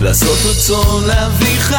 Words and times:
לעשות 0.00 0.38
רצון 0.50 1.10
אביך 1.10 1.76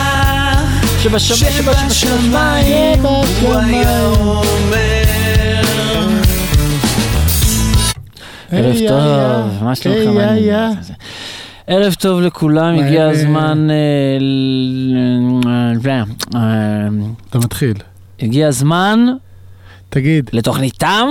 שבשמיים 1.20 3.05
הוא 3.41 3.54
היה 3.54 4.05
אומר 4.05 5.04
ערב 8.52 8.76
טוב, 8.88 9.64
מה 9.64 9.76
שלומך? 9.76 10.22
ערב 11.67 11.94
טוב 11.94 12.22
לכולם, 12.22 12.80
הגיע 12.80 13.08
הזמן... 13.08 13.67
אה, 13.70 13.76
אה, 16.35 16.88
אתה 17.30 17.38
מתחיל. 17.38 17.73
הגיע 18.20 18.48
הזמן 18.48 19.05
תגיד, 19.90 20.30
לתוכניתם 20.34 21.07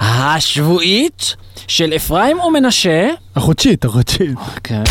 השבועית 0.00 1.36
של 1.68 1.92
אפרים 1.96 2.40
ומנשה. 2.40 3.08
החודשית, 3.36 3.84
החודשית. 3.84 4.38
כן. 4.64 4.82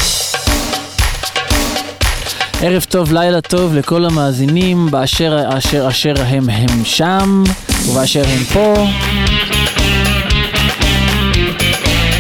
ערב 2.62 2.86
טוב, 2.90 3.14
לילה 3.14 3.42
טוב 3.42 3.76
לכל 3.76 4.06
המאזינים 4.06 4.92
באשר 4.92 5.58
אשר 5.58 5.88
אשר 5.88 6.14
הם 6.18 6.50
הם 6.50 6.86
שם 6.86 7.44
ובאשר 7.90 8.24
הם 8.28 8.44
פה. 8.54 8.88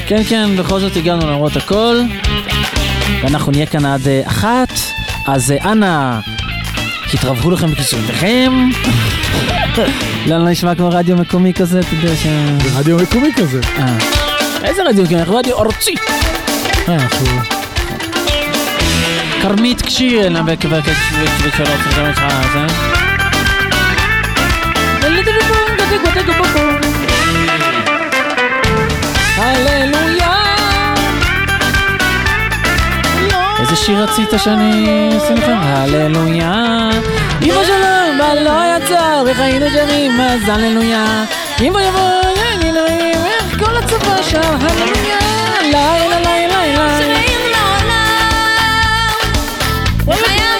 כן, 0.08 0.24
כן, 0.30 0.56
בכל 0.58 0.80
זאת 0.80 0.96
הגענו 0.96 1.28
למרות 1.28 1.56
הכל. 1.56 1.98
ואנחנו 3.24 3.52
נהיה 3.52 3.66
כאן 3.66 3.86
עד 3.86 4.08
אה, 4.08 4.22
אחת, 4.26 4.70
אז 5.28 5.52
אה, 5.52 5.72
אנא, 5.72 6.20
תתרווחו 7.12 7.52
לכם 7.52 7.72
בכיסויותיכם. 7.72 8.70
לא, 9.78 9.84
לא 10.40 10.50
נשמע 10.50 10.76
כמו 10.76 10.90
רדיו 10.90 11.18
מקומי 11.18 11.54
כזה, 11.54 11.80
אתה 11.80 11.90
יודע 11.96 12.16
ש... 12.16 12.24
זה 12.64 12.80
רדיו 12.80 12.98
מקומי 12.98 13.34
כזה. 13.36 13.60
אה. 13.80 13.98
איזה 14.64 14.84
רדיו 14.84 15.04
מקומי? 15.04 15.20
אנחנו 15.20 15.38
רדיו 15.38 15.60
ארצי. 15.60 15.96
כרמית 19.42 19.82
קשיר, 19.82 20.30
למה 20.30 20.52
ושאלות 21.44 21.80
ושאלות 21.88 22.16
זה? 22.54 22.98
הללויה. 29.38 30.34
איזה 33.60 33.76
שיר 33.76 34.04
רצית 34.04 34.30
שאני 34.38 35.10
אשים 35.18 35.38
לכם? 35.38 35.58
הללויה. 35.60 36.90
אמא 37.42 37.64
שלום, 37.66 38.20
ולא 38.20 38.62
יצא, 38.78 39.24
וחיינו 39.26 39.66
שרים, 39.70 40.22
אז 40.22 40.50
הללויה. 40.50 41.24
אמא 41.62 41.80
יבוא, 41.80 42.22
אני 42.56 42.72
לא 42.72 42.86
איך 42.88 43.60
כל 43.60 43.78
הצבא 43.78 44.22
שר, 44.22 44.42
הללויה. 44.42 45.18
לילה, 45.62 46.20
לילה, 46.20 46.62
לילה. 46.66 46.98
שמאיר 47.00 47.52
לעולם 50.28 50.57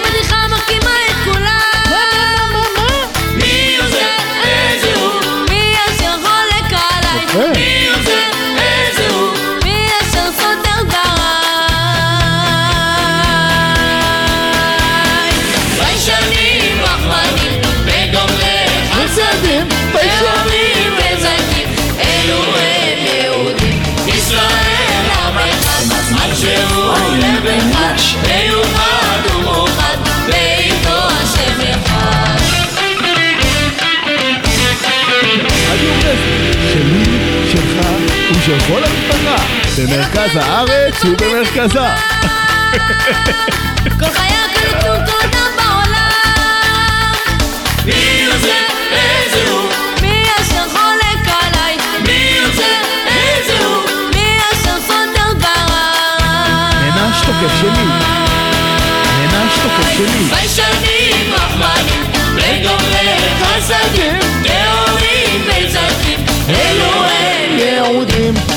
ושל 38.48 38.60
כל 38.68 38.84
המשפחה. 38.84 39.36
במרכז 39.78 40.36
הארץ 40.36 41.06
ובמרכזה. 41.06 41.80
כל 44.00 44.06
חיה 44.06 44.44
כרצון 44.54 45.06
תודה 45.06 45.46
בעולם 45.56 47.12
מי 47.86 48.26
עוזר? 48.26 48.50
איזה 48.92 49.52
הוא? 49.52 49.70
מי 50.02 50.24
אשר 50.42 50.70
חולק 50.70 51.28
עליי 51.28 51.78
מי 52.06 52.38
עוזר? 52.46 52.64
איזה 53.08 53.66
הוא? 53.66 53.84
מי 54.16 54.38
אשר 54.54 54.80
סותר 54.88 55.34
דבריי 55.34 56.92
נענש 56.96 57.22
תוקף 57.22 57.54
שלי. 57.62 57.86
נענש 59.32 59.54
תוקף 59.64 59.90
שלי. 59.98 60.24
ביישנים 60.30 61.34
רחמנים 61.34 62.04
וגומלי 62.36 63.18
חסדים 63.42 64.27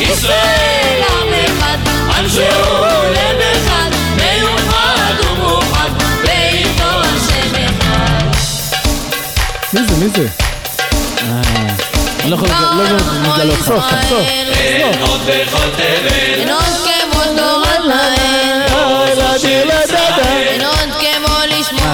ישראל 0.00 1.02
עם 1.10 1.28
אחד 1.46 1.76
עם 2.18 2.28
שהוא 2.28 2.46
לב 3.10 3.40
אחד 3.40 3.90
מיוחד 4.16 5.12
ומאוחד 5.30 5.90
באיתו 6.24 7.00
השם 7.00 7.54
אחד 7.54 8.24
מי 9.72 9.80
זה, 9.88 9.96
מי 9.96 10.08
זה? 10.08 10.26
אני 12.20 12.30
לא 12.30 12.34
יכול 12.34 12.48
לא 12.48 12.82
יכול 12.82 13.14
לגלות 13.34 13.58
לך. 13.58 13.64
סוף, 13.66 13.84
סוף. 14.08 14.26
אין 14.28 15.02
עוד 15.02 15.20
בכל 15.26 15.70
תבל 15.76 16.89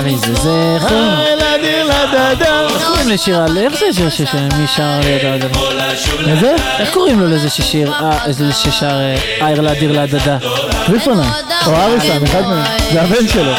מי 0.06 0.16
זה? 0.18 0.34
זה 0.34 0.50
איך 0.74 0.84
קוראים? 0.88 1.08
לדיר 1.58 1.86
לשיר 3.06 3.36
על... 3.42 3.58
איך 3.58 3.74
זה 3.80 3.86
שיר 3.92 4.10
שש- 4.10 4.34
מי 4.34 4.66
שר 4.76 5.00
ליד 5.04 5.24
הדדה? 5.24 5.60
איזה? 6.30 6.54
איך 6.78 6.90
קוראים 6.94 7.20
לו 7.20 7.26
לזה 7.26 7.50
ששיר? 7.50 7.92
אה, 7.92 8.24
איזה 8.26 8.52
ששר 8.52 8.86
אה, 9.00 9.16
אייר 9.46 9.60
לאדיר 9.60 9.92
להדדה? 9.92 10.38
טריפונה. 10.86 11.32
או 11.66 11.76
אריסן, 11.76 12.24
אחד 12.24 12.40
מהם. 12.46 12.64
זה 12.92 13.02
הבן 13.02 13.28
שלו. 13.28 13.52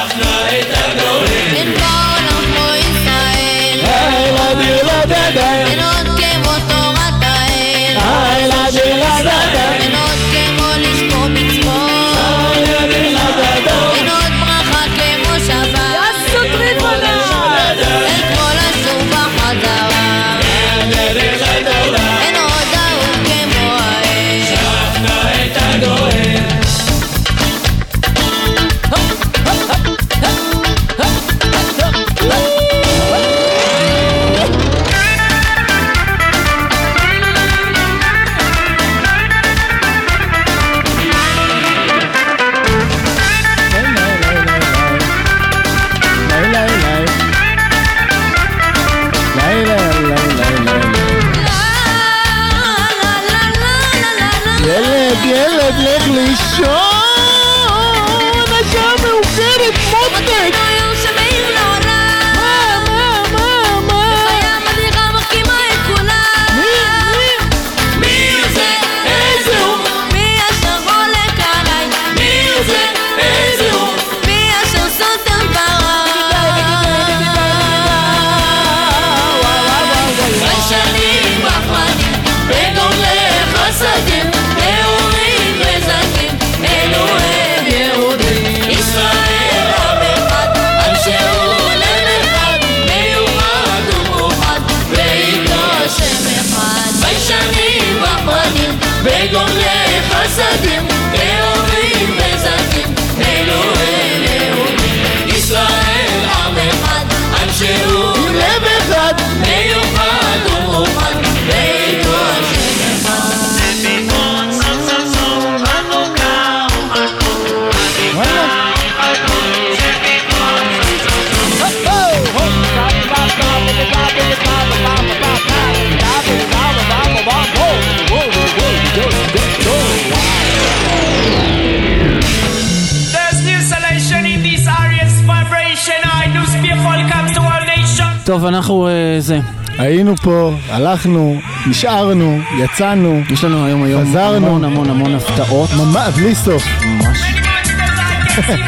טוב, 138.37 138.45
אנחנו 138.45 138.87
אה, 138.87 138.91
זה. 139.19 139.39
היינו 139.77 140.15
פה, 140.15 140.53
הלכנו, 140.69 141.39
נשארנו, 141.67 142.39
יצאנו, 142.59 143.21
יש 143.29 143.43
לנו 143.43 143.65
היום 143.65 143.83
היום 143.83 144.05
חזרנו. 144.05 144.47
המון 144.47 144.63
המון 144.63 144.89
המון 144.89 145.15
הפתעות. 145.15 145.69
ממש, 145.73 146.13
בלי 146.13 146.35
סוף. 146.35 146.63
ממש. 146.85 147.17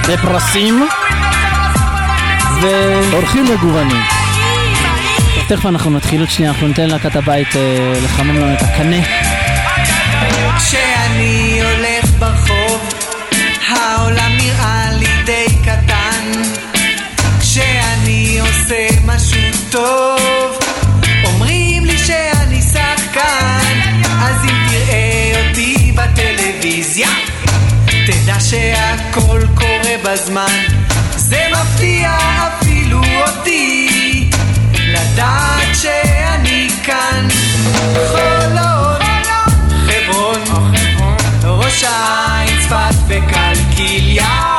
ופרסים. 0.08 0.88
ו... 2.62 2.68
אורחים 3.14 3.46
מגוונים. 3.46 4.02
תכף 5.48 5.66
אנחנו 5.66 5.92
נתחיל 5.92 6.20
עוד 6.20 6.30
שנייה, 6.30 6.52
אנחנו 6.52 6.68
ניתן 6.68 6.88
להקת 6.88 7.16
הבית 7.16 7.56
אה, 7.56 7.94
לחמם 8.04 8.38
לנו 8.38 8.54
את 8.54 8.62
הקנה. 8.62 9.02
כשאני 10.58 11.59
טוב, 19.72 20.60
אומרים 21.26 21.86
לי 21.86 21.98
שאני 21.98 22.62
שחקן. 22.62 23.80
אז 24.22 24.46
אם 24.46 24.56
תראה 24.70 25.48
אותי 25.50 25.92
בטלוויזיה, 25.96 27.10
תדע 27.86 28.40
שהכל 28.40 29.42
קורה 29.56 29.96
בזמן. 30.04 30.64
זה 31.16 31.44
מפתיע 31.52 32.18
אפילו 32.48 33.02
אותי, 33.28 34.30
לדעת 34.74 35.76
שאני 35.82 36.70
כאן. 36.84 37.28
חולות 38.12 39.02
חברון, 39.86 40.44
ראש 41.44 41.84
העין, 41.84 42.60
צפת 42.62 42.96
וקלקיליה. 43.08 44.59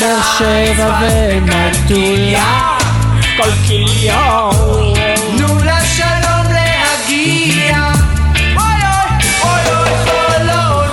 באר 0.00 0.22
שבע 0.38 0.98
ומטולה. 1.02 2.78
כל 3.36 3.50
כליון. 3.66 4.54
תנו 5.36 5.64
לה 5.64 5.80
שלום 5.84 6.52
להגיע. 6.52 7.92
אוי 8.56 8.64
אוי 9.42 9.60
אוי 9.72 9.98
חולון. 10.04 10.88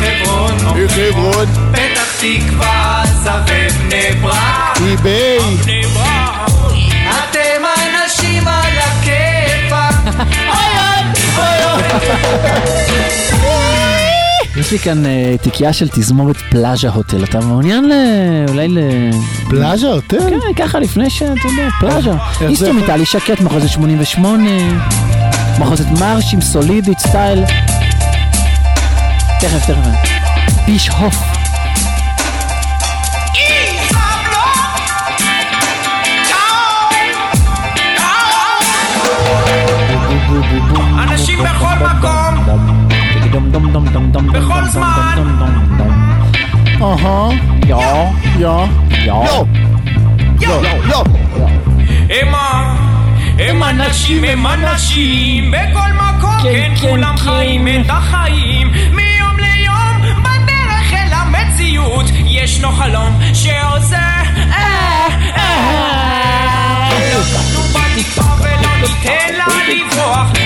חברון, 0.00 0.58
חברון, 0.88 1.46
פתח 1.72 2.20
תקווה, 2.20 3.02
עזה 3.02 3.30
ובני 3.46 4.12
ברק. 4.20 4.80
אי-ביי, 4.80 5.38
אתם 7.10 7.62
אנשים 7.76 8.48
על 8.48 8.78
הכיפאק. 8.78 9.94
אוי 10.48 10.72
אוי 11.38 11.54
אוי 11.64 11.82
אוי. 13.42 13.58
יש 14.72 14.78
לי 14.78 14.84
כאן 14.84 15.06
אה, 15.06 15.34
תיקייה 15.42 15.72
של 15.72 15.88
תזמורת 15.88 16.36
פלאז'ה 16.36 16.88
הוטל. 16.88 17.24
אתה 17.24 17.40
מעוניין. 17.40 17.84
אולי 18.48 18.68
ל... 18.68 18.78
פלאז'ה 19.50 19.86
הוטל? 19.86 20.18
כן, 20.18 20.64
ככה 20.64 20.78
לפני 20.78 21.10
שאתה 21.10 21.48
יודע, 21.48 21.68
פלאז'ה. 21.80 22.12
אינסטרומיטלי 22.40 23.04
שקט, 23.04 23.40
מחוזת 23.40 23.68
88, 23.68 24.50
מחוזת 25.58 25.84
מרשים, 26.00 26.40
סולידית, 26.40 26.98
סטייל. 26.98 27.44
תכף, 29.40 29.66
תכף. 29.66 29.76
בישהוף. 30.66 31.14
אנשים 41.02 41.38
בכל 41.38 41.74
מקום, 41.84 42.21
בכל 44.32 44.64
זמן. 44.64 45.14
אהה, 46.82 47.28
יא, 47.66 47.76
יא, 48.38 48.48
יא. 49.04 49.12
לא, 50.46 50.62
לא, 50.88 51.04
הם. 52.10 52.34
הם 53.38 53.62
אנשים, 53.62 54.24
הם 54.24 54.46
אנשים, 54.46 55.50
בכל 55.50 55.92
מקום, 55.92 56.36
כן, 56.42 56.52
כן, 56.52 56.74
כן, 56.74 56.88
כולם 56.88 57.16
כן. 57.16 57.22
חיים 57.22 57.68
את 57.68 57.86
החיים, 57.88 58.72
מיום 58.72 59.36
ליום, 59.38 60.22
בדרך 60.22 60.92
אל 60.92 61.12
המציאות, 61.12 62.04
ישנו 62.26 62.72
חלום 62.72 63.20
שעושה 63.34 64.22
אה, 64.52 65.06
אה. 65.36 65.62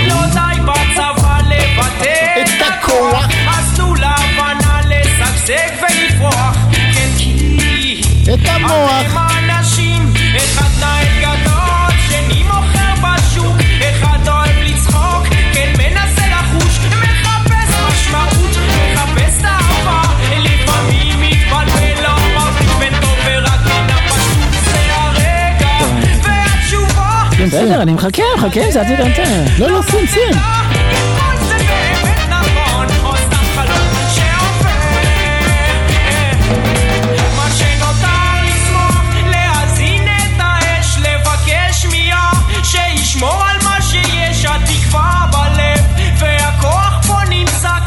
לא 0.08 0.16
לא 0.34 0.45
אני 27.86 27.94
מחכה, 27.94 28.22
מחכה 28.36 28.64
עם 28.64 28.70
זה, 28.70 28.80
אל 28.80 29.12
תראה. 29.14 29.44
לא, 29.58 29.70
לא, 29.70 29.82
שים, 29.82 30.06
שים. 30.06 30.32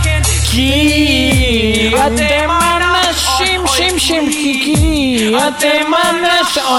כן, 0.03 0.21
כי 0.51 1.91
אתם 2.07 2.49
אנשים, 2.51 3.67
שים 3.67 3.99
שים 3.99 4.31
קיקי, 4.31 5.31
אתם 5.37 5.91
אנשים, 6.09 6.69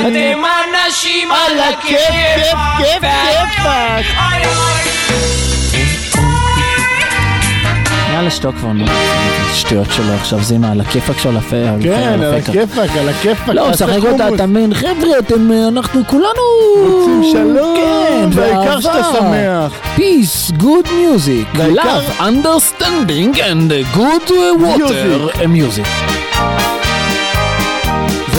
אתם 0.00 0.42
אנשים 0.44 0.99
על 1.30 1.60
הכיף, 1.60 1.98
כיף, 2.36 2.58
כיפאק. 2.78 4.04
איי, 4.18 4.42
איי. 4.42 4.90
יאללה, 8.14 8.30
שתוק 8.30 8.54
כבר, 8.56 8.72
נו. 8.72 8.84
שטויות 9.54 9.86
שלו 9.90 10.14
עכשיו, 10.14 10.42
זה 10.42 10.58
מה, 10.58 10.70
על 10.72 10.80
הכיפאק 10.80 11.18
שלו, 11.18 11.32
לפ- 11.32 11.50
כן, 11.82 12.18
על. 12.22 12.34
הכיפאק, 12.34 12.90
על 13.00 13.08
הכיפאק. 13.08 13.48
לא, 13.54 13.60
הוא 13.60 13.70
משחק 13.70 13.98
אותה. 14.12 14.28
אתה 14.34 14.46
מבין, 14.46 14.74
חבר'ה, 14.74 15.18
אתם, 15.18 15.52
אה, 15.52 15.68
אנחנו 15.68 16.06
כולנו... 16.06 16.26
רוצים 16.86 17.22
שלום, 17.32 17.76
כן, 17.76 18.28
והעיקר 18.40 18.80
שאתה. 18.80 19.02
שמח. 19.18 19.72
Peace, 19.96 20.52
good 20.58 20.86
music, 20.86 21.58
love, 21.58 22.20
understanding 22.20 23.36
and 23.36 23.96
good 23.96 24.30
uh, 24.30 24.62
water 24.62 25.46
Music. 25.46 25.86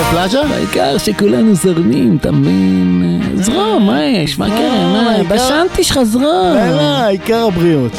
זה 0.02 0.08
פלאז'ה? 0.12 0.42
העיקר 0.54 0.98
שכולנו 0.98 1.56
זורמים, 1.56 2.18
אתה 2.22 2.32
מבין? 2.32 3.22
זרום, 3.36 3.86
מה 3.88 4.04
יש? 4.04 4.40
מה 4.40 4.48
קרה? 4.50 5.12
העיקר- 5.12 5.36
בשנתי 5.36 5.84
שלך 5.84 6.04
זרום. 6.04 6.24
לא, 6.56 6.70
לא, 6.76 6.82
העיקר 6.82 7.46
הבריאות. 7.48 7.92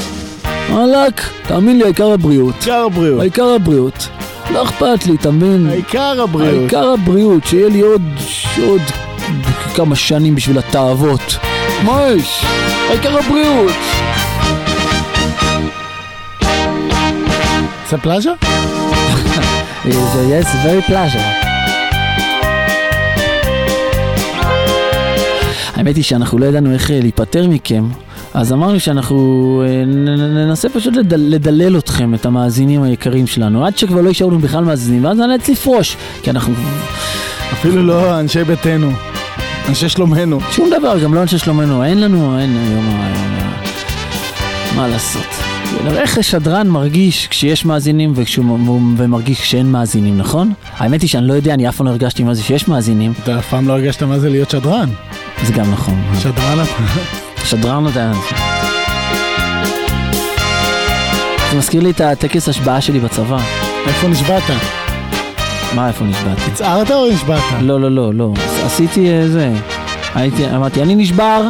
וואלאק, 0.71 1.23
תאמין 1.47 1.79
לי, 1.79 1.85
העיקר 1.85 2.13
הבריאות. 2.13 2.55
העיקר 2.55 2.85
הבריאות. 2.87 3.21
העיקר 3.21 3.45
הבריאות. 3.55 4.09
לא 4.53 4.63
אכפת 4.63 5.07
לי, 5.07 5.15
אתה 5.15 5.31
מבין? 5.31 5.67
העיקר 5.71 6.23
הבריאות. 6.23 6.59
העיקר 6.59 6.89
הבריאות, 6.93 7.47
שיהיה 7.47 7.69
לי 7.69 7.81
עוד, 7.81 8.03
עוד 8.67 8.81
כמה 9.75 9.97
שנים 9.97 10.35
בשביל 10.35 10.59
התאוות. 10.59 11.37
מה 11.85 12.03
יש? 12.17 12.45
העיקר 12.91 13.19
הבריאות. 13.19 13.73
זה 17.91 17.99
פלאז'ה? 17.99 18.33
Yes, 19.85 20.47
very 20.65 20.83
pleasure. 20.91 21.42
האמת 25.83 25.97
היא 25.97 26.05
שאנחנו 26.05 26.39
לא 26.39 26.47
ידענו 26.47 26.73
איך 26.73 26.91
אה, 26.91 27.01
להיפטר 27.01 27.49
מכם, 27.49 27.85
אז 28.35 28.53
אמרנו 28.53 28.81
שאנחנו 28.81 29.63
אה, 29.67 29.85
ננסה 29.85 30.69
פשוט 30.69 30.97
לדל, 30.97 31.21
לדלל 31.21 31.79
אתכם, 31.79 32.15
את 32.15 32.27
המאזינים 32.27 32.83
היקרים 32.83 33.27
שלנו, 33.27 33.67
עד 33.67 33.79
שכבר 33.79 34.01
לא 34.01 34.09
יישארו 34.09 34.31
לנו 34.31 34.39
בכלל 34.39 34.65
מאזינים, 34.65 35.05
ואז 35.05 35.19
נאלץ 35.19 35.49
לפרוש, 35.49 35.97
כי 36.23 36.31
אנחנו... 36.31 36.55
אפילו 37.53 37.83
לא 37.83 38.21
אנשי 38.21 38.45
ביתנו. 38.45 38.91
אנשי 39.69 39.89
שלומנו. 39.89 40.39
שום 40.51 40.71
דבר, 40.79 40.99
גם 40.99 41.15
לא 41.15 41.23
אנשי 41.23 41.39
שלומנו, 41.39 41.85
אין 41.85 42.01
לנו, 42.01 42.39
אין 42.39 42.57
היום, 42.57 42.89
היום, 42.89 43.53
מה 44.77 44.89
לעשות. 44.89 45.52
איך 45.97 46.23
שדרן 46.23 46.69
מרגיש 46.69 47.29
כשיש 47.29 47.65
מאזינים 47.65 48.13
וכשהוא, 48.15 48.59
ומרגיש 48.97 49.41
כשאין 49.41 49.73
מאזינים, 49.73 50.19
נכון? 50.19 50.53
האמת 50.77 51.03
היא 51.03 51.09
שאני 51.11 51.29
לא 51.29 51.33
יודע, 51.33 51.55
אני 51.55 51.69
אף 51.69 51.77
פעם 51.77 51.87
לא 51.87 51.91
הרגשתי 51.91 52.23
מה 52.23 52.35
זה 52.35 52.43
שיש 52.43 52.69
מאזינים, 52.69 53.13
אתה 53.23 53.39
אף 53.39 53.49
פעם 53.49 53.69
לא 53.69 53.73
הרגשת 53.73 54.03
מה 54.03 54.19
זה 54.19 54.29
להיות 54.29 54.51
שדרן. 54.51 54.89
זה 55.43 55.53
גם 55.53 55.73
נכון. 55.73 56.03
שדרן 56.21 56.61
אתה. 56.61 57.45
שדרן 57.45 57.89
אתה... 57.89 58.13
זה 61.51 61.59
מזכיר 61.59 61.83
לי 61.83 61.91
את 61.91 62.01
הטקס 62.01 62.49
השבעה 62.49 62.81
שלי 62.81 63.01
בצבא. 63.01 63.39
איפה 63.87 64.09
נשבעת? 64.09 64.43
מה, 65.75 65.89
איפה 65.89 66.05
נשבעתי? 66.05 66.43
הצערת 66.53 66.91
או 66.91 67.11
נשבעת? 67.11 67.43
לא, 67.61 67.81
לא, 67.81 67.91
לא, 67.91 68.15
לא. 68.15 68.33
עשיתי 68.65 69.11
אה, 69.11 69.29
זה. 69.29 69.53
הייתי, 70.15 70.51
אמרתי, 70.55 70.83
אני 70.83 70.95
נשבר. 70.95 71.49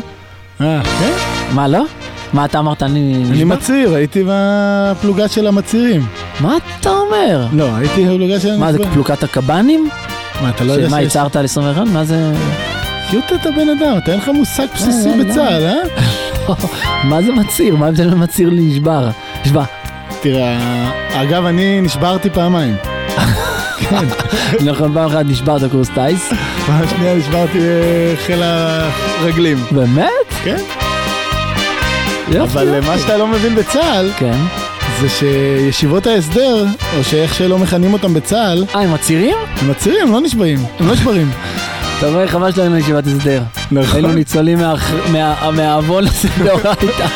אה, 0.61 0.81
כן? 0.85 1.13
מה, 1.55 1.69
לא? 1.69 1.85
מה 2.33 2.45
אתה 2.45 2.59
אמרת, 2.59 2.83
אני 2.83 3.25
אני? 3.31 3.45
מצהיר, 3.45 3.95
הייתי 3.95 4.25
בפלוגה 4.27 5.29
של 5.29 5.47
המצהירים. 5.47 6.07
מה 6.41 6.57
אתה 6.81 6.91
אומר? 6.91 7.47
לא, 7.53 7.77
הייתי 7.77 8.05
בפלוגה 8.05 8.41
של 8.41 8.49
מה, 8.49 8.73
זה 8.73 8.79
המצהירים. 8.79 8.93
פלוגת 8.93 9.23
הקב"נים? 9.23 9.89
מה, 10.43 10.51
אתה 10.51 10.65
לא 10.65 10.73
יודע 10.73 10.89
מה, 10.89 10.97
שיש... 10.97 11.07
הצהרת 11.07 11.37
על 11.37 11.45
21? 11.45 11.87
מה 11.87 12.05
זה... 12.05 12.33
שוט 13.11 13.25
את 13.33 13.47
הבן 13.47 13.69
אדם, 13.69 13.99
אתה 13.99 14.13
אין 14.13 14.21
לך 14.21 14.29
מושג 14.29 14.67
בסיסי 14.75 15.09
לא, 15.09 15.17
לא. 15.17 15.25
בצה"ל, 15.25 15.67
אה? 15.67 16.55
מה 17.11 17.23
זה 17.23 17.33
מצהיר? 17.33 17.77
מה 17.77 17.87
ההבדל 17.87 18.15
מצהיר 18.15 18.51
לנשבר? 18.51 19.09
נשבע. 19.45 19.65
תראה, 20.21 20.59
אגב, 21.13 21.45
אני 21.47 21.81
נשברתי 21.81 22.31
פעמיים. 22.31 22.77
נכון, 24.67 24.95
פעם 24.95 25.07
אחת 25.07 25.27
נשברת 25.27 25.71
קורס 25.71 25.89
טיס. 25.89 26.33
פעם 26.67 26.89
שנייה 26.89 27.17
נשברתי 27.17 27.59
אה, 27.59 28.15
חיל 28.27 28.43
הרגלים. 28.43 29.59
באמת? 29.71 30.07
כן? 30.45 30.57
אבל. 32.43 32.81
מה 32.81 32.99
שאתה 32.99 33.17
לא 33.17 33.27
מבין 33.27 33.55
בצה"ל, 33.55 34.11
כן. 34.19 34.39
זה 35.01 35.09
שישיבות 35.09 36.07
ההסדר, 36.07 36.65
או 36.99 37.05
שאיך 37.05 37.35
שלא 37.35 37.59
מכנים 37.59 37.93
אותם 37.93 38.15
בצה"ל, 38.15 38.65
אה, 38.75 38.81
הם 38.81 38.95
מצהירים? 38.95 39.37
הם 39.61 39.71
מצהירים, 39.71 40.07
הם 40.07 40.13
לא 40.13 40.21
נשבעים, 40.21 40.59
הם 40.81 40.87
לא 40.87 40.93
נשברים. 40.93 41.31
אתה 41.99 42.09
רואה, 42.11 42.29
חבל 42.29 42.53
שלא 42.53 42.63
היינו 42.63 42.79
ישיבת 42.79 43.07
הסדר. 43.07 43.43
נכון. 43.73 43.95
היינו 43.95 44.13
ניצולים 44.13 44.59
מהעוון 45.53 46.05
הזה 46.07 46.29
דאורייתא. 46.45 47.07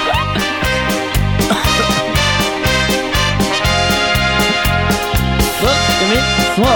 שמאל, 5.60 5.72
ימין, 6.02 6.24
שמאל, 6.56 6.72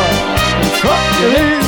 שמאל, 0.81 0.97
ימין, 1.23 1.61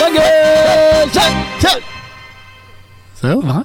רגל, 0.00 1.08
שק, 1.12 1.20
שק. 1.60 1.91
זהו? 3.22 3.42
מה? 3.42 3.60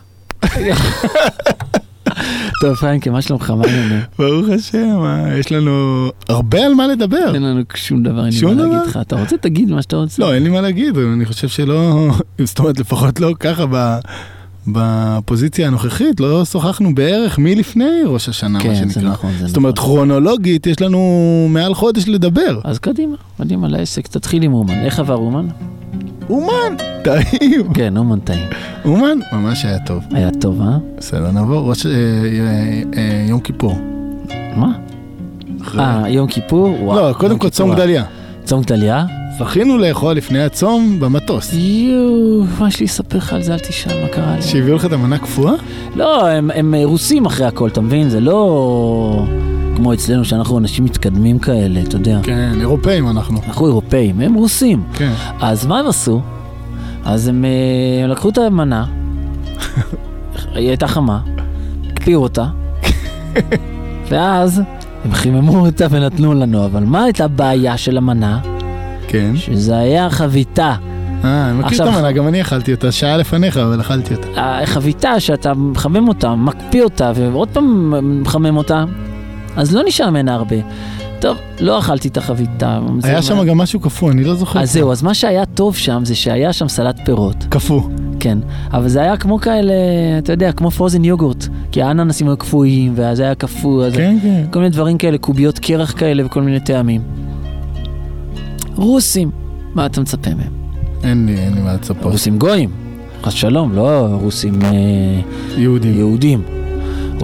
טוב, 2.62 2.76
פרנקי, 2.76 3.10
מה 3.10 3.22
שלומך? 3.22 3.50
מה 3.50 3.66
העניינים? 3.66 4.02
ברוך 4.20 4.50
השם, 4.50 5.00
יש 5.40 5.52
לנו 5.52 6.08
הרבה 6.30 6.66
על 6.66 6.74
מה 6.74 6.88
לדבר. 6.88 7.34
אין 7.34 7.44
לנו 7.44 7.62
שום 7.76 8.04
דבר, 8.04 8.26
אין 8.26 8.34
לי 8.34 8.46
מה? 8.46 8.64
להגיד 8.64 8.88
לך. 8.88 9.00
אתה 9.02 9.20
רוצה, 9.20 9.38
תגיד 9.38 9.72
מה 9.72 9.82
שאתה 9.82 9.96
רוצה. 9.96 10.22
לא, 10.22 10.34
אין 10.34 10.44
לי 10.44 10.50
מה 10.50 10.62
להגיד, 10.62 10.98
אני 10.98 11.26
חושב 11.26 11.48
שלא, 11.48 12.08
זאת 12.44 12.60
אומרת, 12.60 12.80
לפחות 12.80 13.20
לא 13.20 13.34
ככה 13.40 13.66
ב... 13.72 13.98
בפוזיציה 14.68 15.68
הנוכחית, 15.68 16.20
לא 16.20 16.46
שוחחנו 16.46 16.96
בערך 16.96 17.40
מלפני 17.40 18.02
ראש 18.06 18.30
השנה, 18.30 18.60
כן, 18.60 18.70
מה 18.70 18.76
זה 18.76 18.94
שנקרא. 18.94 19.10
נכון, 19.12 19.32
זה 19.40 19.48
זאת 19.48 19.58
אומרת, 19.58 19.78
נכון. 19.78 19.90
כרונולוגית, 19.96 20.68
יש 20.68 20.82
לנו 20.82 21.00
מעל 21.50 21.74
חודש 21.74 22.08
לדבר. 22.08 22.60
אז 22.64 22.80
קדימה, 22.80 23.16
קדימה 23.38 23.68
לעסק, 23.68 24.08
תתחיל 24.08 24.44
עם 24.44 24.54
אומן. 24.54 24.74
איך 24.74 25.00
עבר 25.00 25.16
אומן? 25.16 25.48
אומן, 26.30 26.76
טעים. 27.04 27.74
כן, 27.74 27.98
אומן 27.98 28.20
טעים. 28.20 28.50
אומן, 28.86 29.20
ממש 29.34 29.66
היה 29.66 29.80
טוב. 29.80 30.04
היה 30.12 30.30
טוב, 30.42 30.62
אה? 30.62 30.78
בסדר, 30.98 31.32
נעבור, 31.32 31.70
ראש, 31.70 31.86
אה, 31.86 31.92
אה, 31.92 31.98
אה, 32.98 33.26
יום 33.30 33.40
כיפור. 33.40 33.80
מה? 34.56 34.72
אה, 35.80 36.10
יום 36.10 36.28
כיפור? 36.28 36.84
וואו. 36.84 37.08
לא, 37.10 37.14
קודם 37.14 37.38
כל 37.40 37.50
צום. 37.50 37.72
גדליה. 37.74 38.04
צום 38.44 38.62
גדליה? 38.62 39.06
זכינו 39.40 39.78
לאכול 39.78 40.14
לפני 40.16 40.44
הצום 40.44 41.00
במטוס. 41.00 41.54
יואו, 41.54 42.44
מה 42.60 42.68
יש 42.68 42.80
לי 42.80 42.86
לספר 42.86 43.18
לך 43.18 43.34
על 43.34 43.42
זה? 43.42 43.54
אל 43.54 43.60
תשאל 43.60 44.02
מה 44.02 44.08
קרה 44.08 44.36
לי. 44.36 44.42
שהביאו 44.42 44.76
לך 44.76 44.86
את 44.86 44.92
המנה 44.92 45.18
קפואה? 45.18 45.54
לא, 45.96 46.28
הם, 46.28 46.76
רוסים 46.84 47.26
אחרי 47.26 47.46
הכל, 47.46 47.68
אתה 47.70 47.82
מבין? 47.82 48.10
זה 48.10 48.20
לא 48.20 49.26
כמו 49.78 49.94
אצלנו 49.94 50.26
שאנחנו 50.26 50.58
אנשים 50.58 50.86
מתקדמים 50.86 51.40
כאלה, 51.40 51.82
אתה 51.82 51.96
יודע. 51.96 52.20
כן, 52.24 52.52
אירופאים 52.60 53.10
אנחנו. 53.10 53.40
אנחנו 53.48 53.66
אירופאים, 53.68 54.20
הם 54.22 54.34
רוסים. 54.34 54.84
כן. 54.94 55.12
אז 55.42 55.66
מה 55.66 55.80
הם 55.80 55.88
עשו? 55.88 56.22
אז 57.06 57.28
הם 57.28 57.46
אה, 57.46 58.08
לקחו 58.08 58.30
את 58.30 58.38
המנה, 58.38 58.86
היא 60.56 60.68
הייתה 60.68 60.88
חמה, 60.88 61.20
הקפיאו 61.92 62.24
אותה, 62.24 62.46
ואז 64.10 64.62
הם 65.06 65.12
חיממו 65.14 65.66
אותה 65.66 65.86
ונתנו 65.90 66.34
לנו, 66.34 66.66
אבל 66.66 66.84
מה 66.84 67.04
הייתה 67.04 67.26
הבעיה 67.26 67.78
של 67.78 67.98
המנה? 67.98 68.40
כן. 69.08 69.32
שזה 69.38 69.78
היה 69.78 70.10
חביתה. 70.10 70.76
אה, 71.24 71.50
אני 71.50 71.60
מכיר 71.60 71.68
את 71.68 71.72
עכשיו- 71.72 71.88
המנה, 71.88 72.12
גם 72.12 72.28
אני 72.28 72.42
אכלתי 72.42 72.72
אותה 72.74 72.92
שעה 72.92 73.18
לפניך, 73.18 73.58
אבל 73.58 73.82
אכלתי 73.82 74.14
אותה. 74.16 74.28
החביתה 74.64 75.20
שאתה 75.20 75.54
מחמם 75.54 76.08
אותה, 76.08 76.36
מקפיא 76.36 76.84
אותה, 76.84 77.12
ועוד 77.16 77.48
פעם 77.54 77.94
מחמם 78.22 78.58
אותה, 78.58 78.84
אז 79.58 79.76
לא 79.76 79.82
נשאר 79.88 80.10
ממנה 80.10 80.34
הרבה. 80.36 80.56
טוב, 81.20 81.38
לא 81.60 81.80
אכלתי 81.80 82.08
את 82.08 82.18
החביתה. 82.18 82.80
היה 83.04 83.22
שם 83.22 83.44
גם 83.44 83.58
משהו 83.58 83.80
קפוא, 83.80 84.12
אני 84.12 84.24
לא 84.24 84.36
זוכר. 84.36 84.60
אז 84.60 84.74
זהו, 84.74 84.92
אז 84.92 85.04
מה 85.04 85.14
שהיה 85.14 85.46
טוב 85.46 85.76
שם 85.76 86.02
זה 86.06 86.16
שהיה 86.16 86.54
שם 86.54 86.68
סלט 86.68 87.00
פירות. 87.06 87.46
קפוא. 87.50 87.82
כן, 88.20 88.38
אבל 88.72 88.88
זה 88.88 89.02
היה 89.02 89.18
כמו 89.18 89.40
כאלה, 89.40 89.74
אתה 90.18 90.34
יודע, 90.34 90.52
כמו 90.52 90.72
פרוזן 90.72 91.06
יוגורט, 91.06 91.48
כי 91.72 91.82
האננסים 91.82 92.28
היו 92.28 92.38
קפואים, 92.38 92.94
ואז 92.96 93.20
היה 93.20 93.36
קפוא, 93.36 93.86
אז 93.86 93.94
כן, 93.94 94.18
כן. 94.22 94.44
כל 94.52 94.60
מיני 94.60 94.72
דברים 94.72 94.98
כאלה, 94.98 95.18
קוביות 95.18 95.60
קרח 95.60 95.94
כאלה 95.98 96.26
וכל 96.26 96.42
מיני 96.42 96.60
טעמים. 96.60 97.02
רוסים, 98.76 99.32
מה 99.76 99.86
אתה 99.86 100.02
מצפה 100.02 100.30
מהם? 100.30 100.52
אין 101.04 101.26
לי, 101.26 101.38
אין 101.38 101.54
לי 101.54 101.62
מה 101.62 101.74
לצפות. 101.74 102.12
רוסים 102.12 102.38
גויים, 102.38 102.70
חס 103.24 103.34
שלום, 103.34 103.74
לא 103.74 104.08
רוסים 104.22 104.62
אה, 104.62 104.70
יהודים. 105.58 105.98
יהודים. 105.98 106.42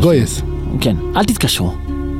גויס. 0.01 0.41
כן, 0.81 0.95
אל 1.15 1.23
תתקשרו, 1.23 1.73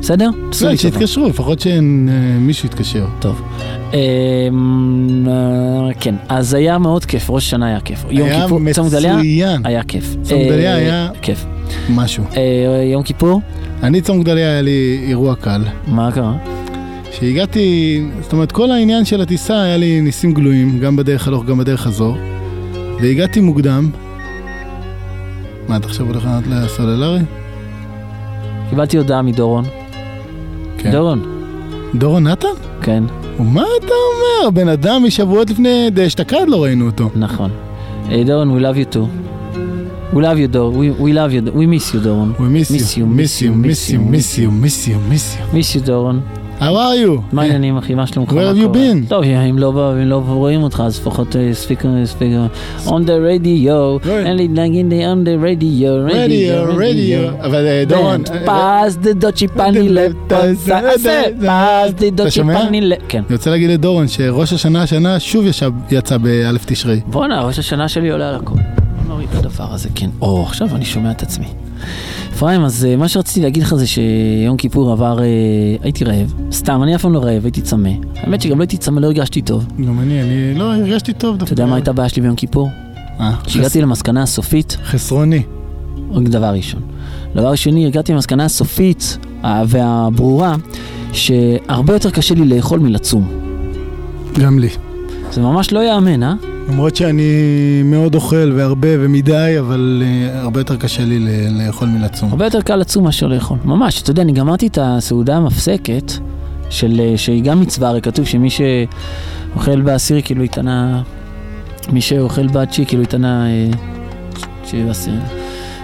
בסדר? 0.04 0.30
טובה. 0.60 0.76
שיתקשרו, 0.76 1.28
לפחות 1.28 1.60
שמישהו 1.60 2.66
יתקשר. 2.66 3.06
טוב. 3.20 3.42
אמ, 3.92 5.26
אה, 5.28 5.94
כן, 6.00 6.14
אז 6.28 6.54
היה 6.54 6.78
מאוד 6.78 7.04
כיף, 7.04 7.30
ראש 7.30 7.46
השנה 7.46 7.66
היה 7.66 7.80
כיף. 7.80 8.04
יום 8.10 8.28
היה 8.28 8.46
מצוין. 8.60 9.60
היה 9.64 9.82
כיף. 9.82 10.16
צום 10.22 10.38
גדליה 10.42 10.70
אה, 10.72 10.76
היה- 10.76 11.08
כיף. 11.22 11.44
משהו. 11.90 12.24
אה, 12.36 12.42
יום 12.92 13.02
כיפור, 13.02 13.40
אני 13.82 14.00
צום 14.00 14.22
גדליה 14.22 14.50
היה 14.50 14.62
לי 14.62 15.04
אירוע 15.08 15.34
קל, 15.34 15.62
מה 15.88 16.12
קרה? 16.12 16.32
שהגעתי, 17.12 18.00
זאת 18.22 18.32
אומרת, 18.32 18.52
כל 18.52 18.70
העניין 18.70 19.04
של 19.04 19.20
הטיסה 19.20 19.62
היה 19.62 19.76
לי 19.76 20.00
ניסים 20.00 20.34
גלויים, 20.34 20.78
גם 20.78 20.96
בדרך 20.96 21.28
הלוך, 21.28 21.44
גם 21.44 21.58
בדרך 21.58 21.80
חזור, 21.80 22.16
והגעתי 23.00 23.40
מוקדם. 23.40 23.90
מה, 25.68 25.76
אתה 25.76 25.86
עכשיו 25.86 26.06
הולך 26.06 26.24
לענות 26.24 26.44
לסוללרי? 26.46 27.20
קיבלתי 28.70 28.96
הודעה 28.96 29.22
מדורון. 29.22 29.64
כן. 30.84 30.90
דורון, 30.90 31.22
דורון 31.94 32.26
נתן? 32.26 32.48
כן, 32.82 33.04
מה 33.38 33.64
אתה 33.78 33.86
אומר? 33.86 34.50
בן 34.50 34.68
אדם 34.68 35.02
משבועות 35.04 35.50
לפני 35.50 35.90
דאשתקד 35.90 36.44
לא 36.48 36.62
ראינו 36.62 36.86
אותו. 36.86 37.10
נכון. 37.16 37.50
דורון, 38.26 38.58
we 38.58 38.62
love 38.62 38.76
you 38.76 38.94
too. 38.94 39.06
We 40.14 40.16
love 40.16 40.38
you, 40.38 40.46
דור. 40.50 40.72
We, 40.74 41.00
we 41.00 41.12
love 41.12 41.32
you, 41.32 41.52
we 41.54 41.66
miss 41.66 41.94
you, 41.94 41.98
דורון. 42.02 42.32
We 42.38 42.40
miss 42.40 42.70
Miss 42.70 42.96
you, 42.96 43.06
miss 43.06 43.42
you, 43.42 43.50
miss 43.66 43.90
you, 43.90 43.98
miss 44.12 44.38
you, 44.38 44.50
miss 44.50 44.88
you, 44.88 45.12
miss 45.12 45.36
you. 45.36 45.54
miss 45.56 45.76
you, 45.76 45.86
דורון. 45.86 46.20
How 46.60 46.62
are 46.62 46.96
you? 47.06 47.20
מה 47.32 47.42
העניינים, 47.42 47.76
אחי? 47.76 47.94
מה 47.94 48.06
שלומך? 48.06 48.30
Where 48.30 48.34
have 48.34 48.58
you 48.58 48.74
been? 48.74 49.08
טוב, 49.08 49.24
אם 49.24 49.58
לא, 49.58 49.92
אם 50.02 50.08
לא 50.08 50.22
רואים 50.26 50.62
אותך, 50.62 50.82
אז 50.86 51.00
לפחות 51.00 51.36
אה, 51.36 51.54
ספיקר, 51.54 51.88
ספיקר. 52.04 52.46
On 52.86 52.88
the 52.88 53.46
radio, 53.46 54.08
אין 54.08 54.36
לי 54.36 54.48
להגיד 54.48 54.86
לי 54.90 55.04
on 55.04 55.16
the 55.26 55.44
radio, 55.44 56.14
רדיו, 56.14 56.64
רדיו. 56.76 57.28
אבל 57.40 57.66
אה, 57.66 57.84
דורון, 57.88 58.22
אה, 58.48 58.84
פס 58.86 58.96
דה 58.96 59.12
דוצ'י 59.12 59.48
פני 59.48 59.88
פס 60.28 60.68
דה 61.96 62.10
דוצ'י? 62.10 62.40
פני 62.42 62.80
לפ... 62.80 62.98
כן. 63.08 63.22
אני 63.28 63.36
רוצה 63.36 63.50
להגיד 63.50 63.70
לדורון 63.70 64.08
שראש 64.08 64.52
השנה 64.52 64.82
השנה 64.82 65.20
שוב 65.20 65.44
יצא 65.90 66.18
באלף 66.18 66.64
תשרי. 66.66 67.00
בואנה, 67.06 67.42
ראש 67.42 67.58
השנה 67.58 67.88
שלי 67.88 68.10
עולה 68.10 68.28
על 68.28 68.34
הכל. 68.34 68.56
נוריד 69.08 69.28
את 69.32 69.44
הדבר 69.44 69.66
הזה, 69.70 69.88
כן. 69.94 70.10
או, 70.20 70.42
עכשיו 70.42 70.68
אני 70.74 70.84
שומע 70.84 71.10
את 71.10 71.22
עצמי. 71.22 71.46
אפרים, 72.34 72.64
אז 72.64 72.84
אה, 72.84 72.96
מה 72.96 73.08
שרציתי 73.08 73.40
להגיד 73.40 73.62
לך 73.62 73.74
זה 73.74 73.86
שיום 73.86 74.56
כיפור 74.56 74.92
עבר, 74.92 75.18
אה, 75.22 75.24
הייתי 75.82 76.04
רעב. 76.04 76.34
סתם, 76.52 76.82
אני 76.82 76.96
אף 76.96 77.02
פעם 77.02 77.12
לא 77.12 77.18
רעב, 77.18 77.44
הייתי 77.44 77.60
צמא. 77.60 77.90
האמת 78.16 78.42
שגם 78.42 78.58
לא 78.58 78.62
הייתי 78.62 78.76
צמא, 78.76 79.00
לא 79.00 79.06
הרגשתי 79.06 79.42
טוב. 79.42 79.66
גם 79.86 80.00
אני, 80.00 80.22
אני 80.22 80.54
לא 80.54 80.74
הרגשתי 80.74 81.12
טוב 81.12 81.36
דווקא. 81.36 81.44
אתה 81.44 81.62
יודע 81.62 81.66
מה 81.66 81.76
הייתה 81.76 81.90
הבעיה 81.90 82.08
שלי 82.08 82.22
ביום 82.22 82.36
כיפור? 82.36 82.70
אה, 83.20 83.32
שהגעתי 83.46 83.80
למסקנה 83.80 84.22
הסופית, 84.22 84.76
חסרוני. 84.84 85.42
רק 86.12 86.22
דבר 86.22 86.46
ראשון. 86.46 86.82
דבר 87.34 87.54
שני, 87.54 87.86
הגעתי 87.86 88.12
למסקנה 88.12 88.44
הסופית 88.44 89.18
אה, 89.44 89.62
והברורה, 89.68 90.54
שהרבה 91.12 91.92
יותר 91.92 92.10
קשה 92.10 92.34
לי 92.34 92.44
לאכול 92.44 92.80
מלצום. 92.80 93.28
גם 94.40 94.58
לי. 94.58 94.68
זה 95.30 95.40
ממש 95.40 95.72
לא 95.72 95.80
ייאמן, 95.80 96.22
אה? 96.22 96.34
למרות 96.68 96.96
שאני 96.96 97.32
מאוד 97.84 98.14
אוכל 98.14 98.52
והרבה 98.56 98.88
ומדי, 99.00 99.54
אבל 99.60 100.02
אה, 100.06 100.40
הרבה 100.40 100.60
יותר 100.60 100.76
קשה 100.76 101.04
לי 101.04 101.18
ל- 101.20 101.62
לאכול 101.66 101.88
מלצום. 101.88 102.30
הרבה 102.30 102.44
יותר 102.44 102.60
קל 102.62 102.76
לצום 102.76 103.04
מאשר 103.04 103.26
לאכול. 103.26 103.58
ממש, 103.64 104.02
אתה 104.02 104.10
יודע, 104.10 104.22
אני 104.22 104.32
גמרתי 104.32 104.66
את 104.66 104.78
הסעודה 104.82 105.36
המפסקת, 105.36 106.12
של, 106.70 107.00
אה, 107.00 107.12
שהיא 107.18 107.42
גם 107.42 107.60
מצווה, 107.60 107.88
הרי 107.88 108.00
כתוב 108.00 108.24
שמי 108.24 108.48
שאוכל 108.50 109.80
בעשיר 109.80 110.20
כאילו 110.24 110.44
יתנה, 110.44 111.02
מי 111.92 112.00
שאוכל 112.00 112.46
בתשיעי 112.46 112.86
כאילו 112.86 113.02
יתנה 113.02 113.46
אה, 113.46 113.66
תשיעי 114.64 114.84
ועשיר. 114.84 115.14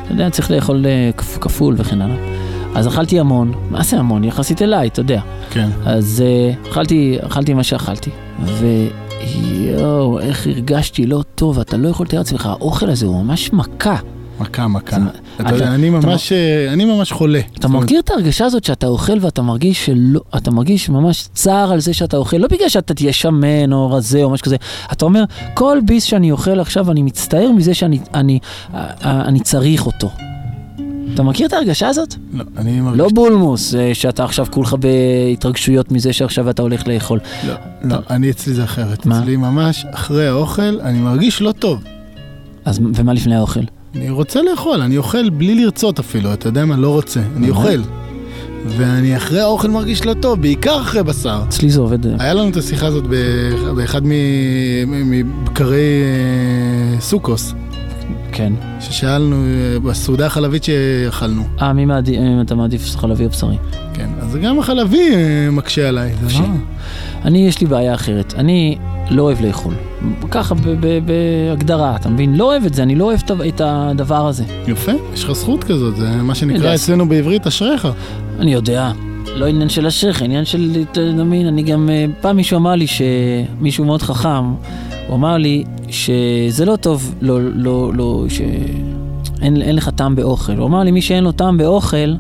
אתה 0.05 0.13
יודע, 0.13 0.31
צריך 0.31 0.51
לאכול 0.51 0.85
כפ- 1.19 1.39
כפול 1.41 1.75
וכן 1.79 2.01
הלאה. 2.01 2.17
אז 2.75 2.89
אכלתי 2.89 3.21
המון, 3.21 3.53
מה 3.71 3.83
זה 3.83 3.97
המון? 3.99 4.25
יחסית 4.25 4.63
אליי, 4.63 4.89
אתה 4.89 5.01
יודע. 5.01 5.21
כן. 5.51 5.69
אז 5.85 6.23
uh, 6.67 6.69
אכלתי, 6.71 7.17
אכלתי 7.27 7.55
מה 7.55 7.63
שאכלתי, 7.63 8.11
ויואו, 9.29 10.21
איך 10.21 10.47
הרגשתי 10.47 11.07
לא 11.07 11.23
טוב, 11.35 11.59
אתה 11.59 11.77
לא 11.77 11.89
יכול 11.89 12.07
לתאר 12.07 12.19
לעצמך, 12.19 12.47
האוכל 12.47 12.91
הזה 12.91 13.07
הוא 13.07 13.23
ממש 13.25 13.53
מכה. 13.53 13.97
מכה, 14.41 14.69
מכה. 14.69 14.97
אתה 15.41 15.49
אתה- 15.57 15.75
אני 15.75 15.91
ממש, 15.91 16.33
אה, 16.33 16.73
אני 16.73 16.85
ממש 16.85 17.13
חולה. 17.13 17.41
אתה 17.59 17.69
מכיר 17.69 18.01
את 18.01 18.11
ההרגשה 18.11 18.45
הזאת 18.45 18.65
שאתה 18.65 18.87
אוכל 18.87 19.13
ואתה 19.21 19.43
מרגיש 19.43 19.87
שלא, 19.87 20.21
אתה 20.37 20.51
מרגיש 20.51 20.89
ממש 20.89 21.29
צער 21.35 21.73
על 21.73 21.81
זה 21.81 21.95
שאתה 21.95 22.17
אוכל, 22.17 22.37
לא 22.37 22.49
בגלל 22.51 22.69
שאתה 22.69 22.95
תהיה 22.95 23.13
שמן 23.13 23.73
או 23.73 23.91
רזה 23.91 24.23
או 24.23 24.31
משהו 24.31 24.45
כזה, 24.45 24.57
אתה 24.93 25.05
אומר, 25.05 25.25
כל 25.55 25.79
ביס 25.87 26.05
שאני 26.05 26.31
אוכל 26.31 26.61
עכשיו, 26.61 26.91
אני 26.91 27.03
מצטער 27.03 27.53
מזה 27.53 27.75
שאני 27.75 27.99
אני, 28.15 28.39
אה, 28.75 28.87
אה, 29.05 29.21
אני 29.25 29.41
צריך 29.41 29.87
אותו. 29.87 30.11
אתה 31.15 31.23
מכיר 31.23 31.47
את 31.47 31.53
ההרגשה 31.53 31.89
הזאת? 31.89 32.15
לא, 32.33 32.45
אני 32.57 32.81
מרגיש... 32.81 33.01
לא 33.01 33.09
בולמוס, 33.15 33.75
אה, 33.75 33.91
שאתה 33.95 34.25
עכשיו 34.25 34.47
כולך 34.51 34.75
בהתרגשויות 34.81 35.93
מזה 35.93 36.13
שעכשיו 36.13 36.51
אתה 36.51 36.63
הולך 36.63 36.87
לאכול. 36.89 37.19
לא, 37.47 37.55
לא, 37.85 37.97
אני 38.11 38.31
אצלי 38.31 38.55
זה 38.55 38.65
אחרת. 38.65 39.07
מה? 39.07 39.19
אצלי 39.21 39.37
ממש 39.37 39.87
אחרי 39.91 40.27
האוכל, 40.29 40.81
אני 40.81 40.99
מרגיש 40.99 41.43
לא 41.43 41.53
טוב. 41.53 41.83
אז 42.65 42.81
ומה 42.95 43.13
לפני 43.13 43.35
האוכל? 43.37 43.61
אני 43.95 44.11
רוצה 44.11 44.41
לאכול, 44.43 44.81
אני 44.81 44.97
אוכל 44.97 45.31
בלי 45.31 45.55
לרצות 45.65 45.99
אפילו, 45.99 46.33
אתה 46.33 46.49
יודע 46.49 46.65
מה? 46.65 46.77
לא 46.77 46.89
רוצה, 46.91 47.21
אני. 47.37 47.51
אוכל. 47.51 47.81
ואני 48.77 49.17
אחרי 49.17 49.41
האוכל 49.41 49.69
מרגיש 49.71 50.05
לא 50.07 50.15
טוב, 50.15 50.41
בעיקר 50.41 50.81
אחרי 50.81 51.03
בשר. 51.03 51.43
אצלי 51.49 51.71
זה 51.71 51.81
עובד... 51.81 52.07
אה, 52.07 52.13
היה 52.19 52.35
לנו 52.35 52.49
את 52.49 52.57
השיחה 52.57 52.87
הזאת 52.87 53.05
באח- 53.05 53.75
באחד 53.77 54.01
מבקרי 54.05 56.03
אה, 56.95 57.01
סוכוס, 57.01 57.55
כן. 58.33 58.53
ששאלנו 58.81 59.37
אה, 59.37 59.81
בסעודה 59.81 60.27
החלבית 60.27 60.65
שאכלנו. 60.65 61.43
אה, 61.63 61.73
מי 61.73 61.85
מעדיף, 61.85 62.21
אתה 62.41 62.55
מעדיף 62.55 62.97
חלבי 62.97 63.25
או 63.25 63.31
בשרי? 63.31 63.57
כן, 63.95 64.09
אז 64.21 64.37
גם 64.43 64.59
החלבי 64.59 65.15
אה, 65.15 65.51
מקשה 65.53 65.89
עליי. 65.89 66.13
זה. 66.27 66.39
לא- 66.39 66.47
אני, 67.25 67.49
יש 67.49 67.61
לי 67.61 67.67
בעיה 67.67 67.95
אחרת. 67.95 68.35
אני 68.37 68.79
לא 69.11 69.23
אוהב 69.23 69.41
לאכול. 69.41 69.75
ככה, 70.31 70.55
בהגדרה, 71.05 71.97
אתה 71.97 72.09
מבין? 72.09 72.37
לא 72.37 72.45
אוהב 72.45 72.65
את 72.65 72.75
זה, 72.75 72.83
אני 72.83 72.95
לא 72.95 73.05
אוהב 73.05 73.21
את 73.49 73.61
הדבר 73.65 74.27
הזה. 74.27 74.45
יפה, 74.69 74.93
יש 75.15 75.25
לך 75.25 75.33
זכות 75.33 75.65
כזאת, 75.65 75.97
זה 75.97 76.09
מה 76.23 76.35
שנקרא. 76.35 76.75
אצלנו 76.75 77.09
בעברית 77.09 77.47
אשריך. 77.47 77.89
אני 78.41 78.53
יודע, 78.53 78.91
לא 79.27 79.47
עניין 79.47 79.69
של 79.69 79.87
אשריך, 79.87 80.23
עניין 80.23 80.45
של, 80.45 80.83
אתה 80.93 81.01
מבין, 81.01 81.47
אני 81.47 81.63
גם, 81.63 81.91
אה, 81.93 82.05
פעם 82.21 82.37
מישהו 82.37 82.57
אמר 82.57 82.75
לי, 82.75 82.87
מישהו 83.61 83.85
מאוד 83.85 84.03
חכם, 84.03 84.55
הוא 85.07 85.17
אמר 85.17 85.37
לי 85.37 85.65
שזה 85.89 86.65
לא 86.65 86.77
טוב, 86.77 87.15
לא, 87.21 87.39
לא, 87.43 87.93
לא, 87.95 88.25
שאין 88.29 89.63
אין 89.63 89.77
לך 89.77 89.89
טעם 89.89 90.17
באוכל. 90.17 90.57
הוא 90.57 90.67
אמר 90.67 90.83
לי, 90.83 90.91
מי 90.91 91.03
שאין 91.03 91.25
לו 91.25 91.33
טעם 91.33 91.59
באוכל, 91.59 92.15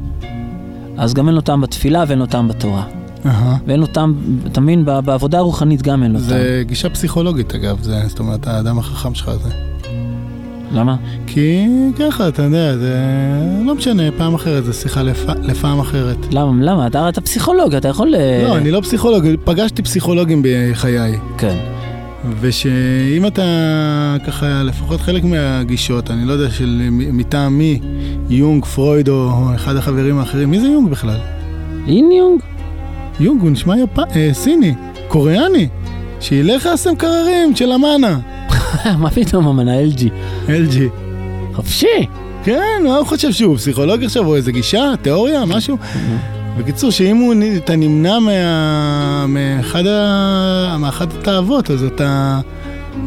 אז 0.98 1.14
גם 1.14 1.26
אין 1.26 1.34
לו 1.34 1.40
טעם 1.40 1.60
בתפילה 1.60 2.04
ואין 2.06 2.18
לו 2.18 2.26
טעם 2.26 2.48
בתורה. 2.48 2.84
אהה. 3.26 3.56
ואין 3.66 3.80
לו 3.80 3.86
טעם, 3.86 4.14
אתה 4.46 4.60
מבין, 4.60 4.84
בעבודה 4.84 5.38
הרוחנית 5.38 5.82
גם 5.82 6.02
אין 6.02 6.12
לו 6.12 6.18
טעם. 6.18 6.28
זה 6.28 6.62
גישה 6.66 6.90
פסיכולוגית 6.90 7.54
אגב, 7.54 7.82
זה, 7.82 8.02
זאת 8.08 8.18
אומרת, 8.18 8.46
האדם 8.46 8.78
החכם 8.78 9.14
שלך 9.14 9.30
זה. 9.42 9.50
למה? 10.72 10.96
כי 11.26 11.66
ככה, 11.98 12.28
אתה 12.28 12.42
יודע, 12.42 12.76
זה 12.76 12.96
לא 13.64 13.74
משנה, 13.74 14.02
פעם 14.16 14.34
אחרת, 14.34 14.64
זה 14.64 14.72
שיחה 14.72 15.02
לפ... 15.02 15.24
לפעם 15.42 15.80
אחרת. 15.80 16.16
למה? 16.30 16.64
למה? 16.64 16.86
אתה, 16.86 17.08
אתה 17.08 17.20
פסיכולוג, 17.20 17.74
אתה 17.74 17.88
יכול... 17.88 18.14
אה, 18.14 18.44
לא, 18.48 18.56
אני 18.56 18.70
לא 18.70 18.80
פסיכולוג, 18.80 19.24
פגשתי 19.44 19.82
פסיכולוגים 19.82 20.42
בחיי. 20.44 21.18
כן. 21.38 21.56
ושאם 22.40 23.26
אתה 23.26 24.16
ככה, 24.26 24.62
לפחות 24.62 25.00
חלק 25.00 25.24
מהגישות, 25.24 26.10
אני 26.10 26.24
לא 26.24 26.32
יודע 26.32 26.50
של 26.50 26.88
מטעם 26.90 27.58
מי, 27.58 27.80
יונג, 28.28 28.64
פרויד 28.64 29.08
או 29.08 29.30
אחד 29.54 29.76
החברים 29.76 30.18
האחרים, 30.18 30.50
מי 30.50 30.60
זה 30.60 30.66
יונג 30.66 30.90
בכלל? 30.90 31.18
אין 31.88 32.10
יונג? 32.12 32.40
יונג 33.20 33.40
הוא 33.42 33.50
נשמע 33.50 33.78
יפ... 33.78 33.98
אה, 33.98 34.30
סיני, 34.32 34.74
קוריאני, 35.08 35.68
שילך 36.20 36.66
לעשות 36.66 36.92
מקררים 36.92 37.56
של 37.56 37.72
אמנה, 37.72 38.18
מה 39.02 39.10
פתאום 39.10 39.46
המנה 39.48 39.72
LG? 39.82 40.00
LG. 40.46 40.78
חופשי. 41.54 42.06
כן, 42.44 42.60
מה 42.84 42.96
הוא 42.96 43.06
חושב 43.06 43.32
שהוא 43.32 43.56
פסיכולוג 43.56 44.04
עכשיו, 44.04 44.26
או 44.26 44.36
איזה 44.36 44.52
גישה, 44.52 44.92
תיאוריה, 45.02 45.44
משהו? 45.44 45.76
בקיצור, 46.58 46.90
שאם 46.90 47.16
הוא, 47.16 47.34
אתה 47.56 47.76
נמנע 47.76 48.18
מה, 48.18 49.26
מאחד, 49.28 49.86
ה, 49.86 50.76
מאחד 50.78 51.06
התאוות, 51.20 51.70
אז 51.70 51.84
אתה, 51.84 52.40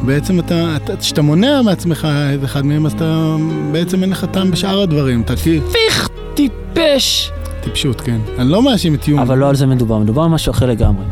בעצם 0.05 0.39
אתה, 0.39 0.75
אתה- 0.75 0.95
כשאתה 0.97 1.21
מונע 1.21 1.61
מעצמך 1.61 2.07
את 2.39 2.43
אחד 2.43 2.65
מהם, 2.65 2.85
אז 2.85 2.91
אתה, 2.93 3.35
בעצם 3.71 4.01
אין 4.03 4.09
לך 4.09 4.25
טעם 4.31 4.51
בשאר 4.51 4.81
הדברים, 4.81 5.21
אתה 5.21 5.35
כאילו, 5.35 5.67
פיך, 5.71 6.09
טיפש. 6.33 7.31
טיפשות, 7.63 8.01
כן. 8.01 8.17
אני 8.39 8.49
לא 8.49 8.63
מאשים 8.63 8.95
את 8.95 9.07
יום. 9.07 9.19
אבל 9.19 9.37
לא 9.37 9.49
על 9.49 9.55
זה 9.55 9.65
מדובר, 9.65 9.97
מדובר 9.97 10.21
על 10.23 10.29
משהו 10.29 10.51
אחר 10.51 10.65
לגמרי. 10.65 11.05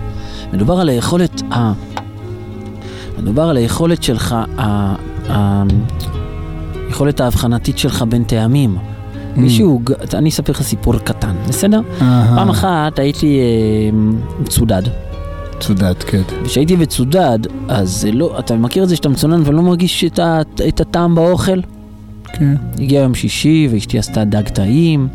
מדובר 0.53 0.79
על 0.79 0.89
היכולת 0.89 1.41
ה... 1.53 1.71
מדובר 3.21 3.49
על 3.49 3.57
היכולת 3.57 4.03
שלך, 4.03 4.35
ה... 4.57 4.95
ה... 5.29 5.63
היכולת 6.87 7.21
ההבחנתית 7.21 7.77
שלך 7.77 8.05
בין 8.09 8.23
טעמים. 8.23 8.77
Mm. 8.77 9.39
מישהו, 9.39 9.81
אני 10.13 10.29
אספר 10.29 10.51
לך 10.51 10.61
סיפור 10.61 10.97
קטן, 10.97 11.35
בסדר? 11.47 11.81
פעם 11.99 12.49
אחת 12.49 12.99
הייתי 12.99 13.39
אה, 13.39 13.97
מצודד, 14.39 14.83
צודת, 15.61 16.03
כן. 16.03 16.21
וכשהייתי 16.43 16.75
מצודד, 16.75 17.39
אז 17.67 17.89
זה 17.89 18.11
לא, 18.11 18.35
אתה 18.39 18.55
מכיר 18.55 18.83
את 18.83 18.89
זה 18.89 18.95
שאתה 18.95 19.09
מצונן 19.09 19.41
ולא 19.45 19.61
מרגיש 19.61 20.03
את, 20.03 20.19
ה, 20.19 20.41
את 20.67 20.81
הטעם 20.81 21.15
באוכל? 21.15 21.61
כן. 22.33 22.55
הגיע 22.79 23.01
יום 23.01 23.15
שישי 23.15 23.67
ואשתי 23.71 23.99
עשתה 23.99 24.23
דג 24.23 24.49
טעים, 24.49 25.07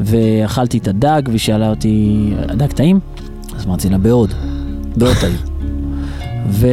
ואכלתי 0.00 0.78
את 0.78 0.88
הדג 0.88 1.22
והיא 1.26 1.64
אותי, 1.68 2.30
הדג 2.48 2.66
טעים? 2.66 3.00
אז 3.56 3.66
אמרתי 3.66 3.88
לה, 3.88 3.98
בעוד, 3.98 4.34
בעוד 4.96 5.16
טעים. 5.20 5.36
ו... 6.58 6.66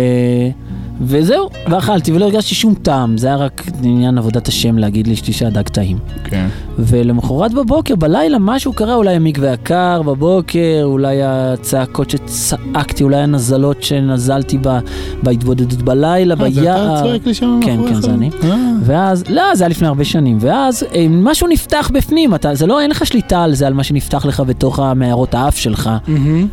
וזהו, 1.01 1.49
ואכלתי 1.69 2.11
ולא 2.11 2.25
הרגשתי 2.25 2.55
שום 2.55 2.73
טעם, 2.73 3.17
זה 3.17 3.27
היה 3.27 3.35
רק 3.35 3.63
עניין 3.83 4.17
עבודת 4.17 4.47
השם 4.47 4.77
להגיד 4.77 5.07
לאשתי 5.07 5.33
שהדג 5.33 5.67
טעים. 5.67 5.97
כן. 6.23 6.47
ולמחרת 6.79 7.53
בבוקר, 7.53 7.95
בלילה, 7.95 8.37
משהו 8.39 8.73
קרה, 8.73 8.95
אולי 8.95 9.15
המקווה 9.15 9.53
הקר 9.53 10.01
בבוקר, 10.01 10.81
אולי 10.83 11.17
הצעקות 11.23 12.09
שצעקתי, 12.09 13.03
אולי 13.03 13.17
הנזלות 13.17 13.83
שנזלתי 13.83 14.57
ב, 14.61 14.79
בהתבודדות 15.23 15.81
בלילה, 15.81 16.35
אה, 16.39 16.49
זה 16.51 16.61
ביער. 16.61 16.93
אתה 16.93 17.03
צועק 17.03 17.25
לי 17.25 17.33
שם 17.33 17.59
כן, 17.63 17.75
מאחוריך? 17.75 17.95
כן, 17.95 18.01
זה 18.01 18.13
אני. 18.13 18.29
אה, 18.43 18.55
ואז, 18.83 19.23
לא, 19.29 19.55
זה 19.55 19.63
היה 19.63 19.69
לפני 19.69 19.87
הרבה 19.87 20.03
שנים, 20.03 20.37
ואז 20.39 20.83
אה, 20.95 21.05
משהו 21.09 21.47
נפתח 21.47 21.91
בפנים, 21.93 22.35
אתה, 22.35 22.55
זה 22.55 22.67
לא, 22.67 22.81
אין 22.81 22.91
לך 22.91 23.05
שליטה 23.05 23.43
על 23.43 23.53
זה, 23.53 23.67
על 23.67 23.73
מה 23.73 23.83
שנפתח 23.83 24.25
לך 24.25 24.39
בתוך 24.39 24.79
המערות 24.79 25.33
האף 25.33 25.57
שלך. 25.57 25.89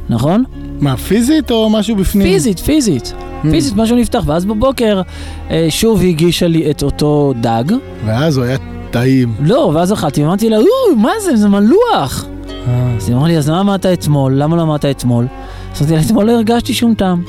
נכון? 0.08 0.44
מה, 0.80 0.96
פיזית 0.96 1.50
או 1.50 1.70
משהו 1.70 1.96
בפנים? 1.96 2.26
פיזית, 2.26 2.58
פיזית. 2.58 3.12
Mm. 3.12 3.50
פיזית, 3.50 3.76
משהו 3.76 3.96
נפתח, 3.96 4.22
ואז 4.26 4.44
בבוקר 4.44 5.02
אה, 5.50 5.66
שוב 5.70 6.00
היא 6.00 6.08
הגישה 6.08 6.46
לי 6.46 6.70
את 6.70 6.82
אותו 6.82 7.32
דג. 7.40 7.64
ואז 8.04 8.36
הוא 8.36 8.44
היה 8.44 8.58
טעים. 8.90 9.34
לא, 9.40 9.70
ואז 9.74 9.92
אכלתי, 9.92 10.22
ואמרתי 10.22 10.48
לה, 10.48 10.56
אוי, 10.56 10.94
מה 10.96 11.12
זה, 11.20 11.36
זה 11.36 11.48
מלוח. 11.48 12.26
אה, 12.50 12.94
אז 12.96 13.08
היא 13.08 13.16
אמרה 13.16 13.28
לי, 13.28 13.38
אז 13.38 13.48
למה 13.48 13.60
אמרת 13.60 13.86
אתמול? 13.86 14.32
למה 14.34 14.56
לא 14.56 14.62
אמרת 14.62 14.84
אתמול? 14.84 15.26
אז 15.72 15.80
אמרתי 15.82 15.94
לה, 15.94 16.00
אתמול 16.00 16.24
לא 16.24 16.32
הרגשתי 16.32 16.74
שום 16.74 16.94
טעם. 16.94 17.22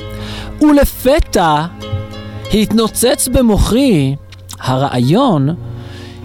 ולפתע 0.60 1.64
התנוצץ 2.54 3.28
במוחי 3.32 4.14
הרעיון 4.60 5.48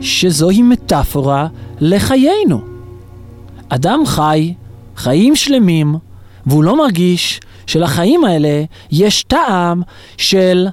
שזוהי 0.01 0.61
מטאפורה 0.61 1.47
לחיינו. 1.79 2.61
אדם 3.69 4.05
חי, 4.05 4.53
חיים 4.97 5.35
שלמים, 5.35 5.95
והוא 6.47 6.63
לא 6.63 6.77
מרגיש 6.77 7.39
שלחיים 7.67 8.25
האלה 8.25 8.63
יש 8.91 9.23
טעם 9.23 9.81
של... 10.17 10.67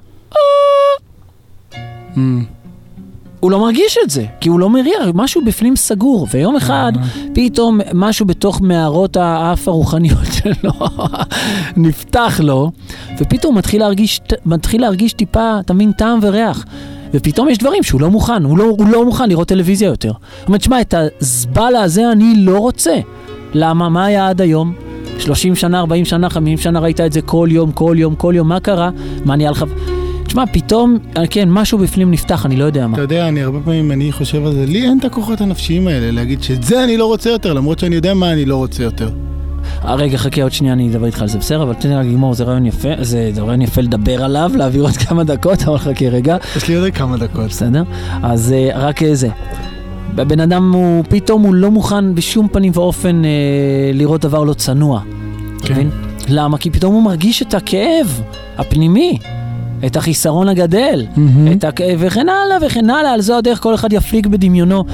אמ, 2.17 2.45
הוא 3.41 3.51
לא 3.51 3.61
מרגיש 3.61 3.99
את 4.05 4.11
זה, 4.11 4.25
כי 4.41 4.49
הוא 4.49 4.61
לא 4.61 4.71
מריח, 4.71 5.03
משהו 5.15 5.45
בפנים 5.45 5.77
סגור. 5.77 6.27
ויום 6.31 6.57
אחד, 6.57 6.93
פתאום 7.35 7.81
משהו 7.95 8.27
בתוך 8.27 8.61
מערות 8.61 9.17
האף 9.17 9.69
הרוחניות 9.69 10.27
שלו 10.39 10.73
נפתח 11.77 12.41
לו, 12.43 12.71
ופתאום 13.19 13.59
מתחיל 13.59 13.81
להרגיש, 13.81 14.21
מתחיל 14.47 14.81
להרגיש 14.81 15.13
טיפה, 15.13 15.61
אתה 15.61 15.73
מבין, 15.73 15.93
טעם 15.93 16.19
וריח. 16.23 16.65
ופתאום 17.15 17.49
יש 17.49 17.59
דברים 17.59 17.83
שהוא 17.83 18.01
לא 18.01 18.11
מוכן, 18.11 18.45
הוא 18.45 18.59
לא, 18.59 18.65
הוא 18.65 18.87
לא 18.89 19.05
מוכן 19.05 19.29
לראות 19.29 19.49
טלוויזיה 19.49 19.87
יותר. 19.89 20.09
הוא 20.09 20.17
אומר, 20.47 20.59
שמע, 20.59 20.81
את 20.81 20.95
הזבלה 21.21 21.83
הזה 21.83 22.13
אני 22.13 22.35
לא 22.37 22.59
רוצה. 22.59 23.01
למה? 23.55 23.89
מה 23.89 24.05
היה 24.05 24.29
עד 24.29 24.41
היום? 24.41 24.75
30 25.23 25.55
שנה, 25.55 25.81
40 25.81 26.05
שנה, 26.05 26.31
50 26.31 26.59
שנה 26.59 26.81
ראית 26.81 27.01
את 27.01 27.13
זה 27.13 27.21
כל 27.23 27.49
יום, 27.51 27.73
כל 27.73 27.97
יום, 27.99 28.15
כל 28.15 28.33
יום, 28.37 28.49
מה 28.49 28.61
קרה? 28.61 28.91
מה 29.25 29.37
נהיה 29.37 29.51
לך? 29.51 29.65
תשמע, 30.25 30.45
פתאום, 30.53 30.99
אה, 31.17 31.27
כן, 31.27 31.49
משהו 31.51 31.79
בפנים 31.79 32.11
נפתח, 32.11 32.47
אני 32.47 32.57
לא 32.57 32.65
יודע 32.65 32.87
מה. 32.87 32.95
אתה 32.95 33.03
יודע, 33.03 33.29
אני 33.29 33.43
הרבה 33.43 33.59
פעמים, 33.65 33.93
אני 33.93 34.13
חושב 34.13 34.47
על 34.47 34.53
זה, 34.53 34.67
לי 34.67 34.83
אין 34.83 34.99
את 34.99 35.05
הכוחות 35.05 35.41
הנפשיים 35.41 35.89
האלה 35.89 36.11
להגיד 36.11 36.43
שאת 36.43 36.63
זה 36.63 36.85
אני 36.85 36.97
לא 36.97 37.07
רוצה 37.07 37.31
יותר, 37.31 37.53
למרות 37.53 37.79
שאני 37.79 37.95
יודע 37.95 38.15
מה 38.15 38.33
אני 38.33 38.45
לא 38.45 38.57
רוצה 38.57 38.83
יותר. 38.83 39.11
אה, 39.85 39.95
רגע, 39.95 40.19
חכה 40.19 40.43
עוד 40.43 40.53
שנייה, 40.53 40.75
אני 40.75 40.89
אדבר 40.89 41.07
איתך 41.07 41.23
על 41.23 41.29
זה, 41.29 41.39
בסדר? 41.39 41.63
אבל 41.63 41.75
תן 41.75 41.89
לי 41.89 41.95
רק 41.95 42.07
לגמור, 42.07 42.35
זה 42.35 42.45
רעיון 42.45 42.67
יפה, 42.67 42.89
זה 43.01 43.31
זה 43.35 43.41
רעיון 43.43 43.63
יפה 43.63 43.81
לדבר 43.81 44.25
עליו, 44.25 44.51
להעביר 44.55 44.83
עוד 44.83 44.97
כמה 44.97 45.25
דקות, 45.25 45.63
אבל 45.63 45.79
חכה 45.79 46.09
רגע, 46.09 46.37
יש 46.57 46.69
לי 46.69 46.75
עוד 46.75 46.95
כמה 46.95 47.17
דקות. 47.17 47.47
בסדר? 47.47 47.83
אז 48.23 48.53
אה, 48.53 48.71
רק 48.75 49.01
זה. 49.13 49.29
הבן 50.19 50.41
אדם 50.41 50.73
הוא, 50.73 51.05
פתאום 51.09 51.43
הוא 51.43 51.55
לא 51.55 51.71
מוכן 51.71 52.15
בשום 52.15 52.49
פנים 52.49 52.73
ואופן 52.75 53.25
אה, 53.25 53.31
לראות 53.95 54.21
דבר 54.21 54.45
לא 54.45 54.53
צנוע. 54.55 55.01
כן. 55.63 55.75
מבין? 55.75 55.91
למה? 56.29 56.59
כי 56.59 56.71
פתאום 56.71 56.95
הוא 56.95 57.03
מרגיש 57.03 57.43
את 57.43 57.55
הכאב 57.55 58.23
הפנימי, 58.59 59.19
את 59.87 59.97
החיסרון 59.97 60.49
הגדל, 60.49 61.07
מהמם. 61.17 61.53
את 61.53 61.65
הכאב 61.65 61.99
וכן 61.99 62.27
הלאה 62.29 62.67
וכן 62.67 62.91
הלאה, 62.91 63.13
על 63.13 63.21
זו 63.21 63.39
הדרך 63.39 63.63
כל 63.63 63.75
אחד 63.75 63.93
יפליג 63.93 64.27
בדמיונו. 64.27 64.85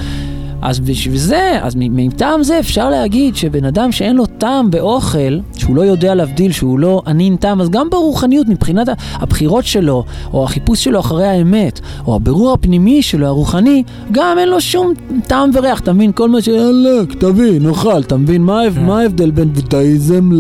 אז 0.63 0.81
בשביל 0.81 1.17
זה, 1.17 1.59
אז 1.63 1.75
מטעם 1.77 2.43
זה 2.43 2.59
אפשר 2.59 2.91
להגיד 2.91 3.37
שבן 3.37 3.65
אדם 3.65 3.93
שאין 3.93 4.17
לו 4.17 4.27
טעם 4.27 4.71
באוכל, 4.71 5.39
שהוא 5.57 5.77
לא 5.77 5.83
יודע 5.83 6.15
להבדיל, 6.15 6.53
שהוא 6.53 6.79
לא 6.79 7.03
ענין 7.07 7.37
טעם, 7.37 7.61
אז 7.61 7.71
גם 7.71 7.91
ברוחניות, 7.91 8.49
מבחינת 8.49 8.89
הבחירות 9.15 9.65
שלו, 9.65 10.05
או 10.33 10.45
החיפוש 10.45 10.85
שלו 10.85 11.01
אחרי 11.01 11.27
האמת, 11.27 11.81
או 12.07 12.17
הבירור 12.17 12.53
הפנימי 12.53 13.03
שלו, 13.03 13.27
הרוחני, 13.27 13.83
גם 14.13 14.37
אין 14.39 14.49
לו 14.49 14.61
שום 14.61 14.93
טעם 15.27 15.51
וריח, 15.55 15.81
אתה 15.81 15.93
מבין? 15.93 16.13
כל 16.13 16.29
מה 16.29 16.43
ש... 16.43 16.49
יאללה, 16.49 17.07
תביא, 17.19 17.61
נאכל, 17.61 18.01
אתה 18.01 18.17
מבין? 18.17 18.43
מה 18.43 18.63
מה 18.81 19.01
ההבדל 19.01 19.31
בין 19.31 19.53
בודהיזם 19.53 20.31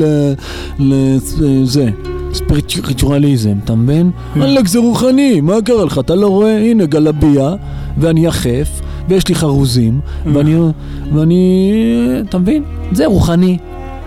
לזה? 0.78 1.90
ספיריטואליזם, 2.32 3.54
אתה 3.64 3.74
מבין? 3.74 4.10
וואלכ 4.36 4.68
זה 4.68 4.78
רוחני, 4.78 5.40
מה 5.40 5.62
קרה 5.64 5.84
לך? 5.84 5.98
אתה 5.98 6.14
לא 6.14 6.28
רואה? 6.28 6.58
הנה 6.58 6.86
גלביה, 6.86 7.54
ואני 7.98 8.26
יחף, 8.26 8.80
ויש 9.08 9.28
לי 9.28 9.34
חרוזים, 9.34 10.00
ואני, 10.34 10.56
ואני, 11.14 11.72
אתה 12.28 12.38
מבין? 12.38 12.62
זה 12.92 13.06
רוחני. 13.06 13.58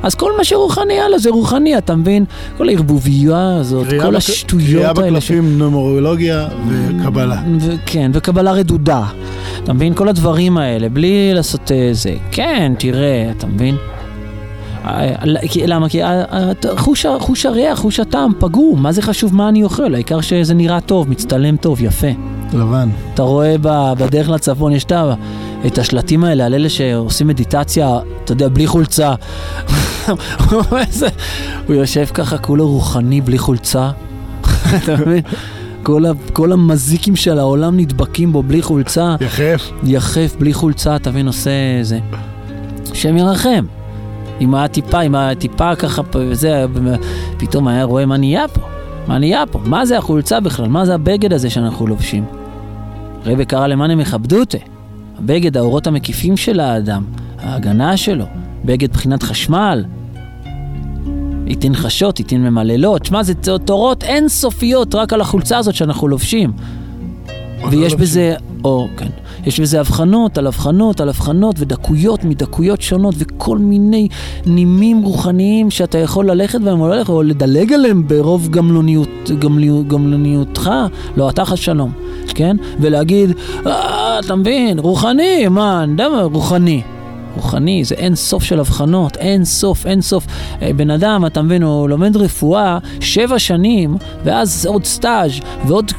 אז 0.03 0.15
כל 0.15 0.31
מה 0.37 0.43
שרוחני, 0.43 0.93
יאללה, 0.93 1.17
זה 1.17 1.29
רוחני, 1.29 1.77
אתה 1.77 1.95
מבין? 1.95 2.25
כל 2.57 2.69
הערבוביה 2.69 3.55
הזאת, 3.59 3.87
קריאה 3.87 4.03
כל 4.03 4.09
בק- 4.11 4.15
השטויות 4.17 4.65
קריאה 4.71 5.05
האלה. 5.05 5.21
ש- 5.21 5.31
בקלפים, 5.31 5.57
נומרולוגיה 5.57 6.47
וקבלה. 6.69 7.41
ו- 7.61 7.71
כן, 7.85 8.11
וקבלה 8.13 8.51
רדודה. 8.51 9.03
אתה 9.63 9.73
מבין? 9.73 9.93
כל 9.93 10.07
הדברים 10.09 10.57
האלה, 10.57 10.89
בלי 10.89 11.31
לעשות 11.33 11.71
אה, 11.71 11.89
זה. 11.91 12.13
כן, 12.31 12.73
תראה, 12.77 13.31
אתה 13.37 13.47
מבין? 13.47 13.75
אה, 14.85 15.15
כי- 15.49 15.67
למה? 15.67 15.89
כי 15.89 16.03
ה- 16.03 16.23
ה- 16.29 16.51
חוש 16.77 17.05
חוש 17.19 17.45
הריח, 17.45 17.79
חוש 17.79 17.99
הטעם 17.99 18.31
פגום, 18.39 18.83
מה 18.83 18.91
זה 18.91 19.01
חשוב 19.01 19.35
מה 19.35 19.49
אני 19.49 19.63
אוכל? 19.63 19.93
העיקר 19.95 20.21
שזה 20.21 20.53
נראה 20.53 20.81
טוב, 20.81 21.09
מצטלם 21.09 21.55
טוב, 21.57 21.81
יפה. 21.81 22.07
לבן. 22.53 22.89
אתה 23.13 23.21
רואה 23.23 23.55
בדרך 23.97 24.29
לצפון, 24.29 24.71
יש 24.73 24.85
את 25.65 25.77
השלטים 25.77 26.23
האלה 26.23 26.45
על 26.45 26.53
אלה 26.53 26.69
שעושים 26.69 27.27
מדיטציה, 27.27 27.89
אתה 28.23 28.31
יודע, 28.31 28.47
בלי 28.47 28.67
חולצה. 28.67 29.13
הוא 31.67 31.75
יושב 31.75 32.05
ככה 32.13 32.37
כולו 32.37 32.67
רוחני 32.69 33.21
בלי 33.21 33.37
חולצה, 33.37 33.91
אתה 34.83 34.95
מבין? 34.97 35.21
כל, 35.83 36.05
ה- 36.05 36.11
כל 36.33 36.51
המזיקים 36.51 37.15
של 37.15 37.39
העולם 37.39 37.77
נדבקים 37.77 38.33
בו 38.33 38.43
בלי 38.43 38.61
חולצה, 38.61 39.15
יחף. 39.21 39.71
יחף 39.83 40.35
בלי 40.39 40.53
חולצה, 40.53 40.95
אתה 40.95 41.09
מבין, 41.09 41.27
עושה 41.27 41.49
זה. 41.81 41.99
השם 42.91 43.17
ירחם. 43.17 43.65
אם 44.41 44.55
היה 44.55 44.67
טיפה, 44.67 45.01
אם 45.01 45.15
היה 45.15 45.35
טיפה 45.35 45.75
ככה, 45.75 46.03
פ- 46.03 46.17
זה, 46.31 46.65
פתאום 47.37 47.67
היה 47.67 47.83
רואה 47.83 48.05
מה 48.05 48.17
נהיה 48.17 48.47
פה. 48.47 48.61
מה 49.07 49.17
נהיה 49.19 49.43
פה? 49.51 49.59
מה 49.65 49.85
זה 49.85 49.97
החולצה 49.97 50.39
בכלל? 50.39 50.67
מה 50.67 50.85
זה 50.85 50.93
הבגד 50.95 51.33
הזה 51.33 51.49
שאנחנו 51.49 51.87
לובשים? 51.87 52.25
רבי 53.25 53.45
קרא 53.45 53.67
למאנה 53.67 53.95
מכבדותה. 53.95 54.57
הבגד, 55.19 55.57
האורות 55.57 55.87
המקיפים 55.87 56.37
של 56.37 56.59
האדם, 56.59 57.03
ההגנה 57.39 57.97
שלו, 57.97 58.25
בגד 58.65 58.91
בחינת 58.93 59.23
חשמל. 59.23 59.85
ייתן 61.47 61.73
חשות, 61.75 62.19
ייתן 62.19 62.37
ממללות. 62.37 63.05
שמע, 63.05 63.23
זה 63.23 63.33
תורות 63.65 64.03
אינסופיות 64.03 64.95
רק 64.95 65.13
על 65.13 65.21
החולצה 65.21 65.57
הזאת 65.57 65.75
שאנחנו 65.75 66.07
לובשים. 66.07 66.51
ויש 67.71 67.95
בזה, 67.95 68.35
או, 68.63 68.87
כן, 68.97 69.07
יש 69.45 69.59
בזה 69.59 69.79
הבחנות 69.79 70.37
על 70.37 70.47
הבחנות 70.47 71.01
על 71.01 71.09
הבחנות 71.09 71.55
ודקויות 71.59 72.23
מדקויות 72.23 72.81
שונות 72.81 73.15
וכל 73.17 73.57
מיני 73.57 74.07
נימים 74.45 75.03
רוחניים 75.03 75.71
שאתה 75.71 75.97
יכול 75.97 76.31
ללכת 76.31 76.61
בהם 76.61 76.81
או 76.81 76.87
לא 76.87 76.95
ללכת 76.95 77.09
או 77.09 77.23
לדלג 77.23 77.73
עליהם 77.73 78.07
ברוב 78.07 78.49
גמלוניות, 78.49 79.09
גמליות, 79.39 79.87
גמלוניותך, 79.87 80.71
לא 81.17 81.29
אתה 81.29 81.55
שלום, 81.55 81.91
כן? 82.35 82.57
ולהגיד, 82.79 83.31
אה, 83.65 84.19
אתה 84.19 84.35
מבין, 84.35 84.79
רוחני, 84.79 85.47
מה, 85.47 85.83
אני 85.83 85.91
יודע 85.91 86.09
מה, 86.09 86.21
רוחני. 86.21 86.81
רוחני, 87.35 87.83
זה 87.83 87.95
אין 87.95 88.15
סוף 88.15 88.43
של 88.43 88.59
הבחנות, 88.59 89.17
אין 89.17 89.45
סוף, 89.45 89.85
אין 89.85 90.01
סוף. 90.01 90.27
אה, 90.61 90.73
בן 90.73 90.89
אדם, 90.89 91.25
אתה 91.25 91.41
מבין, 91.41 91.63
הוא 91.63 91.89
לומד 91.89 92.17
רפואה 92.17 92.77
שבע 92.99 93.39
שנים, 93.39 93.97
ואז 94.23 94.65
עוד 94.65 94.85
סטאז' 94.85 95.31
ועוד 95.67 95.91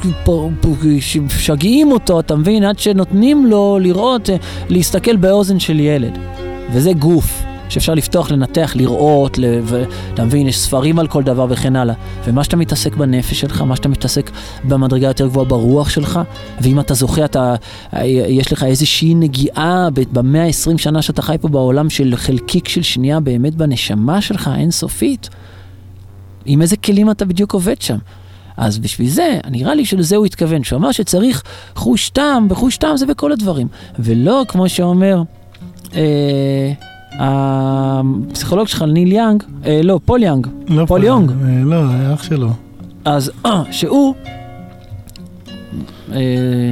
משגעים 1.21 1.91
אותו, 1.91 2.19
אתה 2.19 2.35
מבין, 2.35 2.63
עד 2.63 2.79
שנותנים 2.79 3.45
לו 3.45 3.79
לראות, 3.81 4.29
אה, 4.29 4.35
להסתכל 4.69 5.15
באוזן 5.15 5.59
של 5.59 5.79
ילד. 5.79 6.17
וזה 6.71 6.93
גוף. 6.93 7.52
שאפשר 7.73 7.93
לפתוח, 7.93 8.31
לנתח, 8.31 8.73
לראות. 8.75 9.39
ו... 9.63 9.83
אתה 10.13 10.23
מבין, 10.23 10.47
יש 10.47 10.59
ספרים 10.59 10.99
על 10.99 11.07
כל 11.07 11.23
דבר 11.23 11.45
וכן 11.49 11.75
הלאה. 11.75 11.95
ומה 12.25 12.43
שאתה 12.43 12.55
מתעסק 12.55 12.95
בנפש 12.95 13.39
שלך, 13.39 13.61
מה 13.61 13.75
שאתה 13.75 13.89
מתעסק 13.89 14.31
במדרגה 14.63 15.07
יותר 15.07 15.27
גבוהה 15.27 15.45
ברוח 15.45 15.89
שלך, 15.89 16.19
ואם 16.61 16.79
אתה 16.79 16.93
זוכה, 16.93 17.25
אתה, 17.25 17.55
יש 18.27 18.53
לך 18.53 18.63
איזושהי 18.63 19.15
נגיעה 19.15 19.87
במאה 20.11 20.43
ה-20 20.45 20.77
שנה 20.77 21.01
שאתה 21.01 21.21
חי 21.21 21.35
פה 21.41 21.47
בעולם 21.47 21.89
של 21.89 22.13
חלקיק 22.15 22.67
של 22.67 22.81
שנייה 22.81 23.19
באמת 23.19 23.55
בנשמה 23.55 24.21
שלך, 24.21 24.49
אינסופית. 24.57 25.29
עם 26.45 26.61
איזה 26.61 26.77
כלים 26.77 27.11
אתה 27.11 27.25
בדיוק 27.25 27.53
עובד 27.53 27.81
שם. 27.81 27.97
אז 28.57 28.79
בשביל 28.79 29.09
זה, 29.09 29.39
נראה 29.49 29.75
לי 29.75 29.85
שלזה 29.85 30.15
הוא 30.15 30.25
התכוון, 30.25 30.63
שהוא 30.63 30.77
אמר 30.79 30.91
שצריך 30.91 31.43
חוש 31.75 32.09
טעם, 32.09 32.47
וחוש 32.49 32.77
טעם 32.77 32.97
זה 32.97 33.05
בכל 33.05 33.31
הדברים. 33.31 33.67
ולא 33.99 34.43
כמו 34.47 34.69
שאומר 34.69 35.21
אה, 35.95 36.71
הפסיכולוג 37.19 38.67
שלך, 38.67 38.81
ניל 38.81 39.11
יאנג, 39.11 39.43
אה, 39.65 39.81
לא, 39.83 39.99
פול 40.05 40.23
יאנג, 40.23 40.47
לא 40.67 40.85
פול 40.85 41.01
פה, 41.01 41.07
יונג. 41.07 41.31
אה, 41.31 41.63
לא, 41.65 41.83
אח 42.13 42.23
שלו. 42.23 42.49
אז 43.05 43.31
שהוא 43.71 44.13
אה, 46.13 46.19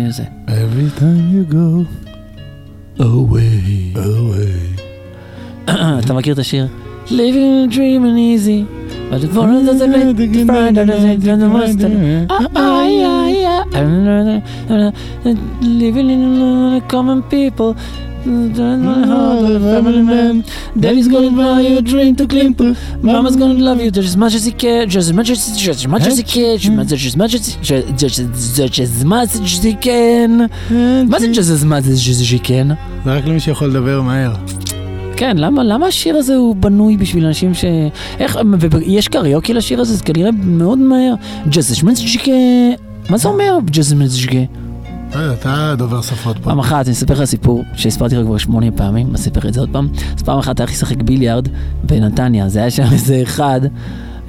זה. 0.10 0.24
Every 0.48 1.00
time 1.00 1.34
you 1.34 1.54
go 1.54 1.86
away, 3.00 3.98
away. 3.98 4.82
אתה 6.00 6.14
מכיר 6.14 6.34
את 6.34 6.40
השיר? 6.40 6.68
Living 7.08 7.66
a 7.66 7.68
dream 7.76 8.06
and 8.06 8.18
easy. 8.18 8.66
But 9.10 9.20
the 9.22 9.28
world 9.36 9.66
the 9.66 9.88
Ah, 12.30 12.48
ah. 12.56 12.82
Living 15.62 16.10
in 16.16 16.82
common 16.88 17.20
people. 17.24 17.76
Daddy's 20.80 21.08
gonna 21.08 21.32
buy 21.32 21.62
you 21.62 21.78
a 21.78 21.82
drink 21.82 22.18
to 22.20 22.28
to. 22.28 22.76
Mama's 23.02 23.36
gonna 23.36 23.56
love 23.56 23.82
you 23.82 23.90
just 23.90 24.10
as 24.10 24.18
much 24.18 24.36
as 24.36 24.46
he 24.46 24.52
can, 24.52 24.88
just 24.88 25.08
as 25.10 25.14
much 25.14 25.30
as 25.32 25.58
just 25.58 25.80
as 25.80 25.88
much 25.88 26.06
as 26.06 26.18
he 26.18 26.24
can, 26.24 26.58
just 26.86 27.08
as 27.10 27.16
much 27.18 27.34
as 27.34 27.44
just 27.64 28.80
as 28.80 29.04
much 29.06 29.32
as 29.36 29.64
he 29.64 29.74
can. 29.88 30.50
מה 31.10 31.20
זה 31.20 31.28
just 31.34 31.52
as 31.52 31.64
much 31.66 31.86
as 31.88 32.00
he 32.32 32.40
can? 32.48 32.76
זה 33.06 33.14
רק 33.14 33.26
למי 33.26 33.40
שיכול 33.40 33.68
לדבר 33.68 34.02
מהר. 34.02 34.34
כן, 35.18 35.38
למה, 35.38 35.64
למה 35.64 35.88
השיר 35.88 36.18
הזה 36.18 36.36
הוא 36.36 36.56
בנוי 36.56 36.98
בשביל 36.98 37.26
אנשים 37.26 37.54
ש... 37.54 37.66
איך, 38.20 38.40
ויש 38.72 39.08
קריוקי 39.08 39.54
לשיר 39.54 39.82
הזה? 39.82 39.96
זה 39.96 40.04
כנראה 40.04 40.32
מאוד 40.32 40.80
מהר. 40.80 41.14
ג'זשמנצ'קה... 41.50 42.32
מה 43.10 43.18
זה 43.18 43.28
אומר? 43.28 43.46
לא 43.48 43.62
יודע, 44.32 44.46
אתה 45.16 45.76
דובר 45.78 46.02
שפות 46.02 46.38
פה. 46.38 46.44
פעם 46.44 46.60
אחת, 46.60 46.86
אני 46.86 46.94
אספר 46.94 47.14
לך 47.14 47.24
סיפור 47.24 47.64
שהספרתי 47.76 48.16
לך 48.16 48.26
כבר 48.26 48.38
שמונה 48.38 48.72
פעמים, 48.76 49.16
אספר 49.16 49.48
את 49.48 49.54
זה 49.54 49.60
עוד 49.60 49.70
פעם. 49.72 49.90
אז 50.18 50.24
פעם 50.24 50.40
אחת 50.40 50.60
הלכתי 50.60 50.76
לשחק 50.76 51.02
ביליארד 51.02 51.48
בנתניה, 51.84 52.50
זה 52.50 52.60
היה 52.60 52.72
שם 52.72 52.84
איזה 52.92 53.20
אחד, 53.24 53.62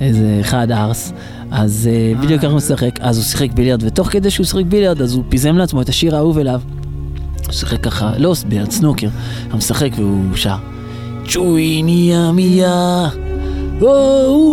איזה 0.00 0.38
אחד 0.40 0.70
ארס. 0.70 1.12
אז 1.50 1.88
אה, 1.92 2.20
בדיוק 2.20 2.44
הוא 2.44 2.56
משחק, 2.56 3.00
אז 3.00 3.16
הוא 3.16 3.24
שיחק 3.24 3.52
ביליארד, 3.52 3.82
ותוך 3.82 4.08
כדי 4.08 4.30
שהוא 4.30 4.46
שיחק 4.46 4.64
ביליארד, 4.64 5.02
אז 5.02 5.14
הוא 5.14 5.24
פיזם 5.28 5.56
לעצמו 5.56 5.82
את 5.82 5.88
השיר 5.88 6.16
האהוב 6.16 6.38
אליו. 6.38 6.60
הוא 7.46 7.52
שיחק 7.52 7.80
ככה, 7.80 8.12
לא 8.18 8.34
ביליארד, 8.48 8.70
סנוקר. 8.70 9.08
הוא 9.50 9.58
משחק 9.58 9.90
והוא 9.96 10.36
שר. 10.36 10.56
צ'וי 11.28 11.82
נהיה 11.82 12.32
מיה, 12.32 13.08
או 13.80 13.88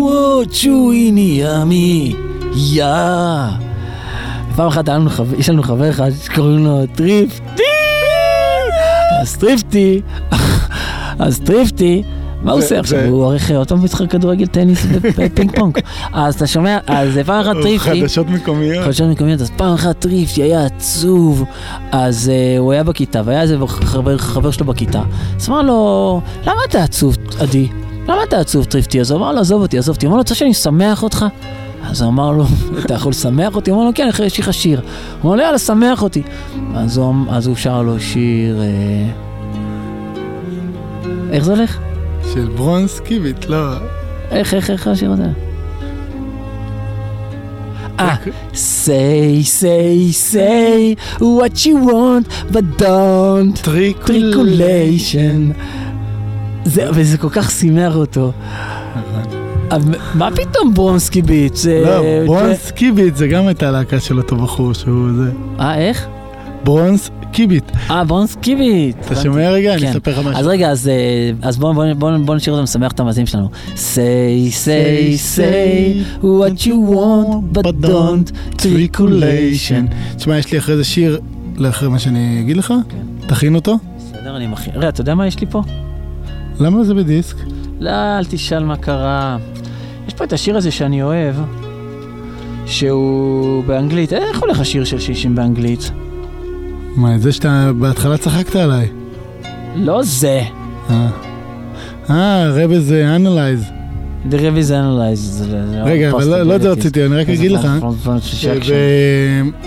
או 0.09 0.41
צ'וי 0.45 1.11
נהיה 1.11 1.65
מי, 1.65 2.15
יא. 2.55 3.68
פעם 4.59 4.67
אחת 4.67 4.89
לנו 4.89 5.09
חבר, 5.09 5.39
יש 5.39 5.49
לנו 5.49 5.63
חבר 5.63 5.89
אחד 5.89 6.11
שקוראים 6.23 6.65
לו 6.65 6.85
טריפטי, 6.95 7.63
אז 9.21 9.37
טריפטי, 9.37 10.01
אז 11.19 11.39
טריפטי, 11.39 12.03
מה 12.41 12.51
הוא 12.51 12.59
עושה 12.59 12.79
עכשיו? 12.79 12.99
הוא 13.05 13.23
עורך 13.23 13.51
עוד 13.51 13.67
פעם 13.67 13.83
משחק 13.83 14.11
כדורגל, 14.11 14.45
טניס 14.45 14.85
ופינג 14.91 15.55
פונג. 15.55 15.77
אז 16.13 16.35
אתה 16.35 16.47
שומע, 16.47 16.77
אז 16.87 17.19
פעם 17.25 17.41
אחת 17.41 17.55
טריפטי, 17.61 18.01
חדשות 18.01 18.27
מקומיות. 18.27 18.85
חדשות 18.85 19.09
מקומיות, 19.09 19.41
אז 19.41 19.51
פעם 19.57 19.73
אחת 19.73 19.99
טריפטי 19.99 20.43
היה 20.43 20.65
עצוב, 20.65 21.43
אז 21.91 22.31
uh, 22.31 22.59
הוא 22.59 22.71
היה 22.71 22.83
בכיתה, 22.83 23.21
והיה 23.25 23.41
איזה 23.41 23.57
חבר, 23.67 24.17
חבר 24.17 24.51
שלו 24.51 24.65
בכיתה. 24.65 25.01
אז 25.35 25.49
אמר 25.49 25.61
לו, 25.61 26.21
למה 26.43 26.61
אתה 26.69 26.83
עצוב, 26.83 27.17
עדי? 27.39 27.67
למה 28.03 28.23
אתה 28.27 28.39
עצוב 28.39 28.65
טריפטי? 28.65 29.01
אז 29.01 29.11
הוא 29.11 29.19
אמר 29.19 29.31
לו, 29.31 29.39
עזוב 29.39 29.61
אותי, 29.61 29.77
עזוב 29.77 29.95
אותי. 29.95 30.05
הוא 30.05 30.09
אמר 30.09 30.17
לו, 30.17 30.21
רוצה 30.21 30.35
שאני 30.35 30.51
אשמח 30.51 31.03
אותך? 31.03 31.25
אז 31.83 32.01
הוא 32.01 32.09
אמר 32.09 32.31
לו, 32.31 32.45
אתה 32.85 32.93
יכול 32.93 33.09
לשמח 33.09 33.55
אותי? 33.55 33.71
הוא 33.71 33.77
אמר 33.77 33.85
לו, 33.87 33.91
כן, 33.95 34.07
אחרי 34.09 34.25
יש 34.25 34.39
לך 34.39 34.53
שיר. 34.53 34.81
הוא 35.21 35.29
אמר 35.29 35.35
לו, 35.35 35.43
יאללה, 35.43 35.57
שמח 35.57 36.01
אותי. 36.01 36.21
אז 36.75 36.97
הוא, 36.97 37.15
אז 37.29 37.47
הוא 37.47 37.55
שר 37.55 37.81
לו 37.81 37.99
שיר... 37.99 38.61
אה... 38.61 39.09
איך 41.31 41.43
זה 41.43 41.51
הולך? 41.51 41.79
של 42.33 42.49
ברונס 42.55 42.99
קיביט, 42.99 43.45
לא. 43.45 43.73
איך, 44.31 44.53
איך, 44.53 44.69
איך 44.69 44.87
השיר 44.87 45.11
הזה? 45.11 45.27
אה, 47.99 48.15
say, 48.53 49.43
say, 49.43 50.11
say 50.31 50.95
what 51.19 51.65
you 51.65 51.75
want, 51.89 52.53
but 52.53 52.81
don't 52.81 53.61
טריקוליישן. 54.05 55.51
זה, 56.65 56.89
וזה 56.93 57.17
כל 57.17 57.29
כך 57.29 57.51
שימח 57.51 57.95
אותו. 57.95 58.31
מה 60.13 60.29
פתאום 60.35 60.73
ברונסקי 60.73 61.21
ביט? 61.21 61.55
זה... 61.55 61.81
לא, 61.85 62.25
ברונס 62.25 62.71
קיביט 62.71 63.15
זה 63.15 63.27
גם 63.27 63.47
הייתה 63.47 63.71
להקה 63.71 63.99
של 63.99 64.17
אותו 64.17 64.35
בחור 64.35 64.73
שהוא 64.73 65.11
זה. 65.15 65.31
אה, 65.59 65.77
איך? 65.77 66.07
ברונס 66.63 67.09
קיביט. 67.31 67.71
אה, 67.89 68.03
ברונסקי 68.03 68.55
ביט. 68.55 68.97
אתה 69.05 69.15
שומע 69.15 69.49
רגע? 69.49 69.73
אני 69.73 69.81
כן. 69.81 69.89
אספר 69.89 70.11
לך 70.11 70.17
משהו. 70.17 70.39
אז 70.39 70.47
רגע, 70.47 70.69
אז, 70.69 70.87
אה, 70.87 71.51
בואו 71.57 71.73
בוא, 71.73 71.93
בוא, 71.93 72.17
בוא 72.17 72.35
נשאיר 72.35 72.55
אותם 72.55 72.63
לשמח 72.63 72.91
את 72.91 72.99
המאזינים 72.99 73.27
שלנו. 73.27 73.49
say, 73.75 74.51
say, 74.65 75.37
say 75.37 76.23
what 76.23 76.65
you 76.65 76.75
want, 76.93 77.57
but 77.57 77.85
don't 77.85 78.61
triculation. 78.61 79.93
תשמע, 80.17 80.37
יש 80.37 80.51
לי 80.51 80.57
אחרי 80.57 80.77
זה 80.77 80.83
שיר, 80.83 81.19
לאחרי 81.57 81.89
מה 81.89 81.99
שאני 81.99 82.39
אגיד 82.41 82.57
לך, 82.57 82.73
כן. 82.89 83.27
תכין 83.27 83.55
אותו. 83.55 83.77
בסדר, 83.97 84.35
אני 84.37 84.47
מכין. 84.47 84.73
רגע, 84.75 84.89
אתה 84.89 85.01
יודע 85.01 85.15
מה 85.15 85.27
יש 85.27 85.39
לי 85.39 85.47
פה? 85.49 85.61
למה 86.59 86.83
זה 86.83 86.93
בדיסק? 86.93 87.35
לא, 87.79 87.89
אל 87.89 88.25
תשאל 88.25 88.63
מה 88.63 88.77
קרה. 88.77 89.37
יש 90.09 90.13
פה 90.13 90.23
את 90.23 90.33
השיר 90.33 90.57
הזה 90.57 90.71
שאני 90.71 91.03
אוהב, 91.03 91.35
שהוא 92.65 93.63
באנגלית. 93.63 94.13
איך 94.13 94.39
הולך 94.41 94.59
השיר 94.59 94.83
של 94.83 94.99
שישים 94.99 95.35
באנגלית? 95.35 95.91
מה, 96.95 97.15
את 97.15 97.21
זה 97.21 97.31
שאתה 97.31 97.71
בהתחלה 97.79 98.17
צחקת 98.17 98.55
עליי. 98.55 98.87
לא 99.75 99.99
זה. 100.03 100.41
אה, 100.89 101.07
אה, 102.09 102.49
רבי 102.51 102.79
זה 102.79 103.15
אנלייז. 103.15 103.63
The 104.29 104.33
Revis 104.33 104.69
Analyze. 104.69 105.15
זה- 105.15 105.45
זה 105.69 105.83
רגע, 105.83 106.09
אבל 106.11 106.23
לא- 106.25 106.43
לא 106.43 106.55
את 106.55 106.61
זה 106.61 106.69
possibilities. 106.71 106.77
רציתי, 106.77 107.05
אני 107.05 107.15
רק 107.15 107.29
אגיד 107.29 107.51
לך, 107.51 107.67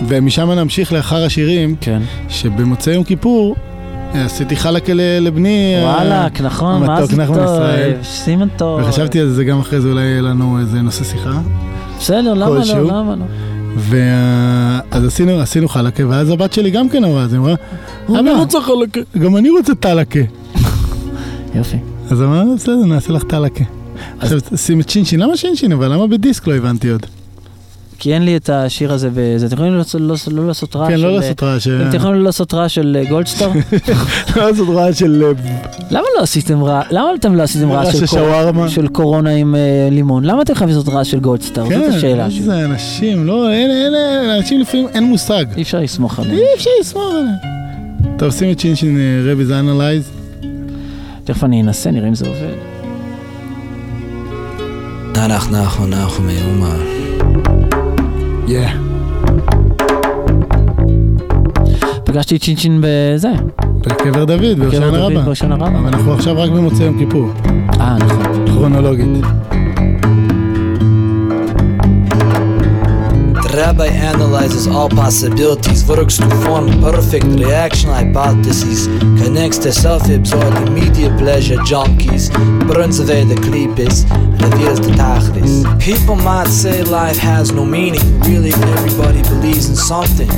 ומשם 0.09 0.51
נמשיך 0.51 0.93
לאחר 0.93 1.25
השירים, 1.25 1.77
כן. 1.81 2.03
שבמוצאי 2.29 2.95
יום 2.95 3.05
כיפור 3.05 3.57
עשיתי 4.15 4.57
חלקה 4.57 4.93
ל- 4.95 5.01
לבני. 5.21 5.75
אה, 5.77 5.83
וואלק, 5.85 6.41
נכון, 6.41 6.87
מה 6.87 7.07
זה 7.07 7.17
נחמן 7.17 7.37
טוב. 7.37 7.63
סימן 8.03 8.49
טוב. 8.57 8.81
וחשבתי 8.81 9.21
על 9.21 9.29
זה 9.29 9.45
גם 9.45 9.59
אחרי 9.61 9.81
זה, 9.81 9.89
אולי 9.89 10.03
יהיה 10.03 10.23
לנו 10.23 10.59
איזה 10.61 10.83
נושא 10.83 11.05
שיחה. 11.05 11.41
בסדר, 11.99 12.35
למה. 12.35 12.47
לא, 12.75 12.83
למה 12.89 13.15
לא? 13.17 13.25
ואז 13.77 15.05
עשינו, 15.07 15.41
עשינו 15.41 15.69
חלקה, 15.69 16.09
ואז 16.09 16.31
הבת 16.31 16.53
שלי 16.53 16.71
גם 16.71 16.89
כן 16.89 17.05
אמרה, 17.05 17.23
אז 17.23 17.33
היא 17.33 17.41
אמרה, 17.41 17.55
אני 18.09 18.31
רוצה 18.35 18.59
חלקה. 18.61 19.01
גם 19.19 19.37
אני 19.37 19.51
רוצה 19.51 19.75
טלקה. 19.75 20.21
יופי. 21.55 21.77
אז 22.11 22.23
אמרנו, 22.23 22.57
בסדר, 22.57 22.75
נעשה 22.87 23.13
לך 23.13 23.23
טלקה. 23.23 23.65
עכשיו 24.21 24.39
שים 24.57 24.81
את 24.81 24.89
שינשין, 24.91 25.21
למה 25.21 25.37
שינשין? 25.37 25.73
אבל 25.73 25.93
למה 25.93 26.07
בדיסק 26.07 26.47
לא 26.47 26.55
הבנתי 26.55 26.89
עוד? 26.91 27.07
כי 28.03 28.15
אין 28.15 28.23
לי 28.23 28.37
את 28.37 28.51
השיר 28.51 28.93
הזה 28.93 29.09
וזה, 29.15 29.47
אתם 29.47 29.55
יכולים 29.55 29.73
לא 29.73 29.79
לעשות- 29.79 30.01
לא- 30.01 30.17
לא 30.33 30.47
לעשות 30.47 30.77
רעש 30.77 30.89
כן, 30.91 30.97
של... 30.99 31.03
לא 31.07 31.13
לעשות 31.17 31.43
רעש. 31.43 31.69
אתם 31.69 31.97
יכולים 31.97 32.17
לא 32.19 32.25
לעשות 32.25 32.55
רעש 32.55 32.75
של 32.75 32.97
אה, 33.01 33.09
גולדסטאר? 33.11 33.49
לא 34.37 34.47
לעשות 34.51 34.69
רעש 34.69 34.99
של... 34.99 35.25
אה, 35.25 35.33
למה 35.91 36.05
לא 36.17 36.23
עשיתם 36.23 36.63
רעש? 36.65 36.87
למה 36.91 37.09
אתם 37.15 37.35
לא 37.35 37.43
עשיתם 37.43 37.73
רעש 37.73 37.97
של 38.69 38.89
קורונה 38.89 39.31
עם 39.31 39.55
אה, 39.55 39.89
לימון? 39.91 40.25
למה 40.25 40.43
אתם 40.43 40.55
חייבים 40.55 40.77
לעשות 40.77 40.95
רעש 40.95 41.11
של 41.11 41.21
גולדסטאר? 41.21 41.63
זאת 41.65 41.73
כן, 41.73 41.91
השאלה 41.97 42.31
שלי. 42.31 42.41
איזה 42.41 42.65
אנשים, 42.65 43.27
לא, 43.27 43.51
אין, 43.51 43.71
אין, 43.71 43.93
לאנשים 44.29 44.61
לפעמים 44.61 44.89
אין 44.95 45.05
מושג. 45.05 45.45
אי 45.57 45.63
אפשר 45.63 45.81
לסמוך 45.81 46.19
עליהם. 46.19 46.37
אי 46.37 46.45
אפשר 46.57 46.71
לסמוך 46.81 47.05
עליהם. 47.11 48.17
טוב, 48.19 48.31
שים 48.31 48.51
את 48.51 48.61
שינשין 48.61 48.99
רבי 49.25 49.45
זה 49.45 49.59
אנלייז. 49.59 50.11
תכף 51.25 51.45
אני 51.45 51.63
אנסה, 51.63 51.91
נראה 51.91 52.09
אם 52.09 52.15
זה 52.15 52.27
עובד. 52.29 52.55
נח 55.29 55.51
נחו 55.51 55.87
נחו 55.87 56.23
מאומה. 56.23 56.77
יא. 58.53 58.69
פגשתי 62.05 62.37
את 62.37 62.43
שינשין 62.43 62.81
בזה. 62.85 63.29
בקבר 63.81 64.25
דוד, 64.25 64.41
בקבר 64.43 64.57
בהושענא 64.59 64.91
דוד, 64.91 65.13
רבה. 65.13 65.21
בהושענא 65.21 65.55
רבה. 65.55 65.69
אבל 65.69 65.87
אנחנו 65.87 66.13
עכשיו 66.13 66.39
רק 66.39 66.51
במוצאי 66.51 66.85
יום 66.87 66.99
כיפור, 66.99 67.31
אה, 67.81 67.97
נכון. 67.99 68.47
כרונולוגית. 68.47 69.07
Rabbi 73.55 73.87
analyzes 73.87 74.67
all 74.67 74.89
possibilities, 74.89 75.87
works 75.87 76.17
to 76.17 76.29
form 76.45 76.69
perfect 76.81 77.25
reaction 77.27 77.91
hypotheses, 77.91 78.87
connects 79.23 79.59
to 79.59 79.73
self-absorbed 79.73 80.69
immediate 80.69 81.17
pleasure 81.19 81.57
junkies, 81.57 82.31
burns 82.67 82.99
away 83.01 83.25
the 83.25 83.35
klipis, 83.35 84.05
reveals 84.41 84.81
the 84.81 84.93
tachlis. 84.93 85.81
People 85.81 86.17
might 86.17 86.49
say 86.49 86.83
life 86.85 87.19
has 87.19 87.53
no 87.53 87.65
meaning, 87.65 88.21
really 88.21 88.53
everybody 88.53 89.23
believes 89.23 89.69
in 89.69 89.77
something. 89.77 90.29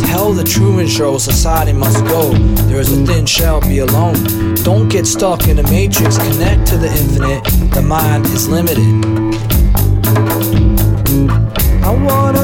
Tell 0.00 0.32
the 0.32 0.44
Truman 0.44 0.88
Show 0.88 1.18
society 1.18 1.72
must 1.72 2.04
go, 2.06 2.32
there 2.68 2.80
is 2.80 2.92
a 2.92 3.06
thin 3.06 3.26
shell, 3.26 3.60
be 3.60 3.78
alone. 3.78 4.16
Don't 4.64 4.88
get 4.88 5.06
stuck 5.06 5.46
in 5.48 5.58
a 5.58 5.62
matrix, 5.64 6.18
connect 6.18 6.66
to 6.68 6.76
the 6.76 6.88
infinite, 6.88 7.44
the 7.72 7.82
mind 7.82 8.26
is 8.26 8.48
limited. 8.48 8.84
I 11.84 11.90
wanna 11.90 12.43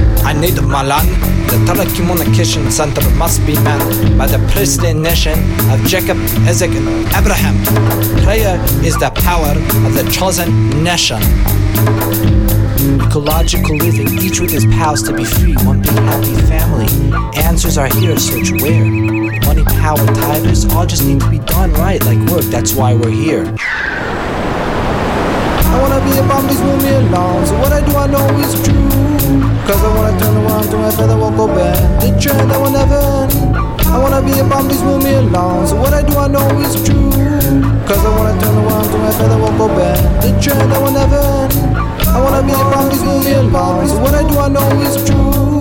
I 0.23 0.33
need 0.33 0.61
Malan. 0.61 1.05
The 1.51 1.57
telecommunication 1.67 2.71
center 2.71 3.01
must 3.15 3.45
be 3.45 3.55
manned 3.55 4.17
by 4.17 4.27
the 4.27 4.39
priestly 4.51 4.93
nation 4.93 5.37
of 5.71 5.83
Jacob, 5.85 6.17
Isaac, 6.47 6.71
and 6.71 6.87
Abraham. 7.15 7.55
Prayer 8.23 8.55
is 8.85 8.95
the 8.97 9.11
power 9.15 9.51
of 9.85 9.93
the 9.93 10.09
chosen 10.11 10.83
nation. 10.83 11.21
Ecological 13.05 13.75
living, 13.75 14.17
each 14.19 14.39
with 14.39 14.51
his 14.51 14.65
pals 14.65 15.03
to 15.03 15.13
be 15.13 15.25
free, 15.25 15.53
one 15.65 15.81
big 15.81 15.91
happy 15.91 16.35
family. 16.47 16.87
Answers 17.37 17.77
are 17.77 17.87
here, 17.87 18.17
search 18.17 18.51
where? 18.61 18.85
Money, 19.45 19.63
power, 19.65 20.05
titles, 20.15 20.71
all 20.73 20.85
just 20.85 21.05
need 21.05 21.19
to 21.19 21.29
be 21.29 21.39
done 21.39 21.73
right, 21.73 22.03
like 22.05 22.19
work, 22.29 22.45
that's 22.45 22.73
why 22.73 22.93
we're 22.93 23.09
here. 23.09 23.45
I 25.71 25.79
wanna 25.79 25.99
be 26.03 26.11
a 26.19 26.23
bomb, 26.27 26.45
please 26.47 26.61
move 26.61 26.83
me 26.83 26.91
along. 26.91 27.45
So 27.47 27.55
what 27.59 27.71
I 27.71 27.79
do, 27.79 27.95
I 27.95 28.07
know 28.07 28.27
is 28.43 28.53
true. 28.63 28.91
Cause 29.67 29.81
I 29.81 29.89
wanna 29.95 30.19
turn 30.19 30.35
around 30.43 30.67
to 30.71 30.77
my 30.77 30.91
feather 30.91 31.15
go 31.15 31.47
back. 31.47 31.79
The 32.01 32.11
trend 32.19 32.51
that 32.51 32.59
will 32.59 32.71
never 32.71 32.99
end. 32.99 33.31
I 33.87 33.97
wanna 33.97 34.21
be 34.21 34.33
a 34.39 34.43
bomb, 34.43 34.67
please 34.67 34.83
move 34.83 35.03
me 35.03 35.13
along. 35.15 35.67
So 35.67 35.75
what 35.75 35.93
I 35.93 36.01
do, 36.03 36.17
I 36.17 36.27
know 36.27 36.47
is 36.59 36.75
true. 36.83 37.11
Cause 37.87 38.03
I 38.03 38.11
wanna 38.17 38.35
turn 38.41 38.55
around 38.59 38.87
to 38.91 38.97
my 38.97 39.11
feather 39.15 39.39
go 39.39 39.67
back. 39.67 39.97
The 40.21 40.29
trend 40.43 40.71
that 40.71 40.81
will 40.81 40.91
never 40.91 41.15
end. 41.15 41.53
I 42.07 42.19
wanna 42.19 42.43
be 42.43 42.51
a 42.51 42.63
bomb, 42.71 42.89
please 42.89 43.03
move 43.03 43.23
me 43.25 43.33
along. 43.33 43.87
So 43.87 43.99
what 43.99 44.13
I 44.13 44.27
do, 44.27 44.37
I 44.39 44.49
know 44.49 44.67
is 44.83 44.95
true. 45.07 45.60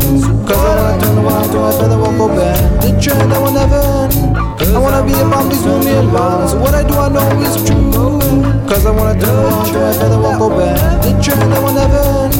Cause 0.50 0.58
I 0.58 0.66
wanna 0.66 1.00
turn 1.00 1.18
around 1.18 1.48
to 1.50 1.58
my 1.60 1.70
feather 1.78 1.96
won't 1.96 2.18
go 2.18 2.26
back. 2.26 2.58
The 2.82 2.90
trend 3.00 3.30
that 3.30 3.40
will 3.40 3.52
never 3.52 3.78
end. 3.78 4.74
I 4.74 4.78
wanna 4.78 5.06
be 5.06 5.12
a 5.12 5.22
bomb, 5.22 5.48
please 5.48 5.64
move 5.64 5.84
me 5.84 5.92
along. 5.92 6.48
So 6.48 6.58
what 6.58 6.74
I 6.74 6.82
do, 6.82 6.94
I 6.94 7.08
know 7.08 7.22
is 7.46 7.54
true. 7.62 8.18
Cause 8.66 8.84
I 8.84 8.90
wanna 8.90 9.14
turn 9.20 9.30
around 9.30 9.66
to 9.70 9.78
my 9.78 9.92
feather 9.92 10.18
won't 10.18 10.40
go 10.40 10.50
back. 10.50 11.02
The 11.02 11.14
trend 11.22 11.52
that 11.52 11.62
will 11.62 11.72
never 11.72 12.02
end. 12.26 12.34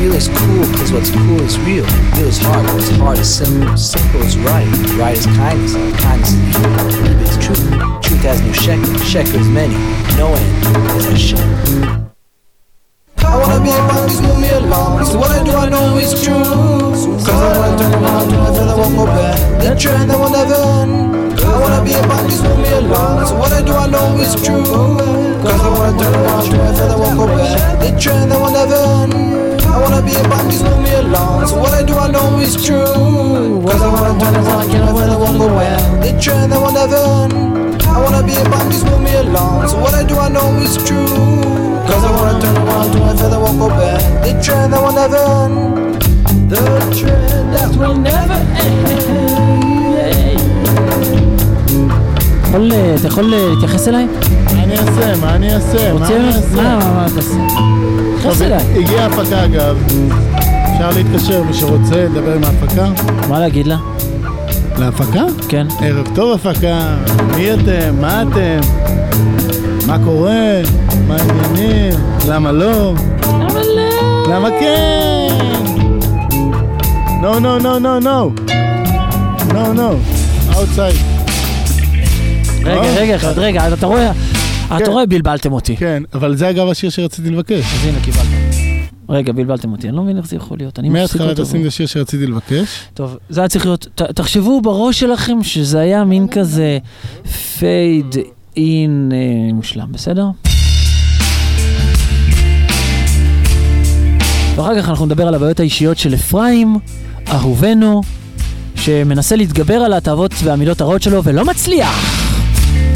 Real 0.00 0.14
is 0.14 0.28
cool, 0.28 0.64
cause 0.80 0.92
what's 0.92 1.10
cool 1.10 1.40
is 1.42 1.58
real. 1.60 1.84
Real 2.16 2.28
is 2.32 2.38
hard, 2.38 2.64
what's 2.72 2.88
hard 2.96 3.18
is 3.18 3.28
simple. 3.28 3.76
Simple 3.76 4.22
is 4.22 4.38
right. 4.38 4.66
Right 4.96 5.18
is 5.18 5.26
kindness. 5.26 5.74
Kindness 6.00 6.32
is. 6.32 6.56
Evil 6.56 7.20
is 7.20 7.36
truth. 7.36 7.68
Truth 8.00 8.22
has 8.24 8.40
no 8.40 8.52
shekel. 8.52 8.96
Shekel 9.04 9.40
is 9.40 9.48
many. 9.48 9.76
No 10.16 10.32
end 10.32 10.96
is 10.96 11.04
a 11.04 11.18
shekel 11.18 12.01
me 13.62 13.70
about 13.70 14.08
this 14.08 14.20
movie 14.20 14.48
alarm 14.48 15.04
So 15.06 15.18
why 15.18 15.42
do 15.44 15.52
I 15.52 15.68
know 15.68 15.96
it's 15.98 16.14
true? 16.22 16.34
Cause 16.34 17.28
I 17.28 17.58
wanna 17.58 17.78
turn 17.78 17.94
around 17.94 18.32
and 18.32 18.42
never 18.42 18.62
I 18.62 18.74
won't 18.74 18.96
go 18.96 19.04
back 19.06 19.38
The 19.62 19.70
trend 19.78 20.10
that 20.10 20.18
will 20.18 20.30
never 20.30 20.54
end 20.54 21.40
I 21.40 21.58
wanna 21.58 21.80
be 21.84 21.94
about 21.94 22.22
this 22.26 22.42
movie 22.42 22.74
alarm 22.82 23.26
So 23.26 23.34
why 23.38 23.62
do 23.62 23.72
I 23.72 23.86
know 23.86 24.18
it's 24.18 24.34
true? 24.44 24.64
Cause 25.42 25.60
I 25.60 25.68
wanna 25.70 25.98
turn 25.98 26.14
around 26.14 26.46
and 26.50 26.58
never 26.58 26.86
I 26.90 26.96
won't 26.96 27.16
go 27.18 27.26
back 27.26 27.80
The 27.80 27.90
trend 27.98 28.30
that 28.30 28.38
will 28.42 28.52
never 28.52 28.82
end 29.02 29.62
I 29.72 29.80
wanna 29.80 30.02
be 30.02 30.12
a 30.12 30.20
about 30.20 30.44
move 30.44 30.82
me 30.84 30.92
along. 30.92 31.46
So 31.46 31.56
what 31.56 31.72
I 31.72 31.82
do 31.82 31.94
I 31.94 32.10
know 32.10 32.38
is 32.40 32.62
true? 32.62 33.62
Cause 33.64 33.80
I 33.80 33.88
wanna 33.88 34.20
turn 34.20 34.34
around 34.36 34.68
and 34.68 34.84
never 34.84 35.00
I 35.00 35.16
won't 35.16 35.38
go 35.38 35.48
back 35.48 36.02
The 36.02 36.20
trend 36.20 36.52
that 36.52 36.60
will 36.60 36.72
never 36.72 36.96
end 37.24 37.82
I 37.82 38.02
wanna 38.02 38.22
be 38.26 38.34
a 38.34 38.44
about 38.44 38.68
move 38.68 39.00
me 39.00 39.14
along. 39.16 39.68
So 39.68 39.78
what 39.80 39.94
I 39.94 40.04
do 40.04 40.18
I 40.18 40.28
know 40.28 40.52
is 40.60 40.76
true 40.76 41.61
Cause 41.92 42.04
I 42.04 42.10
wanna 42.16 42.40
turn 42.42 42.56
around 42.56 42.88
to 42.92 42.98
my 43.00 43.12
feather 43.20 43.38
won't 43.44 43.58
go 43.58 43.68
back. 43.68 44.00
The 44.24 44.32
trend 44.44 44.72
that 44.72 44.80
will 44.84 44.96
never 45.00 45.20
end. 45.36 46.00
The 46.52 46.64
trend 46.98 47.46
that 47.54 47.70
will 47.80 47.96
never 48.10 48.38
יכול, 52.52 52.72
אה, 52.72 52.94
אתה 52.94 53.06
יכול 53.06 53.34
אה, 53.34 53.48
להתייחס 53.50 53.88
אליי? 53.88 54.06
מה 54.54 54.62
אני 54.62 54.78
אעשה? 54.78 55.16
מה 55.20 55.34
אני 55.34 55.54
אעשה? 55.54 55.92
מה. 55.92 56.06
אני 56.06 56.18
מה, 56.18 56.28
אעשה? 56.36 56.62
מה, 56.62 56.78
מה 56.78 57.06
תעשה? 57.14 57.34
תתייחס 58.18 58.38
טוב, 58.38 58.42
אליי. 58.42 58.78
הגיעה 58.78 59.06
הפקה 59.06 59.44
אגב, 59.44 59.76
אפשר 60.72 60.90
להתקשר 60.96 61.42
מי 61.42 61.54
שרוצה, 61.54 61.94
לדבר 61.94 62.34
עם 62.34 62.44
ההפקה. 62.44 62.88
מה 63.28 63.40
להגיד 63.40 63.66
לה? 63.66 63.76
להפקה? 64.78 65.24
כן. 65.48 65.66
ערב 65.80 66.08
טוב 66.14 66.32
הפקה, 66.32 66.96
מי 67.36 67.54
אתם? 67.54 68.00
מה 68.00 68.22
אתם? 68.22 68.60
מה 69.86 69.98
קורה? 70.04 70.60
מה 71.08 71.16
העניינים? 71.16 72.00
למה 72.28 72.52
לא? 72.52 72.94
אבל... 73.22 73.78
אה, 73.78 74.22
למה 74.28 74.48
כן? 74.50 75.28
No, 77.22 77.34
no, 77.34 77.62
no, 77.62 77.78
no, 77.84 78.04
no. 78.04 78.50
No, 79.52 79.78
no. 79.78 79.90
outside. 80.50 81.22
רגע, 82.64 82.82
אה, 82.82 82.94
רגע, 82.96 83.16
אחד, 83.16 83.38
רגע, 83.38 83.74
אתה 83.74 83.86
רואה... 83.86 84.12
אתה 84.76 84.90
רואה, 84.90 85.06
בלבלתם 85.06 85.52
אותי. 85.52 85.76
כן, 85.76 86.02
אבל 86.14 86.36
זה 86.36 86.50
אגב 86.50 86.68
השיר 86.68 86.90
שרציתי 86.90 87.30
לבקש. 87.30 87.64
אז 87.74 87.86
הנה, 87.86 88.00
קיבלת. 88.04 88.26
רגע, 89.08 89.32
בלבלתם 89.32 89.72
אותי, 89.72 89.88
אני 89.88 89.96
לא 89.96 90.02
מבין 90.02 90.16
איך 90.16 90.26
זה 90.26 90.36
יכול 90.36 90.58
להיות. 90.58 90.78
אני 90.78 90.88
מפסיק 90.88 91.00
מההתחלה 91.00 91.30
אותו. 91.30 91.44
תשים 91.44 91.62
את 91.62 91.66
השיר 91.66 91.86
שרציתי 91.86 92.26
לבקש. 92.26 92.68
טוב, 92.94 93.16
זה 93.28 93.40
היה 93.40 93.48
צריך 93.48 93.64
להיות, 93.64 93.86
תחשבו 94.14 94.60
בראש 94.60 95.00
שלכם 95.00 95.42
שזה 95.42 95.78
היה 95.78 96.04
מין 96.04 96.28
כזה 96.28 96.78
פייד 97.58 98.16
אין 98.56 99.12
אה, 99.14 99.52
מושלם, 99.52 99.92
בסדר? 99.92 100.26
ואחר 104.56 104.82
כך 104.82 104.88
אנחנו 104.88 105.06
נדבר 105.06 105.28
על 105.28 105.34
הבעיות 105.34 105.60
האישיות 105.60 105.98
של 105.98 106.14
אפרים, 106.14 106.76
אהובנו, 107.32 108.02
שמנסה 108.76 109.36
להתגבר 109.36 109.74
על 109.74 109.92
התאוות 109.92 110.34
והמידות 110.42 110.80
הרעות 110.80 111.02
שלו 111.02 111.24
ולא 111.24 111.44
מצליח. 111.44 112.22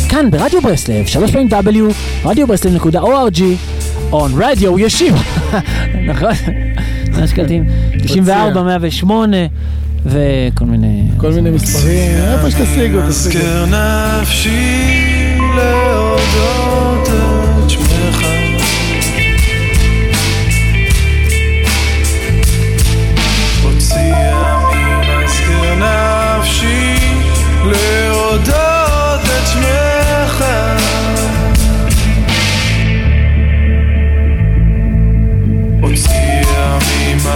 כאן 0.09 0.31
ברדיו 0.31 0.61
ברסלב, 0.63 1.07
שלוש 1.07 1.31
פעמים 1.31 1.49
W, 1.49 2.25
radioברסלב.org, 2.25 3.41
on 4.13 4.31
רדיו 4.37 4.79
ישיר. 4.79 5.15
נכון? 6.11 6.31
מה 7.21 7.29
שקלטים? 7.29 7.65
94, 8.07 8.63
108 8.63 9.37
וכל 10.07 10.65
מיני... 10.65 11.03
כל 11.17 11.33
מיני 11.33 11.51
מספרים, 11.51 12.11
איפה 12.17 12.51
שתשיגו, 12.51 12.99
תשיגו. 13.11 13.47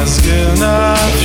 skin 0.07 0.55
not 0.61 1.20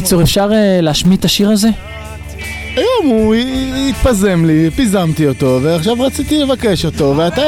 קיצור, 0.00 0.22
אפשר 0.22 0.50
אה, 0.52 0.80
להשמיט 0.80 1.20
את 1.20 1.24
השיר 1.24 1.50
הזה? 1.50 1.68
היום 2.76 3.06
הוא 3.06 3.34
התפזם 3.88 4.44
לי, 4.44 4.70
פיזמתי 4.70 5.28
אותו, 5.28 5.60
ועכשיו 5.62 6.00
רציתי 6.00 6.38
לבקש 6.38 6.84
אותו, 6.84 7.14
ואתה... 7.16 7.42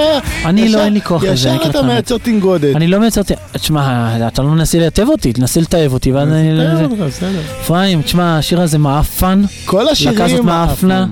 אני 0.44 0.68
לא, 0.68 0.84
אין 0.84 0.92
לי 0.92 1.00
כוח 1.00 1.22
לזה, 1.22 1.32
ישר 1.32 1.70
אתה. 1.70 1.82
מייצר 1.82 2.18
תנגודת. 2.18 2.76
אני 2.76 2.86
לא 2.86 2.98
מייצר... 2.98 3.20
תשמע, 3.52 4.16
אתה 4.26 4.42
לא 4.42 4.48
מנסה 4.48 4.78
לטב 4.78 5.08
אותי, 5.08 5.32
תנסה 5.32 5.60
לתעב 5.60 5.92
אותי, 5.92 6.12
ואז 6.12 6.28
אני... 6.28 6.56
תאר 6.56 6.84
אותך, 6.84 6.94
בסדר. 7.00 7.40
אפרים, 7.60 8.02
תשמע, 8.02 8.38
השיר 8.38 8.60
הזה 8.60 8.78
מעפן, 8.78 9.42
כל 9.64 9.88
השירים... 9.88 10.46
מאפנה, 10.46 11.06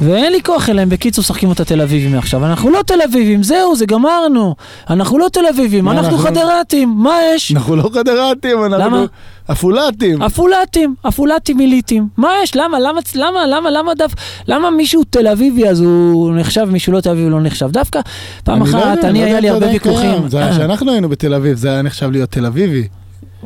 ואין 0.00 0.32
לי 0.32 0.42
כוח 0.42 0.68
אליהם. 0.68 0.88
בקיצור, 0.88 1.22
משחקים 1.22 1.48
אותה 1.48 1.64
תל 1.64 1.80
אביבים 1.80 2.12
מעכשיו. 2.12 2.46
אנחנו 2.46 2.70
לא 2.70 2.80
תל 2.86 3.02
אביבים, 3.02 3.42
זהו, 3.42 3.76
זה 3.76 3.86
גמרנו. 3.86 4.54
אנחנו 4.90 5.18
לא 5.18 5.28
תל 5.32 5.46
אביבים, 5.46 5.88
אנחנו 5.88 6.06
אנחנו- 6.08 6.18
חדרתים, 6.18 6.94
מה 6.96 7.14
יש? 7.34 7.52
אנחנו 7.52 7.76
לא 7.76 7.90
חדרתים, 7.94 8.64
אנחנו 8.64 8.84
למה? 8.86 9.04
עפולתים. 9.48 10.22
עפולתים, 10.22 10.94
עפולתים 11.04 11.56
מיליטים. 11.56 12.08
מה 12.16 12.28
יש? 12.42 12.56
למה? 12.56 12.78
למה? 12.80 13.00
למה? 13.14 13.46
למה? 13.46 13.70
למה 13.70 13.94
דווקא? 13.94 14.20
למה 14.48 14.70
מישהו 14.70 15.02
תל 15.10 15.26
אביבי 15.28 15.68
אז 15.68 15.80
הוא 15.80 16.32
נחשב, 16.36 16.64
מישהו 16.64 16.92
לא 16.92 17.00
תל 17.00 17.10
אביבי 17.10 17.30
לא 17.30 17.40
נחשב? 17.40 17.70
דווקא 17.70 18.00
פעם 18.44 18.62
אני 18.62 18.72
לא 18.72 18.78
אחת, 18.78 18.98
אני 19.04 19.08
אני 19.08 19.20
לא 19.20 19.24
היה 19.24 19.40
לי 19.40 19.48
הרבה 19.48 19.66
ויכוחים. 19.68 20.28
זה 20.28 20.38
היה 20.38 20.52
כשאנחנו 20.52 20.90
היינו 20.92 21.08
בתל 21.08 21.34
אביב, 21.34 21.56
זה 21.56 21.68
היה 21.70 21.82
נחשב 21.82 22.10
להיות 22.10 22.30
תל 22.30 22.46
אביבי. 22.46 22.88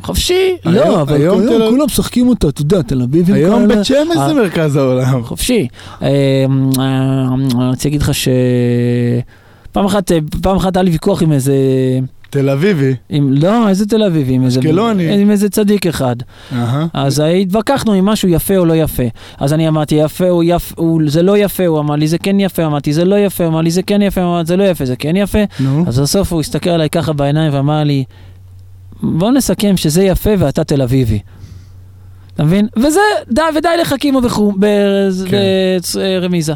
חופשי, 0.02 0.56
היום- 0.64 0.74
לא, 0.74 1.02
אבל 1.02 1.14
היום 1.16 1.40
היום 1.40 1.70
כולם 1.70 1.84
משחקים 1.86 2.28
אותה, 2.28 2.48
אתה 2.48 2.60
יודע, 2.60 2.82
תל 2.82 3.02
אביבים 3.02 3.34
היום 3.34 3.66
כאלה. 3.66 3.76
בית 3.76 3.84
שמש 3.84 4.16
אה, 4.16 4.28
זה 4.28 4.34
מרכז 4.34 4.76
העולם. 4.76 5.24
חופשי. 5.24 5.68
אה, 6.02 6.08
אה, 6.78 7.28
אני 7.34 7.68
רוצה 7.70 7.88
להגיד 7.88 8.02
לך 8.02 8.14
ש... 8.14 8.28
פעם 9.72 9.84
אחת, 9.84 10.12
אה, 10.12 10.18
פעם 10.42 10.56
אחת 10.56 10.76
היה 10.76 10.82
לי 10.82 10.90
ויכוח 10.90 11.22
עם 11.22 11.32
איזה... 11.32 11.54
תל 12.30 12.50
אביבי. 12.50 12.94
עם, 13.08 13.32
לא, 13.32 13.68
איזה 13.68 13.86
תל 13.86 14.02
אביבי, 14.02 14.32
עם 14.34 14.44
איזה... 14.44 14.60
אשקלוני. 14.60 15.22
עם 15.22 15.30
איזה 15.30 15.48
צדיק 15.50 15.86
אחד. 15.86 16.16
אהה. 16.52 16.86
אז 16.94 17.20
אה, 17.20 17.28
התווכחנו 17.28 17.98
אם 17.98 18.04
משהו 18.04 18.28
יפה 18.28 18.56
או 18.56 18.64
לא 18.64 18.74
יפה. 18.74 19.02
אז 19.38 19.52
אני 19.52 19.68
אמרתי, 19.68 19.94
יפה 19.94 20.28
הוא 20.28 20.44
יפה, 20.46 20.74
הוא, 20.78 21.02
זה 21.06 21.22
לא 21.22 21.38
יפה, 21.38 21.66
הוא 21.66 21.78
אמר 21.78 21.94
לי, 21.94 22.08
זה 22.08 22.18
כן 22.18 22.40
יפה, 22.40 22.64
אמרתי, 22.66 22.92
זה 22.92 23.04
לא 23.04 23.16
יפה, 23.18 23.44
הוא 23.44 23.50
אמר 23.52 23.60
לי, 23.60 23.70
זה 23.70 23.82
כן 23.82 24.02
יפה, 24.02 24.22
הוא 24.22 24.30
אמר, 24.34 24.44
זה 24.44 24.56
לא 24.56 24.64
יפה, 24.64 24.84
זה 24.84 24.96
כן 24.96 25.16
יפה. 25.16 25.38
נו. 25.60 25.84
אז 25.88 25.98
בסוף 26.00 26.32
הוא 26.32 26.40
הסתכל 26.40 26.70
עליי 26.70 26.90
ככה 26.90 27.12
בעיניים 27.12 27.54
ואמר 27.54 27.82
לי, 27.84 28.04
בוא 29.18 29.30
נסכם 29.32 29.76
שזה 29.76 30.02
יפה 30.02 30.30
ואתה 30.38 30.64
תל 30.64 30.82
אביבי. 30.82 31.18
אתה 32.34 32.44
מבין? 32.44 32.68
וזה, 32.76 33.00
די, 33.32 33.42
ודי 33.58 33.68
לחכימו 33.80 34.20
כן. 35.30 35.36
ברמיזה. 36.20 36.54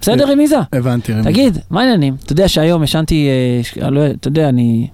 בסדר, 0.00 0.32
רמיזה? 0.32 0.56
הבנתי, 0.72 1.12
רמי. 1.12 1.22
תגיד, 1.22 1.58
מה 1.70 1.80
העניינים? 1.80 2.16
אתה 2.24 2.32
יודע 2.32 2.48
שהיום 2.48 2.82
ישנתי, 2.82 3.28
אה, 3.28 3.86
אני 3.86 3.94
לא- 3.94 4.06
אתה 4.06 4.28
יודע, 4.28 4.48
אני... 4.48 4.88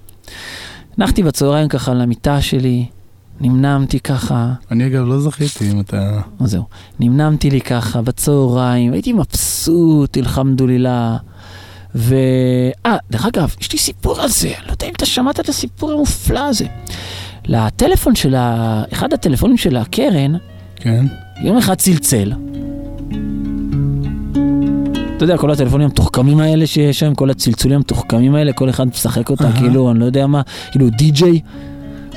הנחתי 0.99 1.23
בצהריים 1.23 1.69
ככה 1.69 1.91
על 1.91 2.01
המיטה 2.01 2.41
שלי, 2.41 2.87
נמנמתי 3.41 4.01
ככה, 4.01 4.53
אני 4.71 4.87
אגב 4.87 5.05
לא 5.07 5.21
זכיתי 5.21 5.71
אם 5.71 5.81
אתה... 5.81 6.21
זהו, 6.45 6.65
נמנמתי 7.01 7.51
לי 7.51 7.61
ככה 7.61 8.03
בצהריים, 8.03 8.93
הייתי 8.93 9.13
מבסוט, 9.13 10.19
אלחמדולילה. 10.19 11.17
ו... 11.95 12.15
אה, 12.87 12.97
דרך 13.11 13.27
אגב, 13.27 13.55
יש 13.61 13.73
לי 13.73 13.79
סיפור 13.79 14.21
על 14.21 14.29
זה, 14.29 14.49
אני 14.49 14.67
לא 14.67 14.73
יודע 14.73 14.87
אם 14.87 14.93
אתה 14.97 15.07
שמעת 15.07 15.41
את 15.41 15.49
הסיפור 15.49 15.93
המופלא 15.93 16.41
הזה. 16.49 16.67
לטלפון 17.45 18.15
של 18.15 18.35
ה... 18.35 18.83
אחד 18.93 19.13
הטלפונים 19.13 19.57
של 19.57 19.77
הקרן, 19.77 20.33
כן. 20.77 21.07
יום 21.43 21.57
אחד 21.57 21.75
צלצל. 21.75 22.33
אתה 25.17 25.25
יודע, 25.25 25.39
כל 25.39 25.51
הטלפונים 25.51 25.87
המתוחכמים 25.87 26.41
האלה 26.41 26.67
שיש 26.67 26.99
שם, 27.01 27.15
כל 27.15 27.31
הצלצולים 27.31 27.77
המתוחכמים 27.77 28.35
האלה, 28.35 28.53
כל 28.53 28.71
אחד 28.71 28.89
משחק 28.89 29.31
אותה, 29.31 29.45
אהה. 29.45 29.61
כאילו, 29.61 29.91
אני 29.91 29.99
לא 29.99 30.05
יודע 30.05 30.27
מה, 30.27 30.43
כאילו 30.71 30.91
די-ג'יי 30.91 31.41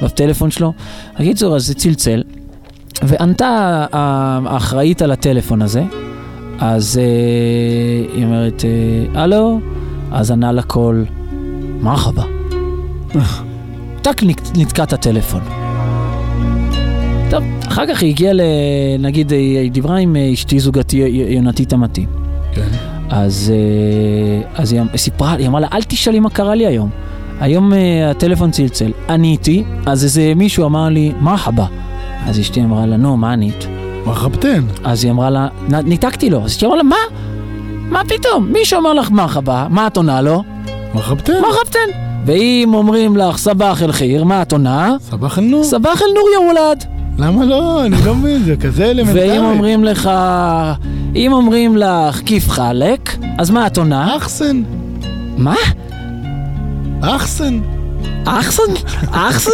בטלפון 0.04 0.52
שלו. 0.52 0.74
בקיצור, 1.20 1.56
אז 1.56 1.66
זה 1.66 1.74
צלצל, 1.74 2.24
וענתה 3.04 3.86
האחראית 3.92 5.02
על 5.02 5.12
הטלפון 5.12 5.62
הזה, 5.62 5.84
אז 6.60 7.00
אה, 7.02 8.16
היא 8.16 8.26
אומרת, 8.26 8.64
אה, 8.66 9.22
הלו? 9.22 9.60
אז 10.12 10.32
ענה 10.32 10.52
לה 10.52 10.62
קול, 10.62 11.06
מרחבה. 11.82 12.24
טק, 14.02 14.24
נתקע 14.58 14.84
את 14.84 14.94
הטלפון. 14.94 15.42
טוב, 17.30 17.44
אחר 17.68 17.88
כך 17.88 18.02
היא 18.02 18.10
הגיעה 18.10 18.34
ל... 18.34 18.42
נגיד, 19.00 19.32
היא 19.32 19.72
דיברה 19.72 19.98
עם 19.98 20.16
אה, 20.16 20.34
אשתי 20.34 20.60
זוגתי 20.60 20.98
יונתית 21.28 21.74
אמתי. 21.74 22.06
כן. 22.54 22.68
אז, 23.10 23.54
אה, 23.56 24.62
אז 24.62 24.74
היא 24.74 24.82
סיפרה, 24.96 25.34
היא 25.34 25.48
אמרה 25.48 25.60
לה, 25.60 25.68
אל 25.74 25.84
תשאלי 25.84 26.20
מה 26.20 26.30
קרה 26.30 26.56
לי 26.56 26.68
היום. 26.68 26.90
היום 27.40 27.74
הטלפון 28.12 28.52
צלצל. 28.52 28.92
עניתי, 29.10 29.64
אז 29.86 30.04
איזה 30.04 30.34
מישהו 30.36 30.66
אמר 30.66 30.90
לי, 30.90 31.12
מרחבה. 31.22 31.66
אז 32.26 32.40
אשתי 32.40 32.62
אמרה 32.62 32.86
לה, 32.86 32.98
נו, 32.98 33.18
מה 33.18 33.32
ענית? 33.32 33.68
מרחבתן. 34.06 34.64
אז 34.84 35.04
היא 35.04 35.12
אמרה 35.12 35.30
לה, 35.30 35.48
"נ- 35.70 35.76
ניתקתי 35.90 36.30
לו. 36.30 36.42
אז 36.44 36.52
אשתי 36.52 36.66
אמרה 36.66 36.78
לה, 36.78 36.84
מה? 36.84 36.96
מה 37.90 38.02
פתאום? 38.08 38.48
מישהו 38.52 38.80
אמר 38.80 38.94
לך 38.94 39.12
מרחבה, 39.12 39.68
מה 39.70 39.88
את 39.88 39.98
עונה 39.98 40.22
לו? 40.22 40.44
מרחבתן. 40.94 41.34
מרחבתן. 41.42 41.80
ואם 42.26 42.72
אומרים 42.74 43.18
לך 43.18 43.38
סבח 43.38 43.82
אל 43.84 43.92
חיר, 43.92 44.24
מה 44.24 44.42
את 44.42 44.52
עונה? 44.52 44.96
סבח 45.02 45.40
אל 45.40 45.44
נור. 45.44 45.64
סבח 45.64 46.02
אל 46.02 46.08
נור 46.16 46.28
יא 46.34 46.48
וולד. 46.48 46.84
למה 47.18 47.46
לא? 47.46 47.86
אני 47.86 47.96
לא 48.06 48.16
מבין, 48.16 48.44
זה 48.44 48.56
כזה 48.56 48.86
אלמנטרי. 48.92 49.30
ואם 49.32 49.44
אומרים 49.46 49.84
לך, 49.84 50.10
אם 51.16 51.34
אומרים 51.34 51.78
לך 51.78 52.22
כיף 52.26 52.50
חלק, 52.50 53.16
אז 53.38 53.50
מה 53.52 53.68
את 53.68 53.78
עונה? 53.78 54.18
אחסן. 54.18 54.64
מה? 55.38 55.56
אחסן. 57.02 57.60
אחסן? 58.26 58.74
אחסן? 59.12 59.52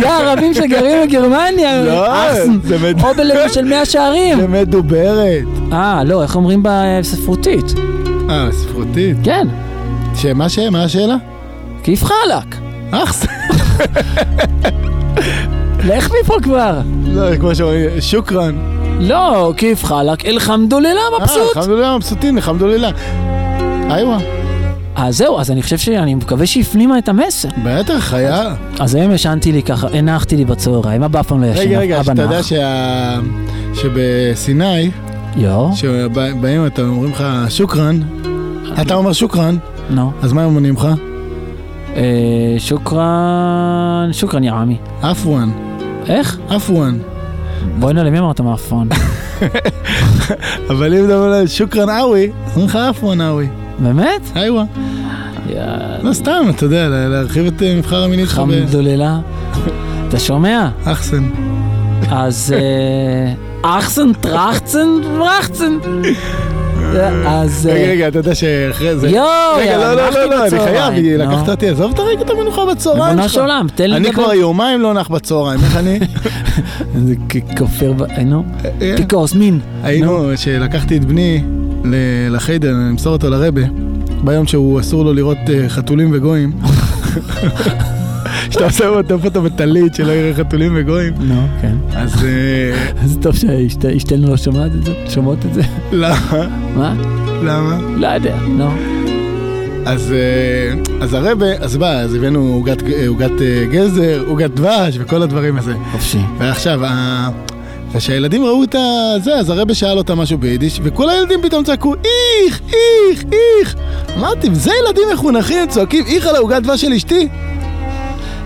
זה 0.00 0.10
הערבים 0.10 0.54
שגרים 0.54 1.08
בגרמניה, 1.08 1.82
לא, 1.82 2.06
אחסן. 2.30 2.58
או 3.02 3.14
בלב 3.14 3.48
של 3.52 3.64
מאה 3.64 3.84
שערים. 3.84 4.40
זה 4.40 4.48
מדוברת. 4.48 5.44
אה, 5.72 6.04
לא, 6.04 6.22
איך 6.22 6.36
אומרים 6.36 6.62
בספרותית? 6.64 7.74
אה, 8.30 8.48
ספרותית. 8.52 9.16
כן, 9.24 9.48
שמה 10.14 10.48
ש... 10.48 10.58
מה 10.58 10.84
השאלה? 10.84 11.16
כיף 11.82 12.04
חלק. 12.04 12.56
אחסן. 12.90 13.26
לך 15.84 16.10
מפה 16.22 16.34
כבר. 16.42 16.80
לא, 17.06 17.36
כמו 17.36 17.54
שאומרים, 17.54 18.00
שוכרן. 18.00 18.54
לא, 19.00 19.52
כיף 19.56 19.84
חלק, 19.84 20.26
אלחמדוללה 20.26 21.00
מבסוט. 21.20 21.56
אה, 21.56 21.62
אלחמדולillah 21.62 21.96
מבסוטים, 21.96 22.38
אלחמדולillah. 22.38 22.94
איווה. 23.90 24.35
אז 24.96 25.16
זהו, 25.16 25.40
אז 25.40 25.50
אני 25.50 25.62
חושב 25.62 25.78
שאני 25.78 26.14
מקווה 26.14 26.46
שהפנימה 26.46 26.98
את 26.98 27.08
המסר. 27.08 27.48
בטח, 27.64 28.14
היה. 28.14 28.54
אז 28.80 28.94
היום 28.94 29.12
ישנתי 29.12 29.52
לי 29.52 29.62
ככה, 29.62 29.88
הנחתי 29.92 30.36
לי 30.36 30.44
בצהריים, 30.44 31.02
אבא 31.02 31.20
אף 31.20 31.26
פעם 31.26 31.42
לא 31.42 31.46
ישן, 31.46 31.60
רגע, 31.60 31.78
רגע, 31.78 32.04
שאתה 32.04 32.22
יודע. 32.22 32.42
שה... 32.42 33.18
שבסיני, 33.74 34.90
יו, 35.36 35.68
שבאים 35.74 36.66
אתה 36.66 36.82
אומרים 36.82 37.12
לך 37.12 37.24
שוכרן, 37.48 38.00
אתה 38.80 38.94
אומר 38.94 39.12
שוכרן, 39.12 39.56
נו. 39.90 40.12
אז 40.22 40.32
מה 40.32 40.44
הם 40.44 40.54
עונים 40.54 40.74
לך? 40.74 40.88
אה, 41.96 42.02
שוכרן, 42.58 44.08
שוכרן 44.12 44.44
יא 44.44 44.52
עמי. 44.52 44.76
אפואן, 45.00 45.50
איך? 46.08 46.38
אפואן. 46.56 46.98
בואי 47.78 47.94
נעלה, 47.94 48.10
מי 48.10 48.18
אמרת 48.18 48.40
מאפון? 48.40 48.88
אבל 50.70 50.94
אם 50.94 51.04
אתה 51.04 51.16
אומר 51.16 51.28
להם 51.28 51.46
שוכרן 51.46 51.90
אווי, 51.90 52.30
אז 52.46 52.52
אומרים 52.52 52.68
לך 52.68 52.76
אפואן 52.76 53.20
אווי. 53.20 53.48
באמת? 53.78 54.20
איווה. 54.36 54.64
יא- 55.50 55.54
לא 56.02 56.12
סתם, 56.12 56.46
אתה 56.50 56.64
יודע, 56.64 56.88
לה- 56.88 57.08
להרחיב 57.08 57.46
את 57.46 57.62
אה, 57.62 57.74
מבחר 57.78 58.02
המינית 58.04 58.26
שלך 58.28 58.34
חמדוללה. 58.36 59.18
אתה 60.08 60.18
שומע? 60.18 60.68
באחסן. 60.86 61.24
אז 62.10 62.54
אה, 62.56 63.32
אחסן, 63.78 64.12
טראחצן, 64.12 64.88
ורחצן. 65.18 65.78
אז... 67.26 67.68
אה, 67.70 67.74
רגע, 67.74 67.90
רגע, 67.90 68.08
אתה 68.08 68.18
יודע 68.18 68.34
שאחרי 68.34 68.96
זה... 68.96 69.08
יואו, 69.08 69.26
רגע, 69.58 69.64
יאללה, 69.70 69.94
לא, 69.94 70.10
לא, 70.10 70.24
לא, 70.24 70.30
לא, 70.30 70.42
אני 70.46 70.50
חייב. 70.60 70.94
לקחת 71.20 71.48
אותי, 71.48 71.68
עזוב 71.68 71.92
את 71.94 71.98
הרגע 71.98 72.20
את 72.22 72.30
המנוחה 72.30 72.62
בצהריים 72.66 73.02
ריבונו 73.02 73.22
שלך. 73.22 73.32
של 73.32 73.40
עולם, 73.40 73.66
תן 73.74 73.90
לי 73.90 73.96
אני 73.96 74.08
לדבר. 74.08 74.22
כבר 74.24 74.34
יומיים 74.34 74.80
לא 74.80 74.94
נח 74.94 75.08
בצהריים, 75.08 75.60
איך 75.64 75.76
אני? 75.76 75.98
זה 77.06 77.14
כופר, 77.58 77.92
נו. 78.26 78.44
פיקורס, 78.96 79.34
מין. 79.34 79.60
היינו, 79.82 80.30
שלקחתי 80.36 80.96
את 80.96 81.04
בני 81.04 81.42
לחיידר, 82.30 82.72
למסור 82.72 83.12
אותו 83.12 83.30
לרבה, 83.30 83.62
ביום 84.24 84.46
שהוא 84.46 84.80
אסור 84.80 85.04
לו 85.04 85.14
לראות 85.14 85.38
אה, 85.48 85.68
חתולים 85.68 86.10
וגויים. 86.12 86.52
שאתה 88.50 88.64
עושה 88.64 88.88
אותו 88.88 89.42
בטלית 89.42 89.94
שלא 89.94 90.12
יראה 90.12 90.34
חתולים 90.34 90.72
וגויים. 90.76 91.14
נו, 91.18 91.46
כן. 91.62 91.76
אז 91.94 92.24
אה, 92.24 93.06
זה 93.06 93.22
טוב 93.22 93.36
שאשתנו 93.36 94.30
לא 94.30 94.36
שומעת 94.36 94.72
את 94.74 94.84
זה, 94.84 94.92
שומעות 95.08 95.38
את 95.46 95.54
זה. 95.54 95.62
למה? 95.92 96.46
מה? 96.76 96.94
למה? 97.42 97.78
לא 97.96 98.06
יודע, 98.06 98.36
נו. 98.48 98.70
אז, 99.86 100.12
אה, 100.12 100.94
אז 101.00 101.14
הרבה, 101.14 101.46
אז 101.60 101.76
בא, 101.76 101.90
אז 101.90 102.14
הבאנו 102.14 102.52
עוגת 102.52 102.82
עוגת, 103.06 103.32
גזר, 103.70 104.24
עוגת 104.26 104.50
דבש 104.50 104.98
וכל 105.00 105.22
הדברים 105.22 105.56
הזה. 105.56 105.74
חופשי. 105.92 106.20
ועכשיו, 106.38 106.80
וכשהילדים 107.96 108.44
ראו 108.44 108.64
את 108.64 108.74
זה, 109.24 109.34
אז 109.34 109.50
הרבה 109.50 109.74
שאל 109.74 109.98
אותם 109.98 110.18
משהו 110.18 110.38
ביידיש, 110.38 110.80
וכל 110.82 111.10
הילדים 111.10 111.42
פתאום 111.42 111.64
צעקו 111.64 111.94
איך, 111.94 112.60
איך, 112.68 113.24
איך. 113.32 113.74
אמרתי, 114.18 114.48
זה 114.54 114.70
ילדים 114.86 115.02
מחונכים, 115.14 115.68
צועקים, 115.68 116.04
איך 116.06 116.26
על 116.26 116.36
העוגת 116.36 116.62
דבש 116.62 116.80
של 116.80 116.92
אשתי? 116.92 117.28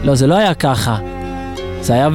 לא, 0.05 0.14
זה 0.14 0.26
לא 0.26 0.34
היה 0.34 0.55
ככה. 0.55 0.96
זה 1.80 1.92
היה 1.92 2.09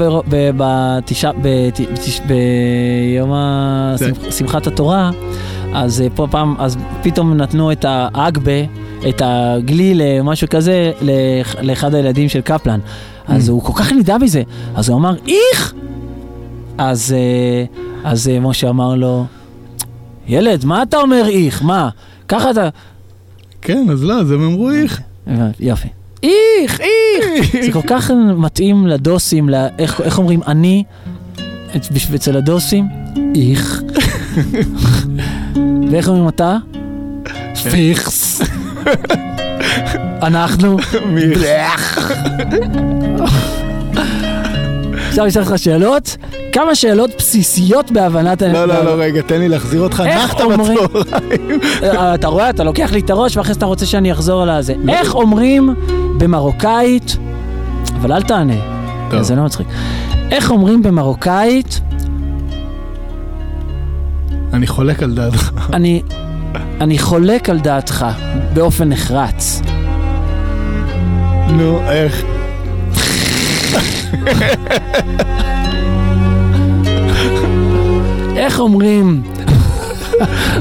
בתשעה, 0.58 1.32
בת- 1.34 1.80
בתש- 1.94 2.22
ביום 2.28 3.32
השמח- 3.34 4.32
שמחת 4.38 4.68
התורה, 4.68 5.12
אז 5.74 6.02
אה, 6.02 6.08
פה 6.16 6.28
פעם, 6.32 6.56
אז 6.60 6.78
פתאום 7.04 7.34
נתנו 7.34 7.72
את 7.72 7.86
האגבה, 7.88 8.62
את 9.10 9.22
הגליל, 9.26 10.02
אה, 10.02 10.20
משהו 10.24 10.48
כזה, 10.50 10.92
לאח- 11.02 11.56
לאחד 11.62 11.96
הילדים 11.96 12.30
של 12.30 12.42
קפלן. 12.42 12.80
אז 13.28 13.50
הוא 13.50 13.64
כל 13.64 13.74
כך 13.76 13.92
נדע 13.92 14.18
מזה, 14.18 14.42
אז 14.76 14.90
הוא 14.90 14.98
אמר, 14.98 15.14
איך! 15.28 15.74
אז, 16.78 17.16
אה, 17.18 17.66
אז 18.12 18.28
אה, 18.28 18.40
משה 18.40 18.70
אמר 18.70 18.96
לו, 18.96 19.26
ילד, 20.28 20.66
מה 20.66 20.84
אתה 20.84 20.98
אומר 20.98 21.24
איך? 21.30 21.64
מה? 21.64 21.90
ככה 22.28 22.52
אתה... 22.52 22.70
כן, 23.62 23.88
אז 23.92 24.04
לא, 24.04 24.20
אז 24.20 24.32
הם 24.32 24.42
אמרו 24.42 24.72
איך. 24.72 25.02
יופי. 25.60 25.88
איך, 26.24 26.80
איך. 26.80 27.52
זה 27.66 27.72
כל 27.72 27.82
כך 27.88 28.12
מתאים 28.38 28.88
לדוסים, 28.88 29.50
לא- 29.50 29.58
איך 29.80 30.02
איך 30.02 30.18
אומרים 30.18 30.40
אני 30.48 30.84
אצל 32.16 32.38
הדוסים? 32.38 32.88
איך. 33.36 33.82
ואיך 35.92 36.08
אומרים 36.08 36.28
אתה? 36.28 36.58
פיכס. 37.72 38.42
אנחנו? 40.28 40.78
בלח. 41.16 42.12
עכשיו 45.16 45.28
יש 45.28 45.38
לך 45.38 45.60
שאלות? 45.60 46.18
כמה 46.52 46.76
שאלות 46.76 47.12
בסיסיות 47.18 47.92
בהבנת... 47.92 48.42
ה- 48.42 48.48
לא, 48.48 48.66
לא, 48.66 48.86
לא, 48.86 48.92
רגע, 48.98 49.22
תן 49.22 49.40
לי 49.40 49.50
להחזיר 49.50 49.82
אותך, 49.82 50.02
נחת 50.02 50.42
בצהריים. 50.42 50.80
אה, 51.84 52.16
אתה 52.16 52.28
רואה, 52.28 52.50
אתה 52.50 52.64
לוקח 52.64 52.92
לי 52.94 53.00
את 53.00 53.10
הראש 53.10 53.38
ואחרי 53.38 53.54
זה 53.54 53.58
אתה 53.58 53.66
רוצה 53.66 53.86
שאני 53.86 54.12
אחזור 54.12 54.42
על 54.42 54.50
הזה. 54.50 54.74
איך 54.90 55.16
אומרים 55.16 55.76
במרוקאית, 56.18 57.18
אבל 58.02 58.12
אל 58.12 58.22
תענה. 58.22 58.54
זה 59.22 59.36
לא 59.36 59.44
מצחיק. 59.44 59.68
איך 60.32 60.52
אומרים 60.52 60.84
במרוקאית, 60.84 61.80
אני 64.54 64.68
חולק 64.68 65.04
על 65.04 65.14
דעתך. 65.14 65.52
אני, 65.74 66.02
אני 66.82 67.00
חולק 67.00 67.50
על 67.50 67.60
דעתך 67.60 68.06
באופן 68.54 68.90
נחרץ. 68.90 69.62
נו, 71.48 71.80
איך? 71.90 72.24
איך 78.36 78.60
אומרים, 78.60 79.24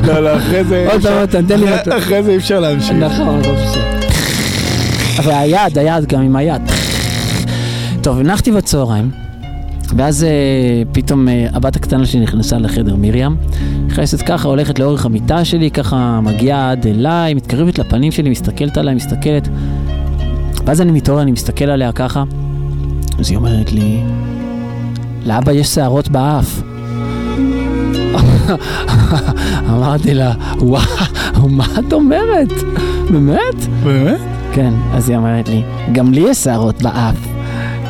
לא, 0.07 0.21
לא, 0.21 0.37
אחרי 0.37 0.65
זה... 0.65 0.89
עוד 0.93 1.03
פעם, 1.03 1.47
תן 1.47 1.61
לי... 1.61 1.75
אחרי- 1.81 1.99
אחרי 1.99 2.23
זה 2.23 2.31
אי 2.31 2.37
אפשר 2.37 2.61
להמשיך. 2.61 2.91
נכון, 2.93 3.41
לא 3.41 3.53
בסדר. 3.55 3.91
אבל 5.19 5.33
היד, 5.33 5.79
היד 5.79 6.07
גם 6.07 6.23
עם 6.23 6.37
היד. 6.37 6.63
טוב, 8.03 8.19
הנחתי 8.19 8.53
בצהריים, 8.53 9.11
ואז 9.97 10.25
אה, 10.25 10.31
פתאום 10.93 11.29
אה, 11.29 11.47
הבת 11.53 11.77
הקטנה 11.77 12.07
שלי 12.07 12.21
נכנסה 12.21 12.59
לחדר, 12.59 12.95
מרים. 12.99 13.37
נכנסת 13.87 14.23
ככה, 14.23 14.49
הולכת 14.49 14.79
לאורך 14.79 15.07
המיטה 15.07 15.45
שלי, 15.45 15.71
ככה 15.71 16.21
מגיעה 16.23 16.71
עד 16.71 16.87
אליי, 16.87 17.35
מתקרבת 17.35 17.79
לפנים 17.79 18.13
שלי, 18.13 18.31
מסתכלת 18.31 18.79
עליי, 18.79 18.95
מסתכלת. 18.95 19.49
ואז 20.67 20.81
אני 20.81 20.93
מתעורר, 20.93 21.23
אני 21.23 21.33
מסתכל 21.33 21.65
עליה 21.65 21.93
ככה, 21.93 22.25
אז 23.19 23.31
היא 23.31 23.37
אומרת 23.37 23.73
לי, 23.73 24.01
לאבא 25.27 25.53
יש 25.53 25.67
שערות 25.69 26.09
באף. 26.09 26.62
אמרתי 29.71 30.15
לה, 30.15 30.33
וואו, 30.59 30.83
מה 31.49 31.67
את 31.79 31.93
אומרת? 31.93 32.53
באמת? 33.11 33.39
באמת? 33.85 34.21
כן, 34.53 34.73
אז 34.93 35.09
היא 35.09 35.17
אומרת 35.17 35.49
לי, 35.49 35.62
גם 35.93 36.12
לי 36.12 36.21
יש 36.31 36.39
שערות 36.39 36.83
באף. 36.83 37.17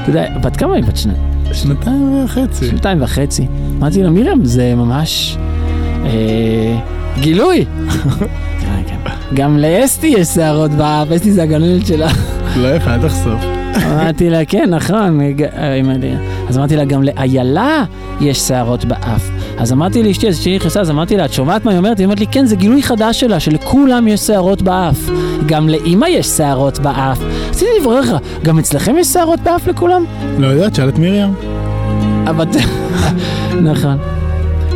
אתה 0.03 0.11
יודע, 0.11 0.27
בת 0.43 0.57
כמה 0.57 0.75
היא? 0.75 0.85
בת 0.85 0.97
שני- 0.97 1.13
שנתיים 1.53 2.25
וחצי. 2.25 2.67
שנתיים 2.69 3.03
וחצי. 3.03 3.47
אמרתי 3.79 4.03
לה, 4.03 4.11
מרים, 4.11 4.45
זה 4.45 4.75
ממש 4.75 5.37
אה, 6.05 6.79
גילוי. 7.21 7.65
כן, 8.61 8.83
כן. 8.87 9.11
גם 9.35 9.59
לאסתי 9.59 10.07
יש 10.07 10.29
שערות 10.29 10.71
באף, 10.71 11.09
אסתי 11.17 11.33
זה 11.33 11.43
הגננת 11.43 11.87
שלה. 11.87 12.09
לא, 12.57 12.69
איך, 12.69 12.89
אל 12.89 13.09
תחשוף. 13.09 13.41
אמרתי 13.77 14.31
לה, 14.31 14.45
כן, 14.45 14.71
נכון. 14.71 15.21
אה, 15.57 15.81
אז 16.49 16.59
אמרתי 16.59 16.77
לה, 16.77 16.85
גם 16.85 17.03
לאיילה 17.03 17.85
יש 18.21 18.39
שערות 18.39 18.85
באף. 18.85 19.31
אז 19.59 19.73
אמרתי 19.73 20.03
לאשתי, 20.03 20.29
אז 20.29 20.41
כשהיא 20.41 20.57
נכנסה, 20.57 20.81
אז 20.81 20.91
אמרתי 20.91 21.17
לה, 21.17 21.25
את 21.25 21.33
שומעת 21.33 21.65
מה 21.65 21.71
היא 21.71 21.79
אומרת? 21.79 21.99
היא 21.99 22.05
אומרת 22.05 22.21
לי, 22.21 22.27
כן, 22.27 22.47
זה 22.47 22.57
גילוי 22.57 22.83
חדש 22.83 23.21
שלה, 23.21 23.41
שלכולם 23.41 24.09
יש 24.09 24.21
שערות 24.21 24.63
באף. 24.63 25.11
גם 25.47 25.69
לאימא 25.69 26.07
יש 26.07 26.27
שערות 26.27 26.79
באף. 26.79 27.19
רציתי 27.49 27.71
לברר 27.81 28.01
לך, 28.01 28.17
גם 28.43 28.59
אצלכם 28.59 28.99
יש 28.99 29.07
שערות 29.07 29.41
באף 29.41 29.67
לכולם? 29.67 30.05
לא 30.39 30.47
יודעת, 30.47 30.75
שאל 30.75 30.89
את 30.89 30.99
מרים. 30.99 31.35
נכון. 33.63 33.99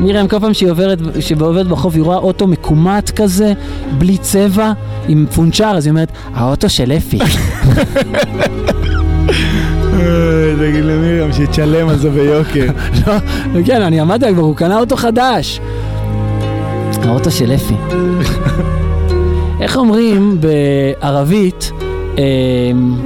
מרים, 0.01 0.29
כל 0.29 0.41
פעם 0.41 0.55
שהיא 0.55 0.71
עוברת, 0.71 0.99
עוברת 1.41 1.67
בחוף, 1.67 1.95
היא 1.95 2.03
רואה 2.03 2.17
אוטו 2.17 2.47
מקומט 2.47 3.11
כזה, 3.11 3.53
בלי 3.99 4.19
צבע, 4.19 4.73
עם 5.09 5.27
פונצ'ר, 5.35 5.77
אז 5.77 5.87
היא 5.87 5.91
אומרת, 5.91 6.13
האוטו 6.35 6.69
של 6.69 6.93
אפי. 6.93 7.19
אה, 9.29 10.55
תגיד 10.59 10.85
למרים 10.85 11.33
שתשלם 11.33 11.89
על 11.89 11.99
זה 11.99 12.11
ביוקר. 12.11 12.67
לא, 13.07 13.13
כן, 13.67 13.83
אני 13.83 14.01
עמדתי 14.01 14.33
כבר, 14.33 14.43
הוא 14.43 14.57
קנה 14.57 14.79
אוטו 14.79 14.97
חדש. 14.97 15.61
האוטו 17.09 17.31
של 17.31 17.53
אפי. 17.55 17.75
איך 19.61 19.77
אומרים 19.77 20.41
בערבית, 20.41 21.73
אמ, 22.19 22.97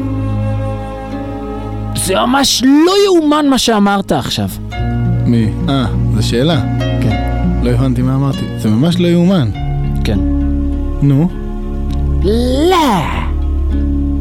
זה 1.97 2.14
ממש 2.14 2.62
לא 2.87 2.93
יאומן 3.05 3.47
מה 3.51 3.59
שאמרת 3.59 4.12
עכשיו. 4.12 4.49
מי? 5.27 5.49
אה, 5.68 5.87
זו 6.14 6.29
שאלה. 6.29 6.61
כן. 7.03 7.16
לא 7.62 7.70
הבנתי 7.70 8.03
מה 8.03 8.14
אמרתי. 8.14 8.45
זה 8.59 8.68
ממש 8.68 9.01
לא 9.01 9.09
יאומן. 9.09 9.51
כן. 10.05 10.18
נו, 11.03 11.29
לא. 12.70 13.03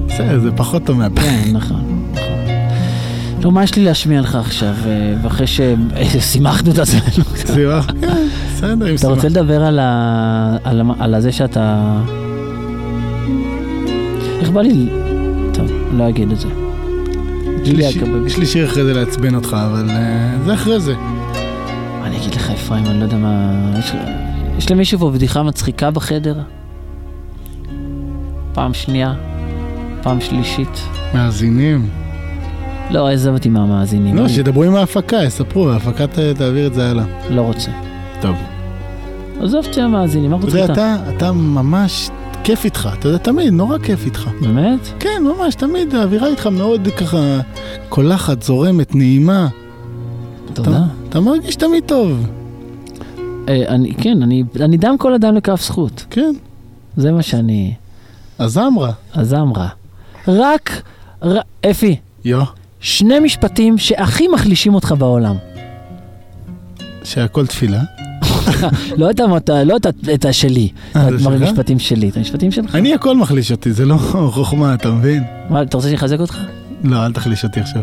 בסדר, 0.08 0.40
זה 0.40 0.52
פחות 0.52 0.84
טוב 0.84 0.98
מהפה. 0.98 1.22
כן, 1.22 1.44
נכון. 1.54 1.91
לא, 3.44 3.52
מה 3.52 3.64
יש 3.64 3.76
לי 3.76 3.84
להשמיע 3.86 4.22
לך 4.22 4.36
עכשיו, 4.36 4.74
אה, 4.86 5.14
ואחרי 5.22 5.48
ששימחנו 5.48 6.72
את 6.72 6.78
עצמנו? 6.78 7.26
סיבה? 7.36 7.82
כן, 8.02 8.08
בסדר, 8.54 8.86
עם 8.86 8.96
אתה. 8.96 9.08
רוצה 9.08 9.28
לדבר 9.30 9.64
על 9.64 9.80
ה... 9.80 10.58
על, 10.64 10.82
ה... 10.82 10.84
על 11.00 11.14
הזה 11.16 11.32
שאתה... 11.32 11.94
איך 14.40 14.50
בא 14.50 14.62
לי... 14.62 14.90
טוב, 15.54 15.72
לא 15.94 16.10
אגיד 16.10 16.32
את 16.32 16.40
זה. 16.40 16.48
יש 18.26 18.38
לי 18.38 18.46
שיר- 18.46 18.66
אחרי 18.66 18.84
זה 18.84 18.94
לעצבן 18.94 19.36
אותך, 19.36 19.58
אבל 19.72 19.90
אה, 19.90 20.38
זה 20.46 20.54
אחרי 20.54 20.80
זה. 20.80 20.94
אני 22.04 22.18
אגיד 22.18 22.34
לך, 22.36 22.50
אפרים, 22.52 22.86
אני 22.86 23.00
לא 23.00 23.04
יודע 23.04 23.18
מה... 23.18 23.52
יש 24.58 24.72
למישהו 24.72 25.00
פה 25.00 25.12
בדיחה 25.12 25.44
מצחיקה 25.44 25.92
בחדר? 25.92 26.36
פעם 28.54 28.74
שנייה? 28.74 29.14
פעם 30.02 30.22
שלישית? 30.22 30.82
מאזינים. 31.14 31.90
לא, 32.92 33.10
עזב 33.10 33.34
אותי 33.34 33.50
מהמאזינים. 33.50 34.16
לא, 34.16 34.28
שידברו 34.28 34.64
עם 34.64 34.76
ההפקה, 34.76 35.24
יספרו, 35.24 35.70
ההפקה 35.70 36.06
תעביר 36.38 36.68
את 36.68 36.74
זה 36.74 36.90
הלאה. 36.90 37.06
לא 37.30 37.42
רוצה. 37.42 37.72
טוב. 38.22 38.36
עזוב 39.42 39.66
אותי 39.66 39.82
מהמאזינים, 39.82 40.32
מה 40.32 40.38
רוצה 40.38 40.62
איתם? 40.62 40.74
אתה, 40.74 40.96
אתה 41.18 41.32
ממש 41.32 42.10
כיף 42.44 42.66
איתך, 42.66 42.90
אתה 43.00 43.08
יודע, 43.08 43.18
תמיד, 43.18 43.54
נורא 43.54 43.78
כיף 43.78 44.06
איתך. 44.06 44.30
באמת? 44.42 44.80
כן, 45.00 45.24
ממש, 45.24 45.56
תמיד, 45.56 45.96
האווירה 45.96 46.28
איתך 46.28 46.48
מאוד 46.48 46.88
ככה 46.98 47.40
קולחת, 47.90 48.44
זורמת, 48.44 48.96
נעימה. 48.96 49.48
תודה. 50.54 50.70
אתה, 50.70 50.84
אתה 51.10 51.20
מרגיש 51.20 51.56
תמיד 51.56 51.84
טוב. 51.86 52.28
אה, 53.50 53.64
אני, 53.68 53.94
כן, 53.94 54.24
אני, 54.24 54.44
אני 54.60 54.78
דם 54.78 54.96
כל 54.98 55.14
אדם 55.14 55.36
לכף 55.36 55.62
זכות. 55.62 56.06
כן, 56.10 56.34
זה 56.98 57.12
מה 57.12 57.22
שאני... 57.22 57.74
אז 58.40 58.58
אמרה. 58.58 58.92
אז 59.14 59.34
אמרה. 59.34 59.68
רק, 60.28 60.82
ר... 61.24 61.38
אפי, 61.72 61.96
יו, 62.26 62.44
שני 62.82 63.20
משפטים 63.20 63.78
שהכי 63.78 64.28
מחלישים 64.28 64.76
אותך 64.76 64.96
בעולם. 64.98 65.36
שהכל 67.04 67.48
תפילה. 67.48 67.82
לא 68.98 69.10
את, 69.12 69.20
המות... 69.20 69.50
לא 69.66 69.78
את, 69.78 69.86
את 70.14 70.26
השלי, 70.26 70.70
אה, 70.96 71.08
את? 71.08 71.14
המשפטים 71.26 71.80
שלי, 71.80 72.10
את 72.10 72.18
המשפטים 72.18 72.52
שלך. 72.52 72.76
אני 72.76 72.94
הכל 72.94 73.18
מחליש 73.18 73.52
אותי, 73.52 73.74
זה 73.74 73.86
לא 73.86 73.98
חוכמה, 74.34 74.74
אתה 74.74 74.92
מבין? 74.92 75.24
מה, 75.50 75.62
אתה 75.62 75.78
רוצה 75.78 75.88
שאני 75.88 75.98
אחזק 75.98 76.20
אותך? 76.20 76.38
לא, 76.84 77.06
אל 77.06 77.14
תחליש 77.14 77.44
אותי 77.44 77.60
עכשיו. 77.60 77.82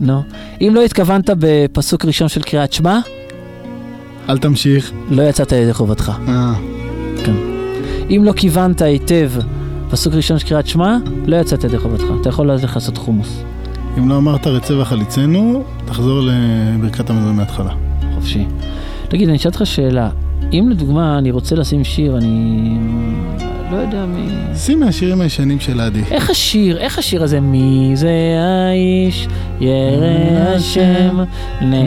נו. 0.00 0.22
אם 0.60 0.72
לא 0.74 0.82
התכוונת 0.84 1.30
בפסוק 1.38 2.04
ראשון 2.04 2.28
של 2.28 2.42
קריאת 2.42 2.72
שמע, 2.72 2.98
אל 4.28 4.38
תמשיך. 4.38 4.92
לא 5.10 5.22
יצאת 5.22 5.52
ידי 5.52 5.72
חובתך. 5.72 6.12
אה, 6.28 6.54
אם 8.10 8.22
לא 8.24 8.32
כיוונת 8.32 8.82
היטב 8.82 9.30
פסוק 9.90 10.14
ראשון 10.14 10.38
של 10.38 10.48
קריאת 10.48 10.66
שמע, 10.66 10.96
לא 11.26 11.36
יצאת 11.36 11.64
ידי 11.64 11.78
חובתך. 11.78 12.04
אתה 12.20 12.28
יכול 12.28 12.50
ללכת 12.50 12.74
לעשות 12.74 12.98
חומוס. 12.98 13.42
אם 13.98 14.08
לא 14.08 14.16
אמרת 14.16 14.46
רצה 14.46 14.78
וחליצנו, 14.78 15.64
תחזור 15.84 16.20
לברכת 16.22 17.10
המזון 17.10 17.36
מההתחלה. 17.36 17.70
חופשי. 18.14 18.44
תגיד, 19.08 19.28
אני 19.28 19.36
אשאל 19.36 19.50
אותך 19.50 19.66
שאלה. 19.66 20.10
אם 20.52 20.68
לדוגמה 20.70 21.18
אני 21.18 21.30
רוצה 21.30 21.56
לשים 21.56 21.84
שיר, 21.84 22.16
אני 22.16 22.78
לא 23.70 23.76
יודע 23.76 24.06
מי... 24.06 24.56
שים 24.56 24.80
מהשירים 24.80 25.20
הישנים 25.20 25.60
של 25.60 25.80
עדי. 25.80 26.02
איך 26.10 26.30
השיר, 26.30 26.78
איך 26.78 26.98
השיר 26.98 27.22
הזה? 27.22 27.40
מי 27.40 27.92
זה 27.94 28.10
האיש, 28.38 29.28
ירא 29.60 30.54
השם. 30.56 31.18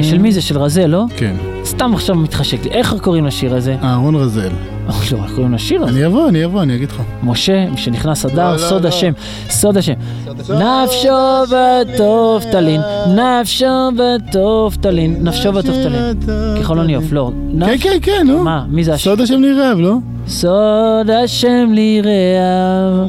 של 0.01 0.17
מי 0.17 0.31
זה? 0.31 0.41
של 0.41 0.57
רזל, 0.57 0.87
לא? 0.87 1.05
כן. 1.17 1.35
סתם 1.65 1.93
עכשיו 1.93 2.15
מתחשק 2.15 2.63
לי. 2.63 2.69
איך 2.71 2.95
קוראים 3.01 3.25
לשיר 3.25 3.55
הזה? 3.55 3.75
אהרון 3.83 4.15
רזל. 4.15 4.49
לא, 4.87 4.93
איך 5.23 5.31
קוראים 5.35 5.53
לשיר 5.53 5.83
הזה? 5.83 5.91
אני 5.91 6.05
אבוא, 6.05 6.29
אני 6.29 6.45
אבוא, 6.45 6.63
אני 6.63 6.75
אגיד 6.75 6.91
לך. 6.91 7.01
משה, 7.23 7.69
משנכנס 7.69 8.25
לא, 8.25 8.31
אדר, 8.31 8.53
לא, 8.53 8.57
סוד 8.57 8.83
לא. 8.83 8.87
השם, 8.87 9.11
סוד 9.49 9.77
השם. 9.77 9.93
נפשו 10.39 11.09
בטוב 11.51 12.43
תלין, 12.51 12.81
נפשו 13.15 13.89
בטוב 13.97 14.75
תלין, 14.81 15.17
נפשו 15.21 15.51
בטוב 15.53 15.75
תלין. 15.83 16.19
כחלון 16.59 16.89
יוף, 16.89 17.11
לא. 17.11 17.31
כן, 17.59 17.75
כן, 17.79 17.97
כן, 18.01 18.27
נו. 18.27 18.43
מה, 18.43 18.65
מי 18.69 18.83
זה 18.83 18.93
השם? 18.93 19.09
סוד 19.09 19.21
השם 19.21 19.41
נרעב, 19.41 19.79
לא? 19.79 19.95
סוד 20.27 21.09
השם 21.23 21.69
לי 21.73 22.01
רעב, 22.01 23.07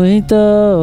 ואיתו 0.00 0.36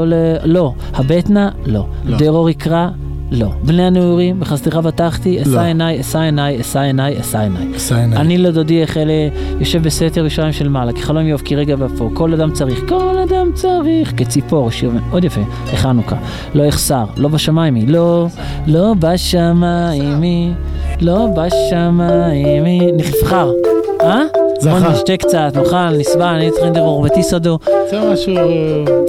ל... 0.06 0.14
לא. 0.44 0.74
הבטנה? 0.94 1.50
לא. 1.66 1.86
לא. 2.06 2.18
דרור 2.18 2.50
יקרא? 2.50 2.88
לא. 3.32 3.48
בני 3.64 3.84
הנעורים, 3.84 4.40
בחסדך 4.40 4.76
בטחתי, 4.76 5.42
אשא 5.42 5.50
לא. 5.50 5.60
עיניי, 5.60 6.02
אשא 6.02 6.20
עיניי, 6.20 6.62
אשא 6.62 6.80
עיניי, 6.80 7.20
אשא 7.20 7.40
עיניי. 7.40 7.68
עשה 7.76 8.00
עיניים. 8.02 8.22
אני 8.22 8.38
לדודי 8.38 8.84
החלה 8.84 9.28
יושב 9.60 9.84
בסתר 9.84 10.20
ירושלים 10.20 10.52
של 10.52 10.70
מעלה, 10.70 10.94
כחלום 10.94 11.28
יואב 11.28 11.42
כי 11.46 11.56
רגע 11.56 11.76
ואפור, 11.78 12.12
כל 12.14 12.34
אדם 12.34 12.52
צריך, 12.52 12.80
כל 12.88 13.18
אדם 13.18 13.52
צריך, 13.54 14.14
כציפור, 14.18 14.72
שיר 14.72 14.90
מאוד 14.90 15.24
יפה, 15.24 15.42
לחנוכה, 15.74 16.16
לא 16.54 16.64
יחסר, 16.64 17.06
לא 17.18 17.28
בשמיים 17.30 17.76
היא, 17.76 17.88
לא, 17.88 18.28
לא 18.68 18.94
בשמיים 19.00 20.22
היא, 20.22 20.52
לא 21.02 21.28
בשמיים 21.36 22.64
היא, 22.66 22.94
נבחר, 22.94 23.52
אה? 24.02 24.22
זכר. 24.60 24.80
בוא 24.80 24.90
נשתה 24.90 25.18
קצת, 25.18 25.52
נאכל, 25.56 25.98
נסבל, 26.00 26.24
אני 26.24 26.52
צריך 26.52 26.66
לדבר 26.66 27.00
בטיסדו. 27.00 27.60
זה 27.90 28.00
משהו... 28.14 28.36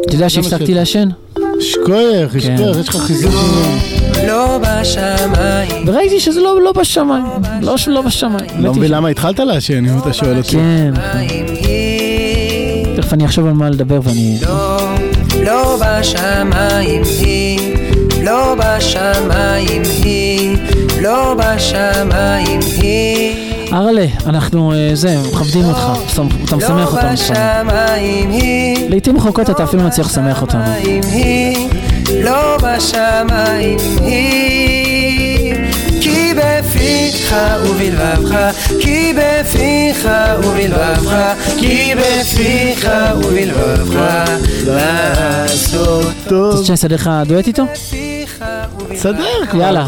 אתה 0.07 0.15
יודע 0.15 0.29
שהפסקתי 0.29 0.75
לעשן? 0.75 1.09
כן. 1.35 1.41
שכוייך, 1.61 2.35
יש 2.35 2.89
לך 2.89 2.97
חיזוק. 2.97 4.10
לא 4.27 4.59
בשמיים 4.63 5.85
וראיתי 5.89 6.21
שזה 6.21 6.41
לא 6.41 6.61
לא 6.63 6.73
בשמיים, 6.73 7.25
לא 7.63 7.77
שלא 7.77 8.03
בשמיים. 8.03 8.51
לא 8.59 8.73
מבין 8.75 8.91
למה 8.91 9.09
התחלת 9.09 9.39
לעשן, 9.39 9.87
אם 9.87 9.99
אתה 9.99 10.13
שואל 10.13 10.37
אותי. 10.37 10.51
כן, 10.51 10.93
היא 11.13 12.97
תכף 12.97 13.13
אני 13.13 13.25
אחשוב 13.25 13.47
על 13.47 13.53
מה 13.53 13.71
לדבר 13.71 14.01
ואני... 14.05 14.39
לא, 14.43 14.79
לא 15.45 15.79
בשמיים 15.81 17.03
היא, 17.21 17.59
לא 18.23 18.55
בשמיים 18.59 19.83
היא, 20.03 20.57
לא 21.03 21.35
בשמיים 21.39 22.61
היא. 22.83 23.35
ארלה, 23.73 24.05
אנחנו, 24.27 24.73
אה, 24.73 24.91
זה, 24.95 25.17
מכבדים 25.33 25.65
אותך, 25.65 25.79
שמח- 26.15 26.27
אתה 26.45 26.57
משמח 26.57 26.71
לא 26.71 26.83
אותנו. 26.83 26.99
לפעמים. 27.13 27.15
בשמיים 27.15 28.31
היא, 28.31 28.91
לעיתים 28.91 29.17
רחוקות 29.17 29.51
אתה 29.51 29.65
אפילו 29.65 29.83
מצליח 29.83 30.07
לשמח 30.07 30.43
אותנו. 30.43 30.63
לא 32.25 32.57
בשמיים 32.57 33.79
היא. 34.01 35.55
כי 36.01 36.35
בפיך 36.37 37.35
ובלבבך, 37.65 38.51
כי 38.81 39.15
בפיך 39.17 40.09
ובלבבך, 40.45 41.35
כי 41.59 41.93
בפיך 41.97 42.89
ובלבבך, 43.17 44.31
לעשות 44.67 46.07
אתה 46.27 46.35
רוצה 46.35 46.77
שאני 46.77 46.95
לך 46.95 47.11
דואט 47.27 47.47
איתו? 47.47 47.63
כבר. 49.51 49.61
יאללה, 49.61 49.87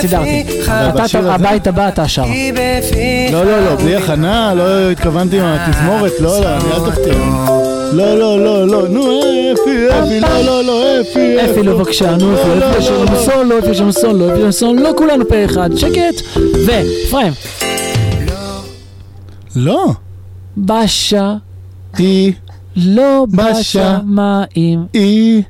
סידרתי. 0.00 0.44
אתה, 0.64 1.18
הבית 1.34 1.66
הבא 1.66 1.88
אתה 1.88 2.08
שר. 2.08 2.24
לא, 3.32 3.44
לא, 3.44 3.64
לא, 3.64 3.76
בלי 3.76 3.96
הכנה, 3.96 4.54
לא 4.54 4.90
התכוונתי 4.90 5.40
עם 5.40 5.46
התזמורת, 5.46 6.12
לא, 6.20 6.40
לא, 6.40 6.56
אני 6.56 6.72
אל 6.72 6.90
תפתיע. 6.90 7.61
לא, 7.92 8.18
לא, 8.18 8.44
לא, 8.44 8.66
לא, 8.66 8.88
נו, 8.88 9.20
אפי, 9.52 9.88
אפי, 9.90 10.20
לא, 10.20 10.40
לא, 10.40 10.64
לא, 10.64 11.00
אפי, 11.00 11.44
אפי 11.44 11.62
לו 11.62 11.78
בבקשה, 11.78 12.16
נו, 12.16 12.34
אפי, 12.34 12.60
לא, 12.60 12.70
אפי 12.70 12.78
יש 12.78 12.88
לנו 12.88 13.04
לא. 13.04 13.18
סולו, 13.18 13.58
אפי 13.58 13.70
יש 13.70 13.80
לנו 13.80 13.92
סולו, 13.92 14.28
אפי 14.28 14.36
יש 14.38 14.42
לנו 14.42 14.52
סולו, 14.52 14.82
לא 14.82 14.90
כולנו 14.96 15.28
פה 15.28 15.44
אחד, 15.44 15.70
שקט. 15.76 16.22
ואפרים, 16.66 17.32
לא, 19.56 19.86
בשה, 20.56 21.34
היא, 21.98 22.32
לא. 22.76 23.26
בשמיים. 23.32 24.86
היא, 24.92 25.42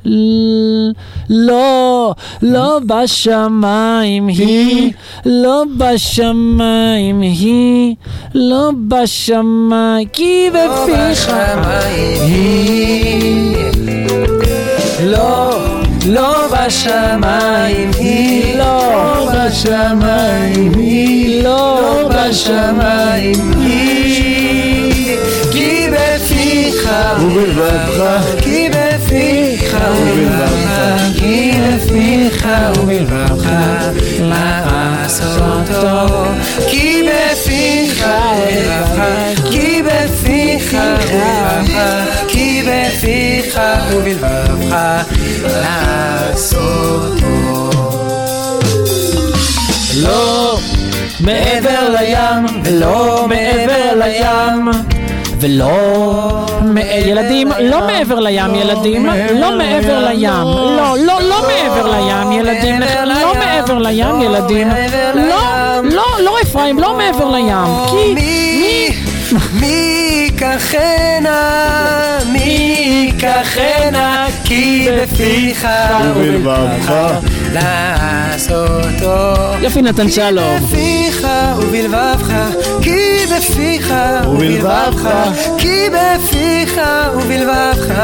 לא, 1.30 2.14
לא 2.42 2.78
בשמיים 2.86 4.28
היא, 4.28 4.92
לא 5.26 5.64
בשמיים 5.78 7.20
היא, 7.20 7.94
לא 8.34 8.70
בשמיים, 8.88 10.08
כי 10.12 10.50
בפיך 10.50 11.32
היא. 12.26 13.56
לא, 15.06 15.60
לא 16.06 16.48
בשמיים 16.48 17.90
היא. 17.98 18.32
לא 18.58 19.28
בשמיים 19.34 20.72
היא, 20.76 21.44
לא 21.44 22.08
בשמיים 22.10 23.52
היא 23.58 23.61
ובלבבך, 27.22 28.42
כי 28.42 28.68
בפיך 28.68 29.76
ובלבבך 29.96 31.18
כי 31.18 31.52
בפיך 31.60 32.48
ובלבבך 32.78 33.50
לעשות 34.20 35.70
אותו? 35.70 36.24
כי 36.70 37.02
בפיך 37.08 38.04
ובלבבך 38.04 39.50
כי 39.50 39.82
בפיך 39.82 40.76
ובלבבך 41.04 41.78
כי 42.28 42.62
בפיך 42.66 43.60
ובלבבך 43.92 45.04
לעשות 45.44 47.12
לא 49.96 50.58
מעבר 51.20 51.94
לים, 51.94 52.62
ולא 52.64 53.26
מעבר 53.28 53.94
לים. 53.94 55.01
ולא, 55.42 56.46
ילדים, 57.06 57.48
לא 57.60 57.86
מעבר 57.86 58.20
לים, 58.20 58.54
ילדים, 58.54 59.06
לא 59.34 59.58
מעבר 59.58 60.08
לים, 60.08 60.30
לא, 60.44 60.96
לא, 60.98 61.20
לא 61.22 61.42
מעבר 61.46 61.90
לים, 61.90 62.32
ילדים, 62.32 62.80
לא 63.06 63.34
מעבר 63.34 63.78
לים, 63.78 64.20
ילדים, 64.22 64.68
לא, 65.14 65.40
לא, 65.84 66.04
לא 66.20 66.36
אפרים, 66.42 66.78
לא 66.78 66.96
מעבר 66.96 67.30
לים, 67.30 67.56
כי 67.90 68.14
מי, 68.14 68.88
מי 69.60 69.66
ייקחנה, 70.32 71.38
מי 72.32 72.76
ייקחנה, 73.18 74.26
כי 74.44 74.88
בפיך 75.02 75.68
ובלבבך. 76.16 76.92
לעשותו. 77.52 79.34
יפי 79.62 79.82
נתן 79.82 80.10
שלום. 80.10 80.56
בפיך 80.56 81.26
ובלבבך, 81.58 82.32
כי 82.82 83.26
בפיך 83.36 83.94
ובלבבך, 84.26 85.08
כי 85.58 85.88
בפיך 85.90 86.80
ובלבבך, 87.14 87.94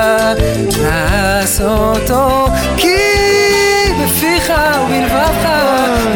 לעשותו. 0.83 2.47
כי 2.77 2.97
בפיך 4.03 4.53
ובלבבך, 4.85 5.49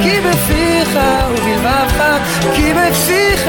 כי 0.03 0.20
בפיך 0.20 0.99
ובלבבך, 1.30 2.18
כי 2.55 2.72
בפיך 2.74 3.49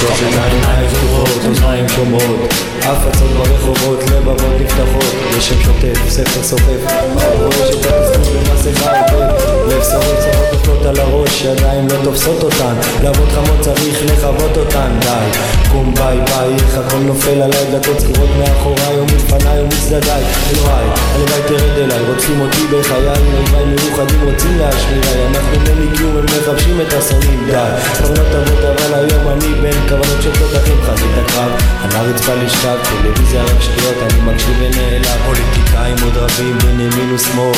שלוש 0.00 0.22
עיניים 0.22 0.88
פתוחות, 0.88 1.44
אוזניים 1.48 1.88
שומעות 1.88 2.54
הפצות 2.82 3.30
ברחובות, 3.30 4.02
לבבות 4.10 4.60
נפתחות 4.60 5.14
נשק 5.36 5.60
שוטף, 5.62 6.08
ספר 6.08 6.42
סופף. 6.42 6.92
רואה 7.38 7.66
שאת 7.66 7.86
התסכול 7.86 8.36
במסכה 8.36 8.92
היטב 8.92 9.50
לב 9.68 9.82
שרות 9.82 10.18
צרות 10.18 10.52
נופלות 10.52 10.86
על 10.86 11.00
הראש, 11.00 11.44
ידיים 11.44 11.88
לא 11.88 11.94
תופסות 12.04 12.42
אותן. 12.42 12.74
לעבוד 13.02 13.28
חמות 13.28 13.60
צריך 13.60 14.02
לכבות 14.04 14.56
אותן 14.56 14.90
די, 15.00 15.38
קום 15.72 15.94
ביי 15.94 16.18
ביי, 16.20 16.54
איך 16.54 16.78
הכל 16.78 16.98
נופל 16.98 17.42
עליי, 17.42 17.64
דלתות 17.70 18.00
סגורות 18.00 18.30
מאחוריי 18.38 19.00
ומלפניי 19.00 19.60
ומצדדיי 19.62 20.22
אלוהי, 20.50 20.86
הלוואי 21.14 21.40
תרד 21.48 21.78
אליי, 21.78 22.02
רוצים 22.14 22.40
אותי 22.40 22.66
בחיי, 22.70 23.06
אויביי 23.06 23.64
מאוחדים 23.64 24.20
רוצים 24.24 24.58
להשמיעי 24.58 25.26
אנחנו 25.30 25.58
בלי 25.64 25.96
קיום, 25.96 26.16
הם 26.16 26.24
מחבשים 26.24 26.80
את 26.80 26.92
השונאים 26.92 27.46
די, 27.46 27.70
כבר 27.98 28.10
לא 28.10 28.44
תבוא 28.44 28.60
אבל 28.70 28.94
היום 28.94 29.28
אני 29.28 29.54
בין 29.62 29.88
כוונות 29.90 30.22
של 30.22 30.30
תותחים 30.32 30.82
חזית 30.82 31.10
הקרב 31.24 31.52
על 31.82 31.90
הרצפה 31.96 32.34
לשכב, 32.34 32.76
טלוויזיה 32.82 33.42
רק 33.42 33.60
שטויות, 33.60 33.96
אני 34.02 34.20
מקשיב 34.20 34.56
ונעלב. 34.58 35.06
פוליטיקאים 35.26 35.96
עוד 36.04 36.16
רבים 36.16 36.58
בין 36.58 36.80
ימין 36.80 37.14
ושמאל 37.14 37.52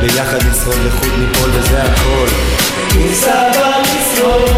ביחד 0.00 0.38
נשרוד 0.50 0.76
לחוד 0.86 1.10
ניפול 1.18 1.50
וזה 1.52 1.82
הכל. 1.82 2.26
ניסה 2.96 3.42
במשרוד 3.48 4.50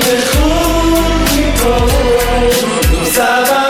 לחוד 0.00 1.02
ניפול 1.36 1.88
ניסה 2.90 3.61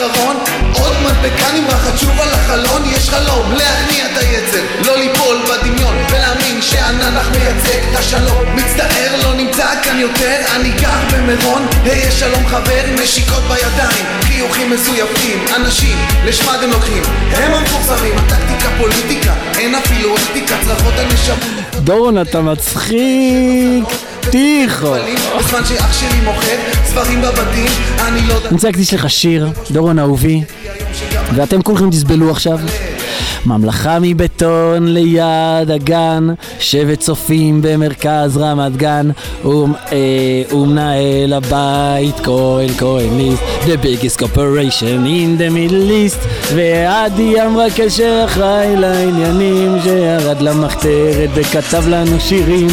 האחרון. 0.00 0.36
עוד 0.74 0.96
מדבקה 1.02 1.52
נמרחת 1.52 1.98
שוב 1.98 2.20
על 2.20 2.28
החלון. 2.28 2.82
יש 2.96 3.10
חלום 3.10 3.52
להכניע 3.52 4.06
את 4.06 4.18
היצר 4.18 4.62
לא 4.86 4.96
ליפול 4.96 5.36
בדמיון 5.50 5.96
ולהאמין 6.10 6.62
שהננח 6.62 7.28
מייצג 7.30 7.78
את 7.90 7.96
השלום. 7.96 8.56
מצטער 8.56 9.16
לא 9.22 9.34
נמצא 9.34 9.66
כאן 9.82 9.98
יותר 9.98 10.36
אני 10.56 10.70
גר 10.70 11.00
במירון. 11.12 11.66
היה 11.84 12.10
שלום 12.10 12.46
חבר 12.46 12.82
נשיקות 13.02 13.42
בידיים. 13.42 14.04
חיוכים 14.22 14.70
מזויפים 14.70 15.44
אנשים 15.56 15.98
לשמד 16.24 16.58
הם 16.62 16.70
לוקחים. 16.70 17.02
הם 17.32 17.54
המפורסמים 17.54 18.18
הטקטיקה 18.18 18.68
פוליטיקה 18.78 19.34
אין 19.58 19.74
אפילו 19.74 20.14
אתיקה 20.16 20.54
צרחות 20.66 20.94
הנשמות 20.98 21.68
דורון, 21.74 22.20
אתה 22.20 22.40
מצחיק. 22.40 24.07
טיחו. 24.30 24.94
בזמן 25.38 25.64
שאח 25.64 25.92
שלי 25.92 26.20
מוכר 26.24 26.56
ספרים 26.84 27.22
בבתים 27.22 27.66
אני 27.98 28.26
לא 28.28 28.34
אני 28.44 28.48
רוצה 28.50 28.66
להקדיש 28.68 28.94
לך 28.94 29.10
שיר, 29.10 29.48
דורון 29.70 29.98
אהובי, 29.98 30.42
ואתם 31.34 31.62
כולכם 31.62 31.90
תסבלו 31.90 32.30
עכשיו. 32.30 32.58
ממלכה 33.46 33.98
מבטון 34.00 34.88
ליד 34.88 35.70
הגן, 35.74 36.28
שבט 36.60 37.00
צופים 37.00 37.62
במרכז 37.62 38.36
רמת 38.36 38.76
גן, 38.76 39.10
אה, 39.44 39.50
ומנהל 40.52 41.32
הבית 41.32 42.20
כהן 42.20 42.68
כהן 42.78 43.16
ליסט, 43.16 43.42
the 43.64 43.84
biggest 43.84 44.20
corporation 44.20 45.06
in 45.06 45.40
the 45.40 45.50
middle 45.50 45.90
east, 45.90 46.54
ועדי 46.54 47.42
אמרה 47.42 47.70
כן, 47.70 47.88
המרכז 47.88 48.24
אחראי 48.24 48.76
לעניינים, 48.76 49.76
שירד 49.82 50.40
למחתרת 50.40 51.30
וכתב 51.34 51.88
לנו 51.88 52.20
שירים, 52.20 52.68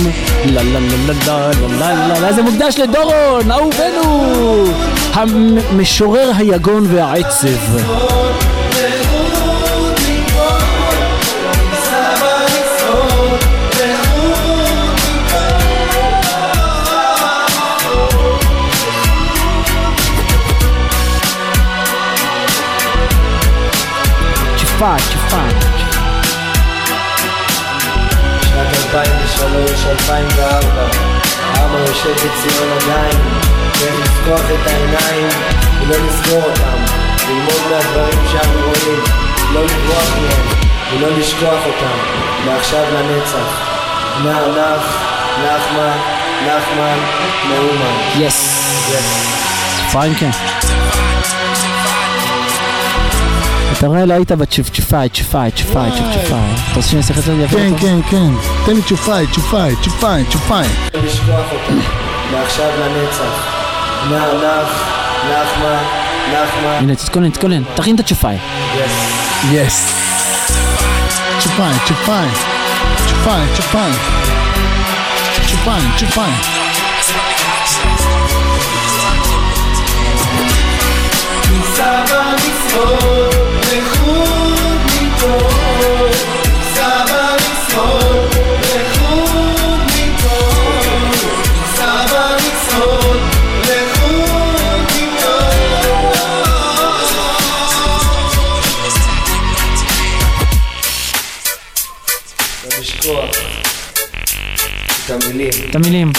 לה 0.46 0.64
לה 0.64 0.80
לה 0.80 1.14
לה 1.28 1.52
לה 1.80 2.08
לה 2.08 2.20
לה 2.20 2.34
זה 2.34 2.42
מוקדש 2.44 2.80
לדורון, 2.80 3.52
אהובנו! 3.52 4.66
המשורר 5.16 6.32
היגון 6.38 6.86
והעצב. 6.90 8.45
צ'פה, 24.76 24.96
צ'פה. 24.98 25.42
שנת 28.42 28.68
2003, 28.94 29.86
2004 29.86 30.88
אבא 31.54 31.80
יושב 31.88 32.12
בציון 32.12 32.70
עדיין 32.72 33.18
צריך 33.74 33.96
לפתוח 34.00 34.40
את 34.40 34.68
העיניים 34.68 35.30
ולא 35.82 35.96
לסגור 36.08 36.44
אותם 36.44 36.94
ללמוד 37.28 37.62
מהדברים 37.72 38.28
שאנו 38.32 38.60
רואים 38.60 39.04
לא 39.54 39.64
לברוח 39.64 40.18
מהם 40.18 40.48
ולא 40.94 41.18
לשכוח 41.18 41.66
אותם 41.66 41.98
מעכשיו 42.46 42.84
לנצח 42.94 43.62
נח 44.24 44.38
נח 44.58 44.98
נחמן 45.44 45.98
נחמן 46.48 46.98
מאומן 47.50 47.98
יס. 48.20 48.66
כן. 50.20 50.85
אתה 53.78 53.88
רואה, 53.88 54.06
לא 54.06 54.14
היית 54.14 54.32
בצ'ופאי, 54.32 55.10
צ'ופאי, 55.10 55.52
צ'ופאי, 55.52 55.90
צ'ופאי. 55.92 56.38
אתה 56.72 56.76
רוצה 56.76 56.88
שאני 56.90 57.02
אעשה 57.02 57.14
את 57.14 57.24
זה 57.24 57.34
יפה? 57.34 57.58
כן, 57.58 57.74
כן, 57.80 57.98
כן. 58.10 58.32
תן 58.66 58.76
לי 58.76 58.82
צ'ופאי, 58.82 59.26
צ'ופאי, 59.34 59.76
צ'ופאי, 59.84 60.24
צ'פאי. 60.30 60.68
לשכוח 60.94 61.46
אותה, 61.52 61.74
מעכשיו 62.32 62.70
לנצח. 62.80 63.56
נח, 64.12 64.86
נחמה, 65.30 65.82
נחמה. 66.32 66.78
הנה, 66.78 66.96
תתכונן, 66.96 67.30
תתכונן. 67.30 67.64
תכין 67.76 67.96
את 67.96 68.00
הצ'פאי. 68.00 68.38
יס. 69.52 69.94
צ'פאי, 71.40 71.74
צ'פאי. 71.86 72.28
צ'פאי, 73.08 73.42
צ'פאי. 73.56 73.92
צ'פאי, 75.48 75.82
צ'פאי. 75.98 76.32
Estava 81.76 83.45
לחוד 83.76 84.80
מפה. 84.86 85.50
סבא 86.74 87.36
משמאל, 87.38 88.28
לחוד 88.62 89.82
מפה. 89.86 90.40
סבא 91.76 92.38
משמאל, 92.38 93.20
לחוד 93.62 94.82
מפה. 94.96 95.38
לא 102.64 102.80
לשכוח 102.80 103.30
את 105.06 105.10
המילים 105.10 105.50
את 105.70 105.76
המילים. 105.76 106.12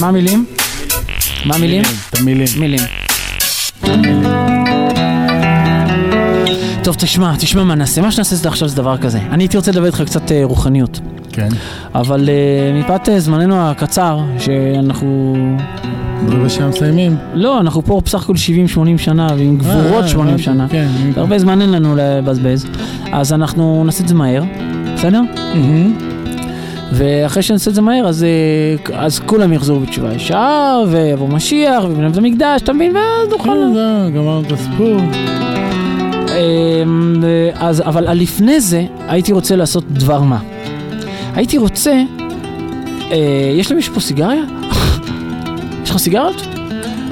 מה 0.00 0.08
המילים? 0.08 0.46
מה 1.44 1.54
המילים? 1.54 1.82
את 2.10 2.18
המילים. 2.18 2.46
מילים. 2.56 2.80
טוב, 6.84 6.94
תשמע, 6.94 7.36
תשמע 7.36 7.64
מה 7.64 7.74
נעשה. 7.74 8.00
מה 8.00 8.10
שנעשה 8.10 8.36
זה 8.36 8.48
עכשיו 8.48 8.68
זה 8.68 8.76
דבר 8.76 8.96
כזה. 8.96 9.18
אני 9.18 9.42
הייתי 9.44 9.56
רוצה 9.56 9.70
לדבר 9.70 9.86
איתך 9.86 10.02
קצת 10.02 10.32
אה, 10.32 10.40
רוחניות. 10.44 11.00
כן. 11.32 11.48
אבל 11.94 12.28
אה, 12.28 12.80
מפאת 12.80 13.08
אה, 13.08 13.20
זמננו 13.20 13.70
הקצר, 13.70 14.20
שאנחנו... 14.38 15.36
רבע 16.28 16.48
שעה 16.48 16.68
מסיימים. 16.68 17.16
לא, 17.34 17.60
אנחנו 17.60 17.82
פה 17.82 18.00
בסך 18.04 18.22
הכל 18.22 18.32
70-80 18.34 18.98
שנה, 18.98 19.26
ועם 19.38 19.58
גבורות 19.58 20.02
אה, 20.02 20.08
80 20.08 20.28
הבנתי, 20.28 20.42
שנה. 20.42 20.66
כן. 20.68 20.88
הרבה 21.16 21.38
זמן 21.38 21.60
אין 21.60 21.70
לנו 21.70 21.94
לבזבז. 21.96 22.66
אז 23.12 23.32
אנחנו 23.32 23.82
נעשה 23.84 24.02
את 24.02 24.08
זה 24.08 24.14
מהר, 24.14 24.42
בסדר? 24.94 25.20
מהמם. 25.54 25.98
ואחרי 26.92 27.42
שנעשה 27.42 27.70
את 27.70 27.74
זה 27.74 27.82
מהר, 27.82 28.08
אז, 28.08 28.24
אה, 28.24 28.98
אז 28.98 29.18
כולם 29.18 29.52
יחזרו 29.52 29.80
בתשובה 29.80 30.14
ישר, 30.14 30.84
ויבוא 30.88 31.28
משיח, 31.28 31.84
ובני 31.84 32.08
בית 32.08 32.16
המקדש, 32.16 32.62
אתה 32.62 32.72
מבין? 32.72 32.96
ואז 32.96 33.28
נוכל... 33.30 33.50
כן, 33.50 33.74
זהו, 33.74 34.12
גמרנו 34.12 34.42
את 34.46 34.52
הסיפור. 34.52 35.00
אמ, 36.36 37.24
אז, 37.54 37.80
אבל 37.80 38.12
לפני 38.12 38.60
זה, 38.60 38.84
הייתי 39.08 39.32
רוצה 39.32 39.56
לעשות 39.56 39.84
דבר 39.90 40.20
מה. 40.20 40.38
הייתי 41.34 41.58
רוצה... 41.58 42.02
אה, 43.10 43.52
יש 43.54 43.72
למישהו 43.72 43.94
פה 43.94 44.00
סיגריה? 44.00 44.42
יש 45.84 45.90
לך 45.90 45.96
סיגריות? 45.96 46.42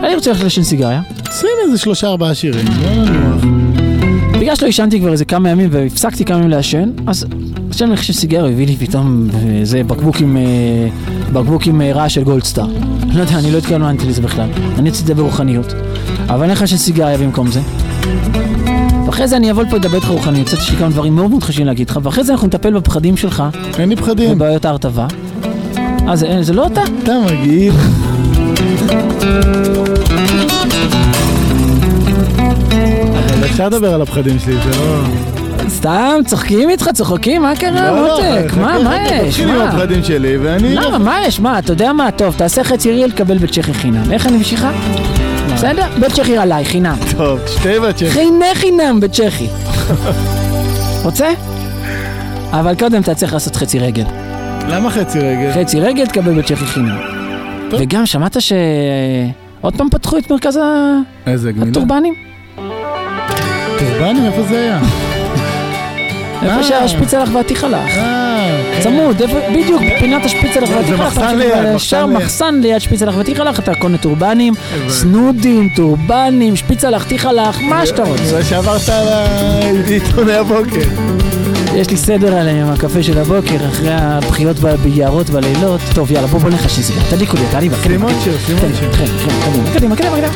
אני 0.02 0.14
רוצה 0.14 0.30
ללכת 0.30 0.44
לשן 0.44 0.62
סיגריה. 0.62 1.02
שים 1.32 1.48
איזה 1.64 1.78
שלושה 1.78 2.06
ארבעה 2.06 2.34
שירים, 2.34 2.66
לא. 2.66 3.02
בגלל 4.40 4.56
שלא 4.56 4.66
עישנתי 4.66 5.00
כבר 5.00 5.12
איזה 5.12 5.24
כמה 5.24 5.50
ימים 5.50 5.68
והפסקתי 5.72 6.24
כמה 6.24 6.36
ימים 6.38 6.50
לעשן, 6.50 6.90
אז 7.06 7.26
הולך 7.86 8.00
לשן 8.00 8.12
סיגריה, 8.12 8.42
הוא 8.42 8.50
הביא 8.50 8.66
לי 8.66 8.76
פתאום 8.76 9.28
איזה 9.60 9.82
בקבוק 9.84 10.20
עם, 10.20 10.36
אה, 10.36 10.42
בקבוק 11.32 11.66
עם 11.66 11.80
אה, 11.80 11.92
רעש 11.92 12.14
של 12.14 12.24
גולדסטאר. 12.24 12.66
לא 13.14 13.20
יודע, 13.20 13.38
אני 13.38 13.52
לא 13.52 13.58
התכוונתי 13.58 14.06
לזה 14.06 14.22
בכלל. 14.22 14.48
אני 14.78 14.90
רציתי 14.90 15.10
לדבר 15.10 15.22
רוחניות. 15.22 15.74
אבל 16.26 16.38
אני 16.38 16.46
הולך 16.46 16.62
לשן 16.62 16.76
סיגריה 16.76 17.18
במקום 17.18 17.50
זה. 17.50 17.60
ואחרי 19.12 19.28
זה 19.28 19.36
אני 19.36 19.50
אבוא 19.50 19.62
לפה 19.62 19.76
לדבר 19.76 19.96
איתך 19.96 20.08
רוחניות, 20.08 20.46
קצת 20.46 20.58
יש 20.58 20.70
לי 20.70 20.76
כמה 20.76 20.88
דברים 20.88 21.14
מאוד 21.14 21.30
מאוד 21.30 21.42
חשובים 21.42 21.66
להגיד 21.66 21.90
לך, 21.90 21.98
ואחרי 22.02 22.24
זה 22.24 22.32
אנחנו 22.32 22.46
נטפל 22.46 22.74
בפחדים 22.74 23.16
שלך, 23.16 23.42
אין 23.78 23.88
לי 23.88 23.96
פחדים. 23.96 24.32
ובעיות 24.32 24.64
ההרטבה. 24.64 25.06
אה, 26.08 26.16
זה, 26.16 26.42
זה 26.42 26.52
לא 26.52 26.66
אתה? 26.66 26.80
אתה 27.02 27.12
מגעיל. 27.24 27.72
אפשר 33.44 33.66
לדבר 33.66 33.94
על 33.94 34.02
הפחדים 34.02 34.38
שלי, 34.38 34.54
זה 34.54 34.70
לא... 34.70 35.02
סתם, 35.68 36.20
צוחקים 36.26 36.70
איתך, 36.70 36.90
צוחקים, 36.94 37.42
מה 37.42 37.56
קרה, 37.56 37.90
לא, 37.90 38.02
לא, 38.02 38.16
מותק? 38.16 38.52
מה, 38.56 38.78
מה 38.84 38.96
יש? 39.06 39.28
תתחיל 39.28 39.48
עם 39.48 39.58
מה? 39.58 39.64
הפחדים 39.64 40.04
שלי, 40.04 40.36
ואני... 40.36 40.74
למה? 40.74 40.98
מה 40.98 41.18
יש? 41.26 41.40
מה? 41.40 41.58
אתה 41.58 41.72
יודע 41.72 41.92
מה? 41.92 42.10
טוב, 42.10 42.34
תעשה 42.38 42.64
חצי 42.64 42.92
ריאל, 42.92 43.10
תקבל 43.10 43.38
בית 43.38 43.50
צ'כי 43.50 43.74
חינם. 43.74 44.12
איך 44.12 44.26
אני 44.26 44.36
ממשיכה? 44.36 44.70
בסדר? 45.54 45.86
בית 46.00 46.12
צ'כי 46.12 46.38
עליי, 46.38 46.64
חינם. 46.64 46.96
טוב, 47.16 47.40
שתי 47.46 47.78
בצ'ק. 47.80 48.06
חיני 48.10 48.54
חינם 48.54 49.00
בית 49.00 49.12
צ'כי. 49.12 49.46
רוצה? 51.04 51.28
אבל 52.52 52.74
קודם 52.78 53.02
אתה 53.02 53.14
צריך 53.14 53.32
לעשות 53.32 53.56
חצי 53.56 53.78
רגל. 53.78 54.04
למה 54.68 54.90
חצי 54.90 55.18
רגל? 55.18 55.52
חצי 55.60 55.80
רגל 55.80 56.06
תקבל 56.06 56.34
בית 56.34 56.44
צ'כי 56.46 56.66
חינם. 56.66 56.98
טוב. 57.70 57.80
וגם 57.82 58.06
שמעת 58.06 58.40
ש... 58.40 58.52
עוד 59.60 59.76
פעם 59.76 59.88
פתחו 59.90 60.18
את 60.18 60.30
מרכז 60.30 60.56
ה- 60.56 60.98
איזה 61.26 61.52
גמילה? 61.52 61.70
הטורבנים? 61.70 62.14
טורבנים, 63.78 64.24
איפה 64.26 64.42
זה 64.42 64.58
היה? 64.62 64.78
איפה 66.42 66.54
אה. 66.56 66.62
שהשפיצלח 66.62 67.28
והטיחלח. 67.32 67.74
אה, 67.74 67.94
כן. 67.94 68.21
צמוד, 68.82 69.22
בדיוק, 69.52 69.82
פינת 70.00 70.24
השפיצלח 70.24 70.68
זה 70.68 70.76
והטיחלח. 70.76 71.00
מחסן 71.18 71.38
ליד, 71.38 71.74
מחסן 71.74 72.08
ליד. 72.10 72.18
מחסן 72.22 72.54
ליד 72.62 72.78
שפיצלח 72.80 73.14
וטיחלח, 73.18 73.58
אתה 73.58 73.74
קונה 73.74 73.98
טורבנים. 73.98 74.54
סנודים, 74.88 75.68
טורבנים, 75.76 76.56
שפיצלח, 76.56 77.04
טיחלח, 77.04 77.58
מה 77.60 77.86
שאתה 77.86 78.02
רוצה. 78.02 78.24
זה 78.24 78.44
שעברת 78.44 78.88
על 78.88 79.08
העיתוני 79.08 80.32
הבוקר. 80.34 80.80
יש 81.76 81.90
לי 81.90 81.96
סדר 81.96 82.36
עליהם, 82.36 82.68
הקפה 82.68 83.02
של 83.02 83.18
הבוקר, 83.18 83.56
אחרי 83.70 83.92
הבחירות 83.92 84.56
ב- 84.58 84.74
ביערות 84.74 85.30
בלילות. 85.30 85.80
טוב, 85.94 86.12
יאללה, 86.12 86.26
בוא 86.26 86.38
בוא 86.40 86.50
נלך 86.50 86.64
לשני 86.66 86.84
סיגר, 86.84 87.00
תדליקו 87.10 87.36
לי, 87.36 87.42
תעלי 87.50 87.68
שים 87.82 88.02
עוד 88.02 88.12
שיר, 88.24 88.32
שים 88.46 88.56
עוד 88.62 88.70
שיר. 88.78 88.90
קדימה, 89.74 89.96
קדימה, 89.96 90.16
קדימה. 90.16 90.28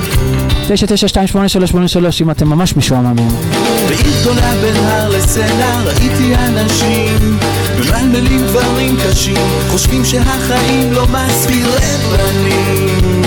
9928383 0.68 2.20
אם 2.22 2.30
אתם 2.30 2.49
ממש 2.49 2.76
משועממים. 2.76 3.28
בעיר 3.88 4.01
גדולה 4.20 4.53
בין 4.62 4.76
הר 4.76 5.09
לסלע 5.09 5.80
ראיתי 5.84 6.34
אנשים 6.49 7.38
ממלמלים 7.77 8.47
דברים 8.47 8.97
קשים 8.97 9.49
חושבים 9.70 10.05
שהחיים 10.05 10.93
לא 10.93 11.07
מסביר 11.07 11.68
לבנים 11.77 13.22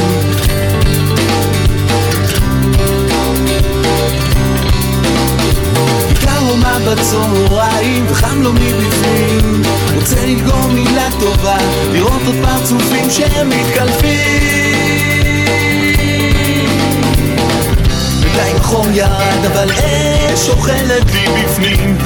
הומה 6.49 6.77
בצהריים 6.79 8.05
וחם 8.09 8.41
לו 8.41 8.53
מבפנים. 8.53 9.61
רוצה 9.95 10.25
לדגום 10.25 10.75
מילה 10.75 11.07
טובה 11.19 11.57
לראות 11.91 12.21
עוד 12.25 12.35
פרצופים 12.43 13.09
שהם 13.09 13.49
מתקלפים. 13.49 14.89
בינתיים 18.21 18.55
החום 18.55 18.87
ירד 18.93 19.45
אבל 19.53 19.71
אש 20.33 20.49
אוכלת 20.49 21.11
לי 21.13 21.43
בפנים 21.43 21.97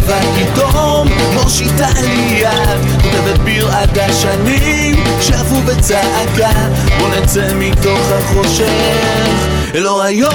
לבד 0.00 0.20
פתאום 0.54 1.08
מושיטה 1.34 1.88
לי 2.02 2.38
יד 2.38 3.02
כותבת 3.02 3.38
ביר 3.38 3.68
עד 3.70 3.98
השנים 3.98 5.04
שאפו 5.20 5.60
בצעקה 5.60 6.50
בוא 6.98 7.08
נצא 7.08 7.54
מתוך 7.54 8.12
החושך 8.12 9.46
אל 9.74 9.86
אור 9.86 10.02
היום 10.02 10.30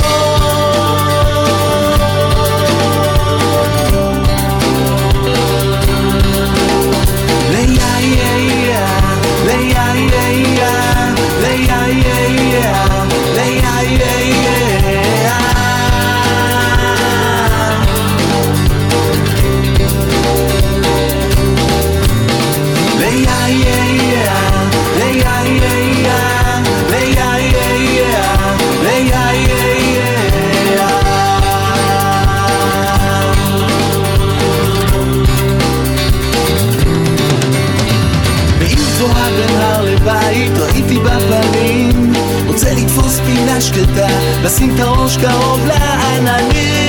בעיר 11.46 13.05
לתפוס 43.26 43.38
פינה 43.38 43.62
שקטה 43.62 44.08
לשים 44.44 44.76
את 44.76 44.80
הראש 44.80 45.18
קרוב 45.18 45.66
לעננים 45.68 46.85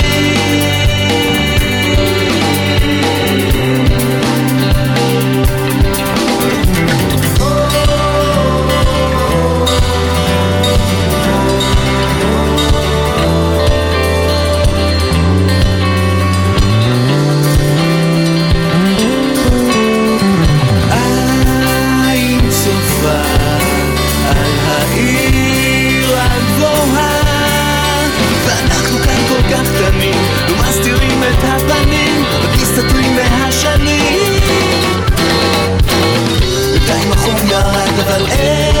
אבל 38.07 38.25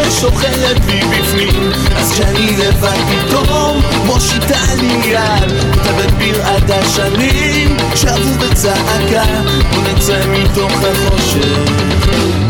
אש 0.07 0.23
אוכלת 0.23 0.85
לי 0.87 1.01
בפנים. 1.01 1.71
אז 1.95 2.11
כשאני 2.11 2.57
לבד 2.57 2.97
פתאום 3.27 3.81
מושיטה 4.05 4.59
לי 4.79 4.99
יד 5.05 5.51
כותבת 5.73 6.11
ביר 6.17 6.41
עד 6.47 6.71
השנים 6.71 7.77
שבו 7.95 8.33
בצעקה 8.39 9.25
בוא 9.73 9.81
נצא 9.91 10.19
מתוך 10.27 10.71
החושך. 10.71 11.71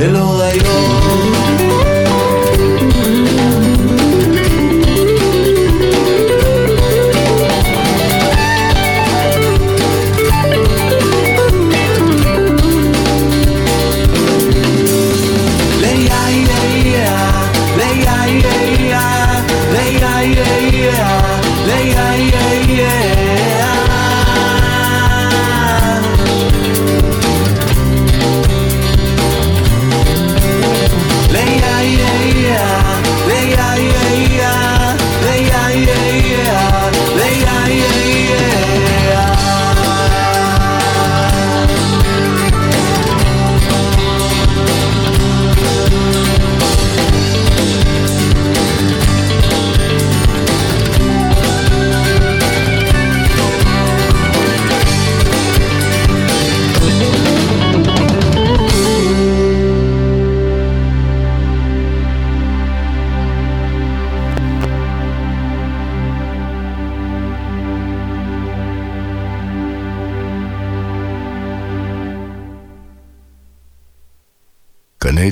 אל 0.01 0.17
אור 0.17 0.41
היום 0.41 1.96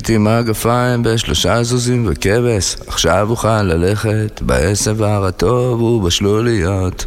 קניתי 0.05 0.17
מגפיים 0.17 1.03
בשלושה 1.03 1.63
זוזים 1.63 2.07
וכבש, 2.09 2.75
עכשיו 2.87 3.27
אוכל 3.29 3.61
ללכת 3.61 4.41
בעשב 4.41 5.01
הרטוב 5.01 5.81
ובשלוליות. 5.81 7.05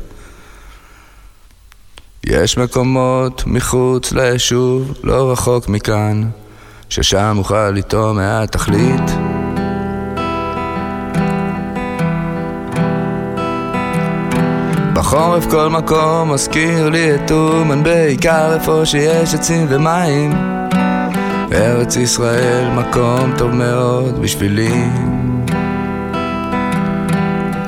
יש 2.27 2.59
מקומות 2.59 3.43
מחוץ 3.47 4.13
ליישוב, 4.13 4.93
לא 5.05 5.33
רחוק 5.33 5.69
מכאן, 5.69 6.29
ששם 6.89 7.35
אוכל 7.39 7.71
לטעום 7.71 8.17
מהתכלית. 8.17 9.11
בחורף 14.95 15.47
כל 15.51 15.69
מקום 15.69 16.33
מזכיר 16.33 16.89
לי 16.89 17.15
את 17.15 17.31
אומן, 17.31 17.83
בעיקר 17.83 18.55
איפה 18.55 18.83
שיש 18.85 19.35
עצים 19.35 19.67
ומים. 19.69 20.58
ארץ 21.53 21.97
ישראל 21.97 22.71
מקום 22.71 23.33
טוב 23.39 23.51
מאוד 23.51 24.23
בשבילי. 24.23 24.85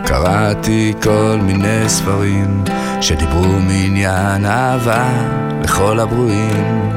קראתי 0.07 0.93
כל 1.03 1.39
מיני 1.43 1.89
ספרים 1.89 2.65
שדיברו 3.01 3.53
מעניין 3.53 4.47
אהבה 4.47 5.09
לכל 5.63 6.01
הברואים. 6.01 6.91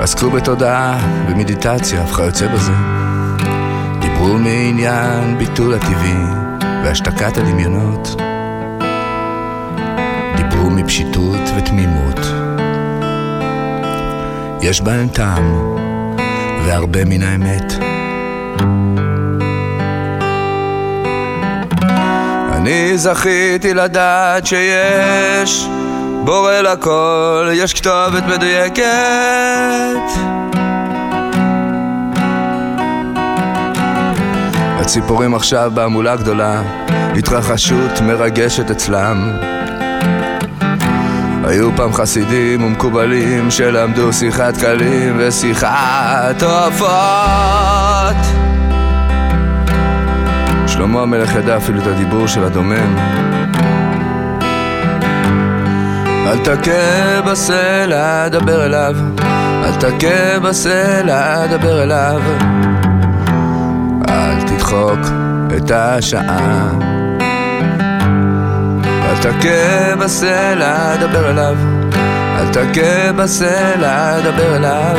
עסקו 0.00 0.30
בתודעה, 0.30 0.98
במדיטציה 1.28 2.04
וכיוצא 2.04 2.46
בזה. 2.46 2.72
דיברו 4.00 4.38
מעניין 4.38 5.38
ביטול 5.38 5.74
הטבעי 5.74 6.24
והשתקת 6.84 7.36
הדמיונות. 7.36 8.16
דיברו 10.36 10.70
מפשיטות 10.70 11.40
ותמימות 11.56 12.43
יש 14.64 14.80
בהם 14.80 15.08
טעם 15.08 15.76
והרבה 16.66 17.04
מן 17.04 17.22
האמת. 17.22 17.72
אני 22.52 22.98
זכיתי 22.98 23.74
לדעת 23.74 24.46
שיש 24.46 25.66
בורא 26.24 26.60
לכל, 26.60 27.48
יש 27.52 27.74
כתובת 27.74 28.22
מדויקת. 28.26 28.84
הציפורים 34.80 35.34
עכשיו 35.34 35.72
בהמולה 35.74 36.16
גדולה, 36.16 36.62
התרחשות 37.16 38.00
מרגשת 38.00 38.70
אצלם. 38.70 39.53
היו 41.54 41.70
פעם 41.76 41.92
חסידים 41.92 42.64
ומקובלים 42.64 43.50
שלמדו 43.50 44.12
שיחת 44.12 44.56
קלים 44.56 45.16
ושיחת 45.18 46.42
עופות. 46.42 48.16
שלמה 50.66 51.02
המלך 51.02 51.34
ידע 51.34 51.56
אפילו 51.56 51.82
את 51.82 51.86
הדיבור 51.86 52.26
של 52.26 52.44
הדומם. 52.44 52.96
אל 56.26 56.38
תכה 56.38 57.22
בסלע, 57.26 58.28
דבר 58.28 58.66
אליו. 58.66 58.96
אל 59.64 59.74
תכה 59.80 60.40
בסלע, 60.42 61.46
דבר 61.46 61.82
אליו. 61.82 62.20
אל 64.08 64.42
תדחוק 64.46 65.00
את 65.56 65.70
השעה. 65.70 66.93
תכה 69.24 69.96
בסלע, 69.98 70.96
דבר 70.96 71.30
אליו. 71.30 71.56
אל 72.38 72.48
תכה 72.52 73.12
בסלע, 73.16 74.20
דבר 74.20 74.56
אליו. 74.56 74.96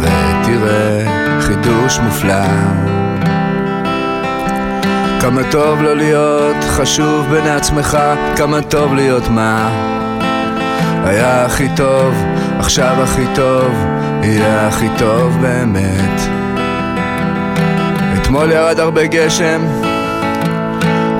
ותראה 0.00 1.04
חידוש 1.40 1.98
מופלא. 1.98 2.44
כמה 5.20 5.40
טוב 5.50 5.82
לא 5.82 5.96
להיות 5.96 6.56
חשוב 6.68 7.26
בעיני 7.30 7.50
עצמך, 7.50 7.98
כמה 8.36 8.62
טוב 8.62 8.94
להיות 8.94 9.28
מה? 9.28 9.70
היה 11.04 11.44
הכי 11.44 11.68
טוב, 11.76 12.14
עכשיו 12.58 13.02
הכי 13.02 13.24
טוב, 13.34 13.72
יהיה 14.22 14.68
הכי 14.68 14.88
טוב 14.98 15.38
באמת. 15.40 16.20
אתמול 18.16 18.50
ירד 18.50 18.80
הרבה 18.80 19.06
גשם, 19.06 19.60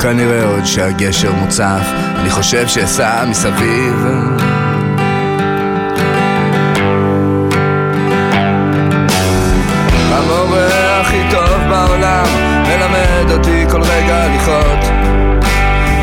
כנראה 0.04 0.44
עוד 0.44 0.64
שהגשר 0.64 1.32
מוצף, 1.32 1.86
אני 2.20 2.30
חושב 2.30 2.68
שאסע 2.68 3.24
מסביב. 3.24 4.06
המורה 10.12 11.00
הכי 11.00 11.20
טוב 11.30 11.58
בעולם 11.68 12.26
מלמד 12.62 13.30
אותי 13.30 13.64
כל 13.70 13.82
רגע 13.82 14.24
הליכות 14.24 14.78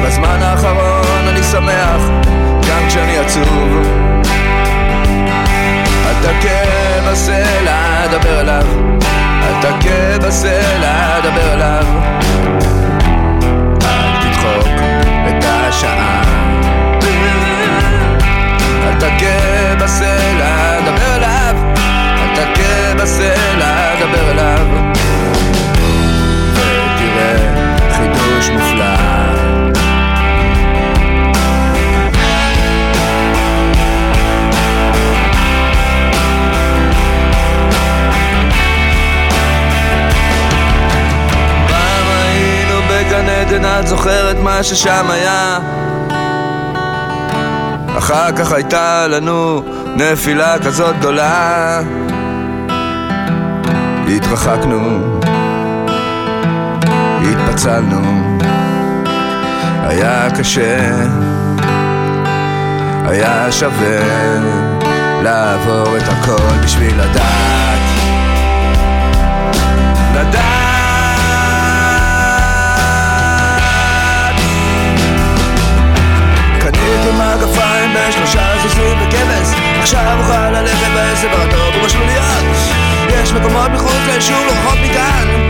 בזמן 0.06 0.39
האחרון 0.41 1.28
אני 1.28 1.43
שמח 1.43 2.02
גם 2.70 2.88
כשאני 2.88 3.18
עצוב. 3.18 3.78
אל 6.06 6.14
תכה 6.22 7.12
בסלע, 7.12 8.08
דבר 8.12 8.39
אליו. 8.41 8.66
אל 9.43 9.62
תכה 9.62 10.28
בסלע, 10.28 11.20
דבר 11.20 11.54
אליו 11.54 11.86
את 15.82 15.86
השעה 15.86 16.22
אל 18.84 18.94
תכה 19.00 19.76
בסלע, 19.80 20.82
דבר 20.82 21.16
אליו. 21.16 21.56
אל 22.18 22.36
תכה 22.36 22.96
בסלע, 23.04 23.81
את 43.82 43.88
זוכרת 43.88 44.36
מה 44.40 44.64
ששם 44.64 45.12
היה? 45.12 45.60
אחר 47.98 48.32
כך 48.32 48.52
הייתה 48.52 49.08
לנו 49.08 49.64
נפילה 49.96 50.60
כזאת 50.60 50.96
גדולה. 51.00 51.82
התרחקנו, 54.16 55.20
התפצלנו, 57.22 58.38
היה 59.88 60.28
קשה, 60.38 60.96
היה 63.06 63.52
שווה 63.52 64.00
לעבור 65.24 65.98
את 65.98 66.04
הכל 66.08 66.58
בשביל 66.64 66.94
לדעת, 67.02 67.82
לדעת. 70.16 70.71
קניתי 77.12 77.45
מגפיים 77.45 77.93
בשלושה 77.93 78.57
זוזים 78.62 78.97
וכבש, 79.01 79.59
עכשיו 79.80 80.18
אוכל 80.20 80.49
ללכת 80.49 80.88
בעשר 80.93 81.28
ברטוב 81.28 81.76
ובשלוליות. 81.82 82.45
יש 83.09 83.34
מקומות 83.34 83.72
מחוץ 83.72 83.93
ליישוב 84.07 84.45
לא 84.47 84.51
רחוק 84.51 84.80
מכאן 84.84 85.47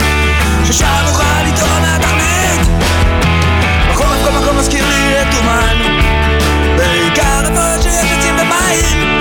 ששם 0.66 1.04
אוכל 1.08 1.24
לטעון 1.48 1.82
מהתכלית 1.82 2.68
בחורף 3.92 4.24
כל 4.24 4.32
מקום 4.42 4.58
מזכיר 4.58 4.86
לי 4.88 5.22
את 5.22 5.28
אומן. 5.34 5.98
בעיקר 6.78 7.40
איפה 7.46 7.82
שיש 7.82 8.12
עצים 8.18 8.36
ומים. 8.36 9.20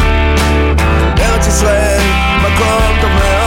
ארץ 1.19 1.47
ישראל 1.47 2.01
מקום 2.43 3.01
טוב 3.01 3.11
מאוד 3.11 3.40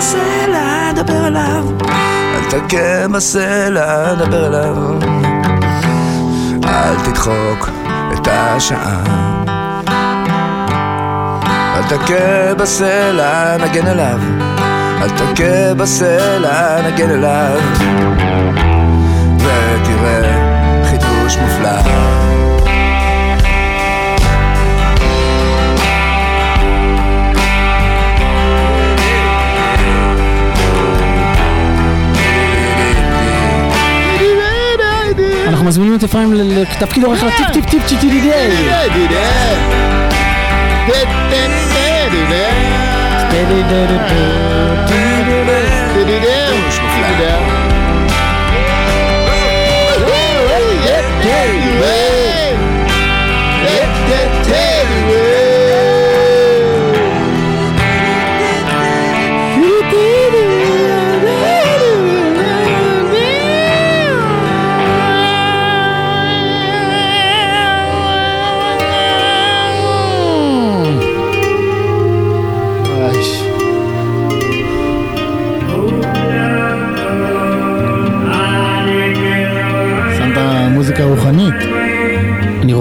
בסלע, 0.00 0.92
דבר 0.92 1.26
אליו 1.26 1.64
אל 2.34 2.50
תכה 2.50 3.08
בסלע, 3.08 4.14
דבר 4.14 4.46
אליו 4.46 4.76
אל 6.64 6.94
תדחוק 7.04 7.68
את 8.12 8.28
השעה 8.30 9.02
אל 11.76 11.82
תכה 11.88 12.54
בסלע, 12.58 13.56
נגן 13.56 13.86
אליו. 13.86 14.20
אל 15.02 15.08
תכה 15.08 15.74
בסלע, 15.76 16.82
נגן 16.86 17.10
אליו. 17.10 17.60
ותראה 19.36 20.39
אנחנו 35.60 35.68
מזמינים 35.68 35.94
את 35.94 36.04
אפרים 36.04 36.32
לתפקיד 36.34 37.04
עורך 37.04 37.22
לטיפ 37.22 37.46
טיפ 37.52 37.64
טיפ 37.70 37.82
טיפ 37.86 38.00
טיפ 38.00 38.10
שמת 46.70 47.59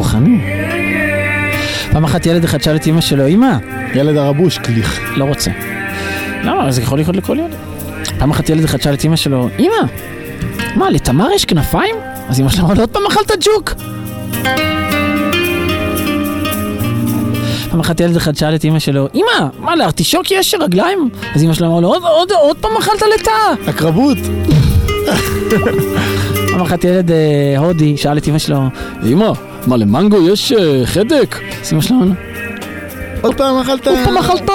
רוחני. 0.09 0.39
פעם 1.91 2.03
אחת 2.03 2.25
ילד 2.25 2.43
אחד 2.43 2.61
שאל 2.61 2.75
את 2.75 2.87
אמא 2.87 3.01
שלו, 3.01 3.27
אמא, 3.27 3.57
ילד 3.93 4.17
הרבוש, 4.17 4.57
קליך. 4.57 5.17
לא 5.17 5.25
רוצה. 5.25 5.51
למה? 6.43 6.71
זה 6.71 6.81
יכול 6.81 6.99
לקרות 6.99 7.15
לכל 7.15 7.37
ילד. 7.39 7.55
פעם 8.19 8.31
אחת 8.31 8.49
ילד 8.49 8.63
אחד 8.63 8.81
שאל 8.81 8.93
את 8.93 9.05
אמא 9.05 9.15
שלו, 9.15 9.49
אמא, 9.59 9.75
מה, 10.75 10.89
לתמר 10.89 11.27
יש 11.35 11.45
כנפיים? 11.45 11.95
אז 12.29 12.39
אמא 12.39 12.49
שלו 12.49 12.63
אמרה 12.63 12.73
לו, 12.73 12.81
עוד 12.81 12.89
פעם 12.89 13.01
אכלת 13.07 13.31
ג'וק. 13.45 13.73
פעם 17.71 17.79
אחת 17.79 17.99
ילד 17.99 18.15
אחד 18.15 18.35
שאל 18.35 18.55
את 18.55 18.65
אמא 18.65 18.79
שלו, 18.79 19.07
אמא, 19.15 19.47
מה, 19.59 19.75
לארטישוק 19.75 20.31
יש 20.31 20.55
רגליים? 20.59 21.09
אז 21.35 21.43
אמא 21.43 21.53
שלו 21.53 21.67
אמרה 21.67 21.81
לו, 21.81 21.87
עוד, 21.87 22.03
עוד, 22.03 22.31
עוד 22.31 22.57
פעם 22.57 22.71
אכלת 22.79 23.01
לטאה. 23.19 23.53
הקרבות. 23.67 24.17
פעם 26.51 26.61
אחת 26.61 26.83
ילד 26.83 27.11
אה, 27.11 27.55
הודי 27.57 27.97
שאל 27.97 28.17
את 28.17 28.27
אמא 28.27 28.39
שלו, 28.39 28.61
אמא, 29.05 29.31
מה 29.67 29.77
למנגו 29.77 30.29
יש 30.29 30.51
אה, 30.51 30.85
חדק? 30.85 31.39
שלו 31.81 31.95
אמרה 31.95 32.05
לו, 32.05 32.13
עוד 33.21 33.35
פעם 33.35 33.59
אכלת... 33.59 33.87
עוד 33.87 33.97
פעם 34.05 34.17
אכלת... 34.17 34.49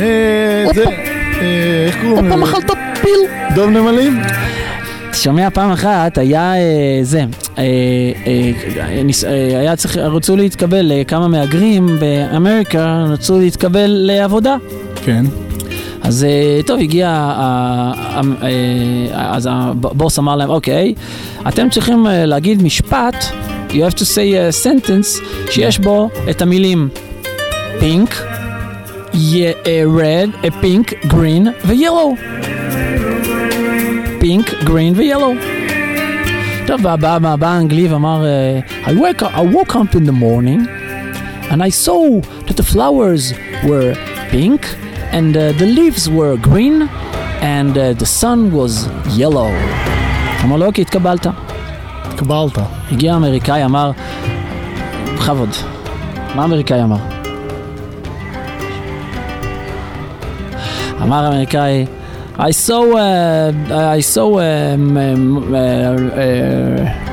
אה, 0.00 0.66
זה... 0.74 0.84
אה, 1.40 1.86
איך 1.86 1.96
קוראים 2.00 2.16
עוד 2.16 2.24
פעם 2.28 2.42
לזה? 2.42 2.50
אכלת 2.50 2.70
פיל. 3.02 3.20
דוב 3.54 3.70
נמלים? 3.70 4.20
שומע 5.12 5.50
פעם 5.50 5.70
אחת 5.70 6.18
היה 6.18 6.52
זה, 7.02 7.24
היה 9.56 9.76
צריך, 9.76 9.96
רצו 9.96 10.36
להתקבל, 10.36 10.92
אה, 10.92 11.04
כמה 11.04 11.28
מהגרים 11.28 11.86
באמריקה 12.00 13.04
רצו 13.08 13.38
להתקבל 13.38 13.86
לעבודה. 13.86 14.56
כן. 15.04 15.24
אז 16.02 16.26
טוב, 16.66 16.80
הגיע, 16.80 17.08
אה, 17.08 18.20
אז 19.12 19.48
הבוס 19.50 20.18
אמר 20.18 20.36
להם, 20.36 20.50
אוקיי, 20.50 20.94
אתם 21.48 21.70
צריכים 21.70 22.06
להגיד 22.10 22.62
משפט, 22.62 23.24
you 23.71 23.83
have 23.83 23.95
to 23.95 24.05
say 24.05 24.27
a 24.35 24.51
sentence, 24.65 25.21
שיש 25.51 25.79
בו 25.79 26.09
את 26.29 26.41
המילים 26.41 26.89
pink, 27.79 28.11
ye- 29.13 29.55
אה, 29.67 29.83
red, 29.97 30.29
אה, 30.45 30.49
pink, 30.61 31.07
green 31.09 31.47
ו-yellow. 31.65 32.17
pink, 34.21 34.47
green 34.65 34.93
ו-yellow. 34.95 35.33
טוב, 36.67 36.85
והבא 36.85 37.15
הבא 37.33 37.47
האנגלי 37.47 37.87
ואמר, 37.87 38.25
אה, 38.25 38.59
I 38.85 38.89
woke, 38.97 39.21
up, 39.21 39.35
I 39.35 39.55
woke 39.55 39.75
up 39.75 39.95
in 39.95 40.05
the 40.05 40.13
morning 40.21 40.67
and 41.51 41.61
I 41.61 41.69
saw 41.69 42.21
that 42.47 42.55
the 42.57 42.67
flowers 42.73 43.33
were 43.69 43.93
pink 44.31 44.61
and 45.11 45.35
uh, 45.35 45.51
the 45.61 45.67
leaves 45.79 46.03
were 46.09 46.35
green 46.49 46.77
and 47.41 47.71
uh, 47.77 47.93
the 48.01 48.05
sun 48.21 48.39
was 48.53 48.73
yellow. 49.17 49.51
אמר 50.43 50.57
לו, 50.57 50.65
אוקיי, 50.65 50.81
התקבלת. 50.81 51.27
התקבלת. 52.17 52.57
הגיע 52.91 53.13
האמריקאי, 53.13 53.65
אמר, 53.65 53.91
בכבוד. 55.15 55.49
מה 56.35 56.41
האמריקאי 56.41 56.83
אמר? 56.83 56.97
אמר 61.01 61.25
האמריקאי, 61.25 61.85
I 62.35 62.49
saw, 62.49 62.83
uh, 62.97 63.97
I 63.97 64.01
saw, 64.01 64.39
um, 64.39 64.97
um, 64.97 65.53
uh, 65.53 65.59
uh, 66.17 67.03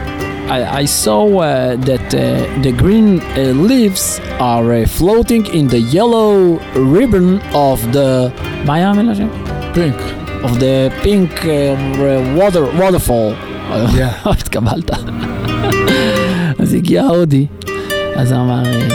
I, 0.49 0.81
I 0.81 0.85
saw 0.87 1.23
uh, 1.41 1.77
that 1.77 2.15
uh, 2.15 2.63
the 2.63 2.73
green 2.73 3.21
uh, 3.21 3.53
leaves 3.53 4.19
are 4.41 4.73
uh, 4.73 4.87
floating 4.87 5.45
in 5.59 5.69
the 5.69 5.79
yellow 5.79 6.59
ribbon 6.75 7.39
of 7.53 7.93
the... 7.93 8.31
מה 8.65 8.75
היה 8.75 8.91
המילה 8.91 9.15
שם? 9.15 9.29
פינק. 9.73 9.97
Of 10.43 10.59
the 10.59 10.91
pink 11.03 11.45
uh, 11.45 12.39
water, 12.39 12.65
waterfall. 12.81 13.44
התקבלת. 14.26 14.92
אז 16.60 16.74
הגיע 16.74 17.04
ההודי, 17.04 17.46
אז 18.16 18.32
הוא 18.32 18.42
אמר, 18.42 18.66
אה, 18.66 18.88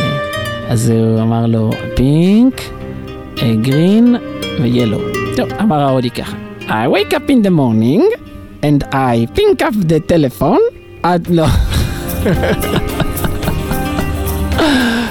אז 0.69 0.91
הוא 0.91 1.21
אמר 1.21 1.47
לו 1.47 1.71
פינק, 1.95 2.61
גרין 3.63 4.17
ויאלו. 4.63 4.99
טוב, 5.37 5.49
אמר 5.61 5.81
ההודי 5.81 6.11
ככה. 6.11 6.37
I 6.69 6.87
wake 6.87 7.13
up 7.13 7.31
in 7.31 7.43
the 7.43 7.51
morning 7.51 8.03
and 8.63 8.85
I 8.93 9.27
pink 9.35 9.63
up 9.63 9.75
the 9.89 10.13
telephone. 10.13 10.61
עד 11.03 11.29
לא. 11.31 11.47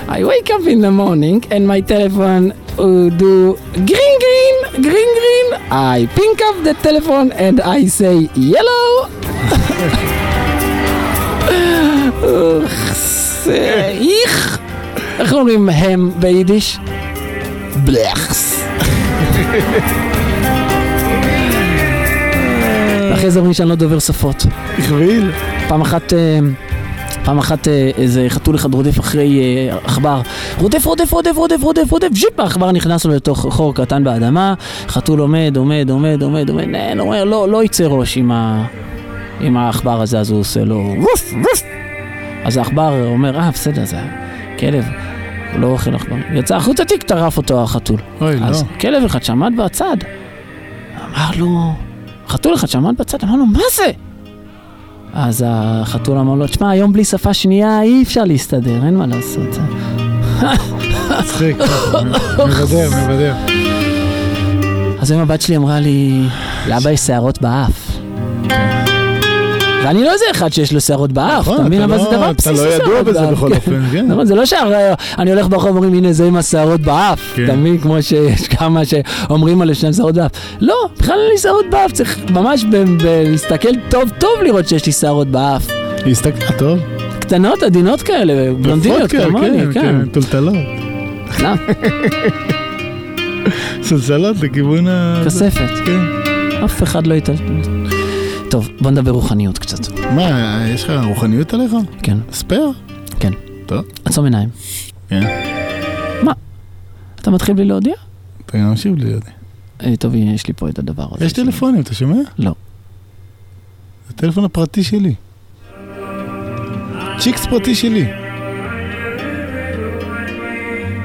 I 0.09 0.23
wake 0.23 0.49
up 0.49 0.65
in 0.67 0.81
the 0.81 0.91
morning 0.91 1.39
and 1.51 1.67
my 1.67 1.81
telephone 1.93 2.45
will 2.77 3.09
do 3.09 3.57
green 3.89 4.15
green 4.25 4.55
green 4.85 5.11
green. 5.19 5.47
I 5.71 6.07
pink 6.15 6.37
up 6.49 6.57
the 6.67 6.75
telephone 6.87 7.31
and 7.45 7.61
I 7.61 7.79
say 7.99 8.15
yellow. 8.35 9.18
איך. 14.25 14.59
איך 15.19 15.33
אומרים 15.33 15.69
הם 15.69 16.11
ביידיש? 16.19 16.79
בלחס. 17.83 18.63
ואחרי 23.09 23.31
זה 23.31 23.39
אומרים 23.39 23.53
שאני 23.53 23.69
לא 23.69 23.75
דובר 23.75 23.99
שפות. 23.99 24.45
הכביל. 24.77 25.31
פעם 25.67 25.81
אחת... 25.81 26.13
אה, 26.13 26.39
פעם 27.25 27.37
אחת 27.37 27.67
אה, 27.67 27.91
איזה 27.97 28.25
חתול 28.29 28.55
אחד 28.55 28.73
רודף 28.73 28.99
אחרי 28.99 29.39
אה, 29.39 29.77
עכבר, 29.83 30.21
רודף, 30.57 30.85
רודף, 30.85 31.11
רודף, 31.11 31.35
רודף, 31.35 31.57
רודף, 31.61 31.91
רודף, 31.91 32.09
ז'יפ, 32.13 32.39
העכבר 32.39 32.71
נכנס 32.71 33.05
לו 33.05 33.13
לתוך 33.13 33.39
חור 33.49 33.75
קטן 33.75 34.03
באדמה, 34.03 34.53
חתול 34.87 35.19
עומד, 35.19 35.53
עומד, 35.57 35.89
עומד, 35.89 36.21
עומד, 36.21 36.49
עומד, 36.49 36.99
אומר, 36.99 37.23
לא, 37.23 37.49
לא 37.49 37.63
יצא 37.63 37.83
ראש 37.83 38.17
עם, 38.17 38.31
ה... 38.31 38.65
עם 39.39 39.57
העכבר 39.57 40.01
הזה, 40.01 40.19
אז 40.19 40.29
הוא 40.29 40.39
עושה 40.39 40.63
לו 40.63 40.93
ווף, 40.97 41.33
ווף. 41.33 41.63
אז 42.45 42.57
העכבר 42.57 43.05
אומר, 43.05 43.39
אה, 43.39 43.51
בסדר, 43.51 43.85
זה 43.85 43.97
כלב, 44.59 44.85
הוא 45.53 45.59
לא 45.59 45.67
אוכל 45.67 45.95
עכבר. 45.95 46.15
יצא 46.33 46.55
החוצה, 46.55 46.85
תיק, 46.85 47.03
טרף 47.03 47.37
אותו 47.37 47.63
החתול. 47.63 47.99
אוי, 48.21 48.35
אז 48.43 48.61
לא. 48.61 48.77
כלב 48.79 49.03
אחד 49.03 49.23
שעמד 49.23 49.53
בצד, 49.57 49.97
אמר 51.05 51.29
לו, 51.37 51.73
חתול 52.27 52.55
אחד 52.55 52.67
שעמד 52.67 52.97
בצד, 52.97 53.17
אמר 53.23 53.35
לו, 53.35 53.45
מה 53.45 53.59
זה? 53.75 53.91
אז 55.13 55.45
החתול 55.47 56.17
אמר 56.17 56.35
לו, 56.35 56.47
תשמע, 56.47 56.69
היום 56.69 56.93
בלי 56.93 57.05
שפה 57.05 57.33
שנייה 57.33 57.81
אי 57.81 58.03
אפשר 58.03 58.23
להסתדר, 58.23 58.85
אין 58.85 58.95
מה 58.95 59.05
לעשות. 59.07 59.57
מצחיק, 61.19 61.57
מבדר, 62.47 62.89
מבדר. 63.03 63.35
אז 64.99 65.11
היום 65.11 65.21
הבת 65.21 65.41
שלי 65.41 65.57
אמרה 65.57 65.79
לי, 65.79 66.27
לאבא 66.67 66.89
יש 66.89 66.99
שערות 66.99 67.41
באף. 67.41 67.99
ואני 69.83 70.03
לא 70.03 70.11
איזה 70.13 70.25
אחד 70.31 70.53
שיש 70.53 70.73
לו 70.73 70.81
שערות 70.81 71.11
באף, 71.11 71.39
נכון, 71.39 71.55
אתה 71.55 71.63
מבין? 71.63 71.79
אתה 71.83 71.85
אבל 71.85 71.97
זה 71.97 72.03
לא- 72.03 72.11
דבר 72.11 72.31
אתה 72.31 72.33
בסיסי 72.33 72.53
לא 72.63 72.73
ידוע 72.73 72.85
שערות 72.87 73.05
בזה 73.05 73.19
באף, 73.21 73.29
בכל 73.31 73.49
כן. 73.49 73.55
אופן, 73.55 73.81
כן. 73.91 74.05
נכון, 74.07 74.25
זה 74.25 74.35
לא 74.35 74.45
שאני 74.45 75.31
הולך 75.31 75.47
ברחוב 75.47 75.71
ואומרים, 75.71 75.93
הנה 75.93 76.13
זה 76.13 76.25
עם 76.27 76.35
השערות 76.35 76.81
באף, 76.81 77.33
כן. 77.35 77.43
אתה 77.45 77.55
מבין? 77.55 77.77
כמו 77.77 78.01
שיש 78.01 78.47
כמה 78.57 78.81
שאומרים 78.85 79.61
על 79.61 79.73
שניהם 79.73 79.93
שערות 79.93 80.15
באף. 80.15 80.31
לא, 80.61 80.75
בכלל 80.99 81.15
אין 81.19 81.31
לי 81.31 81.37
שערות 81.37 81.65
באף, 81.71 81.91
צריך 81.91 82.17
ממש 82.29 82.65
להסתכל 83.29 83.69
טוב 83.89 84.09
טוב 84.17 84.31
לראות 84.43 84.67
שיש 84.67 84.85
לי 84.85 84.91
שערות 84.91 85.27
באף. 85.27 85.67
להסתכל, 86.05 86.51
טוב. 86.57 86.79
קטנות, 87.19 87.63
עדינות 87.63 88.01
כאלה, 88.01 88.33
בלונדיניות 88.61 89.11
כמוני, 89.11 89.59
כן, 89.73 89.81
כן. 89.81 90.05
טולטלות. 90.11 90.53
לא, 91.39 91.49
סלסלות 93.83 94.35
לכיוון 94.43 94.87
ה... 94.87 95.21
כספת. 95.25 95.69
כן. 95.85 95.99
אף 96.65 96.83
אחד 96.83 97.07
לא 97.07 97.13
יטל... 97.13 97.33
טוב, 98.49 98.69
בוא 98.81 98.91
נדבר 98.91 99.11
רוחניות 99.11 99.57
קצת. 99.57 99.91
מה, 100.15 100.63
יש 100.67 100.83
לך 100.83 101.05
רוחניות 101.05 101.53
עליך? 101.53 101.71
כן. 102.03 102.17
ספייר? 102.31 102.71
כן. 103.19 103.33
טוב. 103.65 103.85
עצום 104.05 104.25
עיניים. 104.25 104.49
כן. 105.09 105.21
מה? 106.23 106.31
אתה 107.15 107.31
מתחיל 107.31 107.55
בלי 107.55 107.65
להודיע? 107.65 107.93
אתה 108.45 108.57
גם 108.57 108.69
ממשיך 108.69 108.93
בלי 108.93 109.09
יודע. 109.09 109.31
אה, 109.83 109.95
טוב, 109.95 110.15
יש 110.15 110.47
לי 110.47 110.53
פה 110.53 110.69
את 110.69 110.79
הדבר 110.79 111.07
הזה. 111.11 111.25
יש 111.25 111.33
טלפונים, 111.33 111.81
אתה 111.81 111.93
שומע? 111.93 112.17
לא. 112.37 112.51
זה 114.07 114.13
הטלפון 114.15 114.43
הפרטי 114.45 114.83
שלי. 114.83 115.15
צ'יקס 117.19 117.45
פרטי 117.45 117.75
שלי. 117.75 118.05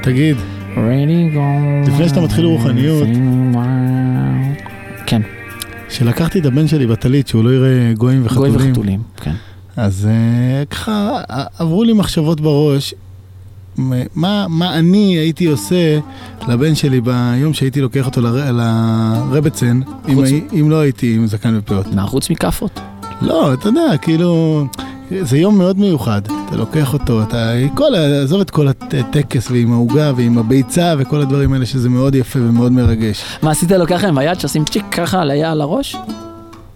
תגיד. 0.03 0.37
לפני 1.87 2.09
שאתה 2.09 2.21
מתחיל 2.21 2.45
רוחניות, 2.45 3.07
כן. 5.05 5.21
שלקחתי 5.89 6.39
את 6.39 6.45
הבן 6.45 6.67
שלי 6.67 6.87
בטלית, 6.87 7.27
שהוא 7.27 7.43
לא 7.43 7.49
יראה 7.49 7.93
גויים 7.97 8.25
וחתולים. 8.25 8.53
גוי 8.57 8.67
וחתולים, 8.69 9.01
כן. 9.17 9.33
אז 9.77 10.07
אה, 10.11 10.65
ככה 10.65 11.21
עברו 11.59 11.83
לי 11.83 11.93
מחשבות 11.93 12.41
בראש, 12.41 12.93
מה, 13.77 14.45
מה 14.49 14.79
אני 14.79 15.17
הייתי 15.17 15.45
עושה 15.45 15.99
לבן 16.47 16.75
שלי 16.75 17.01
ביום 17.01 17.53
שהייתי 17.53 17.81
לוקח 17.81 18.05
אותו 18.05 18.21
לר- 18.21 18.51
לרבצן, 18.51 19.79
אם, 20.09 20.15
חוץ- 20.15 20.25
הי- 20.29 20.61
אם 20.61 20.69
לא 20.69 20.75
הייתי 20.75 21.15
עם 21.15 21.27
זקן 21.27 21.55
ופאות. 21.57 21.87
מה, 21.93 22.01
חוץ 22.05 22.29
מכאפות? 22.29 22.79
לא, 23.21 23.53
אתה 23.53 23.69
יודע, 23.69 23.97
כאילו, 24.01 24.65
זה 25.21 25.37
יום 25.37 25.57
מאוד 25.57 25.79
מיוחד. 25.79 26.21
אתה 26.25 26.55
לוקח 26.55 26.93
אותו, 26.93 27.23
אתה, 27.23 27.51
כל, 27.73 27.95
עזוב 28.23 28.41
את 28.41 28.49
כל 28.49 28.67
הטקס 28.67 29.51
ועם 29.51 29.73
העוגה 29.73 30.11
ועם 30.15 30.37
הביצה 30.37 30.93
וכל 30.97 31.21
הדברים 31.21 31.53
האלה, 31.53 31.65
שזה 31.65 31.89
מאוד 31.89 32.15
יפה 32.15 32.39
ומאוד 32.39 32.71
מרגש. 32.71 33.23
מה, 33.41 33.51
עשית 33.51 33.71
לו 33.71 33.87
ככה 33.87 34.07
עם 34.07 34.17
היד 34.17 34.39
שעושים 34.39 34.65
צ'יק 34.65 34.85
ככה 34.91 35.21
על 35.21 35.61
הראש? 35.61 35.95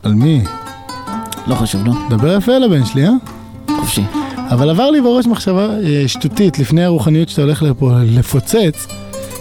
על 0.04 0.14
מי? 0.14 0.44
לא 1.48 1.56
חשוב, 1.56 1.86
לא. 1.86 1.94
דבר 2.10 2.38
יפה 2.38 2.56
על 2.56 2.64
הבן 2.64 2.86
שלי, 2.86 3.06
אה? 3.08 3.12
חופשי. 3.80 4.04
אבל 4.50 4.70
עבר 4.70 4.92
לי 4.92 5.02
בראש 5.02 5.28
מחשבה 5.28 5.70
אה, 5.84 6.04
שטותית 6.08 6.60
לפני 6.60 6.84
הרוחניות 6.84 7.30
שאתה 7.30 7.42
הולך 7.42 7.64
לפה 7.64 7.92
לפוצץ, 8.06 8.88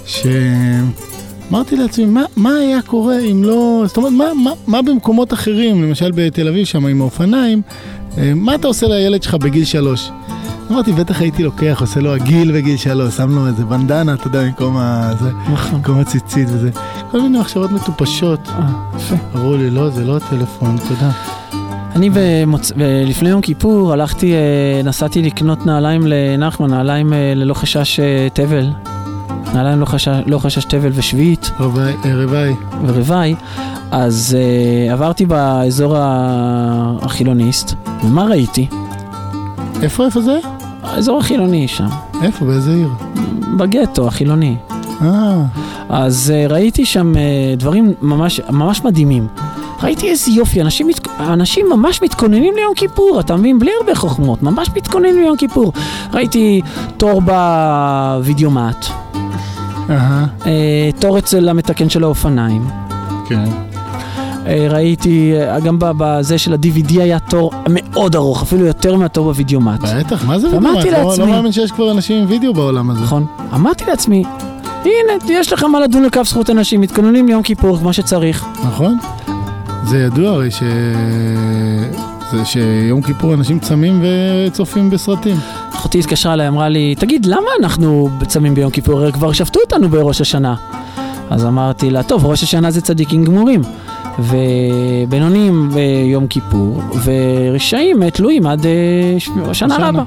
שאמרתי 0.06 1.76
לעצמי, 1.76 2.06
מה, 2.06 2.24
מה 2.36 2.54
היה 2.54 2.82
קורה 2.82 3.18
אם 3.18 3.44
לא... 3.44 3.82
זאת 3.86 3.96
אומרת, 3.96 4.12
מה, 4.12 4.24
מה, 4.34 4.50
מה 4.66 4.82
במקומות 4.82 5.32
אחרים, 5.32 5.82
למשל 5.82 6.10
בתל 6.14 6.48
אביב 6.48 6.64
שם 6.64 6.86
עם 6.86 7.00
האופניים, 7.00 7.62
מה 8.36 8.54
אתה 8.54 8.68
עושה 8.68 8.86
לילד 8.86 9.22
שלך 9.22 9.34
בגיל 9.34 9.64
שלוש? 9.64 10.10
אמרתי, 10.70 10.92
בטח 10.92 11.20
הייתי 11.20 11.42
לוקח, 11.42 11.78
עושה 11.80 12.00
לו 12.00 12.12
עגיל 12.12 12.52
בגיל 12.52 12.76
שלוש, 12.76 13.16
שם 13.16 13.34
לו 13.34 13.46
איזה 13.46 13.64
בנדנה, 13.64 14.14
אתה 14.14 14.26
יודע, 14.26 14.42
במקום 14.42 14.76
ה... 14.76 15.12
זה, 15.20 15.30
במקום 15.72 15.98
הציצית 15.98 16.48
וזה. 16.52 16.70
כל 17.10 17.20
מיני 17.20 17.38
מחשבות 17.38 17.70
מטופשות. 17.70 18.48
אמרו 19.34 19.56
לי, 19.56 19.70
לא, 19.70 19.90
זה 19.90 20.04
לא 20.04 20.16
הטלפון, 20.16 20.76
תודה. 20.88 21.10
אני 21.96 22.10
במוצ... 22.14 22.72
לפני 23.06 23.28
יום 23.28 23.40
כיפור 23.40 23.92
הלכתי, 23.92 24.32
אה, 24.32 24.82
נסעתי 24.84 25.22
לקנות 25.22 25.66
נעליים 25.66 26.00
לנחמן, 26.06 26.70
נעליים 26.70 27.12
אה, 27.12 27.32
ללא 27.36 27.54
חשש 27.54 28.00
אה, 28.00 28.28
תבל. 28.32 28.70
להם 29.54 29.80
לא 29.80 29.84
חשש, 29.84 30.08
לא 30.26 30.38
חשש 30.38 30.64
תבל 30.64 30.90
ושביעית. 30.94 31.50
רבי- 31.60 31.80
אה, 31.80 32.14
רבעי. 32.14 32.54
ורבעי, 32.86 33.34
אז 33.90 34.36
uh, 34.38 34.92
עברתי 34.92 35.26
באזור 35.26 35.94
החילוניסט, 37.02 37.74
ומה 38.04 38.24
ראיתי? 38.24 38.66
איפה, 39.82 40.04
איפה 40.04 40.20
זה? 40.20 40.38
האזור 40.82 41.18
החילוני 41.18 41.68
שם, 41.68 41.86
איפה, 42.22 42.44
באיזה 42.44 42.70
עיר? 42.70 42.88
בגטו 43.56 44.08
החילוני. 44.08 44.56
אה, 45.02 45.42
אז 45.88 46.32
uh, 46.48 46.52
ראיתי 46.52 46.84
שם 46.86 47.12
uh, 47.14 47.18
דברים 47.60 47.92
ממש, 48.02 48.40
ממש 48.50 48.84
מדהימים. 48.84 49.26
ראיתי 49.82 50.08
איזה 50.10 50.30
יופי, 50.30 50.60
אנשים, 50.60 50.86
מת... 50.86 51.08
אנשים 51.20 51.66
ממש 51.70 52.02
מתכוננים 52.02 52.54
ליום 52.56 52.72
כיפור, 52.76 53.20
אתה 53.20 53.36
מבין? 53.36 53.58
בלי 53.58 53.70
הרבה 53.80 53.94
חוכמות, 53.94 54.42
ממש 54.42 54.70
מתכוננים 54.76 55.20
ליום 55.22 55.36
כיפור. 55.36 55.72
ראיתי 56.12 56.60
תור 56.96 57.20
בווידאומט, 57.20 58.86
אה, 59.90 60.30
תור 60.98 61.18
אצל 61.18 61.48
המתקן 61.48 61.88
של 61.88 62.04
האופניים. 62.04 62.64
כן. 63.28 63.44
אה, 64.46 64.66
ראיתי, 64.70 65.32
אה, 65.36 65.60
גם 65.60 65.76
בזה 65.80 66.38
של 66.38 66.52
ה-DVD 66.52 67.00
היה 67.00 67.18
תור 67.18 67.52
מאוד 67.68 68.16
ארוך, 68.16 68.42
אפילו 68.42 68.66
יותר 68.66 68.96
מהתור 68.96 69.24
בווידאומט. 69.24 69.80
בטח, 69.80 70.24
מה 70.24 70.38
זה 70.38 70.46
וידאו? 70.46 70.60
לא- 70.92 71.08
לעצמי- 71.08 71.26
לא 71.26 71.32
מאמין 71.32 71.52
שיש 71.52 71.72
כבר 71.72 71.90
אנשים 71.90 72.22
עם 72.22 72.28
וידאו 72.28 72.52
בעולם 72.54 72.90
הזה. 72.90 73.00
נכון. 73.00 73.26
אמרתי 73.54 73.84
לעצמי, 73.88 74.24
הנה, 74.84 74.92
יש 75.28 75.52
לכם 75.52 75.70
מה 75.70 75.80
לדון 75.80 76.02
לכף 76.04 76.22
זכות 76.28 76.50
אנשים, 76.50 76.80
מתכוננים 76.80 77.26
ליום 77.26 77.42
כיפור 77.42 77.78
כמו 77.78 77.92
שצריך. 77.92 78.46
נכון? 78.66 78.98
זה 79.84 79.98
ידוע 79.98 80.30
הרי 80.30 80.50
ש... 80.50 80.62
זה 82.32 82.44
שיום 82.44 83.02
כיפור 83.02 83.34
אנשים 83.34 83.58
צמים 83.58 84.02
וצופים 84.04 84.90
בסרטים. 84.90 85.36
אחותי 85.74 85.98
התקשרה 85.98 86.32
אליי, 86.34 86.48
אמרה 86.48 86.68
לי, 86.68 86.94
תגיד, 86.98 87.26
למה 87.26 87.46
אנחנו 87.62 88.08
צמים 88.26 88.54
ביום 88.54 88.70
כיפור? 88.70 89.00
הרי 89.00 89.12
כבר 89.12 89.32
שפטו 89.32 89.60
אותנו 89.60 89.88
בראש 89.88 90.20
השנה. 90.20 90.54
אז 91.30 91.44
אמרתי 91.46 91.90
לה, 91.90 92.02
טוב, 92.02 92.26
ראש 92.26 92.42
השנה 92.42 92.70
זה 92.70 92.80
צדיקים 92.80 93.24
גמורים. 93.24 93.60
ובינונים 94.18 95.70
ביום 95.74 96.26
כיפור, 96.26 96.82
ורשעים 97.04 98.02
אה, 98.02 98.10
תלויים 98.10 98.46
עד 98.46 98.66
אה, 98.66 98.72
ש- 99.18 99.28
השנה 99.50 99.74
השנה. 99.74 99.88
הבאה. 99.88 100.02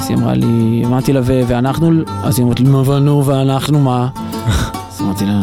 אז 0.00 0.08
היא 0.08 0.16
אמרה 0.18 0.34
לי, 0.34 0.82
אמרתי 0.86 1.12
לה, 1.12 1.20
"ו- 1.24 1.40
ואנחנו, 1.46 1.90
אז 2.24 2.38
היא 2.38 2.46
אמרת 2.46 2.60
לי, 2.60 2.68
"מה, 2.68 2.98
נו, 2.98 3.26
ואנחנו 3.26 3.80
מה? 3.80 4.08
אז 4.90 5.00
אמרתי 5.00 5.24
לה, 5.26 5.40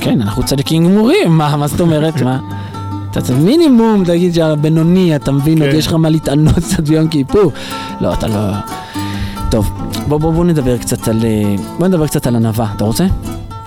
כן, 0.00 0.20
אנחנו 0.22 0.42
צדיקים 0.42 0.84
גמורים, 0.84 1.30
מה, 1.38 1.56
מה 1.56 1.66
זאת 1.66 1.80
אומרת, 1.80 2.22
מה? 2.22 2.38
אתה 3.10 3.20
צריך 3.20 3.38
מינימום, 3.38 4.04
תגיד 4.04 4.34
שהבינוני, 4.34 5.16
אתה 5.16 5.32
מבין, 5.32 5.62
עוד 5.62 5.70
כן. 5.70 5.76
יש 5.76 5.86
לך 5.86 5.92
מה 5.92 6.08
להתענות 6.08 6.54
קצת 6.54 6.80
ביום 6.80 7.08
כיפור. 7.08 7.52
לא, 8.00 8.12
אתה 8.12 8.26
לא... 8.26 8.52
טוב, 9.50 9.70
בוא, 10.08 10.18
בוא, 10.18 10.32
בוא 10.32 10.44
נדבר 10.44 10.78
קצת 10.78 11.08
על... 11.08 11.24
אה, 11.24 11.54
בוא 11.78 11.88
נדבר 11.88 12.06
קצת 12.06 12.26
על 12.26 12.36
ענווה, 12.36 12.72
אתה 12.76 12.84
רוצה? 12.84 13.06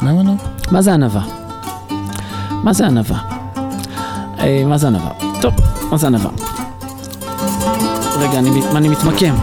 למה 0.02 0.24
לא? 0.24 0.32
מה 0.72 0.82
זה 0.82 0.94
ענווה? 0.94 1.22
מה 2.64 2.74
זה 2.74 2.86
ענווה? 2.86 3.20
אה, 4.40 4.64
מה 4.66 4.78
זה 4.78 4.88
ענווה? 4.88 5.12
טוב, 5.42 5.54
מה 5.92 5.98
זה 5.98 6.08
ענווה? 6.08 6.32
רגע, 8.20 8.40
אני 8.76 8.90
מתמקם. 8.90 9.36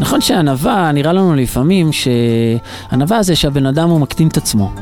נכון 0.00 0.20
שענווה, 0.20 0.92
נראה 0.92 1.12
לנו 1.12 1.34
לפעמים 1.34 1.90
שענווה 1.92 3.22
זה 3.22 3.36
שהבן 3.36 3.66
אדם 3.66 3.88
הוא 3.88 4.00
מקטין 4.00 4.28
את 4.28 4.36
עצמו. 4.36 4.72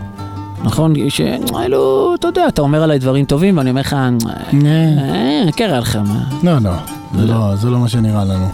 נכון? 0.64 0.94
שאלו, 1.08 2.14
אתה 2.14 2.28
יודע, 2.28 2.48
אתה 2.48 2.62
אומר 2.62 2.82
עליי 2.82 2.98
דברים 2.98 3.24
טובים 3.24 3.58
ואני 3.58 3.70
אומר 3.70 3.80
לך, 3.80 3.92
אה, 3.92 5.52
קרה 5.56 5.78
לך, 5.78 5.96
מה? 5.96 6.24
לא, 6.42 6.58
לא. 6.58 6.72
זה 7.14 7.26
לא, 7.26 7.56
זה 7.56 7.70
לא 7.70 7.78
מה 7.78 7.88
שנראה 7.88 8.24
לנו. 8.24 8.48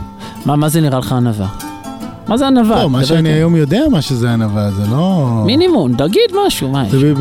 מה, 0.47 0.57
מה 0.57 0.69
זה 0.69 0.81
נראה 0.81 0.99
לך 0.99 1.13
ענווה? 1.13 1.49
מה 2.29 2.37
זה 2.37 2.47
ענווה? 2.47 2.83
לא, 2.83 2.91
מה 2.91 2.99
דבר 2.99 3.07
שאני. 3.07 3.29
היום 3.29 3.57
יודע 3.57 3.81
מה 3.91 4.03
שזה 4.03 4.33
ענווה, 4.33 4.71
זה 4.71 4.83
לא... 4.91 5.43
מינימום, 5.47 5.97
תגיד 5.97 6.31
משהו, 6.47 6.71
מה 6.71 6.87
יש? 6.87 6.93
זה 6.93 7.13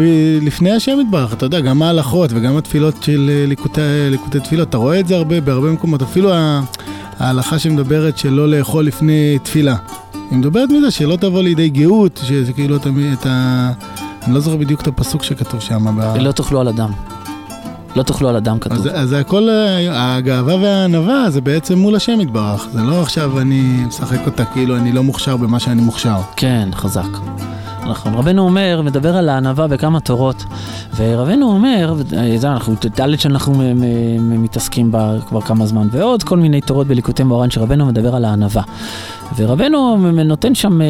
לפני 0.41 0.72
השם 0.72 0.97
יתברך, 1.01 1.34
אתה 1.34 1.45
יודע, 1.45 1.59
גם 1.59 1.81
ההלכות 1.81 2.30
וגם 2.34 2.57
התפילות 2.57 3.03
של 3.03 3.30
אה, 3.34 3.45
ליקוטי, 3.47 4.39
תפילות, 4.43 4.69
אתה 4.69 4.77
רואה 4.77 4.99
את 4.99 5.07
זה 5.07 5.15
הרבה, 5.15 5.41
בהרבה 5.41 5.72
מקומות, 5.72 6.01
אפילו 6.01 6.31
ההלכה 7.19 7.59
שמדברת 7.59 8.18
שלא 8.18 8.49
לאכול 8.49 8.85
לפני 8.85 9.38
תפילה. 9.43 9.76
היא 10.31 10.39
מדברת 10.39 10.69
מזה 10.69 10.91
שלא 10.91 11.15
תבוא 11.15 11.41
לידי 11.41 11.69
גאות, 11.69 12.19
שזה 12.23 12.53
כאילו 12.53 12.77
אתה. 13.14 13.72
אני 14.28 14.36
לא 14.36 14.40
זוכר 14.41 14.58
בדיוק 14.58 14.82
את 14.82 14.88
הפסוק 14.88 15.24
שכתוב 15.24 15.60
שם. 15.60 15.98
ב... 15.98 16.16
לא 16.20 16.32
תאכלו 16.32 16.62
על 16.62 16.68
אדם. 16.68 16.91
לא 17.95 18.04
תאכלו 18.04 18.30
על 18.30 18.36
אדם 18.36 18.60
כתוב. 18.60 18.78
אז, 18.78 18.90
אז 18.94 19.14
הכל, 19.14 19.49
אה, 19.49 20.16
הגאווה 20.16 20.56
והענווה 20.56 21.30
זה 21.30 21.41
בעצם 21.41 21.78
מול 21.78 21.95
השם 21.95 22.22
יתברך, 22.22 22.68
זה 22.74 22.82
לא 22.82 23.02
עכשיו 23.02 23.40
אני 23.40 23.84
משחק 23.88 24.20
אותה 24.26 24.45
כאילו 24.45 24.78
אני 24.78 24.91
לא 24.91 25.04
מוכשר 25.04 25.38
במה 25.38 25.60
שאני 25.60 25.82
מוכשר. 25.82 26.18
כן, 26.36 26.70
חזק. 26.74 27.08
נכון. 27.89 28.14
רבנו 28.14 28.41
אומר, 28.41 28.81
מדבר 28.85 29.18
על 29.18 29.30
הענווה 29.30 29.68
בכמה 29.68 29.99
תורות, 29.99 30.43
ורבנו 30.95 31.51
אומר, 31.51 31.93
וזה 31.97 32.51
אנחנו, 32.51 32.76
ד' 32.99 33.15
שאנחנו 33.15 33.53
מתעסקים 34.19 34.91
בה 34.91 35.15
כבר 35.27 35.41
כמה 35.41 35.65
זמן, 35.65 35.88
ועוד 35.91 36.23
כל 36.23 36.38
מיני 36.38 36.61
תורות 36.61 36.88
בליקוטי 36.88 37.23
מאורן 37.23 37.51
שרבנו 37.51 37.85
מדבר 37.85 38.15
על 38.15 38.26
הענווה. 38.26 38.64
ורבנו 39.35 39.97
נותן 40.26 40.55
שם 40.55 40.81
אה, 40.81 40.88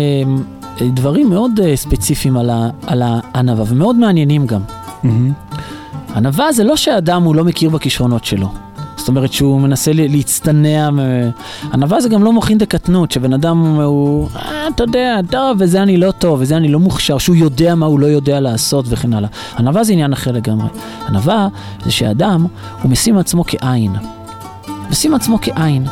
דברים 0.94 1.30
מאוד 1.30 1.60
אה, 1.60 1.76
ספציפיים 1.76 2.38
על 2.88 3.02
הענווה, 3.02 3.66
ומאוד 3.68 3.96
מעניינים 3.96 4.46
גם. 4.46 4.62
ענווה 6.16 6.52
זה 6.52 6.64
לא 6.64 6.76
שאדם 6.76 7.24
הוא 7.24 7.36
לא 7.36 7.44
מכיר 7.44 7.70
בכישרונות 7.70 8.26
שלו. 8.26 8.67
זאת 8.98 9.08
אומרת 9.08 9.34
שהוא 9.34 9.62
מנסה 9.62 9.92
להצטנע, 9.94 10.90
ענווה 11.74 12.02
זה 12.02 12.10
גם 12.10 12.24
לא 12.24 12.34
מוחין 12.34 12.58
דקטנות, 12.58 13.12
שבן 13.12 13.34
אדם 13.34 13.58
הוא, 13.58 14.30
אה, 14.36 14.68
אתה 14.68 14.84
יודע, 14.84 15.20
טוב, 15.30 15.58
וזה 15.60 15.84
אני 15.84 15.98
לא 15.98 16.12
טוב, 16.12 16.42
וזה 16.42 16.58
אני 16.58 16.68
לא 16.68 16.80
מוכשר, 16.80 17.18
שהוא 17.18 17.36
יודע 17.36 17.76
מה 17.76 17.86
הוא 17.86 18.00
לא 18.00 18.06
יודע 18.06 18.40
לעשות 18.40 18.86
וכן 18.90 19.14
הלאה. 19.14 19.30
ענווה 19.60 19.84
זה 19.84 19.94
עניין 19.94 20.14
אחר 20.14 20.32
לגמרי. 20.32 20.68
ענווה 21.08 21.48
זה 21.86 21.92
שאדם, 21.92 22.46
הוא 22.82 22.92
משים 22.92 23.18
עצמו 23.18 23.44
כעין. 23.48 23.92
משים 24.90 25.14
עצמו 25.14 25.38
כעין. 25.42 25.86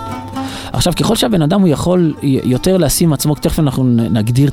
עכשיו, 0.75 0.93
ככל 0.95 1.15
שהבן 1.15 1.41
אדם 1.41 1.61
הוא 1.61 1.67
יכול 1.67 2.13
יותר 2.23 2.77
לשים 2.77 3.13
עצמו, 3.13 3.35
תכף 3.35 3.59
אנחנו 3.59 3.83
נגדיר 3.83 4.51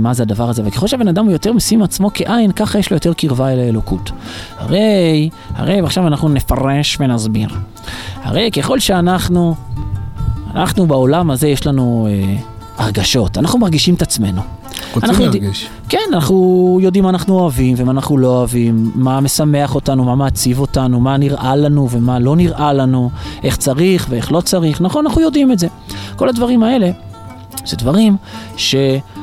מה 0.00 0.14
זה 0.14 0.22
הדבר 0.22 0.48
הזה, 0.48 0.62
וככל 0.64 0.86
שהבן 0.86 1.08
אדם 1.08 1.24
הוא 1.24 1.32
יותר 1.32 1.52
משים 1.52 1.82
עצמו 1.82 2.10
כעין, 2.14 2.52
ככה 2.52 2.78
יש 2.78 2.90
לו 2.90 2.96
יותר 2.96 3.12
קרבה 3.12 3.52
אל 3.52 3.58
האלוקות. 3.58 4.10
הרי, 4.58 5.30
הרי, 5.54 5.82
ועכשיו 5.82 6.06
אנחנו 6.06 6.28
נפרש 6.28 6.96
ונסביר. 7.00 7.48
הרי 8.22 8.50
ככל 8.50 8.78
שאנחנו, 8.78 9.54
אנחנו 10.54 10.86
בעולם 10.86 11.30
הזה 11.30 11.48
יש 11.48 11.66
לנו 11.66 12.08
אה, 12.10 12.36
הרגשות, 12.76 13.38
אנחנו 13.38 13.58
מרגישים 13.58 13.94
את 13.94 14.02
עצמנו. 14.02 14.59
רוצים 14.94 15.14
להרגיש. 15.20 15.68
כן, 15.88 15.98
אנחנו 16.12 16.78
יודעים 16.82 17.04
מה 17.04 17.10
אנחנו 17.10 17.38
אוהבים 17.38 17.74
ומה 17.78 17.92
אנחנו 17.92 18.18
לא 18.18 18.28
אוהבים, 18.28 18.90
מה 18.94 19.20
משמח 19.20 19.74
אותנו, 19.74 20.04
מה 20.04 20.14
מעציב 20.14 20.58
אותנו, 20.58 21.00
מה 21.00 21.16
נראה 21.16 21.56
לנו 21.56 21.90
ומה 21.90 22.18
לא 22.18 22.36
נראה 22.36 22.72
לנו, 22.72 23.10
איך 23.42 23.56
צריך 23.56 24.06
ואיך 24.10 24.32
לא 24.32 24.40
צריך, 24.40 24.80
נכון, 24.80 25.06
אנחנו 25.06 25.20
יודעים 25.20 25.52
את 25.52 25.58
זה. 25.58 25.66
כל 26.16 26.28
הדברים 26.28 26.62
האלה 26.62 26.90
זה 27.64 27.76
דברים 27.76 28.16
שאנחנו 28.56 29.19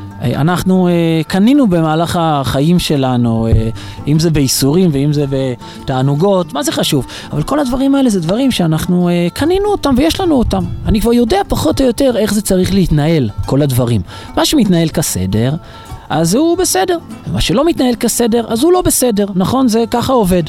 אה, 0.88 1.22
קנינו 1.27 1.68
במהלך 1.68 2.19
החיים 2.22 2.80
שלנו, 2.80 3.48
אה, 3.48 3.69
אם 4.07 4.19
זה 4.19 4.30
בייסורים 4.30 4.89
ואם 4.94 5.14
זה 5.14 5.26
בתענוגות, 5.30 6.53
מה 6.53 6.64
זה 6.64 6.72
חשוב? 6.72 7.06
אבל 7.31 7.44
כל 7.44 7.60
הדברים 7.60 7.95
האלה 7.95 8.10
זה 8.10 8.19
דברים 8.19 8.52
שאנחנו 8.52 9.10
אה, 9.10 9.27
קנינו 9.34 9.65
אותם 9.65 9.95
ויש 9.98 10.22
לנו 10.22 10.35
אותם. 10.35 10.64
אני 10.85 11.02
כבר 11.02 11.14
יודע 11.14 11.41
פחות 11.48 11.81
או 11.81 11.85
יותר 11.85 12.18
איך 12.18 12.34
זה 12.34 12.41
צריך 12.41 12.73
להתנהל, 12.73 13.30
כל 13.45 13.61
הדברים. 13.61 14.02
מה 14.35 14.45
שמתנהל 14.45 14.89
כסדר, 14.89 15.56
אז 16.10 16.35
הוא 16.35 16.57
בסדר. 16.57 16.98
ומה 17.27 17.41
שלא 17.41 17.65
מתנהל 17.65 17.95
כסדר, 17.95 18.45
אז 18.48 18.64
הוא 18.64 18.73
לא 18.73 18.81
בסדר, 18.81 19.26
נכון? 19.35 19.68
זה 19.68 19.84
ככה 19.91 20.14
עובד. 20.14 20.44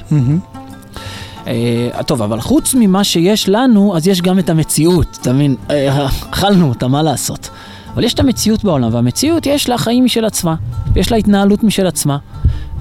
אה, 1.46 2.02
טוב, 2.06 2.22
אבל 2.22 2.40
חוץ 2.40 2.74
ממה 2.74 3.04
שיש 3.04 3.48
לנו, 3.48 3.96
אז 3.96 4.08
יש 4.08 4.22
גם 4.22 4.38
את 4.38 4.50
המציאות, 4.50 5.18
אתה 5.20 5.32
מבין? 5.32 5.56
אה, 5.70 6.06
אכלנו 6.30 6.68
אותה, 6.68 6.88
מה 6.88 7.02
לעשות? 7.02 7.50
אבל 7.98 8.04
יש 8.04 8.14
את 8.14 8.20
המציאות 8.20 8.64
בעולם, 8.64 8.94
והמציאות 8.94 9.46
יש 9.46 9.68
לה 9.68 9.78
חיים 9.78 10.04
משל 10.04 10.24
עצמה, 10.24 10.54
יש 10.96 11.12
לה 11.12 11.16
התנהלות 11.16 11.64
משל 11.64 11.86
עצמה, 11.86 12.18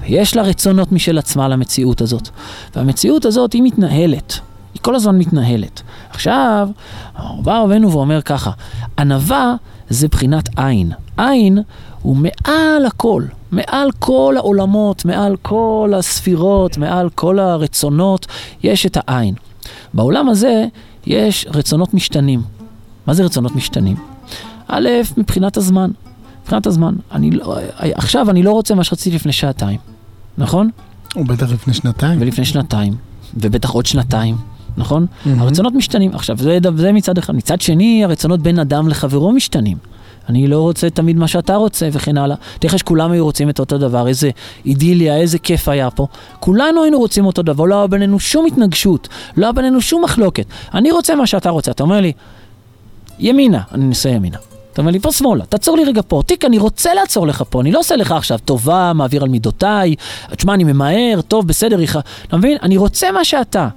ויש 0.00 0.36
לה 0.36 0.42
רצונות 0.42 0.92
משל 0.92 1.18
עצמה 1.18 1.48
למציאות 1.48 2.00
הזאת. 2.00 2.28
והמציאות 2.76 3.24
הזאת 3.24 3.52
היא 3.52 3.62
מתנהלת, 3.62 4.38
היא 4.74 4.82
כל 4.82 4.94
הזמן 4.94 5.18
מתנהלת. 5.18 5.82
עכשיו, 6.10 6.68
בא 7.42 7.58
רבנו 7.60 7.92
ואומר 7.92 8.22
ככה, 8.22 8.50
ענווה 8.98 9.54
זה 9.88 10.08
בחינת 10.08 10.48
עין. 10.56 10.92
עין 11.16 11.58
הוא 12.02 12.16
מעל 12.16 12.86
הכל, 12.86 13.22
מעל 13.52 13.90
כל 13.98 14.34
העולמות, 14.36 15.04
מעל 15.04 15.36
כל 15.42 15.92
הספירות, 15.96 16.78
מעל 16.78 17.10
כל 17.14 17.38
הרצונות, 17.38 18.26
יש 18.62 18.86
את 18.86 18.96
העין. 19.00 19.34
בעולם 19.94 20.28
הזה 20.28 20.66
יש 21.06 21.46
רצונות 21.54 21.94
משתנים. 21.94 22.42
מה 23.06 23.14
זה 23.14 23.24
רצונות 23.24 23.56
משתנים? 23.56 24.17
א', 24.68 24.88
מבחינת 25.16 25.56
הזמן. 25.56 25.90
מבחינת 26.42 26.66
הזמן. 26.66 26.94
אני 27.12 27.30
לא, 27.30 27.56
עכשיו 27.78 28.30
אני 28.30 28.42
לא 28.42 28.52
רוצה 28.52 28.74
מה 28.74 28.84
שרציתי 28.84 29.16
לפני 29.16 29.32
שעתיים, 29.32 29.78
נכון? 30.38 30.70
הוא 31.14 31.26
בטח 31.26 31.50
לפני 31.52 31.74
שנתיים. 31.74 32.20
ולפני 32.20 32.44
שנתיים, 32.44 32.96
ובטח 33.34 33.70
עוד 33.70 33.86
שנתיים, 33.86 34.36
נכון? 34.76 35.06
מהמם. 35.26 35.42
הרצונות 35.42 35.74
משתנים. 35.74 36.14
עכשיו, 36.14 36.36
זה, 36.38 36.58
זה 36.76 36.92
מצד 36.92 37.18
אחד. 37.18 37.36
מצד 37.36 37.60
שני, 37.60 38.04
הרצונות 38.04 38.40
בין 38.40 38.58
אדם 38.58 38.88
לחברו 38.88 39.32
משתנים. 39.32 39.76
אני 40.28 40.46
לא 40.46 40.60
רוצה 40.60 40.90
תמיד 40.90 41.16
מה 41.16 41.28
שאתה 41.28 41.56
רוצה 41.56 41.88
וכן 41.92 42.18
הלאה. 42.18 42.36
תראה 42.58 42.74
לך 42.74 42.78
שכולם 42.78 43.10
היו 43.10 43.24
רוצים 43.24 43.50
את 43.50 43.60
אותו 43.60 43.78
דבר, 43.78 44.08
איזה 44.08 44.30
אידיליה, 44.66 45.16
איזה 45.16 45.38
כיף 45.38 45.68
היה 45.68 45.90
פה. 45.90 46.06
כולנו 46.40 46.82
היינו 46.82 46.98
רוצים 46.98 47.26
אותו 47.26 47.42
דבר, 47.42 47.64
לא 47.64 47.74
היה 47.74 47.86
בינינו 47.86 48.20
שום 48.20 48.46
התנגשות, 48.46 49.08
לא 49.36 49.46
היה 49.46 49.52
בינינו 49.52 49.80
שום 49.80 50.04
מחלוקת. 50.04 50.46
אני 50.74 50.90
רוצה 50.90 51.14
מה 51.14 51.26
שאתה 51.26 51.50
רוצה, 51.50 51.70
אתה 51.70 51.82
אומר 51.82 52.00
לי, 52.00 52.12
ימינה, 53.18 53.62
אני 53.72 53.84
נוסע 53.84 54.08
ימינה. 54.08 54.38
אתה 54.72 54.82
אומר 54.82 54.92
לי, 54.92 55.00
פה 55.00 55.12
שמאלה, 55.12 55.44
תעצור 55.46 55.76
לי 55.76 55.84
רגע 55.84 56.02
פה, 56.08 56.22
תיק, 56.26 56.44
אני 56.44 56.58
רוצה 56.58 56.94
לעצור 56.94 57.26
לך 57.26 57.42
פה, 57.50 57.60
אני 57.60 57.72
לא 57.72 57.78
עושה 57.78 57.96
לך 57.96 58.12
עכשיו 58.12 58.38
טובה, 58.44 58.92
מעביר 58.94 59.22
על 59.22 59.28
מידותיי, 59.28 59.94
תשמע, 60.36 60.54
אני 60.54 60.64
ממהר, 60.64 61.20
טוב, 61.28 61.46
בסדר, 61.46 61.80
יח... 61.80 61.96
אתה 62.26 62.36
מבין? 62.36 62.58
אני 62.62 62.76
רוצה 62.76 63.12
מה 63.12 63.24
שאתה, 63.24 63.68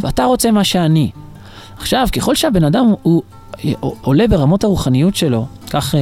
ואתה 0.00 0.24
רוצה 0.24 0.50
מה 0.50 0.64
שאני. 0.64 1.10
עכשיו, 1.78 2.08
ככל 2.12 2.34
שהבן 2.34 2.64
אדם 2.64 2.94
הוא 3.02 3.22
הוא 3.80 3.94
עולה 4.02 4.28
ברמות 4.28 4.64
הרוחניות 4.64 5.16
שלו, 5.16 5.46
כך 5.70 5.94
אה, 5.94 6.00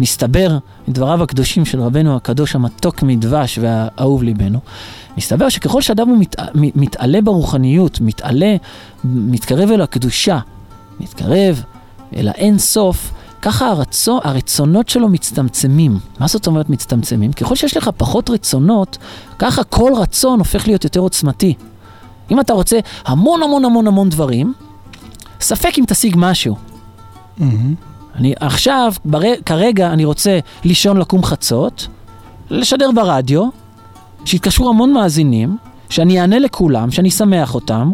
מסתבר 0.00 0.58
מדבריו 0.88 1.22
הקדושים 1.22 1.64
של 1.64 1.80
רבנו 1.80 2.16
הקדוש 2.16 2.54
המתוק 2.54 3.02
מדבש 3.02 3.58
והאהוב 3.62 4.22
ליבנו, 4.22 4.58
מסתבר 5.16 5.48
שככל 5.48 5.82
שאדם 5.82 6.08
הוא 6.08 6.18
מת, 6.18 6.36
מתעלה 6.54 7.20
ברוחניות, 7.20 8.00
מתעלה, 8.00 8.56
מתקרב 9.04 9.70
אל 9.70 9.80
הקדושה, 9.80 10.38
מתקרב 11.00 11.62
אל 12.16 12.28
האין 12.28 12.58
סוף, 12.58 13.12
ככה 13.42 13.68
הרצון, 13.68 14.20
הרצונות 14.24 14.88
שלו 14.88 15.08
מצטמצמים. 15.08 15.98
מה 16.20 16.26
זאת 16.26 16.46
אומרת 16.46 16.70
מצטמצמים? 16.70 17.32
ככל 17.32 17.54
שיש 17.54 17.76
לך 17.76 17.90
פחות 17.96 18.30
רצונות, 18.30 18.98
ככה 19.38 19.64
כל 19.64 19.92
רצון 19.96 20.38
הופך 20.38 20.66
להיות 20.66 20.84
יותר 20.84 21.00
עוצמתי. 21.00 21.54
אם 22.30 22.40
אתה 22.40 22.52
רוצה 22.52 22.78
המון 23.06 23.42
המון 23.42 23.64
המון 23.64 23.86
המון 23.86 24.08
דברים, 24.08 24.52
ספק 25.40 25.78
אם 25.78 25.84
תשיג 25.86 26.14
משהו. 26.18 26.56
אני 28.14 28.34
עכשיו, 28.40 28.92
בר... 29.04 29.20
כרגע 29.46 29.92
אני 29.92 30.04
רוצה 30.04 30.38
לישון 30.64 30.96
לקום 30.96 31.24
חצות, 31.24 31.88
לשדר 32.50 32.90
ברדיו, 32.90 33.48
שיתקשרו 34.24 34.68
המון 34.68 34.92
מאזינים, 34.92 35.56
שאני 35.94 36.20
אענה 36.20 36.38
לכולם, 36.38 36.90
שאני 36.90 37.08
אשמח 37.08 37.54
אותם, 37.54 37.92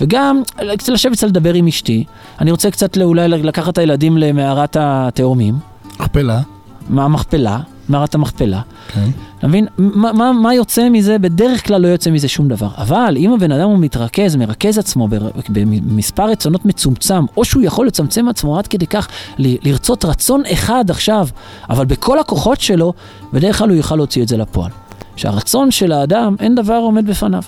וגם 0.00 0.42
קצת 0.78 0.88
לשבת 0.88 1.12
קצת 1.12 1.26
לדבר 1.26 1.54
עם 1.54 1.66
אשתי. 1.66 2.04
אני 2.40 2.50
רוצה 2.50 2.70
קצת 2.70 2.98
אולי 2.98 3.28
לקחת 3.28 3.72
את 3.72 3.78
הילדים 3.78 4.18
למערת 4.18 4.76
התאומים. 4.80 5.54
מכפלה. 6.00 6.40
מה 6.88 7.04
המכפלה? 7.04 7.60
מערת 7.88 8.14
המכפלה. 8.14 8.60
כן. 8.88 9.08
אתה 9.38 9.48
מבין? 9.48 9.66
מה, 9.78 10.12
מה, 10.12 10.32
מה 10.32 10.54
יוצא 10.54 10.88
מזה? 10.88 11.18
בדרך 11.18 11.66
כלל 11.66 11.80
לא 11.80 11.88
יוצא 11.88 12.10
מזה 12.10 12.28
שום 12.28 12.48
דבר. 12.48 12.68
אבל 12.78 13.14
אם 13.16 13.32
הבן 13.32 13.52
אדם 13.52 13.68
הוא 13.68 13.78
מתרכז, 13.78 14.36
מרכז 14.36 14.78
עצמו 14.78 15.08
במספר 15.48 16.24
רצונות 16.28 16.64
מצומצם, 16.64 17.24
או 17.36 17.44
שהוא 17.44 17.62
יכול 17.62 17.86
לצמצם 17.86 18.28
עצמו 18.28 18.58
עד 18.58 18.66
כדי 18.66 18.86
כך 18.86 19.08
ל- 19.38 19.68
לרצות 19.68 20.04
רצון 20.04 20.42
אחד 20.52 20.90
עכשיו, 20.90 21.28
אבל 21.70 21.84
בכל 21.84 22.18
הכוחות 22.18 22.60
שלו, 22.60 22.92
בדרך 23.32 23.58
כלל 23.58 23.68
הוא 23.68 23.76
יוכל 23.76 23.96
להוציא 23.96 24.22
את 24.22 24.28
זה 24.28 24.36
לפועל. 24.36 24.70
שהרצון 25.16 25.70
של 25.70 25.92
האדם, 25.92 26.36
אין 26.40 26.54
דבר 26.54 26.74
עומד 26.74 27.06
בפניו, 27.06 27.42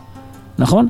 נכון? 0.59 0.89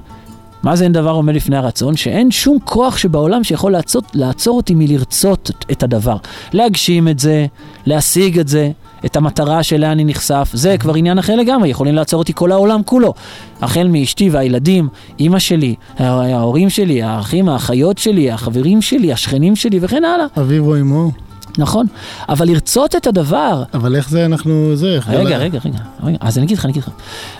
מה 0.62 0.76
זה 0.76 0.84
אין 0.84 0.92
דבר 0.92 1.10
עומד 1.10 1.34
לפני 1.34 1.56
הרצון? 1.56 1.96
שאין 1.96 2.30
שום 2.30 2.58
כוח 2.64 2.96
שבעולם 2.96 3.44
שיכול 3.44 3.72
לעצור, 3.72 4.02
לעצור 4.14 4.56
אותי 4.56 4.74
מלרצות 4.74 5.50
את 5.72 5.82
הדבר. 5.82 6.16
להגשים 6.52 7.08
את 7.08 7.18
זה, 7.18 7.46
להשיג 7.86 8.38
את 8.38 8.48
זה, 8.48 8.70
את 9.04 9.16
המטרה 9.16 9.62
שאליה 9.62 9.92
אני 9.92 10.04
נחשף, 10.04 10.50
זה 10.52 10.78
כבר 10.78 10.94
עניין 10.94 11.18
אחר 11.18 11.36
לגמרי, 11.36 11.68
יכולים 11.68 11.94
לעצור 11.94 12.18
אותי 12.18 12.32
כל 12.34 12.52
העולם 12.52 12.82
כולו. 12.82 13.14
החל 13.60 13.88
מאשתי 13.88 14.30
והילדים, 14.30 14.88
אימא 15.18 15.38
שלי, 15.38 15.74
ההורים 15.98 16.70
שלי, 16.70 17.02
האחים, 17.02 17.48
האחיות 17.48 17.98
שלי, 17.98 18.30
החברים 18.30 18.82
שלי, 18.82 19.12
השכנים 19.12 19.56
שלי 19.56 19.78
וכן 19.82 20.04
הלאה. 20.04 20.26
אביו 20.36 20.66
או 20.66 20.80
אמו. 20.80 21.25
נכון, 21.58 21.86
אבל 22.28 22.48
לרצות 22.48 22.96
את 22.96 23.06
הדבר... 23.06 23.62
אבל 23.74 23.96
איך 23.96 24.10
זה 24.10 24.24
אנחנו, 24.26 24.76
זה, 24.76 24.86
איך 24.86 25.08
רגע, 25.08 25.38
רגע, 25.38 25.58
רגע, 25.64 25.78
רגע, 26.02 26.16
אז 26.20 26.38
אני 26.38 26.46
אגיד 26.46 26.58
לך, 26.58 26.64
אני 26.64 26.72
אגיד 26.72 26.82
לך. 26.82 26.90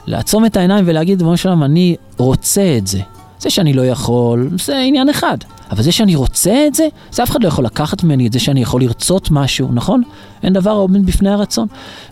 לעצום 0.06 0.47
את 0.47 0.56
העיניים 0.56 0.84
ולהגיד, 0.88 1.22
בואו 1.22 1.36
שלום, 1.36 1.62
אני 1.62 1.97
רוצה 2.16 2.74
את 2.78 2.86
זה. 2.86 3.01
זה 3.40 3.51
שאני 3.51 3.72
לא 3.72 3.82
יכול, 3.82 4.51
זה 4.64 4.78
עניין 4.78 5.09
אחד. 5.09 5.36
אבל 5.70 5.82
זה 5.82 5.93
שאני 5.93 6.14
רוצה 6.14 6.66
את 6.66 6.74
זה, 6.74 6.88
זה 7.10 7.22
אף 7.22 7.30
אחד 7.30 7.43
לא 7.43 7.48
יכול 7.48 7.64
לקחת 7.64 8.05
ממני 8.05 8.26
את 8.26 8.32
זה 8.32 8.38
שאני 8.38 8.62
יכול 8.62 8.80
לרצות 8.82 9.30
משהו, 9.30 9.68
נכון? 9.72 10.02
אין 10.43 10.52
דבר 10.52 10.70
עומד 10.70 11.06
בפני 11.06 11.30
הרצון. 11.30 11.66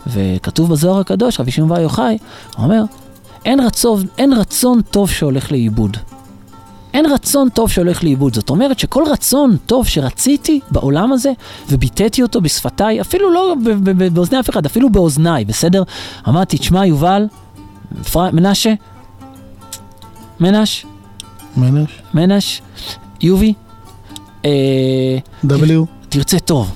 וכתוב 0.07 0.71
בזוהר 0.71 0.99
הקדוש, 0.99 1.39
רבי 1.39 1.51
שמעון 1.51 1.69
בר 1.69 1.79
יוחאי, 1.79 2.17
הוא 2.57 2.63
אומר, 2.63 2.83
אין 3.45 3.59
רצון, 3.59 4.05
אין 4.17 4.33
רצון 4.33 4.81
טוב 4.91 5.09
שהולך 5.09 5.51
לאיבוד. 5.51 5.97
אין 6.95 7.05
רצון 7.05 7.49
טוב 7.49 7.69
שהולך 7.69 8.03
לאיבוד. 8.03 8.33
זאת 8.35 8.49
אומרת 8.49 8.79
שכל 8.79 9.03
רצון 9.11 9.57
טוב 9.65 9.87
שרציתי 9.87 10.59
בעולם 10.71 11.11
הזה, 11.11 11.31
וביטאתי 11.69 12.23
אותו 12.23 12.41
בשפתיי, 12.41 13.01
אפילו 13.01 13.31
לא 13.31 13.55
באוזני 14.13 14.39
אף 14.39 14.49
אחד, 14.49 14.65
אפילו 14.65 14.89
באוזניי, 14.89 15.45
בסדר? 15.45 15.83
אמרתי, 16.27 16.57
תשמע, 16.57 16.85
יובל, 16.85 17.27
פר... 18.11 18.31
מנשה, 18.31 18.73
מנש, 20.39 20.85
מנש, 21.57 22.01
מנש, 22.13 22.61
יובי, 23.21 23.53
אה, 24.45 25.17
W, 25.45 25.85
תרצה 26.09 26.39
טוב. 26.39 26.71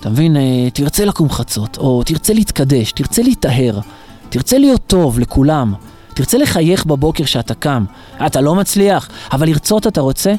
אתה 0.00 0.10
מבין? 0.10 0.36
אה, 0.36 0.68
תרצה 0.72 1.04
לקום 1.04 1.30
חצות, 1.30 1.78
או 1.78 2.02
תרצה 2.06 2.32
להתקדש, 2.32 2.92
תרצה 2.92 3.22
להיטהר, 3.22 3.80
תרצה 4.28 4.58
להיות 4.58 4.80
טוב 4.86 5.18
לכולם, 5.18 5.74
תרצה 6.20 6.38
לחייך 6.38 6.86
בבוקר 6.86 7.24
שאתה 7.24 7.54
קם. 7.54 7.84
אתה 8.26 8.40
לא 8.40 8.54
מצליח, 8.54 9.08
אבל 9.32 9.48
לרצות 9.48 9.86
אתה 9.86 10.00
רוצה? 10.00 10.34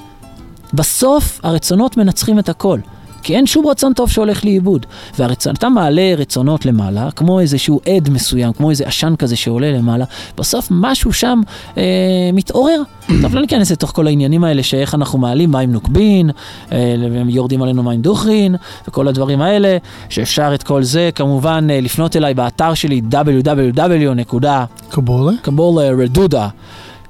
בסוף 0.73 1.39
הרצונות 1.43 1.97
מנצחים 1.97 2.39
את 2.39 2.49
הכל. 2.49 2.79
כי 3.23 3.35
אין 3.35 3.45
שום 3.45 3.67
רצון 3.67 3.93
טוב 3.93 4.09
שהולך 4.09 4.45
לאיבוד. 4.45 4.85
ואתה 5.19 5.69
מעלה 5.69 6.13
רצונות 6.17 6.65
למעלה, 6.65 7.11
כמו 7.11 7.39
איזשהו 7.39 7.79
עד 7.95 8.09
מסוים, 8.09 8.53
כמו 8.53 8.69
איזה 8.69 8.87
עשן 8.87 9.13
כזה 9.19 9.35
שעולה 9.35 9.71
למעלה, 9.71 10.05
בסוף 10.37 10.67
משהו 10.71 11.13
שם 11.13 11.41
אה, 11.77 11.83
מתעורר. 12.33 12.81
טוב, 13.21 13.35
לא 13.35 13.41
ניכנס 13.41 13.71
לתוך 13.71 13.91
כל 13.91 14.07
העניינים 14.07 14.43
האלה, 14.43 14.63
שאיך 14.63 14.95
אנחנו 14.95 15.19
מעלים 15.19 15.51
מים 15.51 15.71
נוקבין, 15.71 16.29
אה, 16.71 16.95
יורדים 17.27 17.61
עלינו 17.61 17.83
מים 17.83 18.01
דוכרין, 18.01 18.55
וכל 18.87 19.07
הדברים 19.07 19.41
האלה, 19.41 19.77
שאפשר 20.09 20.51
את 20.55 20.63
כל 20.63 20.83
זה, 20.83 21.09
כמובן, 21.15 21.67
אה, 21.71 21.81
לפנות 21.81 22.15
אליי 22.15 22.33
באתר 22.33 22.73
שלי 22.73 23.01
www. 23.11 24.45
קבולה? 24.89 25.31
קבולה 25.41 25.89
רדודה, 26.03 26.47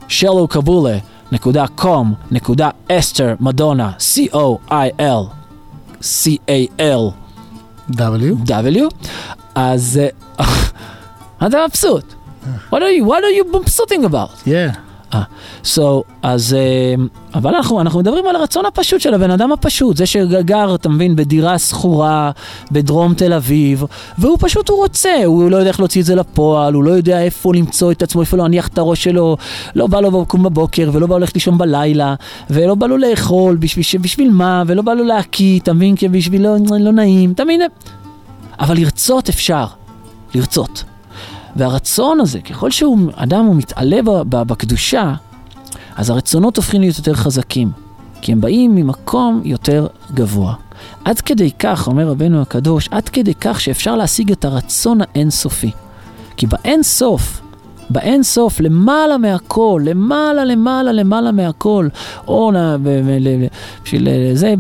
שלו 0.07 0.47
קבולה. 0.47 0.97
נקודה 1.31 1.65
קום, 1.75 2.13
נקודה 2.31 2.69
אסתר 2.91 3.35
מדונה, 3.39 3.91
C-O-I-L. 3.99 5.40
C-A-L. 6.00 7.10
W. 7.90 8.34
W. 8.44 8.88
אז 9.54 10.00
אתה 11.46 11.58
מבסוט. 11.68 12.14
What 12.70 12.76
are 12.76 12.92
you, 13.00 13.04
what 13.04 13.22
are 13.22 13.34
you 13.38 13.58
מבסוטים 13.58 14.04
about? 14.04 14.46
Yeah. 14.46 14.76
אה, 15.13 15.23
so, 15.63 15.81
אז, 16.21 16.53
אה, 16.53 17.03
אבל 17.33 17.55
אנחנו, 17.55 17.81
אנחנו 17.81 17.99
מדברים 17.99 18.25
על 18.27 18.35
הרצון 18.35 18.65
הפשוט 18.65 19.01
של 19.01 19.13
הבן 19.13 19.31
אדם 19.31 19.51
הפשוט, 19.51 19.97
זה 19.97 20.05
שגר, 20.05 20.75
אתה 20.75 20.89
מבין, 20.89 21.15
בדירה 21.15 21.59
שכורה 21.59 22.31
בדרום 22.71 23.13
תל 23.13 23.33
אביב, 23.33 23.83
והוא 24.17 24.37
פשוט, 24.39 24.69
הוא 24.69 24.77
רוצה, 24.77 25.09
הוא 25.25 25.51
לא 25.51 25.57
יודע 25.57 25.69
איך 25.69 25.79
להוציא 25.79 26.01
את 26.01 26.05
זה 26.05 26.15
לפועל, 26.15 26.73
הוא 26.73 26.83
לא 26.83 26.91
יודע 26.91 27.21
איפה 27.21 27.53
למצוא 27.53 27.91
את 27.91 28.01
עצמו, 28.03 28.21
איפה 28.21 28.37
להניח 28.37 28.67
את 28.67 28.77
הראש 28.77 29.03
שלו, 29.03 29.37
לא 29.75 29.87
בא 29.87 29.99
לו 29.99 30.21
לקום 30.21 30.43
בבוקר, 30.43 30.89
ולא 30.93 31.07
בא 31.07 31.15
לו 31.15 31.19
ללכת 31.19 31.33
לישון 31.33 31.57
בלילה, 31.57 32.15
ולא 32.49 32.75
בא 32.75 32.87
לו 32.87 32.97
לאכול, 32.97 33.55
בשביל, 33.55 34.01
בשביל 34.01 34.31
מה, 34.31 34.63
ולא 34.67 34.81
בא 34.81 34.93
לו 34.93 35.03
להקיא, 35.03 35.59
אתה 35.59 35.73
מבין, 35.73 35.95
כי 35.95 36.07
בשביל 36.07 36.41
לא, 36.41 36.55
לא 36.79 36.91
נעים, 36.91 37.31
אתה 37.31 37.43
מבין? 37.43 37.61
אבל 38.59 38.77
לרצות 38.77 39.29
אפשר, 39.29 39.65
לרצות. 40.35 40.90
והרצון 41.55 42.19
הזה, 42.19 42.41
ככל 42.41 42.71
שאדם 42.71 43.45
הוא 43.45 43.55
מתעלה 43.55 43.99
בקדושה, 44.29 45.13
אז 45.95 46.09
הרצונות 46.09 46.57
הופכים 46.57 46.81
להיות 46.81 46.97
יותר 46.97 47.13
חזקים, 47.13 47.71
כי 48.21 48.31
הם 48.31 48.41
באים 48.41 48.75
ממקום 48.75 49.41
יותר 49.45 49.87
גבוה. 50.13 50.53
עד 51.05 51.21
כדי 51.21 51.51
כך, 51.51 51.87
אומר 51.87 52.07
רבנו 52.07 52.41
הקדוש, 52.41 52.89
עד 52.91 53.09
כדי 53.09 53.33
כך 53.33 53.61
שאפשר 53.61 53.95
להשיג 53.95 54.31
את 54.31 54.45
הרצון 54.45 54.99
האינסופי. 55.01 55.71
כי 56.37 56.47
באין 56.47 56.83
סוף, 56.83 57.41
באין 57.89 58.23
סוף, 58.23 58.59
למעלה 58.59 59.17
מהכל, 59.17 59.81
למעלה, 59.85 60.45
למעלה, 60.45 60.91
למעלה 60.91 61.31
מהכל, 61.31 61.87
או 62.27 62.51
בשביל 63.83 64.07
זה, 64.33 64.53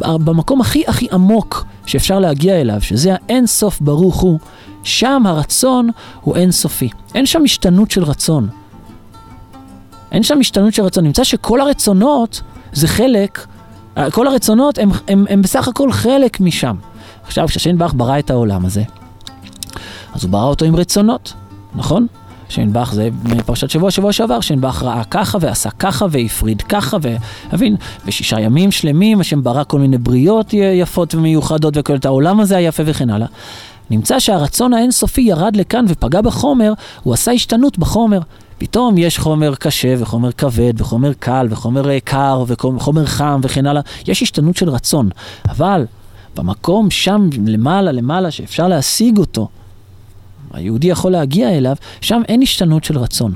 במקום 0.00 0.60
הכי 0.60 0.82
הכי 0.86 1.06
עמוק 1.12 1.64
שאפשר 1.86 2.18
להגיע 2.18 2.60
אליו, 2.60 2.80
שזה 2.80 3.14
האין 3.14 3.46
סוף 3.46 3.80
ברוך 3.80 4.16
הוא, 4.16 4.38
שם 4.82 5.22
הרצון 5.26 5.90
הוא 6.20 6.36
אינסופי. 6.36 6.88
אין 7.14 7.26
שם 7.26 7.44
השתנות 7.44 7.90
של 7.90 8.04
רצון. 8.04 8.48
אין 10.12 10.22
שם 10.22 10.40
השתנות 10.40 10.74
של 10.74 10.82
רצון. 10.82 11.04
נמצא 11.04 11.24
שכל 11.24 11.60
הרצונות 11.60 12.42
זה 12.72 12.88
חלק, 12.88 13.46
כל 14.12 14.26
הרצונות 14.26 14.78
הם, 14.78 14.90
הם, 15.08 15.24
הם 15.28 15.42
בסך 15.42 15.68
הכל 15.68 15.92
חלק 15.92 16.40
משם. 16.40 16.76
עכשיו, 17.26 17.46
ברח 17.76 17.92
ברא 17.92 18.18
את 18.18 18.30
העולם 18.30 18.64
הזה, 18.64 18.82
אז 20.14 20.24
הוא 20.24 20.30
ברא 20.30 20.44
אותו 20.44 20.64
עם 20.64 20.76
רצונות, 20.76 21.32
נכון? 21.74 22.06
שנבח 22.48 22.92
זה 22.92 23.08
מפרשת 23.24 23.70
שבוע 23.70 23.90
שבוע 23.90 24.12
שעבר, 24.12 24.40
שנבח 24.40 24.82
ראה 24.82 25.04
ככה 25.04 25.38
ועשה 25.40 25.70
ככה 25.70 26.06
והפריד 26.10 26.62
ככה, 26.62 26.96
ומבין, 27.02 27.76
ושישה 28.06 28.40
ימים 28.40 28.70
שלמים 28.70 29.20
השם 29.20 29.42
ברא 29.42 29.64
כל 29.66 29.78
מיני 29.78 29.98
בריות 29.98 30.52
יפות 30.52 31.14
ומיוחדות 31.14 31.74
וכל 31.76 31.96
את 31.96 32.06
העולם 32.06 32.40
הזה 32.40 32.56
היפה 32.56 32.82
וכן 32.86 33.10
הלאה. 33.10 33.26
נמצא 33.90 34.18
שהרצון 34.18 34.74
האינסופי 34.74 35.20
ירד 35.20 35.56
לכאן 35.56 35.84
ופגע 35.88 36.20
בחומר, 36.20 36.72
הוא 37.02 37.14
עשה 37.14 37.32
השתנות 37.32 37.78
בחומר. 37.78 38.20
פתאום 38.58 38.98
יש 38.98 39.18
חומר 39.18 39.54
קשה 39.54 39.94
וחומר 39.98 40.32
כבד 40.32 40.80
וחומר 40.80 41.12
קל 41.12 41.46
וחומר 41.50 41.90
אה, 41.90 42.00
קר 42.00 42.44
וחומר 42.46 43.06
חם 43.06 43.40
וכן 43.42 43.66
הלאה, 43.66 43.82
יש 44.06 44.22
השתנות 44.22 44.56
של 44.56 44.68
רצון. 44.68 45.08
אבל 45.48 45.86
במקום 46.36 46.90
שם 46.90 47.28
למעלה 47.46 47.92
למעלה 47.92 48.30
שאפשר 48.30 48.68
להשיג 48.68 49.18
אותו, 49.18 49.48
היהודי 50.52 50.86
יכול 50.86 51.12
להגיע 51.12 51.50
אליו, 51.50 51.76
שם 52.00 52.22
אין 52.28 52.42
השתנות 52.42 52.84
של 52.84 52.98
רצון. 52.98 53.34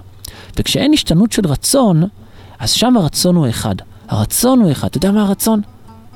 וכשאין 0.59 0.93
השתנות 0.93 1.33
של 1.33 1.47
רצון, 1.47 2.03
אז 2.59 2.71
שם 2.71 2.97
הרצון 2.97 3.37
הוא 3.37 3.49
אחד. 3.49 3.75
הרצון 4.09 4.61
הוא 4.61 4.73
אחד. 4.73 4.89
אתה 4.89 4.97
יודע 4.97 5.11
מה 5.11 5.23
הרצון? 5.23 5.61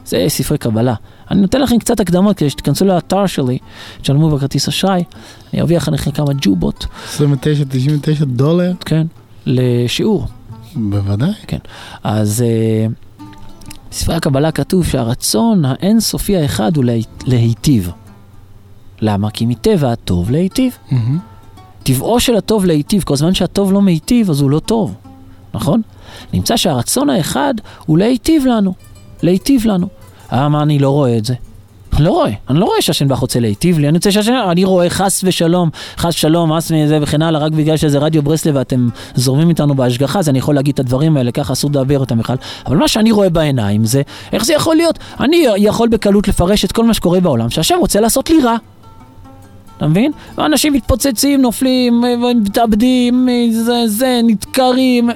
זה 0.06 0.24
ספרי 0.28 0.58
קבלה. 0.58 0.94
אני 1.30 1.40
נותן 1.40 1.60
לכם 1.60 1.78
קצת 1.78 2.00
הקדמות 2.00 2.36
כדי 2.36 2.50
שתיכנסו 2.50 2.84
לאתר 2.84 3.26
שלי, 3.26 3.58
תשלמו 4.02 4.30
בכרטיס 4.30 4.68
אשראי, 4.68 5.04
אני 5.52 5.60
ארוויח 5.60 5.88
לכם 5.88 6.10
כמה 6.10 6.32
ג'ובות. 6.40 6.86
29-99 7.16 7.20
דולר? 8.24 8.72
כן, 8.80 9.06
לשיעור. 9.46 10.26
בוודאי. 10.76 11.32
כן. 11.46 11.58
אז 12.04 12.44
uh, 12.44 12.92
בספרי 13.90 14.14
הקבלה 14.14 14.52
כתוב 14.52 14.86
שהרצון 14.86 15.64
האינסופי 15.64 16.36
האחד 16.36 16.76
הוא 16.76 16.84
לה, 16.84 16.92
להיטיב. 17.26 17.90
למה? 19.00 19.30
כי 19.30 19.46
מטבע 19.46 19.92
הטוב 19.92 20.30
להיטיב. 20.30 20.76
Mm-hmm. 20.90 20.94
טבעו 21.82 22.20
של 22.20 22.36
הטוב 22.36 22.64
להיטיב, 22.64 23.02
כל 23.02 23.16
זמן 23.16 23.34
שהטוב 23.34 23.72
לא 23.72 23.82
מיטיב 23.82 24.30
אז 24.30 24.40
הוא 24.40 24.50
לא 24.50 24.58
טוב, 24.58 24.94
נכון? 25.54 25.82
נמצא 26.32 26.56
שהרצון 26.56 27.10
האחד 27.10 27.54
הוא 27.86 27.98
להיטיב 27.98 28.46
לנו, 28.46 28.74
להיטיב 29.22 29.66
לנו. 29.66 29.88
אה, 30.32 30.48
מה 30.48 30.62
אני 30.62 30.78
לא 30.78 30.90
רואה 30.90 31.16
את 31.16 31.24
זה? 31.24 31.34
לא 32.00 32.10
רואה, 32.10 32.30
אני 32.50 32.60
לא 32.60 32.64
רואה 32.64 32.82
שהשנבח 32.82 33.18
רוצה 33.18 33.40
להיטיב 33.40 33.78
לי, 33.78 33.88
אני 33.88 33.96
רוצה 33.96 34.12
שהשנבח, 34.12 34.50
אני 34.50 34.64
רואה 34.64 34.90
חס 34.90 35.20
ושלום, 35.24 35.70
חס 35.96 36.14
ושלום, 36.14 36.56
חס 36.56 36.70
וזה 36.74 36.98
וכן 37.02 37.22
הלאה, 37.22 37.40
רק 37.40 37.52
בגלל 37.52 37.76
שזה 37.76 37.98
רדיו 37.98 38.22
ברסלב 38.22 38.56
ואתם 38.56 38.88
זורמים 39.14 39.48
איתנו 39.48 39.74
בהשגחה, 39.74 40.18
אז 40.18 40.28
אני 40.28 40.38
יכול 40.38 40.54
להגיד 40.54 40.72
את 40.72 40.80
הדברים 40.80 41.16
האלה, 41.16 41.32
ככה 41.32 41.52
אסור 41.52 41.70
לדבר 41.70 41.98
אותם 41.98 42.18
בכלל. 42.18 42.36
אבל 42.66 42.76
מה 42.76 42.88
שאני 42.88 43.12
רואה 43.12 43.30
בעיניים 43.30 43.84
זה, 43.84 44.02
איך 44.32 44.44
זה 44.44 44.52
יכול 44.52 44.76
להיות? 44.76 44.98
אני 45.20 45.46
יכול 45.56 45.88
בקלות 45.88 46.28
לפרש 46.28 46.64
את 46.64 46.72
כל 46.72 46.84
מה 46.84 46.94
שקורה 46.94 47.20
בעולם, 47.20 47.50
שהשם 47.50 47.76
רוצה 47.80 48.00
לעשות 48.00 48.30
לי 48.30 48.42
רע. 48.42 48.56
אתה 49.76 49.86
מבין? 49.86 50.12
ואנשים 50.38 50.72
מתפוצצים, 50.72 51.42
נופלים, 51.42 52.04
מתאבדים, 52.44 53.28
זה, 53.50 53.82
זה, 53.86 54.20
נדקרים. 54.24 55.10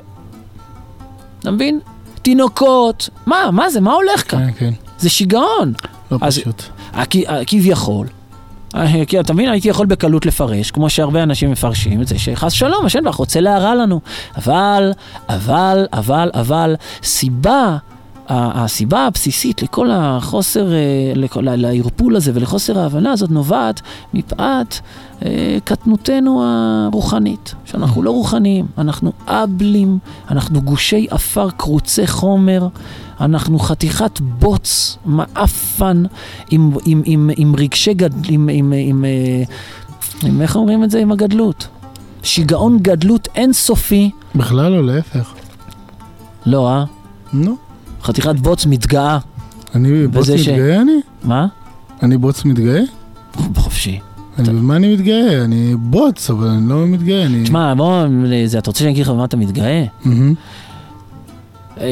אתה 1.40 1.50
מבין? 1.50 1.80
תינוקות. 2.22 3.08
מה, 3.26 3.50
מה 3.52 3.70
זה? 3.70 3.80
מה 3.80 3.92
הולך 3.92 4.30
כאן? 4.30 4.46
כן, 4.46 4.58
כן. 4.58 4.70
זה 4.98 5.10
שיגעון. 5.10 5.72
לא 6.10 6.18
אז- 6.20 6.38
פשוט. 6.38 6.62
כביכול. 7.46 8.06
אה, 8.74 9.04
כי 9.06 9.20
אתה 9.20 9.32
מבין, 9.32 9.48
הייתי 9.48 9.68
יכול 9.68 9.86
בקלות 9.86 10.26
לפרש, 10.26 10.70
כמו 10.70 10.90
שהרבה 10.90 11.22
אנשים 11.22 11.50
מפרשים 11.50 12.02
את 12.02 12.08
זה, 12.08 12.18
שחס 12.18 12.52
שלום, 12.52 12.86
השם 12.86 13.04
לך 13.06 13.14
רוצה 13.14 13.40
להרע 13.40 13.74
לנו. 13.74 14.00
אבל, 14.36 14.92
אבל, 15.28 15.86
אבל, 15.92 16.30
אבל, 16.34 16.76
סיבה, 17.02 17.76
הסיבה 18.30 19.06
הבסיסית 19.06 19.62
לכל 19.62 19.90
החוסר, 19.92 20.72
אה, 20.72 21.12
לערפול 21.36 22.16
הזה 22.16 22.30
ולחוסר 22.34 22.78
ההבנה 22.78 23.12
הזאת 23.12 23.30
נובעת 23.30 23.80
מפאת 24.14 24.74
אה, 25.24 25.58
קטנותנו 25.64 26.42
הרוחנית. 26.44 27.54
שאנחנו 27.64 28.02
לא 28.02 28.10
רוחניים, 28.10 28.66
אנחנו 28.78 29.12
אבלים, 29.26 29.98
אנחנו 30.30 30.62
גושי 30.62 31.06
עפר 31.10 31.50
קרוצי 31.50 32.06
חומר, 32.06 32.68
אנחנו 33.20 33.58
חתיכת 33.58 34.20
בוץ, 34.20 34.98
מעפן, 35.04 36.02
עם, 36.50 36.70
עם, 36.84 37.02
עם, 37.04 37.30
עם 37.36 37.54
רגשי 37.58 37.94
גד... 37.94 38.10
עם, 38.28 38.48
עם, 38.52 38.72
עם, 38.76 39.04
אה, 39.04 39.42
עם, 40.22 40.42
איך 40.42 40.56
אומרים 40.56 40.84
את 40.84 40.90
זה? 40.90 40.98
עם 40.98 41.12
הגדלות. 41.12 41.68
שיגעון 42.22 42.78
גדלות 42.78 43.28
אינסופי. 43.34 44.10
בכלל 44.34 44.72
לא, 44.72 44.86
להפך. 44.94 45.34
לא, 46.46 46.68
אה? 46.68 46.84
נו. 47.32 47.69
חתיכת 48.02 48.34
בוץ 48.36 48.66
מתגאה. 48.66 49.18
אני 49.74 50.06
בוץ 50.06 50.26
ש- 50.26 50.48
מתגאה 50.48 50.80
אני? 50.82 50.92
מה? 51.24 51.46
אני 52.02 52.16
בוץ 52.16 52.44
מתגאה? 52.44 52.80
בחופשי. 53.52 53.98
אני, 54.38 54.48
במה 54.48 54.76
אני 54.76 54.94
מתגאה? 54.94 55.44
אני 55.44 55.74
בוץ, 55.78 56.30
אבל 56.30 56.46
אני 56.48 56.68
לא 56.68 56.86
מתגאה, 56.86 57.26
אני... 57.26 57.42
תשמע, 57.44 57.74
בוא, 57.74 58.04
זה, 58.46 58.58
אתה 58.58 58.70
רוצה 58.70 58.78
שאני 58.80 58.90
אגיד 58.90 59.02
לך 59.02 59.08
במה 59.10 59.24
אתה 59.24 59.36
מתגאה? 59.36 59.84
מהמם. 60.04 60.34
אה, 61.80 61.86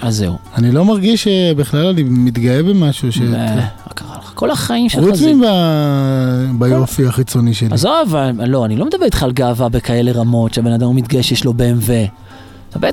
אז 0.00 0.16
זהו. 0.16 0.36
אני 0.56 0.72
לא 0.72 0.84
מרגיש 0.84 1.24
שבכלל 1.24 1.86
אני 1.86 2.02
מתגאה 2.02 2.62
במשהו 2.62 3.12
ש... 3.12 3.20
אה, 3.20 3.54
מה 3.54 3.62
קרה 3.94 4.16
לך? 4.18 4.32
כל 4.34 4.50
החיים 4.50 4.88
שלך 4.88 5.04
חוץ 5.04 5.18
זה... 5.18 5.32
מב- 5.34 6.58
ביופי 6.58 7.06
החיצוני 7.06 7.54
שלי. 7.54 7.68
עזוב, 7.72 8.14
לא, 8.46 8.64
אני 8.64 8.76
לא 8.76 8.86
מדבר 8.86 9.04
איתך 9.04 9.22
על 9.22 9.32
גאווה 9.32 9.68
בכאלה 9.68 10.12
רמות, 10.12 10.54
שהבן 10.54 10.72
אדם 10.72 10.96
מתגאה 10.96 11.22
שיש 11.22 11.44
לו 11.44 11.52
BMW. 11.52 11.90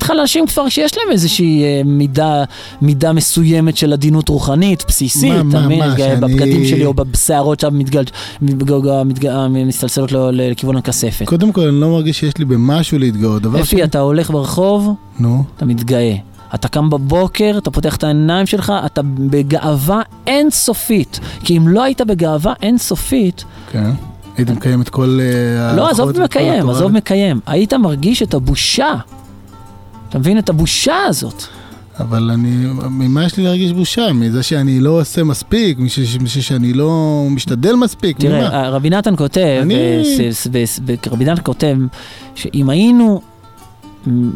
על 0.10 0.19
אנשים 0.19 0.47
כבר 0.47 0.69
שיש 0.69 0.97
להם 0.97 1.11
איזושהי 1.11 1.64
אה, 1.64 1.81
מידה, 1.85 2.43
מידה 2.81 3.14
מסוימת 3.14 3.77
של 3.77 3.93
עדינות 3.93 4.30
רוחנית, 4.30 4.84
בסיסית, 4.88 5.34
אתה 5.49 5.60
מבין? 5.60 5.81
אה, 5.84 6.15
בבגדים 6.15 6.65
שלי 6.65 6.85
או 6.85 6.93
בשערות 6.93 7.60
שם 7.60 7.80
מתגל- 7.80 8.03
מתגל- 8.41 9.03
מתגל- 9.06 9.47
מסתלסלות 9.47 10.11
לו 10.11 10.30
לכיוון 10.31 10.77
הכספת. 10.77 11.26
קודם 11.26 11.52
כל, 11.52 11.61
אני 11.68 11.81
לא 11.81 11.89
מרגיש 11.89 12.19
שיש 12.19 12.38
לי 12.38 12.45
במשהו 12.45 12.99
להתגאות. 12.99 13.41
אפי, 13.61 13.84
אתה 13.84 13.99
הולך 13.99 14.31
ברחוב, 14.31 14.93
נו. 15.19 15.43
אתה 15.57 15.65
מתגאה. 15.65 16.15
אתה 16.56 16.68
קם 16.68 16.89
בבוקר, 16.89 17.56
אתה 17.57 17.72
פותח 17.72 17.95
את 17.95 18.03
העיניים 18.03 18.45
שלך, 18.45 18.73
אתה 18.85 19.02
בגאווה 19.03 20.02
אינסופית. 20.27 21.19
כי 21.43 21.57
אם 21.57 21.68
לא 21.68 21.84
היית 21.84 22.02
בגאווה 22.02 22.53
אינסופית, 22.61 23.43
כן. 23.72 23.91
הייתי 24.38 24.52
מקיים 24.52 24.81
את 24.81 24.89
כל... 24.89 25.19
אה, 25.22 25.76
לא, 25.76 25.89
עזוב 25.89 26.19
מקיים. 26.22 26.69
עזוב 26.69 26.91
מקיים. 26.91 27.39
היית 27.45 27.73
מרגיש 27.73 28.23
את 28.23 28.34
הבושה. 28.34 28.93
אתה 30.10 30.19
מבין 30.19 30.38
את 30.38 30.49
הבושה 30.49 30.95
הזאת? 31.07 31.44
אבל 31.99 32.32
אני, 32.32 32.49
ממה 32.90 33.23
יש 33.26 33.38
לי 33.38 33.44
להרגיש 33.44 33.72
בושה? 33.73 34.14
מזה 34.14 34.44
שאני 34.44 34.80
לא 34.80 35.02
עושה 35.02 35.23
מספיק? 35.23 35.80
מש- 35.80 35.99
שאני 36.40 36.73
לא 36.73 36.91
משתדל 37.30 37.76
מספיק? 37.76 38.19
ממה? 38.19 38.30
תראה, 38.30 38.69
רבי 38.69 38.90
נתן 38.90 39.15
כותב, 39.18 39.60
אני- 39.61 39.76
אה, 39.76 40.30
רבי 41.11 41.26
נתן 41.26 41.41
כותב, 41.44 41.76
שאם 42.36 42.69
היינו 42.69 43.22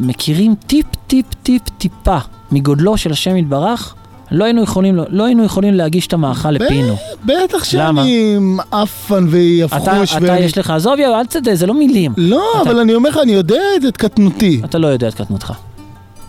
מכירים 0.02 0.56
טיפ 0.68 0.86
טיפ 1.08 1.26
טיפ 1.44 1.62
טיפה 1.78 2.18
מגודלו 2.52 2.98
של 2.98 3.12
השם 3.12 3.38
יתברך, 3.38 3.96
לא 4.31 4.43
היינו 4.45 4.64
יכולים, 4.64 4.99
לא 5.10 5.26
היינו 5.26 5.43
יכולים 5.43 5.73
להגיש 5.73 6.07
את 6.07 6.14
המאכל 6.14 6.51
לפינו. 6.51 6.95
בטח? 7.26 7.64
שאני 7.64 8.35
מעפן 8.39 9.15
אתה, 9.27 9.35
ויפחוש. 9.35 10.15
אתה 10.18 10.39
יש 10.39 10.57
לך, 10.57 10.69
עזוב, 10.69 10.93
אל 10.99 11.26
תצא, 11.26 11.56
זה 11.56 11.65
לא 11.68 11.73
מילים. 11.73 12.14
לא, 12.18 12.43
אתה- 12.61 12.69
אבל 12.69 12.80
אני 12.80 12.93
אומר 12.95 13.10
לך, 13.10 13.18
אני 13.23 13.31
יודע 13.31 13.61
את 13.76 13.81
זה, 13.81 13.88
את 13.88 13.97
קטנותי. 13.97 14.61
אתה 14.65 14.77
לא 14.77 14.88
יודע 14.88 15.07
את 15.07 15.14
קטנותך. 15.14 15.53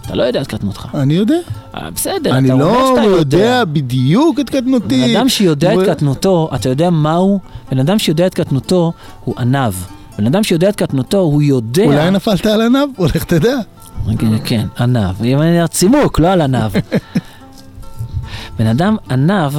אתה 0.07 0.15
לא 0.17 0.23
יודע 0.23 0.41
את 0.43 0.47
קטנותך. 0.47 0.87
אני 0.95 1.15
יודע. 1.15 1.35
אה, 1.75 1.89
בסדר, 1.95 2.37
אני 2.37 2.47
אתה 2.49 2.53
אומר 2.55 2.65
לא 2.67 2.95
שאתה 2.97 3.07
יודע. 3.07 3.39
יודע 3.39 3.65
בדיוק 3.65 4.41
את 4.41 4.51
קטנותי. 4.51 5.05
בן 5.09 5.17
אדם 5.17 5.29
שיודע 5.29 5.73
ו- 5.77 5.83
את 5.83 5.89
קטנותו, 5.89 6.51
אתה 6.55 6.69
יודע 6.69 6.91
מהו? 6.91 7.41
בן 7.71 7.79
אדם 7.79 7.99
שיודע 7.99 8.27
את 8.27 8.35
קטנותו 8.35 8.93
הוא 9.25 9.35
עניו. 9.39 9.75
בן 10.19 10.27
אדם 10.27 10.43
שיודע 10.43 10.69
את 10.69 10.77
קטנותו, 10.77 11.19
הוא 11.19 11.43
יודע... 11.43 11.85
אולי 11.85 12.11
נפלת 12.11 12.47
על 12.47 12.61
עניו? 12.63 12.89
הולך 12.97 13.25
תדע. 13.25 13.57
כן, 14.45 14.67
עניו. 14.81 15.15
אם 15.25 15.43
אני 15.43 15.69
צימוק, 15.69 16.21
לא 16.21 16.29
על 16.29 16.41
עניו. 16.41 16.71
בן 18.61 18.67
אדם 18.67 18.97
עניו, 19.11 19.53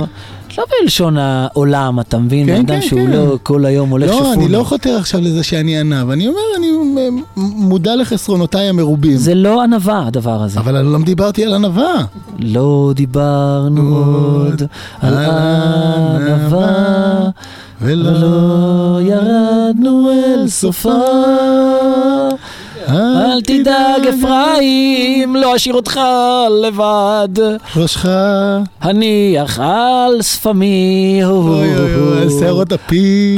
לא 0.58 0.64
בלשון 0.82 1.18
העולם, 1.18 2.00
אתה 2.00 2.18
מבין? 2.18 2.46
כן, 2.48 2.54
בן 2.54 2.60
אדם 2.60 2.82
כן, 2.82 2.88
שהוא 2.88 3.00
כן. 3.02 3.12
לא 3.12 3.38
כל 3.44 3.66
היום 3.66 3.90
הולך 3.90 4.10
שפוי. 4.14 4.22
לא, 4.24 4.34
אני 4.34 4.48
לא 4.48 4.64
חותר 4.64 4.98
עכשיו 4.98 5.22
לזה 5.22 5.44
שאני 5.44 5.80
עניו. 5.80 6.14
אני 6.14 6.28
אומר, 6.28 6.40
אני 6.58 6.72
מ- 6.72 7.24
מודע 7.70 7.96
לחסרונותיי 7.96 8.70
המרובים. 8.70 9.18
זה 9.18 9.36
לא 9.36 9.64
ענווה, 9.64 10.08
הדבר 10.08 10.44
הזה. 10.44 10.60
אבל 10.60 10.82
לא 10.82 11.00
דיברתי 11.04 11.46
על 11.46 11.54
ענווה. 11.54 11.94
לא 12.40 12.92
דיברנו 12.96 13.96
עוד 13.96 14.64
על 15.02 15.18
ענווה, 15.18 16.70
ולא 17.82 19.00
ירדנו 19.02 20.12
אל 20.12 20.48
סופה. 20.48 20.94
אל 22.90 23.42
תדאג 23.42 24.08
אפרים, 24.08 25.36
לא 25.36 25.56
אשאיר 25.56 25.76
אותך 25.76 26.00
לבד. 26.64 27.30
ראשך. 27.76 28.06
הניח 28.82 29.60
על 29.60 30.22
שפמי. 30.22 31.22
אוי 31.24 31.78
אוי 31.78 31.96
אוי, 31.96 32.40
שערות 32.40 32.72
הפי. 32.72 33.38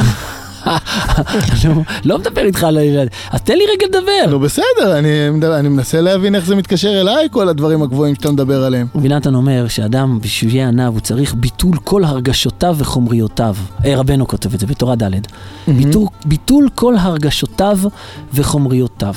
לא 2.06 2.20
מדבר 2.20 2.41
איתך 2.41 2.64
על 2.64 2.78
הילד. 2.78 3.07
אז 3.32 3.41
תן 3.41 3.57
לי 3.57 3.64
רגע 3.74 3.86
לדבר. 3.86 4.30
נו 4.30 4.40
בסדר, 4.40 4.98
אני 4.98 5.10
אני 5.60 5.70
מנסה 5.70 6.02
להבין 6.02 6.36
איך 6.36 6.45
זה 6.45 6.56
מתקשר 6.56 7.02
אליי, 7.02 7.28
כל 7.32 7.49
הדברים 7.49 7.82
הגבוהים 7.82 8.15
שאתה 8.15 8.32
מדבר 8.32 8.64
עליהם. 8.64 8.88
נתן 8.95 9.36
אומר 9.36 9.68
שאדם 9.68 10.20
בשביל 10.22 10.52
שיהיה 10.52 10.68
עניו 10.68 10.91
הוא 10.94 10.99
צריך 10.99 11.34
ביטול 11.36 11.78
כל 11.84 12.03
הרגשותיו 12.03 12.76
וחומריותיו. 12.80 13.56
אה, 13.86 13.95
רבנו 13.98 14.28
כותב 14.28 14.53
את 14.53 14.60
זה 14.60 14.68
בתורה 14.68 14.95
ד'. 14.95 15.11
ביטול 16.26 16.70
כל 16.76 16.95
הרגשותיו 16.98 17.80
וחומריותיו. 18.34 19.14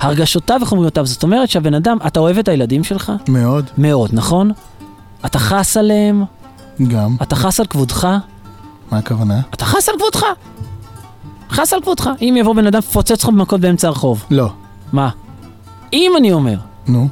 הרגשותיו 0.00 0.58
וחומריותיו, 0.62 1.06
זאת 1.06 1.22
אומרת 1.22 1.50
שהבן 1.50 1.74
אדם, 1.74 1.98
אתה 2.06 2.20
אוהב 2.20 2.38
את 2.38 2.48
הילדים 2.48 2.84
שלך? 2.84 3.12
מאוד. 3.28 3.70
מאוד, 3.78 4.10
נכון? 4.12 4.50
אתה 5.26 5.38
חס 5.38 5.76
עליהם? 5.76 6.24
גם. 6.88 7.16
אתה 7.22 7.36
חס 7.36 7.60
על 7.60 7.66
כבודך? 7.66 8.08
מה 8.90 8.98
הכוונה? 8.98 9.40
אתה 9.54 9.64
חס 9.64 9.88
על 9.88 9.94
כבודך. 9.98 10.26
חס 11.50 11.72
על 11.72 11.80
כבודך. 11.80 12.10
אם 12.20 12.34
יבוא 12.38 12.54
בן 12.54 12.66
אדם 12.66 12.80
פוצץ 12.80 13.24
לך 13.24 13.28
במכות 13.28 13.60
באמצע 13.60 13.88
הרחוב. 13.88 14.24
לא. 14.30 14.50
מה? 14.92 15.10
אם 15.92 16.12
אני 16.18 16.32
אומר, 16.32 16.56
נו. 16.88 17.08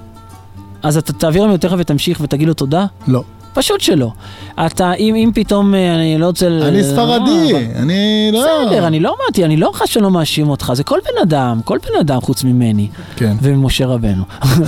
אז 0.83 0.97
אתה 0.97 1.13
תעביר 1.13 1.43
להם 1.43 1.53
יותר 1.53 1.75
ותמשיך 1.79 2.19
ותגיד 2.21 2.49
לו 2.49 2.55
תודה? 2.55 2.87
לא. 3.07 3.23
פשוט 3.55 3.81
שלא. 3.81 4.11
אתה, 4.67 4.93
אם, 4.93 5.15
אם 5.15 5.31
פתאום, 5.35 5.75
אה, 5.75 5.95
אני 5.95 6.19
לא 6.19 6.27
רוצה... 6.27 6.47
אני 6.47 6.77
לא, 6.79 6.83
ספרדי, 6.83 7.53
אבל- 7.53 7.63
אני 7.83 8.31
לא... 8.33 8.41
בסדר, 8.67 8.87
אני 8.87 9.01
לא 9.01 9.15
אמרתי, 9.21 9.45
אני 9.45 9.57
לא 9.57 9.71
חש 9.75 9.95
שלא 9.95 10.11
מאשים 10.11 10.49
אותך, 10.51 10.73
זה 10.75 10.85
כל 10.85 10.99
בן 11.05 11.23
אדם, 11.23 11.61
כל 11.65 11.79
בן 11.89 11.99
אדם 12.01 12.21
חוץ 12.21 12.45
ממני. 12.45 12.89
כן. 13.17 13.37
וממשה 13.43 13.87
רבנו. 13.87 14.23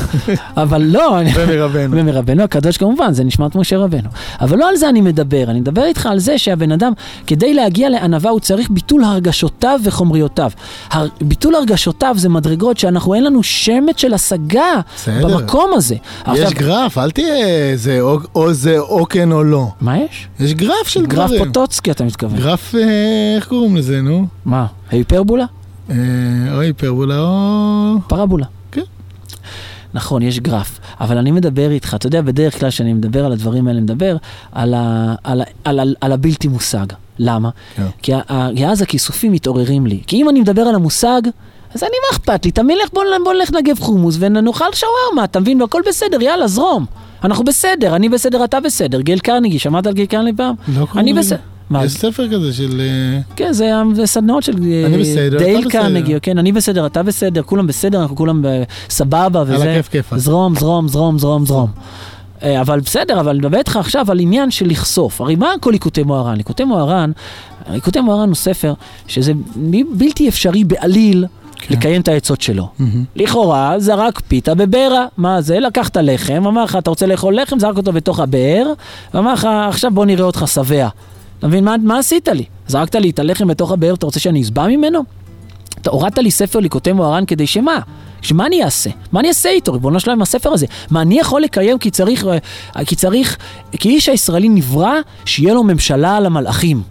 אבל 0.57 0.83
לא... 0.83 1.17
ומרבנו. 1.35 1.97
ומרבנו 1.97 2.43
הקדוש 2.43 2.77
כמובן, 2.77 3.13
זה 3.13 3.25
נשמע 3.25 3.51
כמו 3.51 3.61
משה 3.61 3.79
רבנו. 3.79 4.09
אבל 4.41 4.59
לא 4.59 4.69
על 4.69 4.77
זה 4.77 4.89
אני 4.89 5.01
מדבר, 5.01 5.45
אני 5.49 5.61
מדבר 5.61 5.85
איתך 5.85 6.07
על 6.07 6.19
זה 6.19 6.39
שהבן 6.39 6.73
אדם, 6.73 6.93
כדי 7.27 7.55
להגיע 7.55 7.89
לענווה 7.89 8.31
הוא 8.31 8.41
צריך 8.41 8.71
ביטול 8.71 9.05
הרגשותיו 9.05 9.81
וחומריותיו. 9.85 10.51
הר... 10.91 11.07
ביטול 11.21 11.55
הרגשותיו 11.55 12.15
זה 12.19 12.29
מדרגות 12.29 12.79
שאנחנו, 12.79 13.15
אין 13.15 13.25
לנו 13.25 13.43
שמץ 13.43 14.01
של 14.01 14.15
השגה 14.15 14.81
בסדר. 14.97 15.29
במקום 15.39 15.71
הזה. 15.75 15.95
יש 16.35 16.53
גרף, 16.53 16.99
אל 16.99 17.11
תהיה 17.11 17.37
זה 17.77 18.01
או- 18.01 18.19
או 18.35 18.53
זה 18.71 18.79
או 18.79 19.07
כן 19.09 19.33
או 19.33 19.45
לא. 19.45 19.67
מה 19.81 19.99
יש? 19.99 20.29
יש 20.41 20.55
גרף 20.55 20.89
של 20.89 21.07
גרף 21.07 21.31
דברים. 21.31 21.45
פוטוצקי 21.45 21.91
אתה 21.91 22.05
מתכוון. 22.05 22.39
גרף, 22.39 22.75
אה, 22.75 22.81
איך 23.37 23.49
קוראים 23.49 23.77
לזה, 23.77 24.01
נו? 24.03 24.27
מה? 24.45 24.67
היפרבולה? 24.91 25.45
אה, 25.91 25.95
או 26.55 26.61
היפרבולה 26.61 27.19
או... 27.21 27.95
פרבולה. 28.09 28.47
כן. 28.73 28.81
נכון, 29.95 30.23
יש 30.23 30.41
גרף, 30.41 30.79
אבל 31.01 31.19
אני 31.19 31.31
מדבר 31.31 31.71
איתך, 31.71 31.95
אתה 31.95 32.07
יודע, 32.07 32.21
בדרך 32.23 32.59
כלל 32.61 32.69
כשאני 32.71 32.93
מדבר 32.93 33.25
על 33.25 33.33
הדברים 33.33 33.67
האלה, 33.67 33.79
אני 33.79 33.85
מדבר 33.85 34.17
על, 34.53 34.75
ה, 34.75 35.15
על, 35.25 35.41
ה, 35.41 35.45
על, 35.65 35.81
על, 35.81 35.95
על 36.01 36.13
הבלתי 36.13 36.49
מושג. 36.49 36.87
למה? 37.19 37.51
כן. 37.77 37.83
כי, 38.03 38.13
ה- 38.15 38.21
כי 38.57 38.67
אז 38.67 38.83
הכיסופים 38.83 39.33
מתעוררים 39.33 39.87
לי. 39.87 40.01
כי 40.07 40.17
אם 40.17 40.29
אני 40.29 40.41
מדבר 40.41 40.63
על 40.63 40.75
המושג, 40.75 41.21
אז 41.75 41.83
אני, 41.83 41.91
מה 41.91 42.17
אכפת 42.17 42.45
לי? 42.45 42.51
תמיד 42.51 42.77
לך, 42.85 42.89
בוא, 42.93 43.03
בוא 43.25 43.33
נלך 43.33 43.51
לנגב 43.55 43.79
חומוס 43.81 44.17
ונאכל 44.21 44.65
שווארמה, 44.73 45.25
אתה 45.25 45.41
מבין? 45.41 45.63
והכל 45.63 45.81
בסדר, 45.89 46.23
יאללה, 46.23 46.47
זרום. 46.47 46.87
אנחנו 47.25 47.45
בסדר, 47.45 47.97
אני 47.97 48.09
בסדר, 48.09 48.45
אתה 48.45 48.61
בסדר. 48.61 49.01
גיל 49.01 49.19
קרניגי, 49.19 49.59
שמעת 49.59 49.87
על 49.87 49.93
גיל 49.93 50.07
קרניגי 50.07 50.37
פעם? 50.37 50.55
לא 50.69 50.87
קוראים. 50.87 51.17
בסדר. 51.17 51.39
מה? 51.71 51.85
יש 51.85 51.93
ספר 51.93 52.29
כזה 52.29 52.53
של... 52.53 52.81
אה, 52.81 53.21
כן, 53.37 53.53
זה, 53.53 53.73
זה 53.95 54.07
סדנאות 54.07 54.43
של 54.43 54.53
אה, 54.53 54.87
אני 54.87 54.99
בסדר, 54.99 55.37
אתה 55.37 55.45
דייל. 55.45 55.71
קרנגי, 55.71 56.15
כן, 56.23 56.39
אני 56.39 56.53
בסדר, 56.53 56.87
אתה 56.87 57.03
בסדר, 57.03 57.43
כולם 57.43 57.67
בסדר, 57.67 58.03
אנחנו 58.03 58.17
כולם 58.17 58.45
סבבה 58.91 59.43
וזה. 59.47 59.73
הכיף 59.73 59.89
כיפאק. 59.89 60.19
זרום, 60.19 60.55
זרום, 60.55 60.89
זרום, 60.89 61.19
זרום, 61.19 61.47
זרום. 61.47 61.71
אה, 62.43 62.61
אבל 62.61 62.81
בסדר, 62.81 63.21
אבל 63.21 63.31
אני 63.31 63.39
מדבר 63.39 63.59
איתך 63.59 63.77
עכשיו 63.77 64.11
על 64.11 64.21
עניין 64.21 64.51
של 64.51 64.69
לחשוף. 64.69 65.21
הרי 65.21 65.37
מה 65.37 65.49
כל 65.61 65.71
ליקוטי 65.71 66.03
מוהר"ן? 66.03 66.37
ליקוטי 66.37 66.65
מוהר"ן, 66.65 67.11
ליקוטי 67.71 68.01
מוהר"ן 68.01 68.29
הוא 68.29 68.37
ספר 68.37 68.75
שזה 69.07 69.33
בלתי 69.93 70.29
אפשרי 70.29 70.65
בעליל 70.65 71.27
כן. 71.61 71.75
לקיים 71.75 72.01
את 72.01 72.09
העצות 72.09 72.41
שלו. 72.41 72.69
לכאורה, 73.17 73.75
זרק 73.79 74.21
פיתה 74.29 74.55
בבארה. 74.55 75.07
מה 75.17 75.41
זה? 75.41 75.61
לקח 75.61 75.89
את 75.89 75.97
הלחם, 75.97 76.47
אמר 76.47 76.65
לך, 76.65 76.77
אתה 76.77 76.91
רוצה 76.91 77.07
לאכול 77.07 77.41
לחם? 77.41 77.59
זרק 77.59 77.77
אותו 77.77 77.93
בתוך 77.93 78.21
הבאר, 78.21 78.73
ואמר 79.15 79.33
לך, 79.33 79.49
עכשיו 79.69 79.91
בוא 79.95 80.07
נראה 80.07 80.25
אותך 80.25 80.45
שבע. 80.47 80.89
אתה 81.39 81.49
מבין? 81.49 81.65
מה, 81.65 81.75
מה 81.83 81.99
עשית 81.99 82.29
לי? 82.29 82.45
זרקת 82.67 82.95
לי 82.95 83.11
את 83.11 83.19
הלחם 83.19 83.49
בתוך 83.49 83.73
הבאר, 83.73 83.95
אתה 83.95 84.07
רוצה 84.07 84.21
שאני 84.21 84.43
אשבע 84.43 84.67
ממנו? 84.67 85.01
אתה 85.83 85.91
הורדת 85.91 86.19
לי 86.19 86.31
ספר 86.31 86.59
ליקוטי 86.59 86.93
מוהר"ן 86.93 87.25
כדי 87.27 87.47
שמה? 87.47 87.79
שמה 88.23 88.47
אני 88.47 88.65
אעשה? 88.65 88.91
מה 89.13 89.21
אני 89.21 89.29
אעשה 89.29 89.49
איתו, 89.49 89.73
ריבונו 89.73 90.01
שלם, 90.01 90.13
עם 90.13 90.23
הספר 90.23 90.53
הזה? 90.53 90.67
מה 90.91 91.03
אני 91.03 91.19
יכול 91.19 91.43
לקיים 91.43 91.79
כי 91.79 91.91
צריך, 91.91 92.27
אה, 92.77 92.85
כי 92.85 92.97
צריך, 92.97 93.37
כי 93.73 93.89
איש 93.89 94.09
הישראלי 94.09 94.49
נברא 94.49 94.95
שיהיה 95.25 95.55
לו 95.55 95.63
ממשלה 95.63 96.17
על 96.17 96.27
המלאכים. 96.27 96.83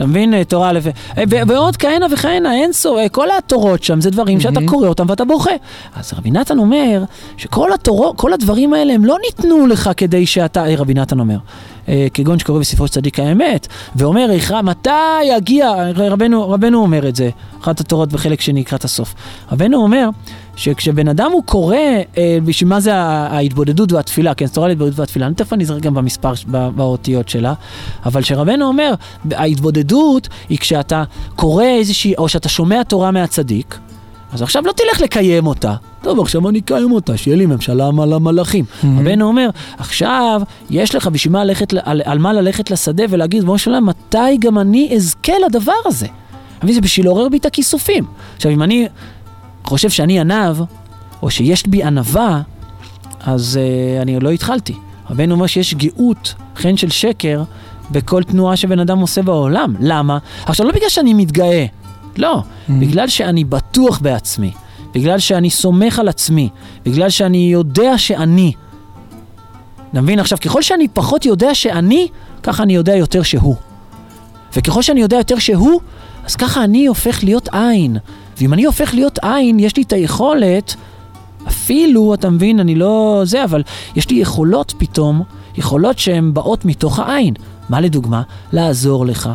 אתה 0.00 0.08
מבין? 0.08 0.34
אה, 0.34 0.44
תורה 0.44 0.70
א', 0.70 0.78
אה, 1.18 1.24
ועוד 1.46 1.76
כהנה 1.76 2.06
וכהנה, 2.12 2.54
אין 2.54 2.72
סוף, 2.72 2.98
אה, 2.98 3.08
כל 3.08 3.28
התורות 3.38 3.82
שם 3.82 4.00
זה 4.00 4.10
דברים 4.10 4.40
שאתה 4.40 4.60
קורא 4.66 4.88
אותם 4.88 5.04
ואתה 5.08 5.24
בוכה. 5.24 5.50
אז 5.96 6.12
רבי 6.18 6.30
נתן 6.30 6.58
אומר 6.58 7.04
שכל 7.36 7.72
התורות, 7.72 8.16
כל 8.16 8.32
הדברים 8.32 8.74
האלה 8.74 8.94
הם 8.94 9.04
לא 9.04 9.16
ניתנו 9.26 9.66
לך 9.66 9.90
כדי 9.96 10.26
שאתה, 10.26 10.64
רבי 10.78 10.94
נתן 10.94 11.20
אומר, 11.20 11.36
כגון 12.14 12.38
שקורא 12.38 12.60
בספרו 12.60 12.86
של 12.86 12.92
צדיק 12.92 13.18
האמת, 13.18 13.66
ואומר, 13.96 14.30
"איכה, 14.30 14.62
מתי 14.62 15.22
יגיע, 15.36 15.72
רבנו, 15.96 16.50
רבנו 16.50 16.82
אומר 16.82 17.08
את 17.08 17.16
זה, 17.16 17.30
אחת 17.62 17.80
התורות 17.80 18.12
בחלק 18.12 18.40
שני 18.40 18.60
לקראת 18.60 18.84
הסוף. 18.84 19.14
רבנו 19.52 19.82
אומר 19.82 20.08
שכשבן 20.56 21.08
אדם 21.08 21.30
הוא 21.32 21.42
קורא, 21.44 21.76
אה, 22.18 22.38
בשביל 22.44 22.68
מה 22.68 22.80
זה 22.80 22.94
ההתבודדות 22.94 23.92
והתפילה, 23.92 24.34
כן, 24.34 24.46
זה 24.46 24.52
תורה 24.52 24.68
להתבודדות 24.68 24.98
והתפילה, 24.98 25.26
אני 25.26 25.34
תכף 25.34 25.52
אני 25.52 25.64
אזרק 25.64 25.82
גם 25.82 25.94
במספר, 25.94 26.32
באותיות 26.46 27.28
שלה, 27.28 27.54
אבל 28.06 28.22
שרבנו 28.22 28.66
אומר, 28.66 28.94
ההתבודדות 29.30 30.28
היא 30.48 30.58
כשאתה 30.58 31.04
קורא 31.36 31.64
איזושהי, 31.64 32.14
או 32.18 32.28
שאתה 32.28 32.48
שומע 32.48 32.82
תורה 32.82 33.10
מהצדיק, 33.10 33.78
אז 34.32 34.42
עכשיו 34.42 34.62
לא 34.66 34.72
תלך 34.72 35.00
לקיים 35.00 35.46
אותה. 35.46 35.74
טוב, 36.02 36.20
עכשיו 36.20 36.48
אני 36.48 36.58
אקיים 36.58 36.92
אותה, 36.92 37.16
שיהיה 37.16 37.36
לי 37.36 37.46
ממשלה 37.46 37.90
על 38.02 38.12
המלאכים. 38.12 38.64
רבנו 38.84 39.26
אומר, 39.26 39.48
עכשיו 39.78 40.42
יש 40.70 40.94
לך 40.94 41.06
בשביל 41.06 41.32
מה 41.32 41.44
ללכת, 41.44 41.74
על, 41.82 42.02
על 42.04 42.18
מה 42.18 42.32
ללכת 42.32 42.70
לשדה 42.70 43.04
ולהגיד, 43.10 43.44
בוא 43.44 43.58
שלם, 43.58 43.86
מתי 43.86 44.36
גם 44.40 44.58
אני 44.58 44.90
אזכה 44.94 45.32
לדבר 45.46 45.72
הזה? 45.84 46.06
אתה 46.06 46.66
מבין? 46.66 46.74
זה 46.74 46.80
בשביל 46.80 47.06
לעורר 47.06 47.28
בי 47.28 47.36
את 47.36 47.46
הכיסופים. 47.46 48.04
עכשיו, 48.36 48.52
אם 48.52 48.62
אני 48.62 48.88
חושב 49.64 49.90
שאני 49.90 50.20
ענב, 50.20 50.56
או 51.22 51.30
שיש 51.30 51.66
בי 51.66 51.82
ענווה, 51.82 52.42
אז 53.20 53.58
uh, 53.58 54.02
אני 54.02 54.20
לא 54.20 54.30
התחלתי. 54.30 54.74
רבנו 55.10 55.34
אומר 55.34 55.46
שיש 55.46 55.74
גאות, 55.74 56.34
חן 56.56 56.76
של 56.76 56.90
שקר, 56.90 57.42
בכל 57.90 58.22
תנועה 58.22 58.56
שבן 58.56 58.78
אדם 58.78 58.98
עושה 58.98 59.22
בעולם. 59.22 59.74
למה? 59.80 60.18
עכשיו, 60.44 60.66
לא 60.66 60.72
בגלל 60.72 60.88
שאני 60.88 61.14
מתגאה, 61.14 61.66
לא. 62.16 62.42
בגלל 62.68 63.08
שאני 63.08 63.44
בטוח 63.44 63.98
בעצמי, 63.98 64.52
בגלל 64.94 65.18
שאני 65.18 65.50
סומך 65.50 65.98
על 65.98 66.08
עצמי, 66.08 66.48
בגלל 66.84 67.10
שאני 67.10 67.48
יודע 67.52 67.98
שאני. 67.98 68.52
אתה 69.90 70.00
מבין? 70.00 70.18
עכשיו, 70.18 70.38
ככל 70.40 70.62
שאני 70.62 70.88
פחות 70.88 71.24
יודע 71.24 71.54
שאני, 71.54 72.08
ככה 72.42 72.62
אני 72.62 72.74
יודע 72.74 72.96
יותר 72.96 73.22
שהוא. 73.22 73.56
וככל 74.56 74.82
שאני 74.82 75.00
יודע 75.00 75.16
יותר 75.16 75.38
שהוא, 75.38 75.80
אז 76.24 76.36
ככה 76.36 76.64
אני 76.64 76.86
הופך 76.86 77.24
להיות 77.24 77.48
עין. 77.52 77.96
ואם 78.40 78.52
אני 78.52 78.64
הופך 78.64 78.94
להיות 78.94 79.18
עין, 79.22 79.60
יש 79.60 79.76
לי 79.76 79.82
את 79.82 79.92
היכולת, 79.92 80.76
אפילו, 81.48 82.14
אתה 82.14 82.30
מבין, 82.30 82.60
אני 82.60 82.74
לא 82.74 83.22
זה, 83.24 83.44
אבל 83.44 83.62
יש 83.96 84.10
לי 84.10 84.16
יכולות 84.16 84.74
פתאום, 84.78 85.22
יכולות 85.56 85.98
שהן 85.98 86.34
באות 86.34 86.64
מתוך 86.64 86.98
העין. 86.98 87.34
מה 87.68 87.80
לדוגמה? 87.80 88.22
לעזור 88.52 89.06
לך, 89.06 89.30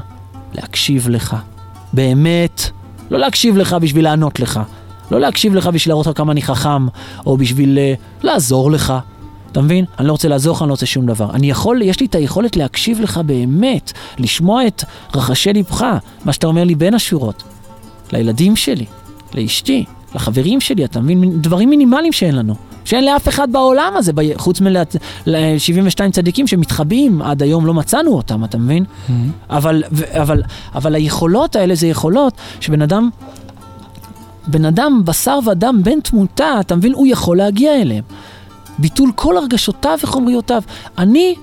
להקשיב 0.54 1.10
לך. 1.10 1.36
באמת, 1.94 2.70
לא 3.12 3.20
להקשיב 3.20 3.58
לך 3.58 3.74
בשביל 3.74 4.04
לענות 4.04 4.40
לך. 4.40 4.60
לא 5.12 5.20
להקשיב 5.20 5.56
לך 5.56 5.68
בשביל 5.68 5.92
להראות 5.92 6.08
לך 6.08 6.18
כמה 6.18 6.32
אני 6.32 6.42
חכם, 6.42 6.88
או 7.26 7.38
בשביל 7.38 7.78
uh, 7.78 8.26
לעזור 8.26 8.72
לך. 8.72 8.94
אתה 9.52 9.62
מבין? 9.62 9.86
אני 10.00 10.08
לא 10.08 10.12
רוצה 10.12 10.28
לעזור 10.28 10.56
לך, 10.56 10.62
אני 10.62 10.68
לא 10.68 10.74
רוצה 10.74 10.86
שום 10.86 11.06
דבר. 11.06 11.30
אני 11.34 11.50
יכול, 11.50 11.82
יש 11.82 12.00
לי 12.00 12.06
את 12.06 12.16
היכולת 12.16 12.58
להקשיב 12.58 13.02
לך 13.02 13.18
באמת, 13.26 13.92
לשמוע 14.18 14.68
את 14.68 14.84
רחשי 15.16 15.54
ליבך, 15.54 15.86
מה 16.26 16.34
שאתה 16.34 16.48
אומר 16.48 16.64
לי 16.64 16.76
בין 16.76 16.94
השורות. 16.94 17.44
לילדים 18.16 18.56
שלי, 18.56 18.86
לאשתי, 19.34 19.86
לחברים 20.16 20.62
שלי, 20.62 20.86
אתה 20.86 21.00
מבין? 21.00 21.42
דברים 21.42 21.70
מינימליים 21.70 22.14
שאין 22.14 22.36
לנו. 22.36 22.56
שאין 22.86 23.06
לאף 23.06 23.28
אחד 23.28 23.52
בעולם 23.52 23.94
הזה, 23.96 24.12
חוץ 24.36 24.62
מ-72 24.62 26.12
צדיקים 26.12 26.48
שמתחבאים, 26.48 27.22
עד 27.22 27.44
היום 27.44 27.66
לא 27.66 27.74
מצאנו 27.74 28.12
אותם, 28.12 28.44
אתה 28.44 28.58
מבין? 28.58 28.86
אבל, 29.50 29.84
ו- 29.92 30.22
אבל, 30.22 30.44
אבל 30.76 30.96
היכולות 30.96 31.56
האלה 31.56 31.76
זה 31.76 31.88
יכולות 31.88 32.34
שבן 32.60 32.82
אדם, 32.82 33.10
בן 34.48 34.66
אדם 34.66 35.02
בשר 35.06 35.40
ודם 35.52 35.82
בן 35.84 36.00
תמותה, 36.00 36.60
אתה 36.60 36.76
מבין? 36.76 36.94
הוא 36.94 37.08
יכול 37.08 37.38
להגיע 37.38 37.82
אליהם. 37.82 38.04
ביטול 38.80 39.12
כל 39.16 39.38
הרגשותיו 39.38 39.98
וחומריותיו. 40.04 40.62
אני, 40.98 41.36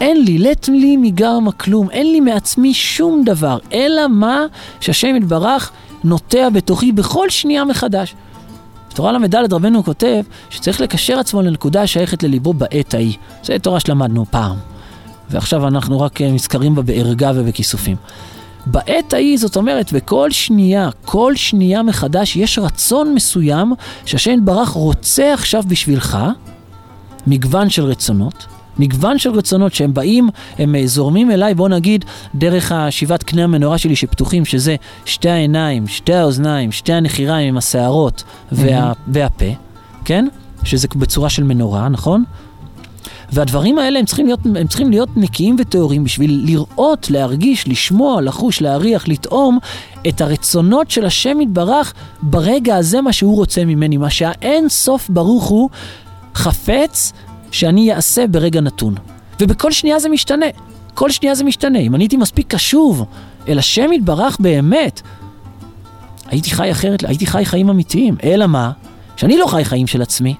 אין 0.00 0.24
לי, 0.24 0.38
לט 0.38 0.68
לי 0.68 0.96
מגרמה 0.96 1.52
כלום, 1.52 1.90
אין 1.90 2.12
לי 2.12 2.20
מעצמי 2.20 2.74
שום 2.74 3.22
דבר, 3.24 3.58
אלא 3.72 4.08
מה 4.08 4.44
שהשם 4.80 5.16
יתברך 5.16 5.70
נוטע 6.04 6.48
בתוכי 6.48 6.92
בכל 6.92 7.30
שנייה 7.30 7.64
מחדש. 7.64 8.14
בתורה 8.90 9.12
ל"ד 9.12 9.52
רבנו 9.52 9.84
כותב 9.84 10.22
שצריך 10.50 10.80
לקשר 10.80 11.18
עצמו 11.18 11.42
לנקודה 11.42 11.82
השייכת 11.82 12.22
לליבו 12.22 12.52
בעת 12.52 12.94
ההיא. 12.94 13.16
זו 13.44 13.52
תורה 13.62 13.80
שלמדנו 13.80 14.26
פעם. 14.30 14.56
ועכשיו 15.30 15.68
אנחנו 15.68 16.00
רק 16.00 16.20
אה, 16.20 16.30
נזכרים 16.30 16.74
בה 16.74 16.82
בערגה 16.82 17.32
ובכיסופים. 17.34 17.96
בעת 18.66 19.12
ההיא, 19.12 19.38
זאת 19.38 19.56
אומרת, 19.56 19.92
בכל 19.92 20.30
שנייה, 20.30 20.88
כל 21.04 21.36
שנייה 21.36 21.82
מחדש, 21.82 22.36
יש 22.36 22.58
רצון 22.58 23.14
מסוים 23.14 23.72
שהשם 24.04 24.30
יתברך 24.30 24.68
רוצה 24.68 25.34
עכשיו 25.34 25.62
בשבילך, 25.68 26.18
מגוון 27.26 27.70
של 27.70 27.84
רצונות. 27.84 28.46
מגוון 28.80 29.18
של 29.18 29.30
רצונות 29.30 29.74
שהם 29.74 29.94
באים, 29.94 30.28
הם 30.58 30.74
אה, 30.74 30.86
זורמים 30.86 31.30
אליי, 31.30 31.54
בוא 31.54 31.68
נגיד, 31.68 32.04
דרך 32.34 32.72
השבעת 32.72 33.22
קנה 33.22 33.44
המנורה 33.44 33.78
שלי 33.78 33.96
שפתוחים, 33.96 34.44
שזה 34.44 34.76
שתי 35.04 35.30
העיניים, 35.30 35.86
שתי 35.86 36.14
האוזניים, 36.14 36.72
שתי 36.72 36.92
הנחיריים 36.92 37.48
עם 37.48 37.56
השערות 37.56 38.24
וה, 38.52 38.92
והפה, 39.08 39.52
כן? 40.04 40.26
שזה 40.64 40.88
בצורה 40.96 41.30
של 41.30 41.44
מנורה, 41.44 41.88
נכון? 41.88 42.24
והדברים 43.32 43.78
האלה 43.78 43.98
הם 43.98 44.04
צריכים 44.04 44.26
להיות, 44.26 44.40
הם 44.44 44.66
צריכים 44.66 44.90
להיות 44.90 45.08
נקיים 45.16 45.56
וטהורים 45.58 46.04
בשביל 46.04 46.42
לראות, 46.44 47.10
להרגיש, 47.10 47.68
לשמוע, 47.68 48.20
לחוש, 48.22 48.60
להריח, 48.60 49.08
לטעום 49.08 49.58
את 50.08 50.20
הרצונות 50.20 50.90
של 50.90 51.06
השם 51.06 51.40
יתברך 51.40 51.94
ברגע 52.22 52.76
הזה 52.76 53.00
מה 53.00 53.12
שהוא 53.12 53.36
רוצה 53.36 53.64
ממני, 53.64 53.96
מה 53.96 54.10
שהאין 54.10 54.68
סוף 54.68 55.08
ברוך 55.08 55.44
הוא 55.44 55.70
חפץ 56.34 57.12
שאני 57.50 57.94
אעשה 57.94 58.26
ברגע 58.26 58.60
נתון. 58.60 58.94
ובכל 59.40 59.72
שנייה 59.72 59.98
זה 59.98 60.08
משתנה. 60.08 60.46
כל 60.94 61.10
שנייה 61.10 61.34
זה 61.34 61.44
משתנה. 61.44 61.78
אם 61.78 61.94
אני 61.94 62.04
הייתי 62.04 62.16
מספיק 62.16 62.54
קשוב 62.54 63.04
אל 63.48 63.58
השם 63.58 63.92
יתברך 63.92 64.36
באמת, 64.40 65.00
הייתי 66.26 66.50
חי 66.50 66.70
אחרת, 66.70 67.04
הייתי 67.04 67.26
חי 67.26 67.44
חיים 67.44 67.68
אמיתיים. 67.68 68.16
אלא 68.24 68.46
מה? 68.46 68.72
שאני 69.16 69.38
לא 69.38 69.46
חי 69.46 69.64
חיים 69.64 69.86
של 69.86 70.02
עצמי, 70.02 70.34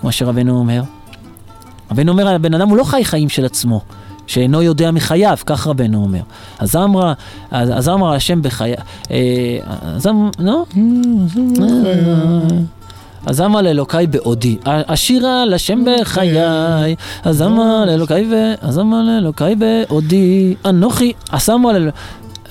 כמו 0.00 0.12
שרבנו 0.12 0.58
אומר. 0.58 0.82
רבנו 1.90 2.12
אומר, 2.12 2.28
הבן 2.28 2.54
אדם 2.54 2.68
הוא 2.68 2.76
לא 2.76 2.84
חי 2.84 3.04
חיים 3.04 3.28
של 3.28 3.44
עצמו, 3.44 3.80
שאינו 4.26 4.62
יודע 4.62 4.90
מחייו, 4.90 5.36
כך 5.46 5.66
רבנו 5.66 6.02
אומר. 6.02 6.20
אז 6.58 6.76
אמרה, 6.76 7.12
אז 7.50 7.70
אז 7.74 7.88
אמרה 7.88 8.14
השם 8.14 8.42
בחייו, 8.42 8.76
אז 9.82 10.06
אמרה, 10.06 10.30
לא? 10.38 10.64
אז 13.26 13.40
אמר 13.40 13.62
לאלוקיי 13.62 14.06
בעודי, 14.06 14.56
אשירה 14.64 15.44
לשם 15.44 15.84
בחיי, 15.86 16.36
אז 17.24 17.42
אמר 17.42 17.84
לאלוקיי 17.84 18.26
ו... 18.30 18.54
אז 18.60 18.78
אמר 18.78 19.02
לאלוקיי 19.02 19.54
בעודי, 19.56 20.54
אנוכי, 20.64 21.12
אז 21.32 21.50
אמר 21.50 21.72
לאלוקיי... 21.72 22.00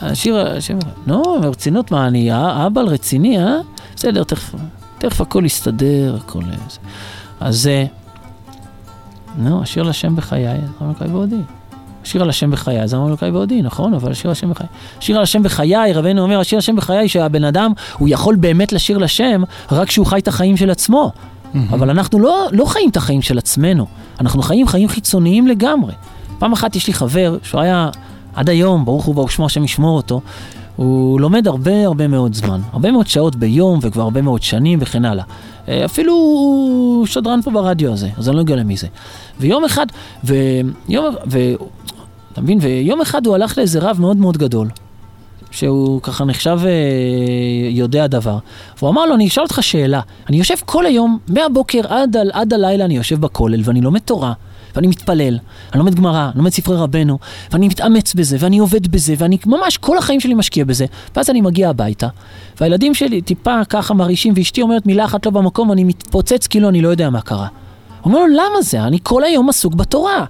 השיר, 0.01 0.37
השם, 0.37 0.77
נו, 1.07 1.23
ברצינות, 1.41 1.91
מה, 1.91 2.07
אני 2.07 2.31
האבא 2.31 2.81
רציני, 2.81 3.39
אה? 3.39 3.55
בסדר, 3.95 4.23
תכף, 4.99 5.21
הכל 5.21 5.43
יסתדר, 5.45 6.17
הכל... 6.21 6.41
אז 7.39 7.61
זה... 7.61 7.85
נו, 9.37 9.61
השיר 9.61 9.83
לשם 9.83 10.15
בחיי, 10.15 10.49
אז 10.49 10.57
אמר 10.81 10.89
אלוקיי 10.89 11.07
בעודי. 11.07 11.41
השיר 12.05 12.23
על 12.23 12.29
השם 12.29 12.51
בחיי, 12.51 12.81
אז 12.81 12.93
אמר 12.93 13.07
אלוקיי 13.07 13.31
בעודי, 13.31 13.61
נכון, 13.61 13.93
אבל 13.93 14.11
השיר 14.11 14.27
על 14.27 14.31
השם 14.31 14.49
בחיי. 14.49 14.67
השיר 14.97 15.17
על 15.17 15.23
השם 15.23 15.43
בחיי, 15.43 15.93
רבנו 15.93 16.21
אומר, 16.21 16.39
השיר 16.39 16.57
על 16.57 16.59
השם 16.59 16.75
בחיי, 16.75 17.09
שהבן 17.09 17.43
אדם, 17.43 17.73
הוא 17.97 18.09
יכול 18.11 18.35
באמת 18.35 18.73
לשיר 18.73 18.97
לשם, 18.97 19.43
רק 19.71 19.87
כשהוא 19.87 20.05
חי 20.05 20.19
את 20.19 20.27
החיים 20.27 20.57
של 20.57 20.69
עצמו. 20.69 21.11
אבל 21.69 21.89
אנחנו 21.89 22.19
לא, 22.19 22.45
לא 22.51 22.65
חיים 22.65 22.89
את 22.89 22.97
החיים 22.97 23.21
של 23.21 23.37
עצמנו, 23.37 23.87
אנחנו 24.19 24.41
חיים 24.41 24.67
חיים 24.67 24.87
חיצוניים 24.87 25.47
לגמרי. 25.47 25.93
פעם 26.39 26.53
אחת 26.53 26.75
יש 26.75 26.87
לי 26.87 26.93
חבר, 26.93 27.37
שהוא 27.43 27.61
היה 27.61 27.89
עד 28.35 28.49
היום, 28.49 28.85
ברוך 28.85 29.05
הוא 29.05 29.15
ברוך 29.15 29.31
שמו, 29.31 29.45
השם 29.45 29.63
ישמור 29.63 29.97
אותו, 29.97 30.21
הוא 30.75 31.19
לומד 31.21 31.47
הרבה 31.47 31.85
הרבה 31.85 32.07
מאוד 32.07 32.33
זמן, 32.33 32.61
הרבה 32.71 32.91
מאוד 32.91 33.07
שעות 33.07 33.35
ביום 33.35 33.79
וכבר 33.81 34.01
הרבה 34.01 34.21
מאוד 34.21 34.43
שנים 34.43 34.79
וכן 34.81 35.05
הלאה. 35.05 35.23
אה, 35.67 35.85
אפילו 35.85 36.13
הוא 36.13 37.05
שדרן 37.05 37.41
פה 37.41 37.51
ברדיו 37.51 37.93
הזה, 37.93 38.09
אז 38.17 38.29
אני 38.29 38.35
לא 38.35 38.41
אגלה 38.41 38.63
מי 38.63 38.77
זה. 38.77 38.87
ויום 39.39 39.65
אחד, 39.65 39.85
ויום, 40.23 41.15
ו... 41.31 41.39
אתה 42.33 42.41
מבין? 42.41 42.59
ויום 42.61 43.01
אחד 43.01 43.25
הוא 43.25 43.35
הלך 43.35 43.57
לאיזה 43.57 43.79
רב 43.79 44.01
מאוד 44.01 44.17
מאוד 44.17 44.37
גדול, 44.37 44.67
שהוא 45.51 46.01
ככה 46.01 46.25
נחשב 46.25 46.59
אה, 46.65 46.71
יודע 47.69 48.07
דבר. 48.07 48.37
והוא 48.77 48.89
אמר 48.89 49.05
לו, 49.05 49.15
אני 49.15 49.27
אשאל 49.27 49.43
אותך 49.43 49.63
שאלה. 49.63 50.01
אני 50.29 50.37
יושב 50.37 50.55
כל 50.65 50.85
היום, 50.85 51.19
מהבוקר 51.27 51.81
עד, 51.87 52.17
עד 52.33 52.53
הלילה 52.53 52.85
אני 52.85 52.97
יושב 52.97 53.21
בכולל 53.21 53.61
ואני 53.63 53.81
לומד 53.81 53.99
תורה. 53.99 54.33
ואני 54.75 54.87
מתפלל, 54.87 55.37
אני 55.73 55.79
לומד 55.79 55.95
גמרא, 55.95 56.25
אני 56.25 56.37
לומד 56.37 56.51
ספרי 56.51 56.77
רבנו, 56.77 57.17
ואני 57.51 57.67
מתאמץ 57.67 58.13
בזה, 58.13 58.37
ואני 58.39 58.57
עובד 58.57 58.87
בזה, 58.87 59.13
ואני 59.17 59.37
ממש 59.45 59.77
כל 59.77 59.97
החיים 59.97 60.19
שלי 60.19 60.33
משקיע 60.33 60.65
בזה. 60.65 60.85
ואז 61.15 61.29
אני 61.29 61.41
מגיע 61.41 61.69
הביתה, 61.69 62.07
והילדים 62.61 62.93
שלי 62.93 63.21
טיפה 63.21 63.65
ככה 63.69 63.93
מרעישים, 63.93 64.33
ואשתי 64.37 64.61
אומרת 64.61 64.85
מילה 64.85 65.05
אחת 65.05 65.25
לא 65.25 65.31
במקום, 65.31 65.69
ואני 65.69 65.83
מתפוצץ 65.83 66.47
כאילו 66.47 66.69
אני 66.69 66.81
לא 66.81 66.89
יודע 66.89 67.09
מה 67.09 67.21
קרה. 67.21 67.47
הוא 68.01 68.13
אומר 68.13 68.25
לו, 68.25 68.27
למה 68.27 68.61
זה? 68.61 68.83
אני 68.83 68.97
כל 69.03 69.23
היום 69.23 69.49
עסוק 69.49 69.73
בתורה. 69.75 70.25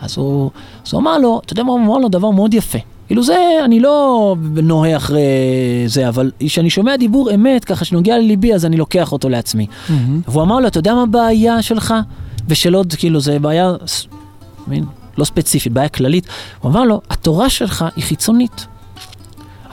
אז 0.00 0.18
הוא, 0.18 0.50
אז 0.86 0.92
הוא 0.92 1.00
אמר 1.00 1.18
לו, 1.18 1.40
אתה 1.44 1.52
יודע 1.52 1.62
מה 1.62 1.72
הוא 1.72 1.80
אמר 1.80 1.98
לו? 1.98 2.08
דבר 2.08 2.30
מאוד 2.30 2.54
יפה. 2.54 2.78
כאילו 3.06 3.22
זה, 3.22 3.36
אני 3.64 3.80
לא 3.80 4.36
נוהה 4.62 4.96
אחרי 4.96 5.22
זה, 5.86 6.08
אבל 6.08 6.30
כשאני 6.38 6.70
שומע 6.70 6.96
דיבור 6.96 7.34
אמת, 7.34 7.64
ככה 7.64 7.84
שנוגע 7.84 8.18
לליבי, 8.18 8.54
אז 8.54 8.64
אני 8.64 8.76
לוקח 8.76 9.12
אותו 9.12 9.28
לעצמי. 9.28 9.66
והוא 10.28 10.42
אמר 10.42 10.60
לו, 10.60 10.66
אתה 10.66 10.78
יודע 10.78 10.94
מה 10.94 11.02
הבעיה 11.02 11.62
שלך? 11.62 11.94
ושל 12.48 12.74
עוד, 12.74 12.94
כאילו, 12.98 13.20
זה 13.20 13.38
בעיה, 13.38 13.72
מין, 14.66 14.84
לא 15.18 15.24
ספציפית, 15.24 15.72
בעיה 15.72 15.88
כללית. 15.88 16.26
הוא 16.60 16.70
אמר 16.70 16.84
לו, 16.84 17.00
התורה 17.10 17.50
שלך 17.50 17.84
היא 17.96 18.04
חיצונית. 18.04 18.66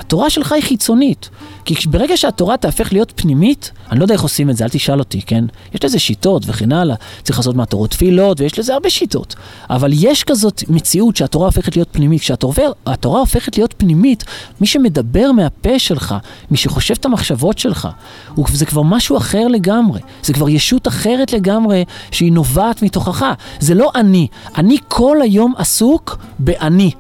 התורה 0.05 0.29
שלך 0.29 0.51
היא 0.51 0.63
חיצונית. 0.63 1.29
כי 1.65 1.75
ברגע 1.87 2.17
שהתורה 2.17 2.57
תהפך 2.57 2.93
להיות 2.93 3.13
פנימית, 3.15 3.71
אני 3.91 3.99
לא 3.99 4.03
יודע 4.03 4.13
איך 4.13 4.21
עושים 4.21 4.49
את 4.49 4.57
זה, 4.57 4.63
אל 4.63 4.69
תשאל 4.69 4.99
אותי, 4.99 5.21
כן? 5.21 5.45
יש 5.73 5.85
לזה 5.85 5.99
שיטות 5.99 6.43
וכן 6.45 6.71
הלאה. 6.71 6.95
צריך 7.23 7.39
לעשות 7.39 7.55
מהתורות 7.55 7.91
תפילות, 7.91 8.39
ויש 8.39 8.59
לזה 8.59 8.73
הרבה 8.73 8.89
שיטות. 8.89 9.35
אבל 9.69 9.91
יש 9.93 10.23
כזאת 10.23 10.63
מציאות 10.69 11.15
שהתורה 11.15 11.45
הופכת 11.45 11.75
להיות 11.75 11.87
פנימית. 11.91 12.21
כשהתורה 12.21 13.19
הופכת 13.19 13.57
להיות 13.57 13.73
פנימית, 13.77 14.23
מי 14.61 14.67
שמדבר 14.67 15.31
מהפה 15.31 15.79
שלך, 15.79 16.15
מי 16.51 16.57
שחושב 16.57 16.95
את 16.99 17.05
המחשבות 17.05 17.57
שלך, 17.57 17.87
הוא, 18.35 18.45
זה 18.53 18.65
כבר 18.65 18.81
משהו 18.81 19.17
אחר 19.17 19.47
לגמרי. 19.47 19.99
זה 20.23 20.33
כבר 20.33 20.49
ישות 20.49 20.87
אחרת 20.87 21.33
לגמרי, 21.33 21.85
שהיא 22.11 22.31
נובעת 22.31 22.81
מתוכך. 22.81 23.25
זה 23.59 23.73
לא 23.73 23.91
אני. 23.95 24.27
אני 24.57 24.77
כל 24.87 25.17
היום 25.21 25.53
עסוק 25.57 26.17
באני. 26.39 26.91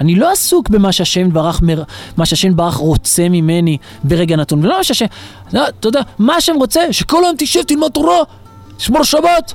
אני 0.00 0.14
לא 0.14 0.32
עסוק 0.32 0.68
במה 0.68 0.92
שהשם 0.92 1.32
ברח, 1.32 1.60
מר... 1.62 1.82
מה 2.16 2.26
שהשם 2.26 2.56
ברח 2.56 2.74
רוצה 2.74 3.28
ממני 3.28 3.76
ברגע 4.04 4.36
נתון, 4.36 4.64
ולא 4.64 4.76
מה 4.76 4.84
שהשם, 4.84 5.06
לא, 5.52 5.68
אתה 5.68 5.88
יודע, 5.88 6.00
מה 6.18 6.36
השם 6.36 6.54
רוצה? 6.56 6.92
שכל 6.92 7.24
היום 7.24 7.36
תשב, 7.38 7.62
תלמד 7.62 7.88
תורה, 7.88 8.18
תשמור 8.76 9.04
שבת, 9.04 9.52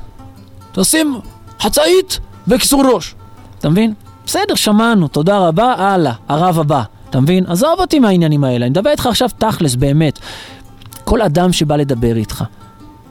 תשים 0.72 1.20
חצאית 1.60 2.20
וכיסור 2.48 2.84
ראש. 2.94 3.16
אתה 3.60 3.70
מבין? 3.70 3.94
בסדר, 4.26 4.56
שמענו, 4.56 5.08
תודה 5.08 5.38
רבה, 5.38 5.74
הלאה, 5.74 6.14
הרב 6.28 6.60
הבא. 6.60 6.84
אתה 7.10 7.20
מבין? 7.20 7.46
עזוב 7.48 7.80
אותי 7.80 8.00
מהעניינים 8.00 8.44
האלה, 8.44 8.66
אני 8.66 8.70
מדבר 8.70 8.90
איתך 8.90 9.06
עכשיו 9.06 9.30
תכלס, 9.38 9.76
באמת. 9.76 10.20
כל 11.04 11.22
אדם 11.22 11.52
שבא 11.52 11.76
לדבר 11.76 12.16
איתך, 12.16 12.44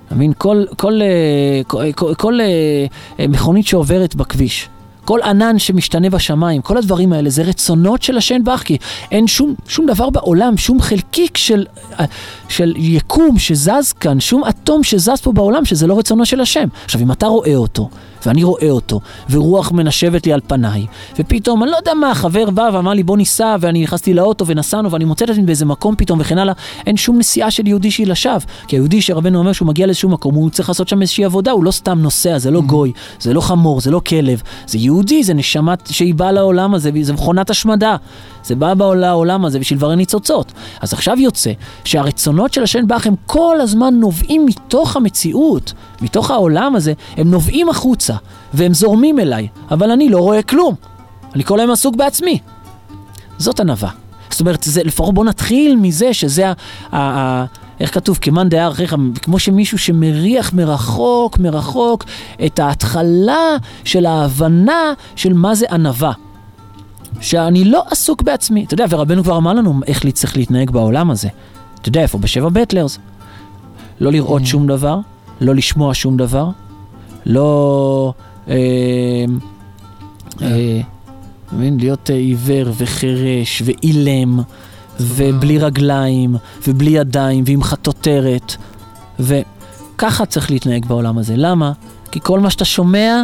אתה 0.06 0.14
מבין? 0.14 0.32
כל, 0.38 0.64
כל, 0.76 1.00
אה, 1.02 1.62
כל, 1.66 1.92
כל, 1.92 2.14
כל 2.14 2.40
אה, 2.40 2.46
אה, 3.20 3.28
מכונית 3.28 3.66
שעוברת 3.66 4.14
בכביש, 4.14 4.68
כל 5.04 5.22
ענן 5.22 5.58
שמשתנה 5.58 6.10
בשמיים, 6.10 6.62
כל 6.62 6.76
הדברים 6.76 7.12
האלה, 7.12 7.30
זה 7.30 7.42
רצונות 7.42 8.02
של 8.02 8.16
השן 8.16 8.44
בך, 8.44 8.62
כי 8.64 8.76
אין 9.10 9.26
שום, 9.26 9.54
שום 9.68 9.86
דבר 9.86 10.10
בעולם, 10.10 10.56
שום 10.56 10.80
חלקיק 10.80 11.36
של, 11.36 11.66
של 12.48 12.74
יקום 12.76 13.38
שזז 13.38 13.92
כאן, 14.00 14.20
שום 14.20 14.44
אטום 14.44 14.82
שזז 14.82 15.20
פה 15.22 15.32
בעולם, 15.32 15.64
שזה 15.64 15.86
לא 15.86 15.98
רצונו 15.98 16.26
של 16.26 16.40
השם. 16.40 16.68
עכשיו, 16.84 17.00
אם 17.00 17.12
אתה 17.12 17.26
רואה 17.26 17.54
אותו, 17.54 17.88
ואני 18.26 18.44
רואה 18.44 18.70
אותו, 18.70 19.00
ורוח 19.30 19.72
מנשבת 19.72 20.26
לי 20.26 20.32
על 20.32 20.40
פניי, 20.46 20.86
ופתאום, 21.18 21.62
אני 21.62 21.70
לא 21.70 21.76
יודע 21.76 21.94
מה, 21.94 22.14
חבר 22.14 22.50
בא 22.50 22.70
ואמר 22.72 22.92
לי 22.92 23.02
בוא 23.02 23.16
ניסע, 23.16 23.56
ואני 23.60 23.82
נכנסתי 23.82 24.14
לאוטו 24.14 24.46
ונסענו, 24.46 24.90
ואני 24.90 25.04
מוצא 25.04 25.24
את 25.24 25.30
עצמי 25.30 25.42
באיזה 25.42 25.64
מקום 25.64 25.94
פתאום 25.96 26.20
וכן 26.20 26.38
הלאה, 26.38 26.54
אין 26.86 26.96
שום 26.96 27.18
נסיעה 27.18 27.50
של 27.50 27.66
יהודי 27.66 27.90
שהיא 27.90 28.06
לשווא. 28.06 28.38
כי 28.68 28.76
היהודי 28.76 29.02
שרבנו 29.02 29.38
אומר 29.38 29.52
שהוא 29.52 29.68
מגיע 29.68 29.86
לאיזשהו 29.86 30.08
מקום, 30.08 30.34
הוא 30.34 30.50
צריך 30.50 30.68
לעשות 30.68 30.88
שם 30.88 31.02
איזושהי 31.02 31.24
עבודה, 31.24 31.50
הוא 31.50 31.64
לא 31.64 31.70
סתם 31.70 31.98
נוסע, 31.98 32.38
זה 32.38 32.50
לא 32.50 32.60
גוי, 32.60 32.92
זה 33.20 33.34
לא 33.34 33.40
חמור, 33.40 33.80
זה 33.80 33.90
לא 33.90 34.00
כלב, 34.08 34.42
זה 34.66 34.78
יהודי, 34.78 35.22
זה 35.22 35.34
נשמה 35.34 35.74
שהיא 35.90 36.14
באה 36.14 36.32
לעולם 36.32 36.74
הזה, 36.74 36.90
זה 37.02 37.12
מכונת 37.12 37.50
השמדה. 37.50 37.96
זה 38.44 38.54
בא 38.54 38.74
לעולם 38.94 39.44
הזה 39.44 39.58
בשביל 39.58 39.78
לברר 39.78 39.94
ניצוצות. 39.94 40.52
אז 40.80 40.92
עכשיו 40.92 41.16
יוצא 41.20 41.52
שהרצונות 41.84 42.52
של 42.52 42.62
השן 42.62 42.86
באך 42.86 43.06
הם 43.06 43.14
כל 43.26 43.60
הזמן 43.60 43.94
נובעים 43.94 44.46
מתוך 44.46 44.96
המציאות, 44.96 45.72
מתוך 46.00 46.30
העולם 46.30 46.76
הזה, 46.76 46.92
הם 47.16 47.30
נובעים 47.30 47.68
החוצה, 47.68 48.14
והם 48.54 48.74
זורמים 48.74 49.18
אליי, 49.18 49.48
אבל 49.70 49.90
אני 49.90 50.08
לא 50.08 50.18
רואה 50.18 50.42
כלום. 50.42 50.74
אני 51.34 51.44
כל 51.44 51.60
היום 51.60 51.70
עסוק 51.70 51.96
בעצמי. 51.96 52.38
זאת 53.38 53.60
ענווה. 53.60 53.90
זאת 54.30 54.40
אומרת, 54.40 54.62
זה, 54.62 54.82
לפחות 54.84 55.14
בוא 55.14 55.24
נתחיל 55.24 55.76
מזה 55.76 56.14
שזה 56.14 56.48
ה... 56.48 56.52
ה, 56.52 56.54
ה 56.92 57.44
איך 57.80 57.94
כתוב? 57.94 58.18
כמאן 58.20 58.48
דהר 58.48 58.72
אחיך, 58.72 58.96
כמו 59.22 59.38
שמישהו 59.38 59.78
שמריח 59.78 60.52
מרחוק, 60.52 61.38
מרחוק, 61.38 62.04
את 62.46 62.58
ההתחלה 62.58 63.56
של 63.84 64.06
ההבנה 64.06 64.92
של 65.16 65.32
מה 65.32 65.54
זה 65.54 65.66
ענווה. 65.70 66.12
שאני 67.20 67.64
לא 67.64 67.82
עסוק 67.90 68.22
בעצמי. 68.22 68.64
אתה 68.64 68.74
יודע, 68.74 68.84
ורבנו 68.90 69.22
כבר 69.22 69.36
אמר 69.36 69.52
לנו 69.52 69.80
איך 69.86 70.06
צריך 70.06 70.36
להתנהג 70.36 70.70
בעולם 70.70 71.10
הזה. 71.10 71.28
אתה 71.80 71.88
יודע 71.88 72.00
איפה? 72.00 72.18
בשבע 72.18 72.48
בטלרס. 72.48 72.98
לא 74.00 74.12
לראות 74.12 74.46
שום 74.46 74.66
דבר, 74.66 74.98
לא 75.40 75.54
לשמוע 75.54 75.94
שום 75.94 76.16
דבר, 76.16 76.48
לא... 77.26 78.12
אה, 78.48 78.54
אה, 80.42 80.80
אתה 81.46 81.54
מבין? 81.54 81.80
להיות 81.80 82.10
אה, 82.10 82.14
עיוור 82.14 82.72
וחירש 82.76 83.62
ואילם, 83.64 84.40
ובלי 85.00 85.58
רגליים, 85.58 86.36
ובלי 86.68 86.90
ידיים, 86.90 87.44
ועם 87.46 87.62
חטוטרת, 87.62 88.56
וככה 89.20 90.26
צריך 90.26 90.50
להתנהג 90.50 90.86
בעולם 90.86 91.18
הזה. 91.18 91.34
למה? 91.36 91.72
כי 92.10 92.20
כל 92.22 92.40
מה 92.40 92.50
שאתה 92.50 92.64
שומע 92.64 93.22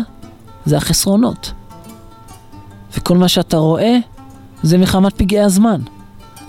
זה 0.66 0.76
החסרונות. 0.76 1.52
וכל 2.96 3.16
מה 3.16 3.28
שאתה 3.28 3.56
רואה 3.56 3.96
זה 4.62 4.78
מחמת 4.78 5.12
פגעי 5.16 5.40
הזמן. 5.40 5.80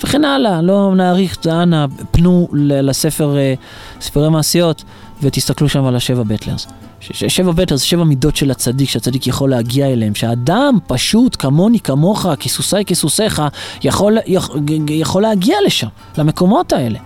וכן 0.04 0.26
הלאה, 0.26 0.62
לא 0.62 0.94
נאריך, 0.96 1.38
אנא, 1.48 1.86
פנו 2.12 2.48
לספר, 2.54 3.38
אה, 3.38 3.54
ספרי 4.02 4.30
מעשיות, 4.30 4.84
ותסתכלו 5.22 5.70
שם 5.70 5.86
על 5.86 5.96
השבע 5.96 6.24
בטלרס. 6.24 6.68
שבע 7.02 7.52
בטלרס 7.52 7.80
זה 7.80 7.86
שבע 7.86 8.04
מידות 8.04 8.36
של 8.36 8.52
הצדיק, 8.52 8.90
שהצדיק 8.90 9.28
יכול 9.28 9.50
להגיע 9.50 9.88
אליהם, 9.88 10.16
שהאדם 10.16 10.78
פשוט 10.88 11.36
כמוני, 11.40 11.80
כמוך, 11.80 12.26
כסוסיי, 12.40 12.86
כסוסיך, 12.86 13.42
יכול, 13.84 14.18
יכול, 14.28 14.60
יכול 14.90 15.22
להגיע 15.22 15.58
לשם, 15.66 15.88
למקומות 16.18 16.74
האלה. 16.74 17.00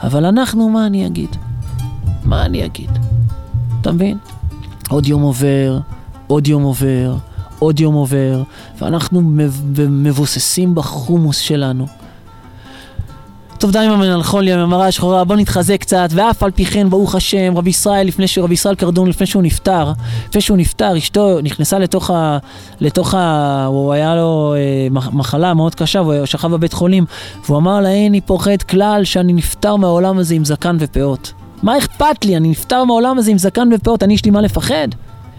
אבל 0.00 0.24
אנחנו, 0.24 0.68
מה 0.68 0.86
אני 0.86 1.06
אגיד? 1.06 1.36
מה 2.24 2.44
אני 2.44 2.64
אגיד? 2.64 2.90
אתה 3.80 3.92
מבין? 3.92 4.18
עוד 4.88 5.06
יום 5.06 5.22
עובר, 5.22 5.78
עוד 6.26 6.46
יום 6.46 6.62
עובר, 6.62 7.16
עוד 7.58 7.80
יום 7.80 7.94
עובר, 7.94 8.42
ואנחנו 8.80 9.20
מב- 9.20 9.80
מבוססים 9.88 10.74
בחומוס 10.74 11.38
שלנו. 11.38 11.86
טוב, 13.58 13.70
די 13.70 13.78
עם 13.78 13.90
המלנכוליה, 13.92 14.62
המראה 14.62 14.86
השחורה, 14.86 15.24
בוא 15.24 15.36
נתחזק 15.36 15.80
קצת, 15.80 16.08
ואף 16.10 16.42
על 16.42 16.50
פי 16.50 16.64
כן, 16.64 16.90
ברוך 16.90 17.14
השם, 17.14 17.52
רבי 17.56 17.70
ישראל, 17.70 18.06
לפני 18.06 18.28
ש... 18.28 18.38
רבי 18.38 18.54
ישראל 18.54 18.74
קרדון, 18.74 19.08
לפני 19.08 19.26
שהוא 19.26 19.42
נפטר, 19.42 19.92
לפני 20.28 20.40
שהוא 20.40 20.56
נפטר, 20.56 20.98
אשתו 20.98 21.38
נכנסה 21.42 21.78
לתוך 21.78 22.10
ה... 22.10 22.38
לתוך 22.80 23.14
ה... 23.14 23.64
הוא 23.66 23.92
היה 23.92 24.14
לו 24.14 24.54
אה, 24.56 24.88
מח- 24.90 25.12
מחלה 25.12 25.54
מאוד 25.54 25.74
קשה, 25.74 26.02
והוא 26.02 26.26
שכב 26.26 26.48
בבית 26.48 26.72
חולים, 26.72 27.04
והוא 27.46 27.58
אמר 27.58 27.80
לה, 27.80 27.88
איני 27.88 28.20
פוחד 28.20 28.62
כלל 28.62 29.04
שאני 29.04 29.32
נפטר 29.32 29.76
מהעולם 29.76 30.18
הזה 30.18 30.34
עם 30.34 30.44
זקן 30.44 30.76
ופאות. 30.80 31.32
מה 31.62 31.78
אכפת 31.78 32.24
לי? 32.24 32.36
אני 32.36 32.48
נפטר 32.48 32.84
מהעולם 32.84 33.18
הזה 33.18 33.30
עם 33.30 33.38
זקן 33.38 33.68
ופאות, 33.74 34.02
אני 34.02 34.14
יש 34.14 34.24
לי 34.24 34.30
מה 34.30 34.40
לפחד? 34.40 34.88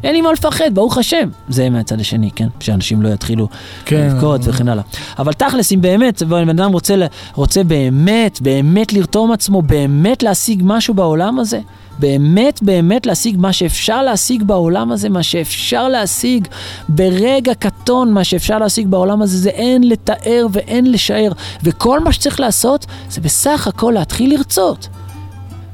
אין 0.03 0.15
לי 0.15 0.21
מה 0.21 0.31
לפחד, 0.31 0.73
ברוך 0.73 0.97
השם. 0.97 1.29
זה 1.49 1.69
מהצד 1.69 1.99
השני, 1.99 2.31
כן? 2.35 2.47
שאנשים 2.59 3.01
לא 3.01 3.09
יתחילו 3.09 3.47
כן. 3.85 4.09
לבכות 4.11 4.41
וכן 4.43 4.67
הלאה. 4.67 4.83
אבל 5.19 5.33
תכלס, 5.33 5.71
אם 5.71 5.81
באמת, 5.81 6.23
בן 6.23 6.49
אדם 6.49 6.71
רוצה, 6.71 6.95
רוצה 7.35 7.63
באמת, 7.63 8.41
באמת 8.41 8.93
לרתום 8.93 9.31
עצמו, 9.31 9.61
באמת 9.61 10.23
להשיג 10.23 10.61
משהו 10.65 10.93
בעולם 10.93 11.39
הזה, 11.39 11.59
באמת, 11.99 12.63
באמת 12.63 13.05
להשיג 13.05 13.37
מה 13.39 13.53
שאפשר 13.53 14.03
להשיג 14.03 14.43
בעולם 14.43 14.91
הזה, 14.91 15.09
מה 15.09 15.23
שאפשר 15.23 15.87
להשיג 15.87 16.47
ברגע 16.89 17.53
קטון, 17.53 18.13
מה 18.13 18.23
שאפשר 18.23 18.57
להשיג 18.57 18.87
בעולם 18.87 19.21
הזה, 19.21 19.37
זה 19.37 19.49
אין 19.49 19.89
לתאר 19.89 20.47
ואין 20.51 20.91
לשער. 20.91 21.31
וכל 21.63 21.99
מה 21.99 22.11
שצריך 22.11 22.39
לעשות, 22.39 22.85
זה 23.09 23.21
בסך 23.21 23.67
הכל 23.67 23.91
להתחיל 23.95 24.33
לרצות. 24.33 24.87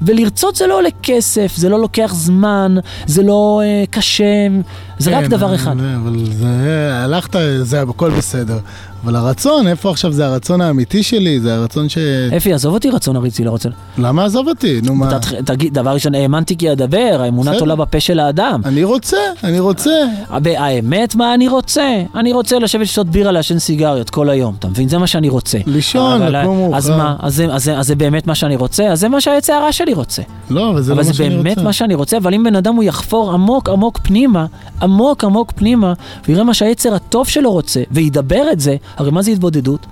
ולרצות 0.06 0.56
זה 0.56 0.68
לא 0.68 0.78
עולה 0.78 0.90
כסף, 1.04 1.54
זה 1.56 1.70
לא 1.70 1.80
לוקח 1.80 2.12
זמן, 2.16 2.76
זה 3.06 3.24
לא 3.24 3.62
אה, 3.64 3.84
קשה, 3.90 4.48
זה 5.00 5.18
רק 5.18 5.24
כן, 5.24 5.30
דבר 5.30 5.56
אחד. 5.56 5.72
אבל- 5.72 5.96
אבל 6.04 6.26
זה, 6.32 6.90
הלכת, 6.94 7.36
זה 7.62 7.82
הכל 7.82 8.10
בסדר. 8.12 8.58
אבל 9.04 9.16
הרצון, 9.16 9.68
איפה 9.68 9.90
עכשיו 9.90 10.12
זה 10.12 10.26
הרצון 10.26 10.62
האמיתי 10.62 11.04
שלי? 11.04 11.40
זה 11.40 11.56
הרצון 11.56 11.90
ש... 11.90 11.98
אפי, 12.38 12.54
עזוב 12.54 12.74
אותי 12.74 12.90
רצון 12.90 13.16
עריצי, 13.16 13.44
לא 13.44 13.50
רוצה. 13.52 13.70
למה 13.98 14.26
עזוב 14.26 14.48
אותי? 14.48 14.82
נו 14.84 14.96
מה? 14.96 15.20
תגיד, 15.46 15.74
דבר 15.74 15.90
ראשון, 15.90 16.16
האמנתי 16.16 16.58
כי 16.58 16.72
אדבר, 16.72 17.18
האמונה. 17.20 17.60
תולה 17.60 17.76
בפה 17.76 18.00
של 18.00 18.20
האדם. 18.20 18.62
אני 18.66 18.84
רוצה, 18.84 19.18
אני 19.44 19.60
רוצה. 19.60 19.92
האמת, 20.30 21.16
מה 21.16 21.34
אני 21.34 21.48
רוצה? 21.48 22.02
אני 22.16 22.34
רוצה 22.34 22.60
לשבת 22.60 22.82
לשתות 22.82 23.08
בירה, 23.08 23.32
לעשן 23.32 23.60
סיגריות 23.60 24.10
כל 24.10 24.30
היום, 24.30 24.56
אתה 24.60 24.68
מבין? 24.68 24.90
זה 24.90 24.98
מה 24.98 25.08
שאני 25.08 25.30
רוצה. 25.30 25.58
לישון, 25.66 26.22
אבל- 26.22 26.42
לקום 26.42 26.58
מאוחר. 26.58 26.78
אז 26.78 26.90
מה? 26.90 27.16
אז 27.20 27.36
זה- 27.36 27.54
אז 27.54 27.64
זה- 27.64 27.78
אז 27.78 27.88
זה 27.88 27.96
באמת 27.96 28.28
מה 28.28 28.36
שאני 28.36 28.56
רוצה? 28.56 28.84
אז 28.92 29.00
זה 29.00 29.10
מה 29.10 29.22
שהיצע 29.22 29.56
הרע 29.56 29.72
שלי 29.72 29.94
רוצה. 29.94 30.22
לא, 30.50 30.70
אבל 30.70 30.82
זה 30.82 30.90
לא 30.92 30.96
אבל 30.96 31.04
מה 31.08 31.12
זה 31.12 31.18
שאני 31.18 31.30
באמת 31.36 31.50
רוצה. 31.58 31.62
מה 31.64 31.74
שאני 31.74 31.96
רוצה, 31.96 32.18
אבל 32.18 32.34
אם 32.34 32.44
בן 32.44 32.56
אדם 32.56 32.76
הוא 32.76 32.84
יחפור 32.84 33.32
עמוק 33.34 33.70
עמוק 33.70 34.00
פנימה, 34.04 34.46
עמוק 34.82 35.24
עמוק 35.24 35.52
פנימה, 35.56 35.94
ויראה 36.28 36.44
מה 36.44 36.54
שהיצר 36.54 36.94
הטוב 36.96 37.28
שלו 37.28 37.52
רוצה, 37.52 37.82
וידבר 37.92 38.44
את 38.52 38.60
זה, 38.60 38.76
הרי 38.98 39.12
מה 39.12 39.22
זה 39.22 39.32
התבודדות? 39.32 39.86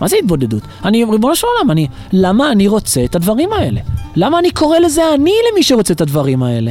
מה 0.00 0.08
זה 0.08 0.16
התבודדות? 0.16 0.62
אני, 0.84 1.04
ריבונו 1.04 1.36
של 1.36 1.46
עולם, 1.46 1.70
אני, 1.70 1.88
למה 2.12 2.52
אני 2.52 2.68
רוצה 2.68 3.04
את 3.04 3.14
הדברים 3.14 3.52
האלה? 3.52 3.80
למה 4.16 4.38
אני 4.38 4.50
קורא 4.50 4.78
לזה 4.78 5.14
אני 5.14 5.32
למי 5.52 5.62
שרוצה 5.62 5.92
את 5.94 6.00
הדברים 6.00 6.42
האלה? 6.42 6.70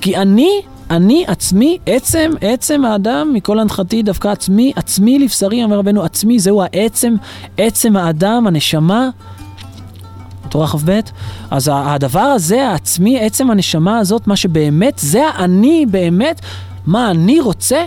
כי 0.00 0.16
אני, 0.16 0.60
אני 0.90 1.24
עצמי, 1.26 1.78
עצם, 1.86 2.30
עצם 2.40 2.84
האדם, 2.84 3.30
מכל 3.34 3.58
הנחתי 3.58 4.02
דווקא 4.02 4.28
עצמי, 4.28 4.72
עצמי 4.76 5.18
לבשרי, 5.18 5.64
אומר 5.64 5.78
רבנו, 5.78 6.02
עצמי 6.02 6.38
זהו 6.38 6.62
העצם, 6.62 7.14
עצם 7.56 7.96
האדם, 7.96 8.46
הנשמה, 8.46 9.10
תורה 10.48 10.68
כ"ב, 10.68 11.00
אז 11.50 11.70
הדבר 11.74 12.20
הזה, 12.20 12.68
העצמי, 12.68 13.20
עצם 13.20 13.50
הנשמה 13.50 13.98
הזאת, 13.98 14.26
מה 14.26 14.36
שבאמת, 14.36 14.98
זה 14.98 15.28
האני 15.28 15.86
באמת, 15.90 16.40
מה 16.86 17.10
אני 17.10 17.40
רוצה, 17.40 17.84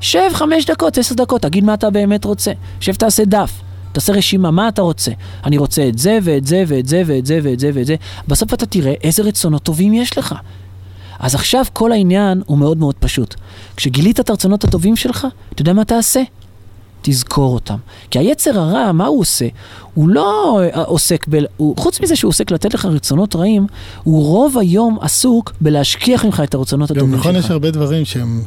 שב 0.00 0.30
חמש 0.32 0.64
דקות, 0.64 0.98
עשר 0.98 1.14
דקות, 1.14 1.42
תגיד 1.42 1.64
מה 1.64 1.74
אתה 1.74 1.90
באמת 1.90 2.24
רוצה. 2.24 2.52
שב 2.80 2.94
תעשה 2.94 3.24
דף, 3.24 3.52
תעשה 3.92 4.12
רשימה, 4.12 4.50
מה 4.50 4.68
אתה 4.68 4.82
רוצה. 4.82 5.12
אני 5.44 5.58
רוצה 5.58 5.88
את 5.88 5.98
זה 5.98 6.18
ואת 6.22 6.46
זה 6.46 6.64
ואת 6.66 6.86
זה 6.86 7.02
ואת 7.06 7.26
זה 7.26 7.40
ואת 7.42 7.60
זה 7.60 7.70
ואת 7.74 7.86
זה. 7.86 7.96
בסוף 8.28 8.54
אתה 8.54 8.66
תראה 8.66 8.94
איזה 9.02 9.22
רצונות 9.22 9.62
טובים 9.62 9.94
יש 9.94 10.18
לך. 10.18 10.34
אז 11.18 11.34
עכשיו 11.34 11.64
כל 11.72 11.92
העניין 11.92 12.42
הוא 12.46 12.58
מאוד 12.58 12.78
מאוד 12.78 12.94
פשוט. 12.94 13.34
כשגילית 13.76 14.20
את 14.20 14.30
הרצונות 14.30 14.64
הטובים 14.64 14.96
שלך, 14.96 15.26
אתה 15.52 15.62
יודע 15.62 15.72
מה 15.72 15.84
תעשה? 15.84 16.22
תזכור 17.02 17.54
אותם. 17.54 17.76
כי 18.10 18.18
היצר 18.18 18.58
הרע, 18.60 18.92
מה 18.92 19.06
הוא 19.06 19.20
עושה? 19.20 19.46
הוא 19.94 20.08
לא 20.08 20.60
אה, 20.74 20.82
עוסק, 20.82 21.26
ב... 21.30 21.36
הוא, 21.56 21.76
חוץ 21.76 22.00
מזה 22.00 22.16
שהוא 22.16 22.28
עוסק 22.28 22.50
לתת 22.50 22.74
לך 22.74 22.84
רצונות 22.84 23.36
רעים, 23.36 23.66
הוא 24.04 24.22
רוב 24.24 24.58
היום 24.58 24.98
עסוק 25.00 25.52
בלהשכיח 25.60 26.24
ממך 26.24 26.40
את 26.44 26.54
הרצונות 26.54 26.90
גם 26.92 26.96
הטובים 26.96 27.14
נכון, 27.14 27.32
שלך. 27.34 27.44
יש 27.44 27.50
הרבה 27.50 27.70
דברים 27.70 28.04
שהם... 28.04 28.42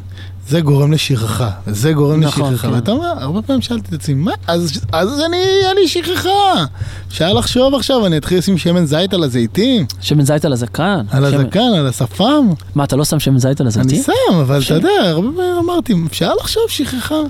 זה 0.48 0.60
גורם 0.60 0.92
לשכחה, 0.92 1.50
וזה 1.66 1.92
גורם 1.92 2.20
נכון, 2.20 2.52
לשכחה. 2.52 2.68
כן. 2.68 2.74
ואתה 2.74 2.90
אומר, 2.92 3.06
הרבה 3.18 3.42
פעמים 3.42 3.62
שאלתי 3.62 3.88
את 3.88 4.00
עצמי, 4.00 4.14
מה? 4.14 4.32
אז, 4.46 4.80
אז 4.92 5.20
אני, 5.26 5.36
היה 5.36 5.74
לי 5.74 5.88
שכחה. 5.88 6.64
אפשר 7.08 7.32
לחשוב 7.32 7.74
עכשיו, 7.74 8.06
אני 8.06 8.16
אתחיל 8.16 8.38
לשים 8.38 8.58
שמן 8.58 8.84
זית 8.84 9.14
על 9.14 9.22
הזיתים? 9.24 9.86
שמן 10.00 10.24
זית 10.24 10.44
על 10.44 10.52
הזקן. 10.52 11.00
על 11.10 11.30
שמן- 11.30 11.40
הזקן, 11.40 11.60
על 11.78 11.86
השפם? 11.86 12.48
מה, 12.74 12.84
אתה 12.84 12.96
לא 12.96 13.04
שם 13.04 13.20
שמן 13.20 13.38
זית 13.38 13.60
על 13.60 13.66
הזיתים? 13.66 13.90
אני 13.90 14.02
שם, 14.02 14.34
אבל 14.40 14.56
אתה 14.56 14.64
שם. 14.64 14.74
יודע, 14.74 14.88
הרבה 15.02 15.28
פעמים 15.36 15.54
אמרתי, 15.64 15.94
אפשר 16.06 16.32
לחשוב 16.40 16.62
שכחה. 16.68 17.20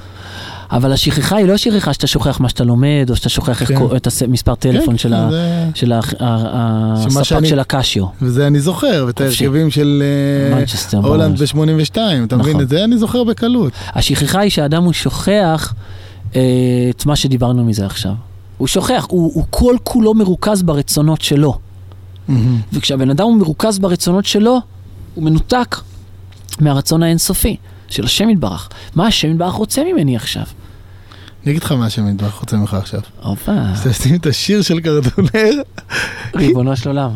אבל 0.73 0.93
השכחה 0.93 1.37
היא 1.37 1.47
לא 1.47 1.57
שכחה 1.57 1.93
שאתה 1.93 2.07
שוכח 2.07 2.41
מה 2.41 2.49
שאתה 2.49 2.65
לומד, 2.65 3.07
או 3.11 3.17
שאתה 3.17 3.29
שוכח 3.29 3.65
כן. 3.65 3.75
את 3.97 4.09
המספר 4.27 4.55
טלפון 4.55 4.99
של 4.99 5.15
ה- 5.15 5.31
זה- 5.31 5.69
של 5.75 5.93
ה- 5.93 6.01
הספק 6.21 7.23
שאני- 7.23 7.49
של 7.49 7.59
הקשיו. 7.61 8.05
וזה 8.23 8.47
אני 8.47 8.61
זוכר, 8.61 9.05
ואת. 9.07 9.21
ההרכבים 9.21 9.71
של 9.71 10.03
אה, 10.51 10.57
מנצ'סטר, 10.57 10.99
הולנד 10.99 11.41
ממש. 11.41 11.53
ב-82, 11.53 11.97
אתה 12.25 12.37
מבין? 12.37 12.51
נכון. 12.51 12.61
את 12.63 12.69
זה 12.69 12.85
אני 12.85 12.99
זוכר 12.99 13.25
בקלות. 13.25 13.73
השכחה 13.95 14.41
היא 14.41 14.51
שהאדם 14.51 14.85
הוא 14.85 14.93
שוכח 14.93 15.75
אה, 16.37 16.41
את 16.91 17.07
מה 17.07 17.17
שדיברנו 17.17 17.65
מזה 17.65 17.87
עכשיו. 17.87 18.13
הוא 18.59 18.69
שוכח, 18.69 19.07
הוא, 19.11 19.31
הוא 19.35 19.45
כל 19.51 19.77
כולו 19.85 20.15
מרוכז 20.15 20.63
ברצונות 20.63 21.23
שלו. 21.23 21.59
וכשהבן 22.73 23.11
אדם 23.11 23.25
הוא 23.27 23.37
מרוכז 23.37 23.79
ברצונות 23.79 24.25
שלו, 24.25 24.59
הוא 25.15 25.25
מנותק 25.25 25.77
מהרצון 26.61 27.03
האינסופי 27.03 27.57
של 27.89 28.05
השם 28.05 28.31
יתברך. 28.31 28.69
מה 28.95 29.07
השם 29.07 29.31
יתברך 29.31 29.53
רוצה 29.55 29.83
ממני 29.93 30.17
עכשיו? 30.17 30.43
אני 31.45 31.51
אגיד 31.53 31.63
לך 31.63 31.73
מה 31.73 31.87
יתברך 32.11 32.35
רוצה 32.35 32.57
ממך 32.57 32.75
עכשיו. 32.75 33.01
הופה, 33.23 33.53
תשים 33.85 34.15
את 34.15 34.27
השיר 34.27 34.63
של 34.63 34.81
קרדונר. 34.81 35.63
ריבונו 36.37 36.77
של 36.77 36.89
עולם. 36.89 37.11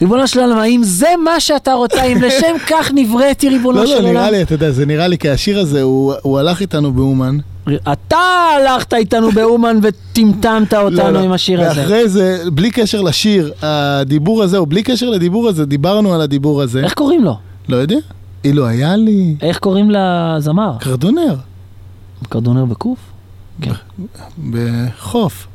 ריבונו 0.00 0.26
של 0.26 0.40
עולם, 0.40 0.58
האם 0.58 0.80
זה 0.84 1.08
מה 1.24 1.40
שאתה 1.40 1.72
רוצה? 1.72 2.02
אם 2.02 2.22
לשם 2.22 2.56
כך 2.70 2.90
נבראתי, 2.94 3.48
ריבונו 3.48 3.78
לא, 3.78 3.86
של 3.86 3.92
לא, 3.92 3.98
עולם? 3.98 4.12
נראה 4.12 4.30
לי, 4.30 4.42
אתה 4.42 4.54
יודע, 4.54 4.70
זה 4.70 4.86
נראה 4.86 5.08
לי, 5.08 5.18
כי 5.18 5.30
השיר 5.30 5.58
הזה, 5.58 5.82
הוא 5.82 6.14
הוא 6.22 6.38
הלך 6.38 6.60
איתנו 6.60 6.92
באומן. 6.92 7.38
אתה 7.92 8.16
הלכת 8.56 8.94
איתנו 8.94 9.32
באומן 9.32 9.78
וטמטמת 9.82 10.72
לא, 10.72 10.80
אותנו 10.80 11.10
לא. 11.10 11.18
עם 11.18 11.32
השיר 11.32 11.60
הזה. 11.60 11.80
ואחרי 11.80 12.08
זה, 12.08 12.42
בלי 12.52 12.70
קשר 12.70 13.02
לשיר, 13.02 13.52
הדיבור 13.62 14.42
הזה, 14.42 14.58
או 14.58 14.66
בלי 14.66 14.82
קשר 14.82 15.10
לדיבור 15.10 15.48
הזה, 15.48 15.66
דיברנו 15.66 16.14
על 16.14 16.20
הדיבור 16.20 16.62
הזה. 16.62 16.84
איך 16.84 16.94
קוראים 16.94 17.24
לו? 17.24 17.38
לא 17.68 17.76
יודע. 17.76 17.96
אילו 18.44 18.66
היה 18.66 18.96
לי... 18.96 19.36
איך 19.42 19.58
קוראים 19.58 19.90
לזמר? 19.90 20.72
קרדונר, 20.80 21.34
קרדונר 22.28 22.64
בקוף? 22.64 22.98
כן. 23.60 23.72
בחוף. 24.50 25.46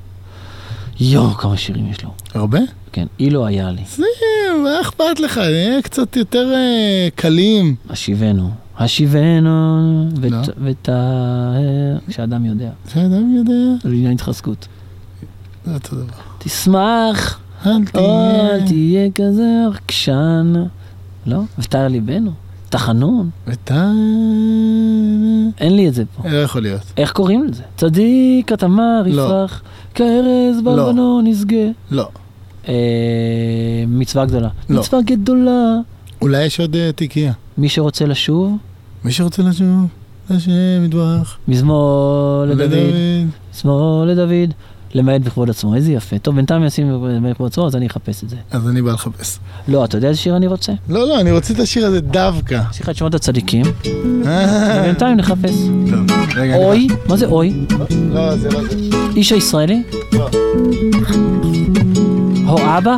יואו, 1.00 1.30
כמה 1.32 1.58
שירים 1.58 1.92
יש 1.92 2.04
לו. 2.04 2.10
הרבה? 2.34 2.60
כן, 2.92 3.06
אילו 3.20 3.46
היה 3.46 3.72
לי. 3.72 3.82
זה, 3.96 4.04
מה 4.64 4.82
אכפת 4.82 5.20
לך? 5.20 5.38
נהיה 5.38 5.82
קצת 5.82 6.16
יותר 6.16 6.52
אה, 6.54 7.08
קלים. 7.16 7.76
השיבנו. 7.90 8.52
השיבנו 8.78 10.10
לא. 10.22 10.38
ות- 10.38 10.50
ותהר, 10.64 10.98
כשאדם 12.08 12.46
יודע. 12.46 12.70
שאדם 12.94 13.36
יודע, 13.36 13.54
לעניין 13.86 14.12
התחזקות. 14.14 14.68
זה 15.66 15.74
אותו 15.74 15.96
דבר. 15.96 16.06
תשמח, 16.38 17.40
אל 17.66 17.72
תהיה... 18.68 19.10
כזה 19.16 19.44
עקשן. 19.76 20.54
לא? 21.26 21.40
ותאר 21.60 21.88
ליבנו. 21.88 22.32
תחנון? 22.74 23.30
אין 25.58 25.76
לי 25.76 25.88
את 25.88 25.94
זה 25.94 26.04
פה. 26.06 26.30
לא 26.30 26.38
יכול 26.38 26.62
להיות. 26.62 26.82
איך 26.98 27.12
קוראים 27.12 27.44
לזה? 27.44 27.64
צדיק 27.78 28.52
התמר 28.52 29.02
לא. 29.06 29.22
יפרח, 29.22 29.62
כארז 29.94 30.62
בלבנון 30.64 31.28
ישגה. 31.28 31.68
לא. 31.92 32.08
אה, 32.68 32.74
מצווה 33.88 34.26
גדולה. 34.26 34.50
לא. 34.70 34.80
מצווה 34.80 35.02
גדולה. 35.02 35.76
אולי 36.22 36.46
יש 36.46 36.60
עוד 36.60 36.76
אה, 36.76 36.92
תיקייה. 36.92 37.34
מי 37.58 37.70
שרוצה 37.70 38.06
לשוב, 38.06 38.58
מי 39.04 39.12
שרוצה 39.12 39.44
לשוב, 39.44 39.88
השם 40.30 40.86
יתברך. 40.86 41.38
מזמור. 41.48 42.46
לדוד. 42.48 42.72
מזמור 43.54 44.06
לדוד. 44.06 44.54
למעט 44.94 45.22
בכבוד 45.22 45.50
עצמו, 45.50 45.76
איזה 45.76 45.92
יפה. 45.92 46.18
טוב, 46.18 46.36
בינתיים 46.36 46.64
ישים 46.64 46.92
למעט 46.92 47.32
בכבוד 47.32 47.52
עצמו, 47.52 47.68
אז 47.68 47.76
אני 47.76 47.88
אחפש 47.88 48.24
את 48.24 48.30
זה. 48.30 48.36
אז 48.52 48.68
אני 48.70 48.82
בא 48.82 48.92
לחפש. 48.92 49.40
לא, 49.68 49.86
אתה 49.86 49.98
יודע 49.98 50.08
איזה 50.08 50.20
שיר 50.20 50.36
אני 50.38 50.48
רוצה? 50.48 50.72
לא, 50.90 51.08
לא, 51.08 51.20
אני 51.20 51.32
רוצה 51.32 51.54
את 51.54 51.60
השיר 51.60 51.86
הזה 51.86 52.02
דווקא. 52.02 52.62
יש 52.72 52.82
לך 52.82 52.90
את 52.90 52.96
שמות 52.96 53.14
הצדיקים, 53.14 53.66
אה, 54.26 54.80
ובינתיים 54.82 55.18
נחפש. 55.18 55.56
טוב, 55.90 56.12
רגע, 56.36 56.56
אני 56.56 56.64
אוי, 56.66 56.88
מה 57.08 57.18
זה 57.18 57.26
אוי? 57.26 57.50
בא. 57.78 57.86
לא, 58.14 58.38
זה 58.38 58.50
לא 58.50 58.60
זה. 58.62 58.76
איש 59.16 59.32
הישראלי? 59.32 59.84
לא. 60.14 60.30
הו 62.46 62.58
אבא? 62.78 62.98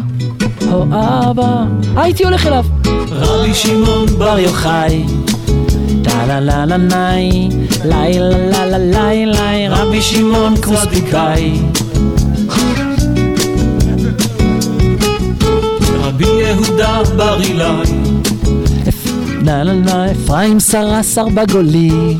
הו 0.61 0.84
אבא. 0.84 1.65
הייתי 1.95 2.23
הולך 2.23 2.47
אליו. 2.47 2.65
רבי 3.11 3.53
שמעון 3.53 4.05
בר 4.05 4.39
יוחאי. 4.39 5.05
טה 6.03 6.26
לה 6.26 6.39
לה 6.39 6.65
לה 6.65 6.77
ניי, 6.77 7.49
לי 7.85 8.19
לה 8.19 8.65
לה 8.65 8.77
לה 8.77 8.77
לי 8.77 9.26
לי, 9.26 9.67
רבי 9.69 10.01
שמעון 10.01 10.53
קרוספיקאי. 10.61 11.53
יהודה 16.45 17.01
בר 17.17 17.41
אילאי 17.41 18.05
לה 19.45 19.63
לה 19.63 19.73
לה, 19.73 20.11
אפרים 20.11 20.59
שרה 20.59 21.03
שר 21.03 21.27
בגולי. 21.27 22.17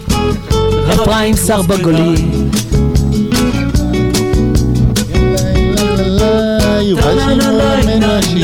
אפרים 0.94 1.36
שר 1.48 1.62
בגולי. 1.62 2.16
יובל 6.82 7.20
שמעון 7.20 7.86
מנשי. 7.86 8.40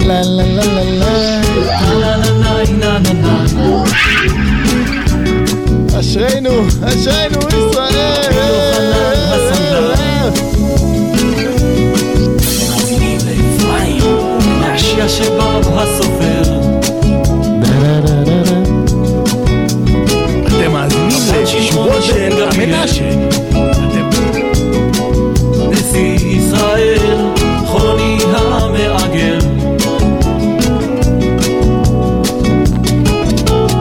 לה 0.00 0.22
לה 0.22 0.44
לה 0.46 0.64
לה 0.64 0.84
לה. 0.84 1.40
אשרינו, 6.00 6.50
אשרינו 6.84 7.38
ישראל! 7.48 8.69
שבא 15.10 15.60
הסופר 15.76 16.42
אתם 20.46 20.72
מאזינים 20.72 21.22
לשובו 21.42 22.02
של 22.02 22.42
המנשה. 22.42 23.10
נשיא 25.70 26.16
ישראל 26.26 27.32
חוני 27.66 28.18
המעגל 28.34 29.38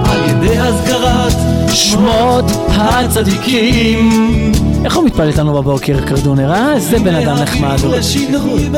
על 0.06 0.30
ידי 0.30 0.58
הזכרת 0.58 1.34
שמות 1.74 2.46
הצדיקים. 2.70 4.59
איך 4.86 4.96
הוא 4.96 5.06
מתפלל 5.06 5.28
איתנו 5.28 5.54
בבוקר, 5.54 6.06
קרדונר, 6.06 6.52
אה? 6.52 6.74
איזה 6.74 7.00
בן 7.00 7.16
אדם 7.16 7.36
נחמד 7.36 7.80
הוא. 7.84 7.96
ראשית 7.96 8.30
נביא 8.30 8.70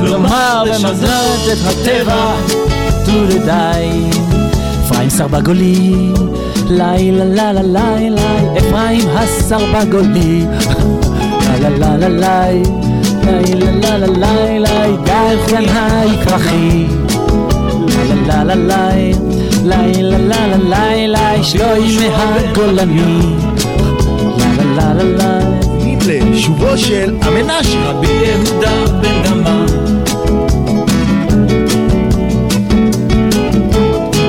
כלומר 0.00 0.64
במזלת 0.66 1.52
את 1.52 1.58
הטבע, 1.66 2.34
טודדיי. 3.06 4.10
אפרים 4.86 5.10
סרבגולי, 5.10 6.12
לילה 6.70 7.24
לילה 7.24 7.62
לילה, 7.62 8.58
אפרים 8.58 9.08
הסרבגולי, 9.08 10.44
לילה 11.46 11.68
לילה 11.68 12.08
לילה, 12.08 12.62
לילה 13.24 13.70
לילה 13.70 14.06
לילה, 14.06 14.96
גל 15.04 15.36
כנאי 15.48 16.08
כרכי, 16.24 16.86
לילה 17.88 18.44
לילה 18.44 18.54
לילה. 18.54 19.33
לילה 19.64 20.18
לילה 20.18 20.56
לילה 20.56 21.44
שלוי 21.44 21.98
מהגולני 21.98 23.02
לילה 24.38 24.94
לילה 24.94 25.40
לילה 25.80 26.36
שובו 26.38 26.78
של 26.78 27.16
המנשה 27.22 27.90
רבי 27.90 28.06
יהודה 28.06 28.84
בן 29.00 29.22
גמר 29.24 29.66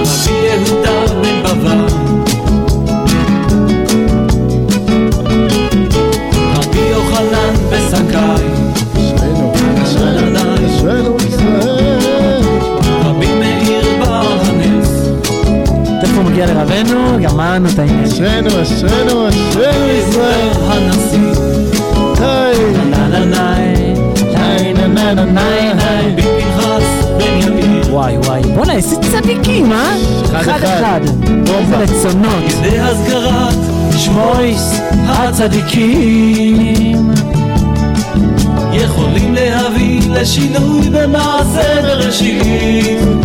רבי 0.06 0.32
יהודה 0.32 1.06
בן 1.22 1.44
בבא 1.44 1.88
רבי 6.56 6.80
יוחנן 6.80 7.54
בסקר 7.72 8.35
לרבנו, 16.46 17.18
גמרנו 17.24 17.70
את 17.70 17.80
העניין. 17.80 18.04
אשרנו, 18.04 18.62
אשרנו, 18.62 19.30
אשרנו 19.30 19.90
ישראל 19.90 20.50
הנשיא. 20.68 21.56
וואי 27.96 28.18
וואי, 28.18 28.42
בואנה 28.56 28.74
איזה 28.74 28.96
צדיקים, 28.96 29.74
אה? 29.74 29.96
אחד 30.42 30.64
אחד. 30.64 31.00
איזה 31.48 31.78
רצונות. 31.78 32.44
כדי 32.50 32.80
הזכרת 32.80 33.56
שמויס 33.98 34.80
הצדיקים 35.08 37.12
יכולים 38.74 39.34
להביא 39.34 40.02
לשינוי 40.10 40.90
במעשה 40.90 41.82
בראשית 41.82 43.25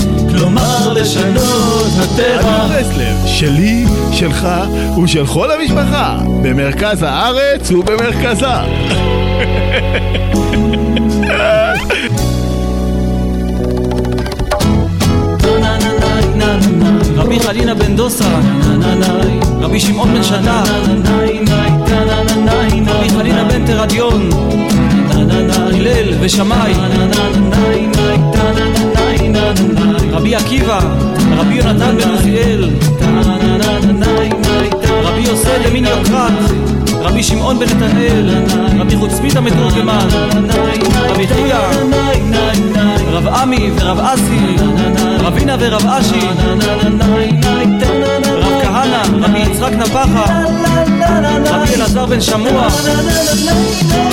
אפשר 0.61 0.93
לשנות 0.93 1.89
הטבע. 1.99 2.61
שלי, 3.27 3.85
שלך 4.12 4.49
ושל 5.05 5.27
כל 5.27 5.51
המשפחה, 5.51 6.19
במרכז 6.43 7.03
הארץ 7.03 7.70
ובמרכזה. 7.70 8.47
רבי 17.16 17.41
חלינה 17.41 17.74
בן 17.74 17.97
דוסה, 17.97 18.39
רבי 19.61 19.81
שמעון 19.81 20.15
בן 20.15 20.23
שנה, 20.23 20.62
רבי 22.87 23.09
חלינה 23.09 23.45
בן 23.45 23.66
תרדיון, 23.66 24.31
הלל 25.11 26.15
ושמאי. 26.20 26.74
רבי 30.31 30.44
עקיבא 30.44 30.78
רבי 31.36 31.55
יונתן 31.55 31.97
בן 31.97 32.11
עוזיאל. 32.11 32.70
רבי 35.02 35.20
יוסי 35.20 35.48
למין 35.66 35.85
יוקרת 35.85 36.32
רבי 36.93 37.23
שמעון 37.23 37.59
בן 37.59 37.66
נתנאל 37.66 38.31
רבי 38.78 38.97
חוצפית 38.97 39.36
המתורגמן 39.36 40.09
רבי 41.09 41.27
חייא 41.27 41.57
רב 43.11 43.28
עמי 43.28 43.70
ורב 43.77 43.98
אסי 44.01 44.57
רבינה 45.20 45.57
ורב 45.61 45.86
אשי. 45.86 46.27
רב 48.32 48.52
כהנא 48.62 49.02
רבי 49.24 49.39
יצחק 49.39 49.73
נפחה. 49.73 50.24
רבי 51.51 51.74
אלעזר 51.74 52.07
בן 52.07 52.20
שמוע. 52.20 52.69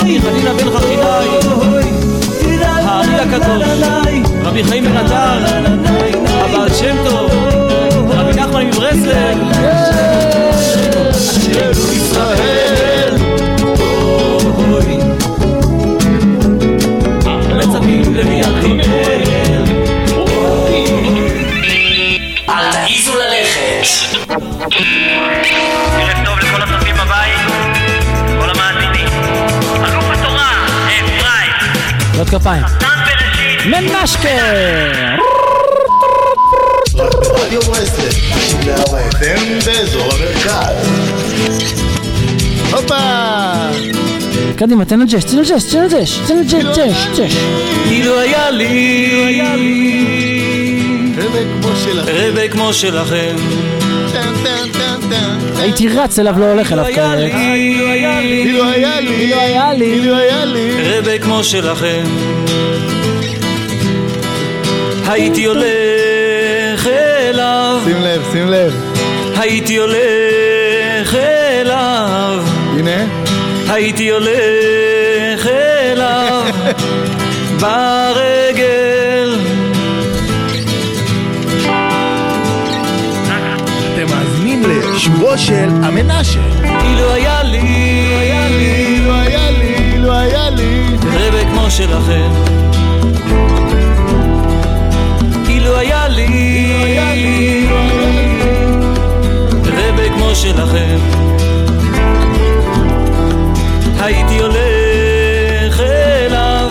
רבי 0.00 0.20
חנינא 0.20 0.52
בן 0.52 0.70
חכינאי. 0.78 1.28
הארי 2.84 3.14
הקדוש. 3.14 3.68
רבי 4.48 4.64
חיים 4.64 4.84
בן 4.84 4.96
עטר 4.96 5.97
הבעל 6.48 6.68
שם 6.74 6.96
טוב 7.04 7.30
רבי 8.10 8.32
נחמן 8.32 8.66
מברסלב 8.66 9.38
אשרינו 11.10 11.92
ישראל 11.92 13.16
אוי 14.58 14.98
מצפים 17.56 18.14
לביאתנו 18.14 18.82
אל 22.48 22.72
תעיזו 22.72 23.12
ללכת. 23.14 23.88
ערב 25.96 26.24
טוב 26.24 26.38
לכל 26.38 26.62
הצופים 26.62 26.94
בבית, 26.94 27.38
כל 28.40 28.50
המאזינים. 28.50 29.08
אלוף 29.84 30.04
התורה, 30.10 30.66
אפרים, 30.86 32.18
עוד 32.18 32.28
כפיים. 32.28 32.64
נתן 33.66 33.94
בראשית. 36.98 37.28
מנשקה! 37.28 37.44
רדיו 37.44 37.60
ברסלב, 37.60 38.12
94 38.12 39.00
FM 39.10 39.66
באזור 39.66 40.12
המרכז. 40.12 40.88
הופה! 42.72 42.94
קדימה, 44.56 44.84
תן 44.84 45.00
לג'ש, 45.00 45.24
תן 45.24 45.38
לג'ש, 45.38 45.64
תן 45.64 45.84
לג'ש, 45.84 46.18
תן 46.26 46.36
לג'ש, 46.36 47.06
ג'ש. 47.18 47.36
אילו 47.90 48.20
היה 48.20 48.50
לי 48.50 49.44
רבה 51.18 51.38
כמו 51.60 51.76
שלכם. 51.76 52.12
רבה 52.14 52.48
כמו 52.48 52.72
שלכם. 52.72 53.36
הייתי 55.56 55.88
רץ 55.88 56.18
אליו, 56.18 56.38
לא 56.38 56.44
הולך 56.44 56.72
אליו 56.72 56.84
היה 56.84 57.16
לי, 57.16 57.30
כרגע. 57.30 57.54
אילו 57.54 57.88
היה 57.88 58.20
לי 58.20 58.42
אילו 58.42 58.64
היה 58.64 59.00
לי, 59.00 59.14
אילו 59.14 59.40
היה 59.40 59.72
לי. 59.72 59.84
אילו 59.84 60.16
היה 60.16 60.44
לי. 60.44 60.98
רבה 60.98 61.18
כמו 61.18 61.44
שלכם 61.44 62.04
הייתי 65.08 65.44
הולך 65.44 65.62
אליו 65.64 65.87
שים 67.88 68.02
לב, 68.02 68.22
שים 68.32 68.48
לב. 68.48 68.72
הייתי 69.36 69.76
הולך 69.76 71.14
אליו 71.14 72.44
הנה. 72.78 73.04
הייתי 73.68 74.10
הולך 74.10 75.46
אליו 75.46 76.44
ברגל 77.60 79.38
אתם 83.94 84.06
מאזינים 84.10 84.62
לשובו 84.66 85.38
של 85.38 85.68
המנשה. 85.82 86.40
אילו 86.62 87.12
היה 87.12 87.42
לי 87.42 87.58
אילו 87.58 88.18
היה 88.20 89.50
לי, 89.50 89.74
אילו 89.92 90.12
היה 90.12 90.50
לי. 90.50 90.86
רבה 91.12 91.44
כמו 91.50 91.70
שלכם 91.70 92.30
אילו 95.48 95.76
היה 95.76 96.08
לי 96.08 96.72
רבה 96.82 97.12
כמו 97.14 97.57
שלכם 100.56 100.98
הייתי 104.00 104.38
הולך 104.38 105.80
אליו 105.80 106.68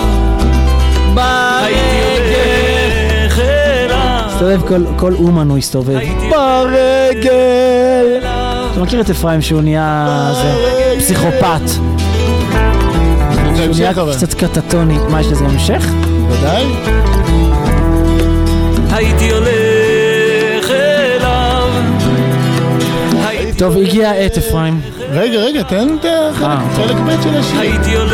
אליו 1.13 1.67
מסתובב 4.33 4.61
כל- 4.97 5.13
אומן 5.13 5.49
הוא 5.49 5.57
הסתובב. 5.57 5.99
ברגל! 6.31 8.17
אתה 8.71 8.79
מכיר 8.81 9.01
את 9.01 9.09
אפרים 9.09 9.41
שהוא 9.41 9.61
נהיה 9.61 10.07
פסיכופת. 10.97 11.61
שהוא 13.55 13.75
נהיה. 13.75 13.93
קצת 14.17 14.33
קטטוני. 14.33 14.97
מה, 15.09 15.21
יש 15.21 15.27
לזה 15.27 15.45
המשך? 15.45 15.85
ודאי. 16.29 16.65
הייתי 18.91 19.31
טוב, 23.57 23.77
הגיע 23.77 24.09
העת 24.09 24.37
אפרים. 24.37 24.81
רגע, 25.11 25.37
רגע, 25.39 25.63
תן 25.63 25.87
את 25.99 26.05
החלק- 26.31 26.43
אה, 26.47 26.57
חלק 26.75 26.95
ב' 26.95 27.21
של 27.23 27.37
השיר. 27.37 27.59
הייתי 27.59 27.95
הולך 27.95 28.11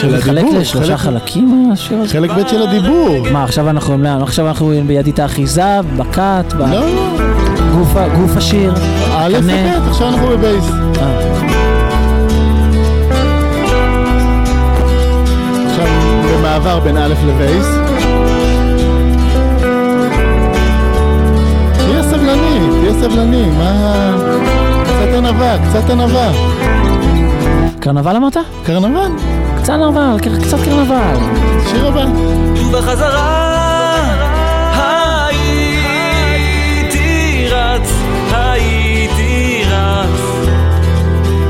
של 0.00 0.16
לחלק 0.16 0.38
הדיבור. 0.44 0.58
לשלושה 0.60 0.96
חלק- 0.96 1.20
חלקים 1.20 1.70
השיר 1.72 1.98
הזה? 1.98 2.08
חלק 2.12 2.30
ב' 2.30 2.48
של 2.48 2.62
הדיבור. 2.62 3.26
מה, 3.32 3.44
עכשיו 3.44 3.70
אנחנו 3.70 3.98
לאן? 3.98 4.22
עכשיו 4.22 4.48
אנחנו 4.48 4.72
בידית 4.86 5.18
האחיזה, 5.18 5.62
לא, 6.58 6.68
לא. 6.68 6.78
גוף 8.16 8.36
השיר. 8.36 8.72
א' 9.16 9.32
קנה. 9.40 9.78
וב', 9.78 9.88
עכשיו 9.88 10.08
אנחנו 10.08 10.28
בבייס. 10.28 10.64
אה. 11.00 11.20
עכשיו 15.70 15.86
במעבר 16.38 16.80
בין 16.80 16.96
א' 16.96 17.14
לבייס. 17.26 17.89
סבלני, 23.00 23.46
מה... 23.58 24.12
קצת 24.84 25.14
ענווה, 25.18 25.56
קצת 25.68 25.90
ענווה. 25.90 26.32
קרנבל 27.80 28.16
אמרת? 28.16 28.36
קרנבל, 28.66 29.10
קצת 29.62 29.66
קרנבל, 29.66 30.16
קר- 30.22 30.40
קצת 30.42 30.58
קרנבל. 30.64 31.16
שיר 31.70 31.86
הבא. 31.86 32.04
ובחזרה 32.66 33.50
הייתי 36.32 37.46
רץ, 37.50 37.90
הייתי 38.32 39.62
רץ 39.70 40.20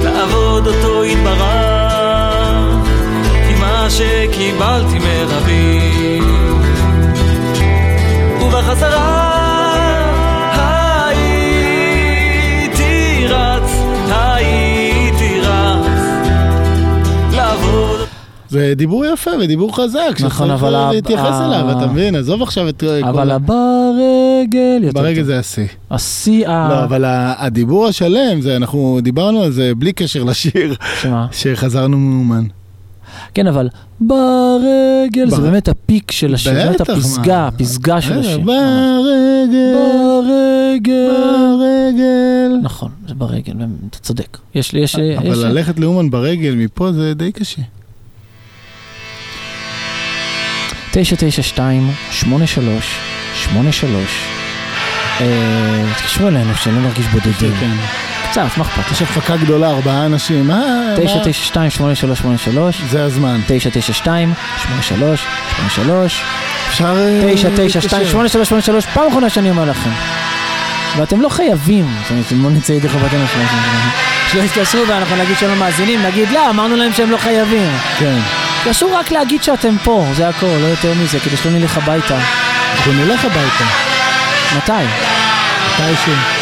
לעבוד 0.04 0.66
אותו 0.66 1.04
יתברך 1.04 1.44
כי 3.48 3.54
מה 3.60 3.86
שקיבלתי 3.90 4.98
מרבי 4.98 6.20
ובחזרה 8.42 9.39
זה 18.50 18.72
דיבור 18.76 19.04
יפה 19.06 19.30
ודיבור 19.40 19.76
חזק, 19.76 19.98
נכון, 20.20 20.46
שצריך 20.46 20.62
אבל 20.62 20.74
ה- 20.74 20.92
להתייחס 20.92 21.22
ה- 21.32 21.46
אליו, 21.46 21.78
אתה 21.78 21.86
מבין? 21.86 22.16
עזוב 22.16 22.42
עכשיו 22.42 22.68
את... 22.68 22.80
כל 22.80 23.08
אבל 23.08 23.30
ה- 23.30 23.34
הברגל 23.34 24.80
יותר 24.82 25.14
טוב. 25.14 25.22
זה 25.22 25.38
השיא. 25.38 25.66
השיא 25.90 26.48
ה... 26.48 26.68
לא, 26.68 26.84
אבל 26.84 27.04
הדיבור 27.38 27.86
השלם, 27.86 28.40
זה 28.40 28.56
אנחנו 28.56 28.98
דיברנו 29.02 29.42
על 29.42 29.50
זה 29.50 29.72
בלי 29.78 29.92
קשר 29.92 30.24
לשיר, 30.24 30.74
שמה? 31.02 31.26
שחזרנו 31.32 31.96
מאומן. 31.98 32.44
כן, 33.34 33.46
אבל 33.46 33.68
ברגל 34.00 35.30
זה 35.30 35.36
בר- 35.36 35.42
באמת 35.42 35.68
הפיק 35.68 36.10
של 36.10 36.34
השיר, 36.34 36.54
זה 36.54 36.64
באמת 36.64 36.80
בטח, 36.80 36.92
הפסגה? 36.94 37.46
הפסגה 37.46 38.00
של 38.00 38.12
רגע, 38.12 38.20
השיר. 38.20 38.38
ברגל, 38.38 39.74
ברגל. 39.74 41.10
ברגל. 41.58 42.56
נכון, 42.62 42.90
זה 43.08 43.14
ברגל, 43.14 43.52
אתה 43.90 43.98
צודק. 43.98 44.38
יש 44.54 44.72
לי, 44.72 44.80
יש... 44.80 44.94
יש- 44.94 45.16
אבל 45.18 45.46
ללכת 45.48 45.78
לאומן 45.80 46.10
ברגל 46.10 46.54
מפה 46.54 46.92
זה 46.92 47.14
די 47.14 47.32
קשה. 47.32 47.62
992 50.90 51.90
83 52.10 52.98
83 53.34 53.94
אה, 55.20 55.26
תתקשרו 55.96 56.28
אלינו, 56.28 56.54
שלא 56.56 56.72
נרגיש 56.72 57.06
בודדים. 57.06 57.52
כן. 57.60 57.76
קצת, 58.30 58.42
מה 58.56 58.64
אכפת? 58.64 58.92
יש 58.92 59.02
הפקה 59.02 59.36
גדולה, 59.36 59.70
ארבעה 59.70 60.06
אנשים, 60.06 60.46
מה? 60.46 60.54
מה? 60.56 60.96
992 60.96 61.70
83 61.70 62.18
83 62.18 62.80
זה 62.90 63.04
הזמן. 63.04 63.40
992 63.46 64.32
83 64.62 65.26
83 65.56 66.22
אפשר... 66.68 66.84
אה, 66.84 67.34
992 67.34 67.66
להתקשר. 67.66 68.10
8383 68.10 68.86
פעם 68.86 69.08
אחרונה 69.08 69.30
שאני 69.30 69.50
אומר 69.50 69.64
לכם. 69.64 69.90
ואתם 70.96 71.20
לא 71.20 71.28
חייבים, 71.28 71.96
זאת 72.02 72.10
אומרת, 72.10 72.32
אם 72.32 72.44
לא 72.44 72.50
נצא 72.50 72.72
ידי 72.72 72.88
חובתנו 72.88 73.24
שלנו, 73.32 73.48
שלא 74.32 74.42
יתקשרו 74.42 74.88
ואנחנו 74.88 75.16
נגיד 75.16 75.36
שהם 75.36 75.50
לא 75.50 75.56
מאזינים, 75.56 76.02
נגיד 76.02 76.30
לא, 76.30 76.50
אמרנו 76.50 76.76
להם 76.76 76.92
שהם 76.92 77.10
לא 77.10 77.16
חייבים. 77.16 77.70
כן. 77.98 78.18
תתקשרו 78.64 78.94
רק 78.94 79.10
להגיד 79.10 79.42
שאתם 79.42 79.76
פה, 79.84 80.06
זה 80.12 80.28
הכל, 80.28 80.46
לא 80.46 80.66
יותר 80.66 80.94
מזה, 80.94 81.20
כדי 81.20 81.36
שלא 81.36 81.52
נלך 81.52 81.76
הביתה. 81.76 82.18
אנחנו 82.76 82.92
נלך 82.92 83.24
הביתה. 83.24 83.64
מתי? 84.56 84.72
מתישהו. 85.66 86.39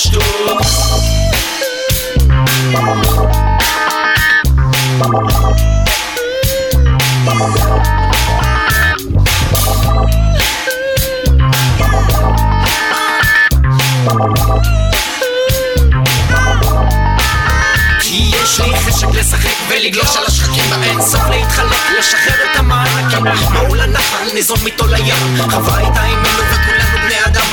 לשטות 0.00 0.22
כי 18.00 18.30
יש 18.32 18.60
לי 18.60 18.76
חשק 18.76 19.06
לשחק 19.14 19.48
ולגלוש 19.68 20.16
על 20.16 20.24
השחקים 20.26 20.64
באינסוף 20.80 21.20
להתחלק, 21.30 21.90
לשחרר 21.98 22.44
את 22.52 22.58
המענקים. 22.58 23.24
מעול 23.52 23.80
הנחל, 23.80 24.34
ניזון 24.34 24.58
איתו 24.66 24.86
לים 24.86 25.36
חווה 25.50 25.80
איתה 25.80 26.02
עימנו 26.02 26.69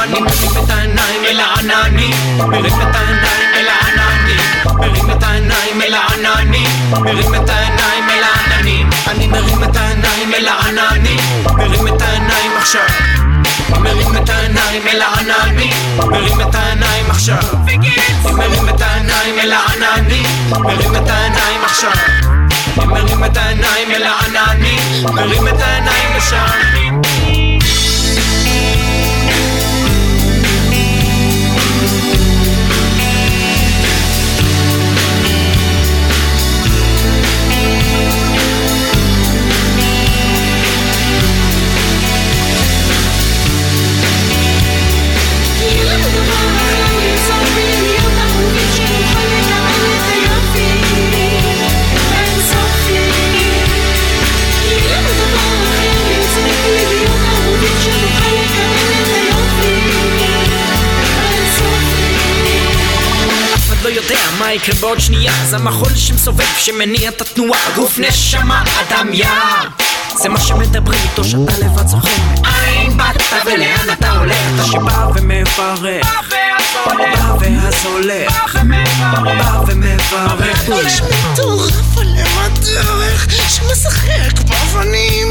אני 0.07 0.19
מרים 0.19 0.63
את 0.63 0.69
העיניים 0.69 1.23
אל 1.25 1.39
העננים 1.39 2.15
מרים 2.37 2.81
את 2.81 2.95
העיניים 2.95 3.49
אל 3.55 3.67
העננים 3.67 4.39
מרים 4.79 5.11
את 5.11 5.23
העיניים 5.23 5.81
אל 5.81 5.93
העננים 5.93 6.67
מרים 6.91 7.35
את 7.35 7.49
העיניים 7.49 8.09
אל 8.09 8.23
העננים 8.23 8.89
אני 9.07 9.27
מרים 9.27 9.63
את 9.63 9.75
העיניים 9.75 10.33
אל 10.33 10.47
העננים 10.47 11.19
מרים 11.45 11.87
את 11.87 12.01
העיניים 12.01 12.51
עכשיו 12.57 12.81
מרים 13.79 14.17
את 14.17 14.29
העיניים 14.29 14.87
אל 14.87 15.01
העננים 15.01 15.73
מרים 15.97 16.41
את 16.41 16.55
העיניים 16.55 17.05
עכשיו 17.09 17.43
מרים 18.23 18.69
את 18.69 18.81
העיניים 18.81 19.39
אל 19.39 19.51
העננים 19.51 20.25
מרים 20.49 20.95
את 20.95 21.09
העיניים 21.09 21.61
עכשיו 21.65 21.91
מרים 22.77 23.23
את 23.25 23.37
העיניים 23.37 23.91
אל 23.91 24.03
העננים 24.03 24.79
מרים 25.13 25.47
את 25.47 25.61
העיניים 25.61 26.09
לשם 26.17 27.36
יודע 64.09 64.21
מה 64.39 64.53
יקרה 64.53 64.75
בעוד 64.75 64.99
שנייה. 64.99 65.33
זה 65.45 65.55
המחול 65.55 65.95
שמסובב 65.95 66.45
שמניע 66.57 67.09
את 67.09 67.21
התנועה. 67.21 67.59
גוף 67.75 67.99
נשמה 67.99 68.63
אדם 68.79 69.13
יער. 69.13 69.67
זה 70.15 70.29
מה 70.29 70.39
שמדברים 70.39 70.99
איתו 71.03 71.23
שאתה 71.23 71.65
לבד 71.65 71.87
זוכר. 71.87 72.09
מאין 72.41 72.97
באת 72.97 73.21
ולאן 73.45 73.93
אתה 73.93 74.11
הולך? 74.11 74.37
אתה 74.55 74.65
שבא 74.65 75.07
ומברך 75.15 76.07
בא 76.85 77.35
ואז 77.39 77.85
הולך 77.85 78.55
בא 78.55 79.61
ומברך 79.67 80.69
יש 80.85 81.01
מטורף 81.01 81.97
עליהם 81.97 82.37
הדרך 82.37 83.27
שמשחק 83.49 84.39
באבנים 84.49 85.27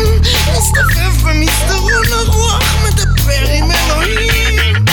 מסתובב 0.48 1.22
במסדרון 1.22 2.06
הרוח 2.12 2.74
מדבר 2.84 3.50
עם 3.50 3.70
אלוהים. 3.70 4.84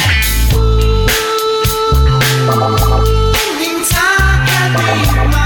נמצא 2.45 3.22
קדימה 4.93 5.43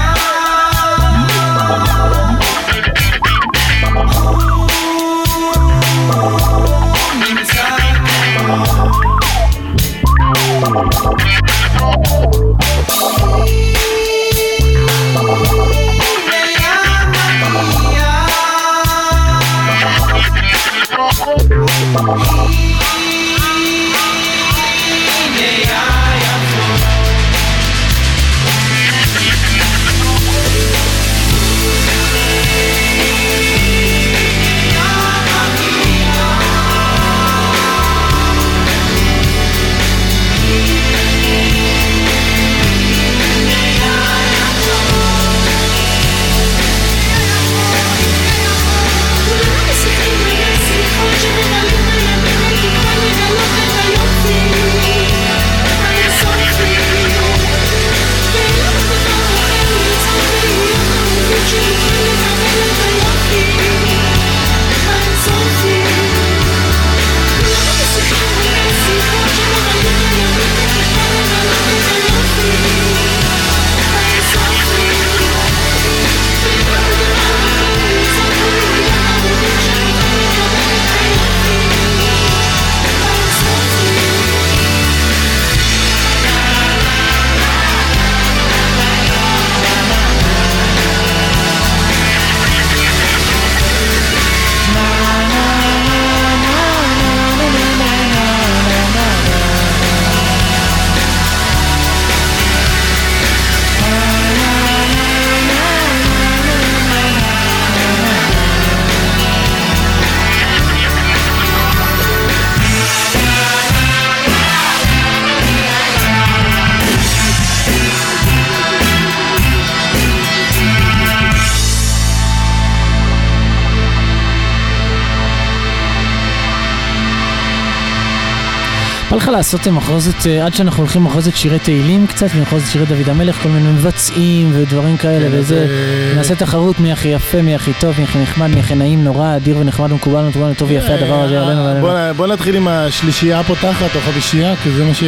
לעשות 129.38 129.66
מחרוזת, 129.66 130.26
אה, 130.26 130.46
עד 130.46 130.54
שאנחנו 130.54 130.82
הולכים 130.82 131.04
מחרוזת 131.04 131.36
שירי 131.36 131.58
תהילים 131.58 132.06
קצת, 132.06 132.26
ומחרוזת 132.34 132.66
שירי 132.66 132.86
דוד 132.86 133.08
המלך, 133.08 133.42
כל 133.42 133.48
מיני 133.48 133.68
מבצעים 133.68 134.50
ודברים 134.54 134.96
כאלה 134.96 135.30
כן, 135.30 135.38
וזה, 135.38 135.58
אה, 135.58 136.14
נעשה 136.16 136.34
תחרות 136.34 136.80
מי 136.80 136.92
הכי 136.92 137.08
יפה, 137.08 137.42
מי 137.42 137.54
הכי 137.54 137.72
טוב, 137.80 137.94
מי 137.98 138.04
הכי 138.04 138.18
נחמד, 138.18 138.46
מי 138.46 138.60
הכי 138.60 138.74
נעים, 138.74 139.04
נורא, 139.04 139.36
אדיר 139.36 139.58
ונחמד 139.58 139.92
ומקובל 139.92 140.24
ומקובל 140.24 140.50
וטוב 140.50 140.70
ויפה 140.70 140.94
הדבר 140.94 141.22
הזה 141.24 141.40
עלינו 141.40 141.64
ועלינו. 141.64 142.14
בוא, 142.16 142.26
נתחיל 142.26 142.56
עם 142.56 142.68
השלישייה 142.68 143.40
הפותחת 143.40 143.96
או 143.96 144.00
חמישייה, 144.00 144.56
כי 144.56 144.70
זה 144.70 144.84
מה 144.84 144.94
ש... 144.94 145.02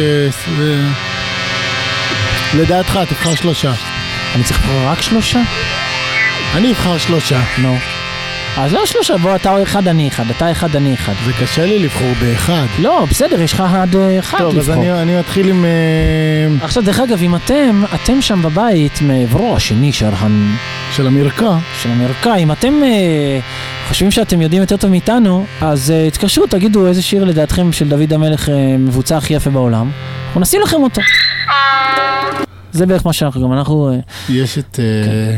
לדעתך, 2.57 2.99
תבחר 3.09 3.35
שלושה. 3.35 3.73
אני 4.35 4.43
צריך 4.43 4.59
לבחור 4.59 4.85
רק 4.85 5.01
שלושה? 5.01 5.41
אני 6.55 6.71
אבחר 6.71 6.97
שלושה. 6.97 7.41
נו. 7.57 7.90
אז 8.57 8.73
לא 8.73 8.85
שלושה, 8.85 9.17
בוא 9.17 9.35
אתה 9.35 9.63
אחד, 9.63 9.87
אני 9.87 10.07
אחד, 10.07 10.23
אתה 10.29 10.51
אחד, 10.51 10.75
אני 10.75 10.93
אחד. 10.93 11.13
זה 11.25 11.31
קשה 11.41 11.65
לי 11.65 11.79
לבחור 11.79 12.13
באחד. 12.21 12.65
לא, 12.79 13.05
בסדר, 13.09 13.41
יש 13.41 13.53
לך 13.53 13.63
עד 13.73 13.95
אה, 13.95 14.19
אחד 14.19 14.37
טוב, 14.37 14.57
אז 14.57 14.69
לבחור. 14.69 14.83
אני, 14.83 15.01
אני 15.01 15.19
מתחיל 15.19 15.49
עם... 15.49 15.65
אה, 15.65 16.65
עכשיו, 16.65 16.83
דרך 16.83 16.99
אגב, 16.99 17.21
אם 17.23 17.35
אתם, 17.35 17.83
אתם 17.95 18.21
שם 18.21 18.41
בבית, 18.41 19.01
מעברו 19.01 19.55
השני 19.55 19.91
של, 19.91 20.09
הנ... 20.13 20.55
של 20.95 21.07
המרקע, 21.07 21.57
של 21.81 21.89
המרקע, 21.89 22.35
אם 22.35 22.51
אתם 22.51 22.83
אה, 22.83 23.39
חושבים 23.87 24.11
שאתם 24.11 24.41
יודעים 24.41 24.61
יותר 24.61 24.77
טוב 24.77 24.89
מאיתנו, 24.89 25.45
אז 25.61 25.93
uh, 25.93 26.11
תתקשרו, 26.13 26.47
תגידו 26.47 26.87
איזה 26.87 27.01
שיר 27.01 27.23
לדעתכם 27.23 27.71
של 27.71 27.89
דוד 27.89 28.13
המלך 28.13 28.47
uh, 28.47 28.51
מבוצע 28.79 29.17
הכי 29.17 29.33
יפה 29.33 29.49
בעולם, 29.49 29.91
אנחנו 30.27 30.41
נשים 30.41 30.61
לכם 30.61 30.77
אותו. 30.83 31.01
זה 32.71 32.85
בערך 32.85 33.05
מה 33.05 33.13
שאנחנו, 33.13 33.43
גם 33.43 33.53
אנחנו... 33.53 33.95
Uh, 33.99 34.31
יש 34.31 34.57
את... 34.57 34.79
אה, 34.79 35.37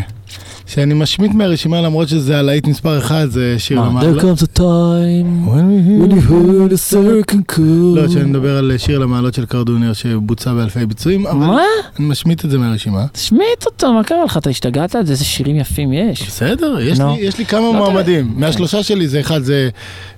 שאני 0.74 0.94
משמיט 0.94 1.32
מהרשימה 1.34 1.82
למרות 1.82 2.08
שזה 2.10 2.40
הלהיט 2.40 2.68
מספר 2.68 2.98
אחד, 2.98 3.28
זה 3.30 3.56
שיר 3.58 3.80
מה, 3.82 3.88
למעלה. 3.88 4.12
There 4.12 4.22
comes 4.22 4.42
a 4.44 4.60
time 4.60 5.48
when 5.48 5.70
you 6.10 6.30
heard 6.30 6.74
a 6.74 6.94
circle 6.94 7.56
call. 7.56 7.62
לא, 7.96 8.08
שאני 8.10 8.24
מדבר 8.24 8.58
על 8.58 8.72
שיר 8.78 9.00
למעלות 9.00 9.34
של 9.34 9.46
קרדונר 9.46 9.94
שבוצע 9.94 10.54
באלפי 10.54 10.86
ביצועים, 10.86 11.28
אבל 11.28 11.38
מה? 11.38 11.62
אני 12.00 12.06
משמיט 12.08 12.46
את 12.46 12.50
זה 12.50 12.58
מהרשימה. 12.58 13.06
תשמיט 13.12 13.66
אותו, 13.66 13.94
מה 13.94 14.04
קרה 14.04 14.24
לך? 14.26 14.38
אתה 14.38 14.50
השתגעת? 14.50 14.96
איזה 14.96 15.26
שירים 15.26 15.56
יפים 15.56 15.94
יש. 15.94 16.28
בסדר, 16.28 16.80
יש. 16.82 17.00
לי- 17.00 17.06
יש 17.20 17.38
לי 17.38 17.46
כמה 17.46 17.62
לא, 17.62 17.74
מועמדים. 17.74 18.34
מהשלושה 18.36 18.84
שלי 18.84 19.08
זה 19.08 19.20
אחד, 19.20 19.42
זה 19.44 19.70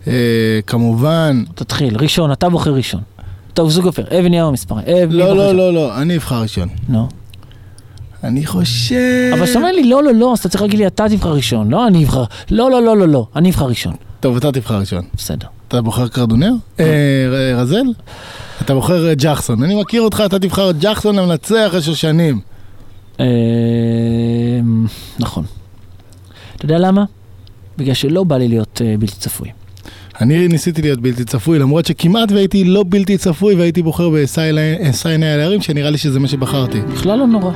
אה, 0.07 0.13
כמובן... 0.67 1.43
תתחיל, 1.55 1.97
ראשון, 1.97 2.31
אתה 2.31 2.49
בוחר 2.49 2.73
ראשון. 2.73 3.01
טוב, 3.53 3.69
זוג 3.69 3.85
אופר, 3.85 4.03
אבן 4.19 4.33
יאו 4.33 4.51
מספר. 4.51 4.75
לא, 5.09 5.35
לא? 5.37 5.51
לא, 5.55 5.73
לא, 5.73 6.01
אני 6.01 6.15
אבחר 6.15 6.41
ראשון. 6.41 6.67
נו. 6.89 7.07
אני 8.25 8.45
חושב... 8.45 8.95
אבל 9.33 9.43
כשאתה 9.45 9.59
אומר 9.59 9.71
לי 9.71 9.83
לא, 9.89 10.03
לא, 10.03 10.13
לא, 10.13 10.33
אז 10.33 10.39
אתה 10.39 10.49
צריך 10.49 10.61
להגיד 10.61 10.79
לי 10.79 10.87
אתה 10.87 11.05
תבחר 11.09 11.33
ראשון, 11.33 11.69
לא 11.69 11.87
אני 11.87 12.03
אבחר. 12.03 12.23
לא, 12.51 12.71
לא, 12.71 12.81
לא, 12.81 12.97
לא, 12.97 13.07
לא, 13.07 13.27
אני 13.35 13.49
אבחר 13.49 13.65
ראשון. 13.65 13.93
טוב, 14.19 14.37
אתה 14.37 14.51
תבחר 14.51 14.79
ראשון. 14.79 15.01
בסדר. 15.17 15.47
אתה 15.67 15.81
בוחר 15.81 16.07
קרדונר? 16.07 16.51
אה, 16.79 16.85
ר- 17.31 17.59
רזל? 17.59 17.83
אתה 18.61 18.73
בוחר 18.73 19.07
אה, 19.09 19.13
ג'חסון. 19.15 19.63
אני 19.63 19.81
מכיר 19.81 20.01
אותך, 20.01 20.23
אתה 20.25 20.39
תבחר 20.39 20.69
את 20.69 20.75
ג'חסון 20.79 21.19
המנצח 21.19 21.71
השושנים. 21.77 22.39
אה, 23.19 23.25
נכון. 25.19 25.43
אתה 26.55 26.65
יודע 26.65 26.77
למה? 26.77 27.03
בגלל 27.77 27.93
שלא 27.93 28.23
בא 28.23 28.37
לי 28.37 28.47
להיות 28.47 28.81
אה, 28.85 28.95
בלתי 28.99 29.15
צפוי. 29.15 29.49
אני 30.21 30.47
ניסיתי 30.47 30.81
להיות 30.81 30.99
בלתי 31.01 31.23
צפוי, 31.23 31.59
למרות 31.59 31.85
שכמעט 31.85 32.31
והייתי 32.31 32.63
לא 32.63 32.83
בלתי 32.89 33.17
צפוי 33.17 33.55
והייתי 33.55 33.81
בוחר 33.81 34.09
בסייני 34.09 34.75
על 35.33 35.39
הערים, 35.39 35.61
שנראה 35.61 35.89
לי 35.89 35.97
שזה 35.97 36.19
מה 36.19 36.27
שבחרתי. 36.27 36.81
בכלל 36.81 37.19
לא 37.19 37.27
נורא. 37.27 37.51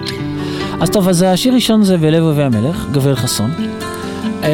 אז 0.81 0.89
טוב, 0.89 1.07
אז 1.09 1.21
השיר 1.27 1.53
ראשון 1.53 1.83
זה 1.83 1.97
בלב 1.97 2.23
אוהבי 2.23 2.43
המלך, 2.43 2.85
גבריאל 2.91 3.15
חסון. 3.15 3.51
אה, 4.43 4.49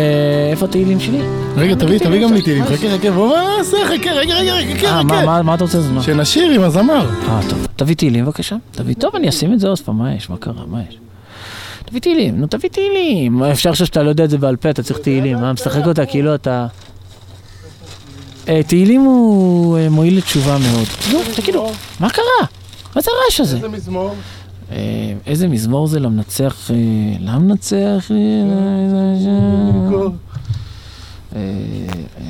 איפה 0.52 0.66
התהילים 0.66 1.00
שלי? 1.00 1.20
רגע, 1.58 1.76
תביא, 1.76 2.00
תביא 2.00 2.24
גם 2.24 2.34
לי 2.34 2.42
תהילים. 2.42 2.66
חכה, 2.66 2.76
חכה, 2.98 3.12
בוא, 3.12 3.28
מה 3.30 3.58
נעשה? 3.58 3.78
חכה, 3.86 4.12
רגע, 4.12 4.34
רגע, 4.36 4.54
חכה, 4.78 4.88
אה, 4.88 5.04
מה, 5.04 5.16
חכה. 5.16 5.26
מה- 5.26 5.42
מה 5.42 5.54
אתה 5.56 5.64
רוצה 5.64 5.78
לזמן? 5.78 6.02
שנשיר 6.02 6.52
עם 6.52 6.62
הזמר. 6.62 7.10
אה, 7.28 7.40
טוב. 7.50 7.68
תביא 7.76 7.96
תהילים 7.96 8.26
בבקשה. 8.26 8.56
תביא, 8.72 8.96
טוב, 8.96 9.16
אני 9.16 9.30
אשים 9.30 9.54
את 9.54 9.60
זה 9.60 9.68
עוד 9.68 9.80
פעם, 9.80 9.98
מה 9.98 10.14
יש? 10.14 10.30
מה 10.30 10.38
קרה? 10.38 10.64
מה 10.68 10.80
יש? 10.90 10.98
תביא 11.86 12.02
תהילים, 12.02 12.40
נו 12.40 12.48
תביא 12.48 12.70
תהילים. 12.70 13.44
אפשר 13.44 13.70
לחשוב 13.70 13.88
שאתה 13.88 14.04
לא 14.04 14.10
יודע 14.10 14.24
את 14.24 14.30
זה 14.30 14.38
בעל 14.38 14.56
פה, 14.56 14.70
אתה 14.70 14.84
צריך 14.84 15.00
תהילים. 15.00 15.38
מה, 15.38 15.54
משחק 15.54 15.88
אותה 15.88 16.06
כאילו 16.06 16.36
אתה... 16.36 16.68
אה, 18.50 18.62
תהילים 18.68 19.02
הוא 19.02 19.78
אה, 19.78 19.90
מועיל 19.90 20.18
לתשובה 20.18 20.58
מאוד. 20.58 20.86
נו, 21.14 21.20
תגידו, 21.36 21.72
מה 22.00 22.10
קרה? 22.10 22.48
מה 22.96 23.02
זה 23.02 23.12
הרעש 23.22 23.40
הזה? 23.40 23.56
איזה 23.56 23.68
מזמור? 23.68 24.16
אה, 24.72 25.14
איזה 25.26 25.48
מזמור 25.48 25.88
זה 25.88 26.00
למנצח... 26.00 26.72
אה, 26.72 26.76
למנצח... 27.20 28.12
אה, 28.12 28.16
אה, 31.36 31.40
אה, 32.18 32.26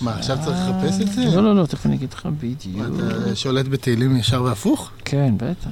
מה, 0.00 0.14
עכשיו 0.14 0.38
צריך 0.44 0.56
לחפש 0.68 1.00
את 1.00 1.12
זה? 1.12 1.24
לא, 1.24 1.42
לא, 1.42 1.56
לא, 1.56 1.66
תכף 1.66 1.86
אני 1.86 1.94
אגיד 1.94 2.12
לך 2.12 2.28
בדיוק. 2.40 2.86
אתה 3.22 3.36
שולט 3.36 3.68
בתהילים 3.68 4.16
ישר 4.16 4.42
והפוך? 4.42 4.90
כן, 5.04 5.34
בטח. 5.36 5.70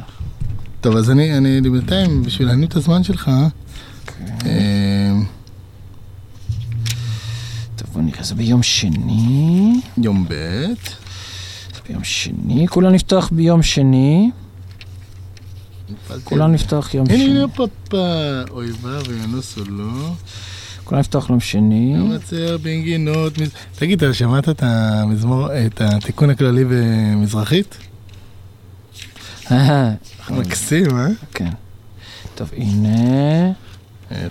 טוב, 0.81 0.97
אז 0.97 1.11
אני, 1.11 1.61
בינתיים, 1.61 2.23
בשביל 2.23 2.49
להניב 2.49 2.69
את 2.69 2.77
הזמן 2.77 3.03
שלך, 3.03 3.31
כן. 4.07 4.25
אה, 4.47 5.13
טוב, 7.77 7.89
בוא 7.93 8.03
נראה, 8.03 8.23
זה 8.23 8.35
ביום 8.35 8.63
שני. 8.63 9.81
יום 9.99 10.27
ב', 10.29 10.65
ביום 11.89 12.05
שני, 12.05 12.69
כולם 12.69 12.93
נפתח 12.93 13.29
ביום 13.33 13.63
שני. 13.63 14.31
כולם 16.25 16.53
נפתח 16.53 16.91
יום 16.95 17.07
שני. 17.07 17.25
הנה 17.25 17.49
פאפה, 17.49 18.43
אויביו 18.51 19.03
וינוסו 19.09 19.65
לו, 19.65 19.91
כולם 20.85 21.01
נפתח 21.01 21.27
יום 21.31 21.41
שני. 21.41 21.95
מצר 21.97 22.59
בנגינות, 22.59 23.33
תגיד, 23.77 24.05
אתה 24.05 24.15
שמעת 24.15 24.49
את 24.49 24.63
המזמור, 24.63 25.49
את 25.67 25.81
התיקון 25.81 26.31
הכללי 26.31 26.65
במזרחית? 26.65 27.79
מקסים, 30.31 30.99
אה? 30.99 31.07
כן. 31.35 31.51
טוב, 32.35 32.51
הנה. 32.57 33.53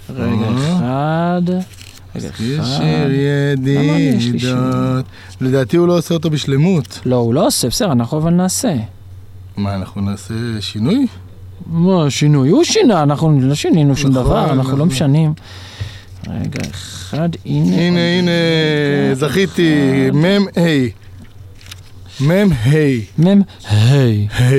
רגע 0.10 0.48
אחד. 0.58 1.42
שיר? 2.42 3.12
ידידות. 3.12 5.06
לדעתי 5.42 5.78
הוא 5.78 5.88
לא 5.88 5.98
עושה 5.98 6.14
אותו 6.14 6.30
בשלמות. 6.30 7.00
לא, 7.06 7.16
הוא 7.16 7.34
לא 7.34 7.48
עושה, 7.48 7.68
בסדר, 7.68 7.92
אנחנו 7.92 8.18
אבל 8.18 8.32
נעשה. 8.32 8.76
מה, 9.58 9.76
אנחנו 9.76 10.02
נעשה 10.02 10.34
שינוי? 10.60 11.08
מה, 11.66 12.10
שינוי? 12.10 12.50
הוא 12.50 12.64
שינה, 12.64 13.04
אנחנו 13.04 13.40
לא 13.42 13.56
שינינו 13.56 13.96
שום 13.96 14.12
נכון, 14.12 14.24
דבר, 14.24 14.44
אנחנו 14.52 14.72
לא 14.72 14.86
נכון. 14.86 14.88
משנים. 14.88 15.34
רגע 16.28 16.60
אחד, 16.72 17.30
הנה. 17.46 17.76
הנה, 17.76 18.00
הנה, 18.00 18.32
זכיתי, 19.16 19.74
מ"ם 20.14 20.46
ה'. 20.58 20.88
מ"ם 22.24 22.52
ה'. 22.52 22.76
מ"ם 23.18 23.42
ה'. 23.68 23.74
ה'. 24.42 24.54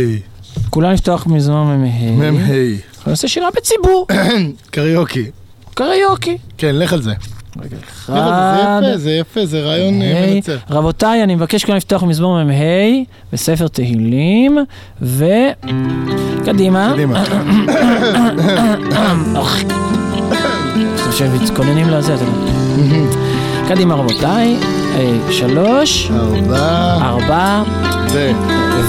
כולם 0.70 0.92
לפתוח 0.92 1.26
מזמור 1.26 1.64
מ"ם 1.64 1.84
ה'. 1.84 2.10
מ"ם 2.10 2.36
ה'. 2.36 2.52
אנחנו 2.96 3.10
נעשה 3.10 3.28
שירה 3.28 3.48
בציבור. 3.56 4.06
קריוקי. 4.70 5.30
קריוקי. 5.74 6.38
כן, 6.58 6.74
לך 6.74 6.92
על 6.92 7.02
זה. 7.02 7.12
רגע 7.62 7.76
אחד. 7.88 8.80
זה, 8.82 8.88
יפה, 8.90 8.96
זה 8.98 9.10
יפה, 9.10 9.46
זה 9.46 9.60
רעיון 9.60 10.02
אה. 10.02 10.32
מנצח. 10.34 10.56
רבותיי, 10.70 11.22
אני 11.22 11.34
מבקש 11.34 11.64
כולם 11.64 11.76
לפתוח 11.76 12.02
מזמור 12.02 12.44
מ"ה 12.44 12.52
בספר 13.32 13.68
תהילים, 13.68 14.58
ו... 15.02 15.24
קדימה. 16.44 16.90
קדימה. 16.94 17.24
עכשיו 21.08 21.28
מתכוננים 21.42 21.88
לזה, 21.90 22.14
אתה 22.14 22.22
יודע. 22.24 22.52
קדימה 23.68 23.94
רבותיי, 23.94 24.56
אה, 24.94 25.18
שלוש, 25.30 26.10
ארבע, 26.10 26.98
ארבע, 27.02 27.62
ו... 28.12 28.30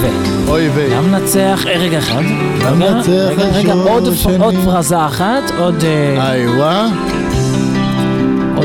ו... 0.00 0.06
אוי 0.48 0.68
ו... 0.74 0.88
למנצח, 0.90 1.64
אה, 1.66 1.78
רגע 1.78 1.98
אחד. 1.98 2.22
רגע, 2.60 2.70
למנצח 2.70 3.08
רגע, 3.08 3.44
רגע, 3.44 3.72
עוד- 3.72 4.54
פרזה 4.64 5.06
אחת, 5.06 5.42
עוד... 5.58 5.84
איי 6.18 6.48
וואה. 6.48 6.88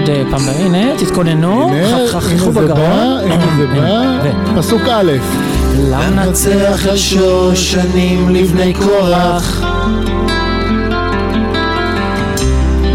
עוד 0.03 0.09
אה, 0.09 0.23
פעם, 0.31 0.41
הנה, 0.59 0.97
תתכוננו, 0.97 1.69
הנה, 1.71 2.07
ח- 2.07 2.15
ח- 2.15 2.27
הנה 2.29 2.39
חכו 2.39 2.51
זה 2.51 2.61
בגרון. 2.61 2.75
בא, 2.79 3.19
הנה 3.23 3.45
זה 3.57 3.67
בא. 3.67 4.19
ו- 4.23 4.57
פסוק 4.57 4.81
א'. 4.91 5.11
למנצח 5.89 6.87
השושנים 6.91 8.29
לבני 8.29 8.73
קורח 8.73 9.63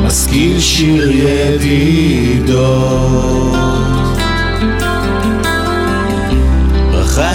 משכיל 0.06 0.60
שיר 0.60 1.10
ידידות 1.10 2.58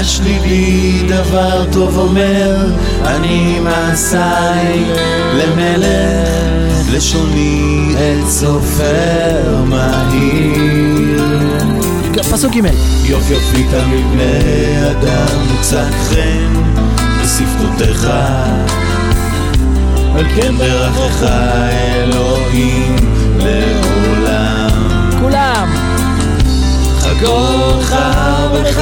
רכש 0.03 0.19
ליבי 0.19 1.03
דבר 1.07 1.65
טוב 1.71 1.97
אומר 1.97 2.65
אני 3.05 3.59
מעשיי 3.59 4.83
למלך 5.33 6.93
לשוני 6.93 7.95
את 7.95 8.29
סופר 8.29 9.63
מהיר. 9.65 11.23
פסוק 12.31 12.53
ג' 12.53 12.61
תמיד 13.71 14.05
בני 14.11 14.91
אדם 14.91 15.47
מוצק 15.51 15.93
חן 16.09 16.53
בשפתותיך. 17.23 18.09
על 20.15 20.25
כן 20.35 20.55
ברכך 20.57 21.23
אלוהים 21.23 22.95
לעולם. 23.37 24.69
כולם. 25.21 25.62
חגור 27.19 27.81
חרבך 27.83 28.81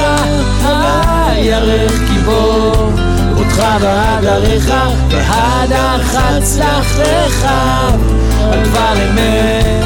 הירך 1.26 1.92
גיבור 2.12 2.92
אותך 3.36 3.62
ועד 3.80 4.24
עריך 4.24 4.72
ועד 5.10 5.72
החץ 5.72 6.58
לך 6.58 7.46
על 8.52 8.64
דבר 8.64 8.94
אמת 9.10 9.84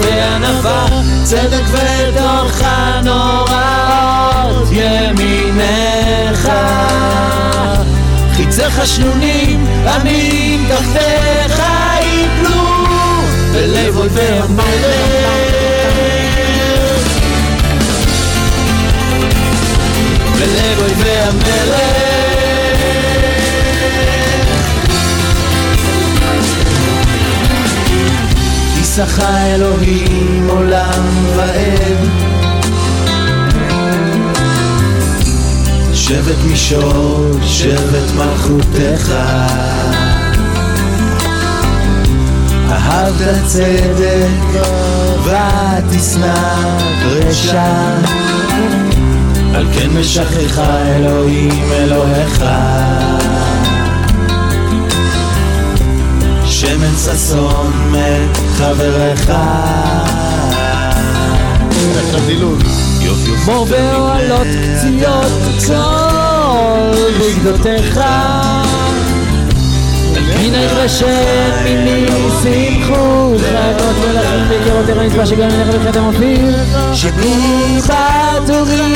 וענווה 0.00 0.86
צדק 1.22 1.64
ותוך 1.70 2.60
הנוראות 2.64 4.68
ימינך 4.72 6.50
חיציך 8.36 8.86
שנונים 8.86 9.66
עמים 9.86 10.66
תחתיך 10.68 11.62
יפלו 12.00 12.60
בלב 13.52 13.96
אויבי 13.96 14.20
המלך 14.22 15.57
בלב 20.38 20.78
אויבי 20.80 21.10
המלך 21.10 22.08
נצח 28.98 29.18
האלוהים 29.18 30.46
עולם 30.48 31.04
ועד 31.36 31.98
שבט 35.94 36.44
מישור, 36.44 37.30
שבט 37.44 38.10
מלכותך 38.16 39.12
אהבת 42.70 43.46
צדק 43.46 44.60
ותשנא 45.24 46.34
רשע 47.04 48.27
על 49.54 49.66
כן 49.72 49.90
משכך 49.90 50.58
אלוהים 50.58 51.72
אלוהיך. 51.72 52.44
שמן 56.44 56.94
ששון 56.96 57.72
מחברך 57.92 59.30
בור 63.48 63.66
באוהלות 63.66 64.46
קציעות 64.46 65.32
צול 65.58 67.12
בגדותיך. 67.20 68.00
מן 70.38 70.54
הירשת 70.54 71.06
מיני 71.64 72.06
שמחו 72.42 73.34
חייבות 73.38 73.96
מלכים 74.08 74.48
בקרות 74.48 74.88
ערן 74.88 75.06
נצבע 75.06 75.26
שגם 75.26 75.48
מלך 75.48 75.76
וחטא 75.82 75.98
מופיל 75.98 76.54
שבי 76.94 77.78
בטורי 77.88 78.94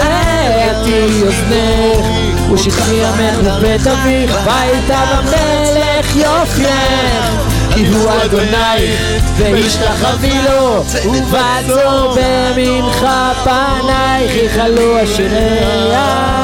ואתי 0.00 1.02
אוזנך 1.22 2.06
ושכחי 2.52 3.04
עמך 3.04 3.38
לבית 3.42 3.86
אביך 3.86 4.36
והייתה 4.46 5.04
במלך 5.16 6.16
יופייך 6.16 7.50
כי 7.74 7.86
הוא 7.86 8.10
אדונייך 8.24 9.00
והשתחווי 9.36 10.38
לו 10.44 10.84
ובצור 11.04 12.16
במנחה 12.16 13.32
פנייך 13.44 14.36
יכלו 14.36 15.04
אשיריה 15.04 16.40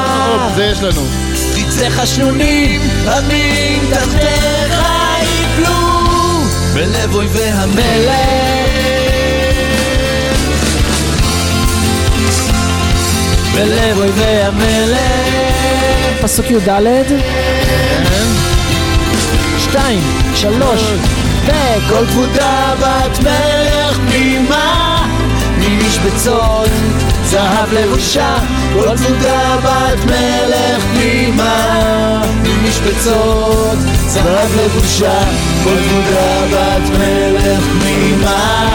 זה 0.55 0.65
יש 0.65 0.83
לנו. 0.83 1.01
חיצי 1.53 1.89
חשנונים 1.89 2.81
עמים 3.17 3.91
תחתיך 3.93 4.81
יפלו 5.21 5.75
בלב 6.73 7.15
אויבי 7.15 7.49
המלך 7.49 8.56
בלב 13.57 13.97
אויבי 13.97 14.41
המלך 14.41 16.21
פסוק 16.21 16.45
י"ד. 16.51 16.69
שתיים, 19.57 19.99
שלוש 20.35 20.81
וכל 21.45 22.05
כבודה 22.11 22.73
בת 22.81 23.19
מלך 23.19 23.97
תמימה 24.07 25.07
ממשבצות 25.57 26.69
זהב 27.25 27.73
לבושה. 27.73 28.37
כל 28.73 28.97
כבודה 28.97 29.57
בת 29.63 30.05
מלך 30.05 30.83
תמימה 30.93 32.21
ממשבצות 32.43 33.77
זהב 34.07 34.49
לבושה. 34.59 35.19
כל 35.63 35.75
כבודה 35.89 36.45
בת 36.51 36.89
מלך 36.89 37.63
תמימה 37.79 38.69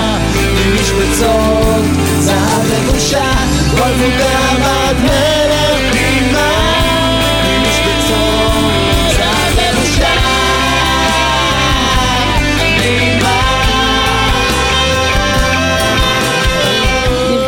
ממשבצות 0.54 1.84
זהב 2.20 2.62
לבושה 2.72 3.32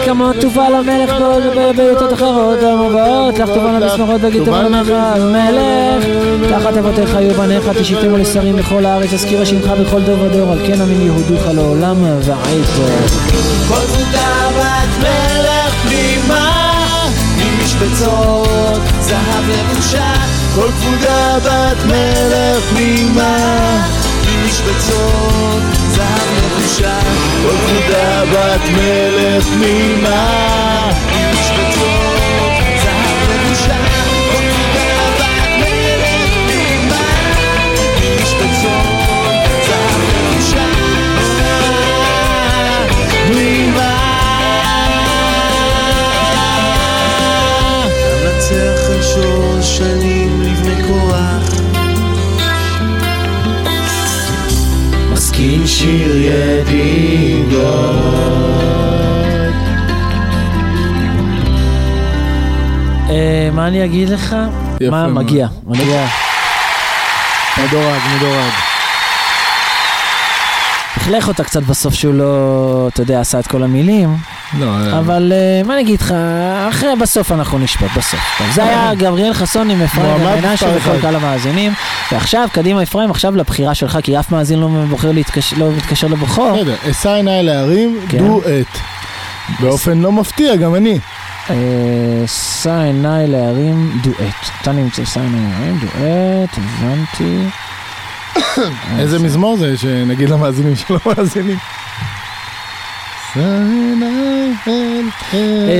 כמות 0.04 0.36
תובל 0.40 0.74
המלך 0.74 1.14
בעיתות 1.76 2.12
אחרות 2.12 2.62
המובאות 2.62 3.38
לך 3.38 3.48
תובלנה 3.48 3.86
בשמחות 3.86 4.20
בגיד 4.20 4.44
תובל 4.44 4.74
המלך 4.74 6.04
תחת 6.50 6.76
אבותיך 6.76 7.14
היו 7.14 7.34
בניך 7.34 7.68
תשיתמו 7.78 8.16
לשרים 8.16 8.56
בכל 8.56 8.86
הארץ 8.86 9.12
אזכירה 9.12 9.46
שמך 9.46 9.66
בכל 9.66 10.02
דור 10.02 10.20
ודור 10.20 10.52
על 10.52 10.58
כן 10.66 10.80
עמים 10.80 11.06
יהודיך 11.06 11.48
לעולם 11.54 11.96
ועד 12.22 14.33
ממשבצות 17.80 18.80
זהב 19.00 19.48
לבושה 19.48 20.12
כל 20.54 20.68
כבודה 20.80 21.38
בת 21.38 21.84
מלך 21.84 22.70
תמימה 22.70 23.36
ממשבצות 24.26 25.62
זהב 25.88 26.28
לבושה 26.36 26.98
כל 27.42 27.56
כבודה 27.66 28.24
בת 28.32 28.60
מלך 28.68 29.44
תמימה 29.44 30.90
שור 49.14 49.60
שנים 49.62 50.42
לבני 50.42 50.82
כוח 50.82 51.42
משכיל 55.12 55.66
שיר 55.66 56.16
ידידות 56.16 57.64
אה, 63.10 63.48
מה 63.52 63.68
אני 63.68 63.84
אגיד 63.84 64.08
לך? 64.08 64.36
מה. 64.90 65.06
מגיע? 65.08 65.48
מגיע. 65.66 66.06
מדורג, 67.58 68.00
מדורג. 68.16 68.52
לכלך 70.96 71.28
אותה 71.28 71.44
קצת 71.44 71.62
בסוף 71.62 71.94
שהוא 71.94 72.14
לא, 72.14 72.88
אתה 72.92 73.02
יודע, 73.02 73.20
עשה 73.20 73.38
את 73.38 73.46
כל 73.46 73.62
המילים. 73.62 74.16
לא, 74.58 74.66
אה, 74.66 74.98
אבל 74.98 75.32
אה, 75.34 75.62
מה 75.66 75.74
אני 75.74 75.82
אגיד 75.82 76.00
לך, 76.00 76.14
אחרי 76.68 76.88
בסוף 77.00 77.32
אנחנו 77.32 77.58
נשפוט, 77.58 77.90
בסוף. 77.96 78.20
טוב, 78.38 78.46
זה 78.54 78.64
היה 78.64 78.94
גבריאל 78.94 79.34
חסון 79.34 79.70
עם 79.70 79.82
אפרים 79.82 80.14
ומנשה 80.14 80.52
מספר 80.52 80.66
וכל 80.76 80.90
אחד. 80.90 81.00
קהל 81.00 81.16
המאזינים. 81.16 81.72
ועכשיו, 82.12 82.48
קדימה 82.52 82.82
אפרים, 82.82 83.10
עכשיו 83.10 83.36
לבחירה 83.36 83.74
שלך, 83.74 83.98
כי 84.02 84.18
אף 84.18 84.32
מאזין 84.32 84.58
לא 84.58 84.68
בוחר 84.88 85.12
להתקשר, 85.12 85.56
לא 85.58 85.70
מתקשר 85.76 86.06
לבוחר. 86.06 86.54
בסדר, 86.54 86.74
אשא 86.90 87.10
עיניי 87.10 87.42
להרים, 87.42 88.00
כן. 88.08 88.18
דואט. 88.18 88.78
באופן 89.60 89.98
לא 89.98 90.12
מפתיע, 90.12 90.56
גם 90.56 90.74
אני. 90.74 90.98
אה, 91.50 92.26
שא 92.26 92.80
עיניי 92.80 93.26
להרים 93.26 94.00
דואט. 94.02 94.34
אתה 94.62 94.72
נמצא 94.72 95.04
שא 95.04 95.20
עיניי 95.20 95.50
להרים 95.50 95.78
דואט, 95.78 96.58
הבנתי. 96.58 97.48
איזה 99.00 99.18
מזמור 99.18 99.56
זה, 99.56 99.78
שנגיד 99.78 100.30
למאזינים 100.30 100.76
שלא 100.76 100.98
מאזינים. 101.06 101.58
שא 101.58 101.58
עיניי 101.58 101.58
אל 101.58 103.18
אה, 103.18 103.23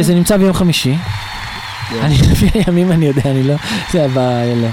זה 0.01 0.14
נמצא 0.14 0.36
ביום 0.36 0.52
חמישי. 0.52 0.97
אני 2.01 2.18
לפי 2.32 2.51
הימים 2.55 2.93
אני 2.93 3.06
יודע, 3.06 3.31
אני 3.31 3.43
לא... 3.43 3.55
זה 3.90 3.98
היה 3.98 4.09
באלה. 4.09 4.68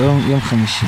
יום 0.00 0.40
חמישי. 0.40 0.86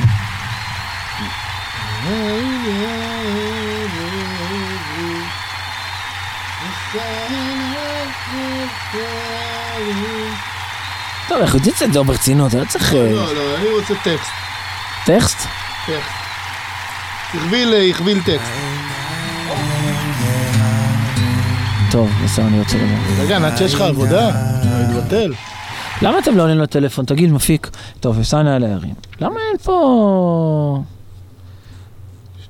טוב, 11.29 11.41
אנחנו 11.41 11.59
יודעים 11.59 11.75
את 11.75 11.79
זה 11.79 11.99
לא 11.99 12.03
ברצינות, 12.03 12.55
לא 12.55 12.65
צריך... 12.65 12.95
אה, 12.95 12.99
לא, 12.99 13.35
לא, 13.35 13.57
אני 13.57 13.69
רוצה 13.69 13.95
טקסט. 13.95 14.31
טקסט? 15.07 15.39
טקסט. 15.87 16.15
אה, 17.75 17.91
הכביל 17.91 18.23
טקסט. 18.23 18.94
טוב, 21.95 22.11
בסדר, 22.25 22.47
אני 22.47 22.59
רוצה 22.61 22.79
לומר. 22.79 23.23
רגע, 23.23 23.39
נעד 23.39 23.57
שיש 23.57 23.75
לך 23.75 23.81
עבודה, 23.81 24.31
מתבטל. 24.91 25.33
למה 26.03 26.19
אתם 26.19 26.37
לא 26.37 26.43
עונים 26.43 26.59
לטלפון? 26.59 27.05
תגיד, 27.05 27.31
מפיק. 27.31 27.71
טוב, 28.01 28.21
יסענה 28.21 28.57
על 28.57 28.65
הערים. 28.65 28.95
למה 29.21 29.41
אין 29.51 29.59
פה... 29.59 30.83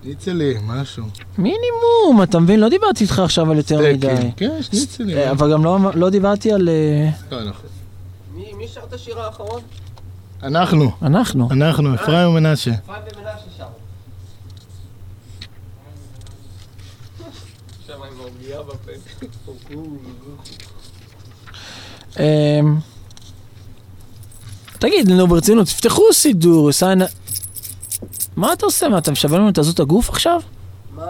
שניצלי, 0.03 0.55
משהו. 0.67 1.05
מינימום, 1.39 2.23
אתה 2.23 2.39
מבין? 2.39 2.61
לא 2.61 2.69
דיברתי 2.69 3.05
איתך 3.05 3.19
עכשיו 3.19 3.51
על 3.51 3.57
יותר. 3.57 3.79
מדי. 3.93 4.31
כן, 4.37 4.63
שניצלים. 4.63 5.17
אה, 5.19 5.31
אבל 5.31 5.53
גם 5.53 5.65
לא- 5.65 5.79
לא 5.95 6.11
דיברתי 6.11 6.53
על... 6.53 6.69
אה, 6.69 7.11
לא, 7.31 7.45
נכון. 7.45 7.71
מי 8.35 8.69
שר 8.69 8.81
את 8.89 8.93
השיר 8.93 9.21
האחרון? 9.21 9.61
אנחנו. 10.43 10.91
אנחנו. 11.03 11.49
אנחנו, 11.51 11.95
אפרים 11.95 12.29
ומנשה. 12.29 12.71
אפרים 12.73 12.99
ומנשה 13.17 13.39
שרו. 13.59 13.67
שם 17.87 17.93
עם 17.93 18.21
העוגיה 18.21 18.63
בפה. 18.63 18.93
אמ, 22.19 22.79
תגיד, 24.79 25.09
נו 25.09 25.27
ברצינות, 25.27 25.67
תפתחו 25.67 26.03
סידור, 26.13 26.71
יסענה... 26.71 27.05
מה 28.37 28.53
אתה 28.53 28.67
עושה? 28.67 28.89
מה, 28.89 28.99
אתה 28.99 29.11
משווה 29.11 29.39
לנו 29.39 29.49
את 29.49 29.59
עזות 29.59 29.81
הגוף 29.81 30.09
עכשיו? 30.11 30.41
מה? 30.95 31.05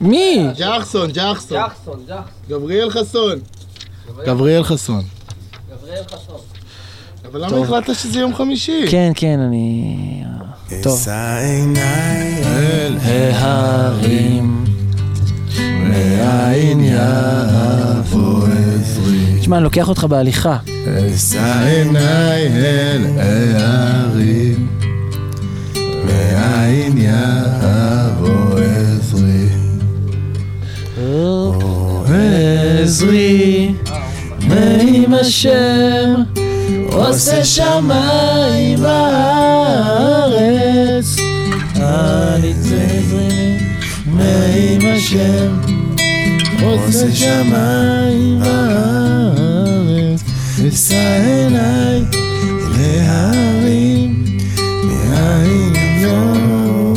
מי? 0.00 0.48
ג'חסון, 0.58 1.10
ג'חסון. 1.12 1.58
ג'חסון, 1.58 2.04
ג'חסון. 2.06 2.28
גבריאל 2.48 2.90
חסון. 2.90 3.38
גבריאל 4.26 4.62
חסון. 4.62 5.02
גבריאל 5.70 6.04
חסון. 6.04 6.40
אבל 7.30 7.44
למה. 7.44 7.58
החלטת 7.58 7.94
שזה 7.94 8.20
יום 8.20 8.34
חמישי? 8.34 8.84
כן, 8.90 9.12
כן, 9.14 9.38
אני... 9.40 10.24
טוב. 10.82 11.08
אל 12.46 12.96
ההרים 13.34 14.64
מאין 15.60 16.80
יבוא 16.80 18.48
עזרי. 18.48 19.40
תשמע, 19.40 19.56
אני 19.56 19.64
לוקח 19.64 19.88
אותך 19.88 20.04
בהליכה. 20.04 20.56
אשא 21.14 21.64
עיניי 21.66 22.48
אל 22.48 23.06
ההרים, 23.18 24.66
מאין 26.04 26.98
יבוא 26.98 28.58
עזרי. 28.60 29.46
עזרי, 32.82 33.72
מעם 34.48 35.14
אשר 35.14 36.14
עושה 36.92 37.44
שמיים 37.44 38.84
וארץ. 38.84 40.26
אל 41.76 42.44
יצא 42.44 42.74
עזרי 42.74 43.25
מעם 44.16 44.92
אשר 44.96 45.50
עושה 46.62 47.14
שמיים 47.14 48.42
וארץ. 48.42 50.22
אשא 50.68 51.20
עיניי 51.26 52.04
אל 52.52 53.00
ההרים, 53.00 54.24
מאין 54.84 55.72
יבוא 56.00 56.94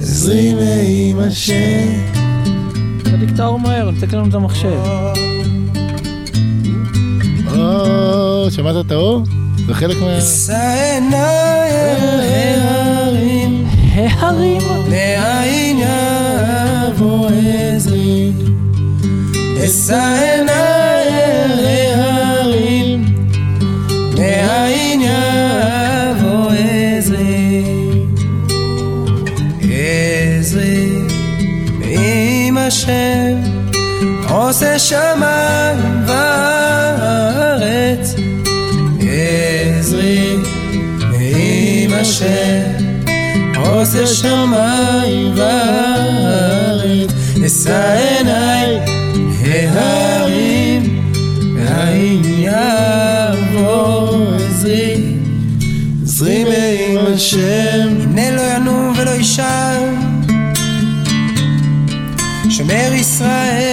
עזרי. 0.00 0.54
מעם 0.54 1.20
אשר 1.28 1.84
תדליק 3.04 3.30
את 3.34 3.40
האור 3.40 3.60
מהר, 3.60 3.90
נתק 3.90 4.12
לנו 4.12 4.28
את 4.28 4.34
המחשב. 4.34 4.80
שמעת 8.50 8.86
את 8.86 8.92
האור? 8.92 9.22
זה 9.66 9.74
חלק 9.74 9.96
מה... 10.00 10.06
ההרים, 10.06 11.10
ההרים, 13.98 14.62
מאין 14.88 15.78
יבוא 15.78 17.28
עזרי 17.28 18.32
אשא 19.64 19.94
עיניי 19.94 21.08
אל 21.08 21.66
ההרים. 21.66 23.04
מאין 24.18 25.00
יבוא 25.00 26.52
עזרי 26.52 27.64
עזרי. 29.62 30.90
עם 31.82 32.56
השם 32.56 33.36
עושה 34.28 34.78
שמיים 34.78 35.78
וארץ 36.06 37.34
עזרי. 39.00 40.36
עם 41.20 41.92
השם 41.92 42.77
עושה 43.68 44.06
שמיים 44.06 45.32
וארץ 45.36 47.10
אשא 47.46 47.96
עיניי 48.18 48.78
ההרים 49.68 51.04
מאין 51.40 52.22
יבוא 52.38 54.26
עזרי 54.34 54.96
עזרי 56.02 56.44
מעם 56.44 57.06
השם. 57.14 57.88
הנה 58.00 58.30
לא 58.30 58.42
ינום 58.56 58.92
ולא 58.96 59.10
יישן 59.10 59.94
שומר 62.50 62.90
ישראל 62.92 63.67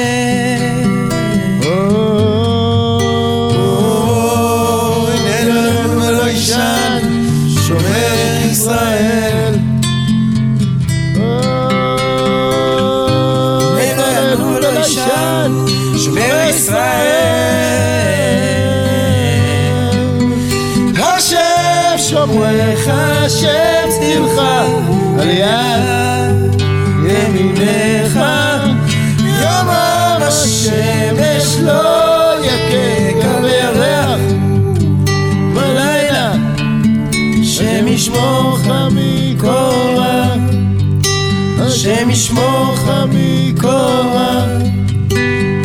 רע 43.64 44.46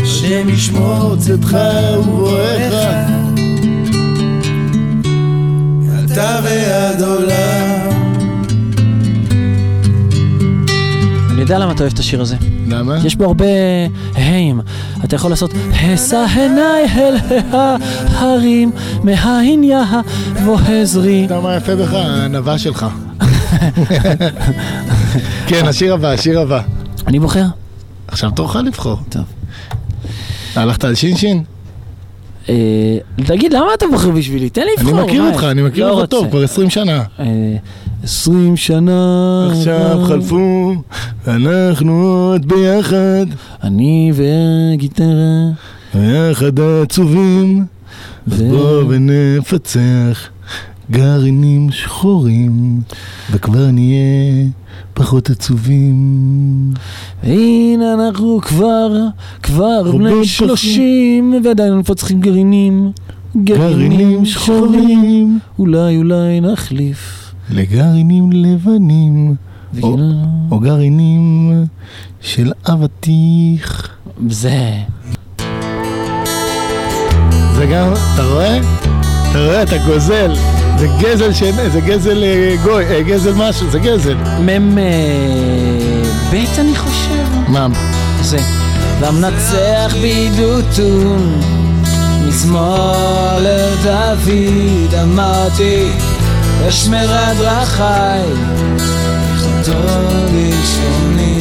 השם 0.03 0.49
ישמור 0.49 1.17
צאתך 1.17 1.57
ובואך 1.99 2.73
אתה 6.05 6.41
ועד 6.45 7.03
עולם 7.03 7.91
אני 11.31 11.41
יודע 11.41 11.59
למה 11.59 11.73
אתה 11.73 11.83
אוהב 11.83 11.93
את 11.93 11.99
השיר 11.99 12.21
הזה. 12.21 12.37
למה? 12.69 12.99
יש 13.05 13.17
בו 13.17 13.25
הרבה 13.25 13.47
היים. 14.15 14.61
אתה 15.05 15.17
יכול 15.17 15.31
לעשות 15.31 15.51
השא 15.73 16.27
עיניי 16.37 16.87
אל 16.97 17.17
ההרים, 17.53 18.73
מהין 19.05 19.65
יבוא 19.65 20.59
עזרי. 20.61 21.25
אתה 21.27 21.41
מה 21.41 21.57
יפה 21.57 21.77
בך? 21.77 21.93
הענווה 21.93 22.59
שלך. 22.59 22.87
כן, 25.49 25.67
השיר 25.67 25.95
הבא, 25.95 26.09
השיר 26.09 26.41
הבא. 26.41 26.61
אני 27.11 27.19
בוחר? 27.19 27.45
עכשיו 28.09 28.31
תורך 28.31 28.57
לבחור. 28.57 28.97
טוב. 29.09 29.23
הלכת 30.57 30.85
על 30.85 30.95
שינשין? 30.95 31.43
אה, 32.49 32.99
תגיד, 33.17 33.53
למה 33.53 33.67
אתה 33.79 33.87
בוחר 33.91 34.11
בשבילי? 34.11 34.51
תן 34.51 34.61
לי 34.61 34.69
אני 34.79 34.87
לבחור. 34.87 35.07
מכיר 35.07 35.23
מה, 35.23 35.31
אותך, 35.31 35.45
אני 35.45 35.63
מכיר 35.63 35.87
לא 35.87 35.93
אותך. 36.01 36.11
טוב, 36.11 36.29
כבר 36.31 36.43
20 36.43 36.71
שנה. 36.71 37.03
אה, 37.21 37.57
עשרים 38.03 38.57
שנה. 38.57 39.49
עכשיו 39.53 40.05
חלפו, 40.09 40.73
ואנחנו 41.27 42.03
עוד 42.33 42.49
ביחד. 42.49 43.27
אני 43.63 44.13
והגיטרה. 44.15 45.51
ביחד 45.95 46.61
עצובים. 46.61 47.67
אז 48.33 48.43
בוא 48.43 48.83
ונפצח 48.89 50.29
גרעינים 50.91 51.71
שחורים, 51.71 52.81
וכבר 53.31 53.71
נהיה 53.71 54.47
פחות 54.95 55.31
עצובים. 55.31 55.95
והנה 57.25 57.95
אנחנו 57.95 58.41
כבר, 58.43 58.93
כבר 59.43 59.93
בני. 59.93 60.25
שלושים, 60.25 61.35
ועדיין 61.45 61.73
לא 61.73 61.79
מפצחים 61.79 62.21
גרעינים. 62.21 62.93
גרעינים 63.45 64.25
שחורים. 64.25 65.39
אולי, 65.59 65.97
אולי 65.97 66.41
נחליף. 66.41 67.33
לגרעינים 67.51 68.33
לבנים, 68.33 69.35
או- 69.83 69.97
או 70.51 70.59
גרעינים 70.61 71.53
של 72.21 72.53
אבטיח. 72.69 73.89
זה. 74.29 74.73
זה 77.55 77.67
גם, 77.73 77.93
אתה 78.15 78.23
רואה? 78.33 78.59
אתה 79.31 79.39
רואה, 79.39 79.63
אתה 79.63 79.77
גוזל. 79.87 80.31
זה 80.81 80.87
גזל 80.99 81.33
של... 81.33 81.71
זה 81.73 81.81
גזל 81.81 82.25
אה, 82.25 82.57
גוי, 82.65 82.85
אה, 82.85 83.03
גזל 83.03 83.33
משהו, 83.35 83.71
זה 83.71 83.79
גזל. 83.79 84.15
מ"ם 84.15 84.79
אה, 84.79 84.85
ב' 86.31 86.61
אני 86.61 86.77
חושב. 86.77 87.25
מה? 87.49 87.67
זה. 88.23 88.39
והמנצח 89.01 89.95
בידותון, 90.01 91.41
מזמור 92.27 93.31
לדוד 93.41 94.95
אמרתי, 95.03 95.89
אשמרה 96.69 97.35
דרכי, 97.39 97.83
יכולתו 99.35 99.89
לשוני, 100.35 101.39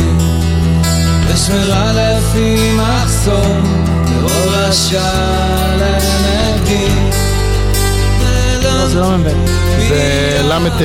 אשמרה 1.34 1.92
לפי 1.94 2.72
מחסום, 2.76 3.86
לאור 4.22 4.54
רשע 4.54 5.12
לנגדי. 5.80 6.99
זה 8.90 9.00
לא 9.00 9.18
מ"ב. 9.18 9.30
זה 9.90 10.42
ל"ט. 10.44 10.82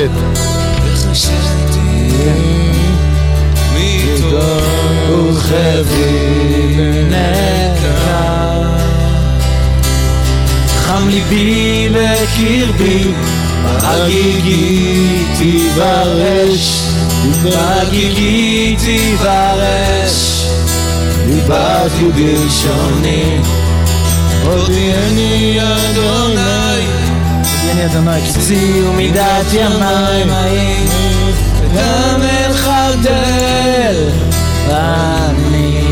חם 10.79 11.09
ליבי 11.09 11.89
בקרבי, 11.89 13.11
בגיגי 13.63 15.25
תיוורש, 15.37 16.81
בגיגי 17.43 18.75
תיברש, 18.85 20.45
דיברתי 21.27 22.05
בלשוני, 22.15 23.39
הודיעני 24.43 25.57
אדוני 25.61 27.04
בין 27.75 27.85
ידוני 27.85 28.21
קציו 28.21 28.93
מידת 28.93 29.53
ימיים 29.53 30.85
וגם 31.61 32.21
אל 32.21 32.53
חרדל 32.53 34.09
אני. 34.69 35.85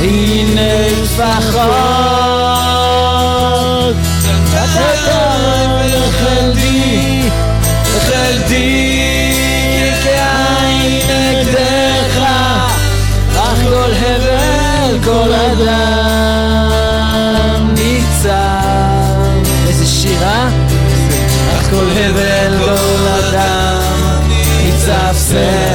הנה 0.00 0.88
טפחות 1.16 1.66
ותדם 4.22 5.70
אל 5.80 6.10
חלדי 6.10 7.30
חלדי 7.98 9.00
כעין 10.02 11.00
נגדך 11.08 12.16
אך 13.36 13.58
כל 13.68 13.92
הבל 13.92 14.98
כל 15.04 15.32
אדם 15.32 16.05
Go, 21.68 21.72
school 21.72 21.84
level 21.84 23.32
down. 23.32 24.30
It's 24.68 24.88
upset. 24.88 25.65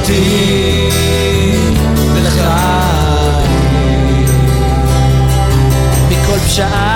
אותי 0.00 0.88
לחיים 2.14 3.44
מכל 6.08 6.38
פשעה 6.38 6.89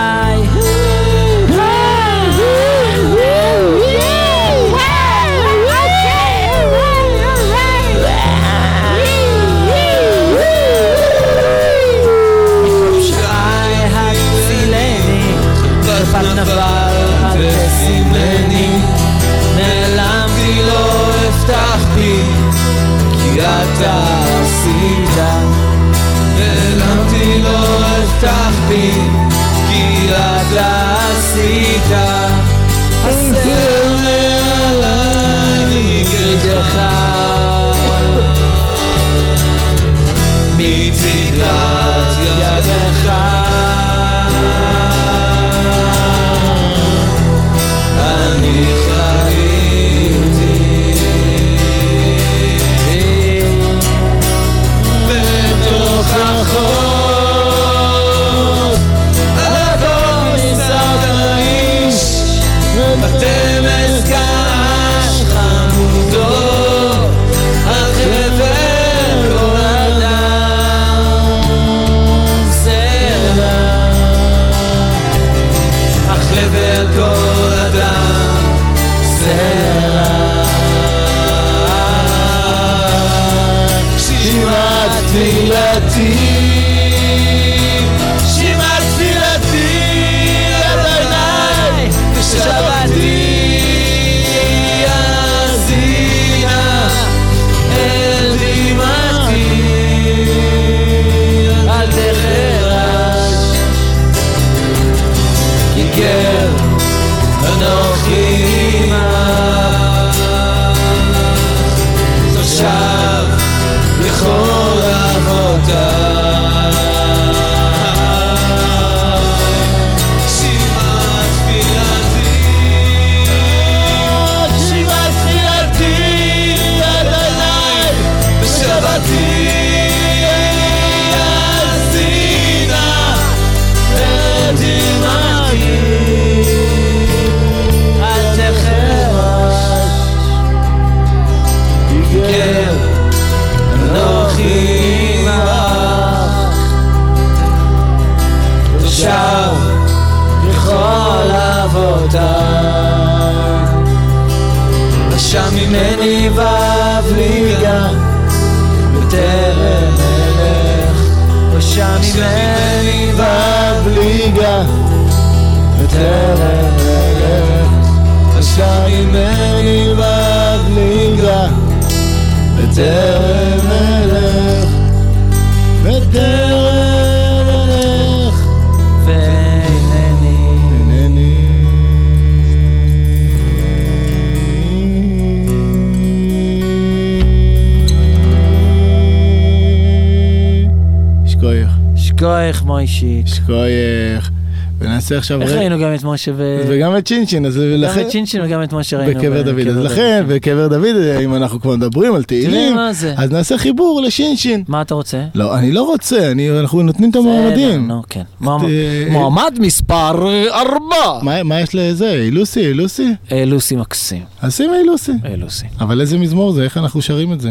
ונעשה 195.04 195.18
עכשיו... 195.18 195.42
איך 195.42 195.50
ראינו 195.50 195.78
גם 195.78 195.94
את 195.94 196.04
משה 196.04 196.32
ו... 196.36 196.64
וגם 196.68 196.96
את 196.96 197.06
שינשין, 197.06 197.46
אז 197.46 197.56
גם 197.56 197.62
לכן... 197.76 198.00
את 198.00 198.10
שינשין 198.10 198.42
וגם 198.44 198.62
את 198.62 198.72
משה 198.72 198.98
ראינו. 198.98 199.20
בקבר 199.20 199.42
דוד. 199.42 199.66
אז 199.68 199.76
לכן, 199.76 200.24
בקבר 200.28 200.68
דוד, 200.68 200.96
אם 201.24 201.34
אנחנו 201.34 201.60
כבר 201.60 201.76
מדברים 201.76 202.14
על 202.14 202.22
תהילים? 202.22 202.76
אז 203.16 203.30
נעשה 203.30 203.58
חיבור 203.58 204.02
לשינשין. 204.02 204.64
מה 204.68 204.82
אתה 204.82 204.94
רוצה? 204.94 205.24
לא, 205.34 205.58
אני 205.58 205.72
לא 205.72 205.82
רוצה, 205.82 206.32
אנחנו 206.60 206.82
נותנים 206.82 207.10
את 207.10 207.16
המועמדים. 207.16 207.88
נו, 207.88 208.02
כן. 208.10 208.22
מועמד- 208.40 208.64
אה, 208.68 209.06
מועמד 209.10 209.54
מספר 209.60 210.26
אה, 210.28 210.60
ארבע. 210.60 211.18
מה- 211.22 211.42
מה 211.42 211.60
יש 211.60 211.74
לזה? 211.74 212.10
אילוסי, 212.12 212.60
אילוסי? 212.66 213.14
אילוסי 213.30 213.76
מקסים. 213.76 214.22
אז 214.42 214.56
שים 214.56 214.70
אילוסי. 214.80 215.12
אילוסי. 215.30 215.66
אבל 215.80 216.00
איזה 216.00 216.18
מזמור 216.18 216.52
זה? 216.52 216.62
איך 216.62 216.76
אנחנו 216.76 217.02
שרים 217.02 217.32
את 217.32 217.40
זה? 217.40 217.50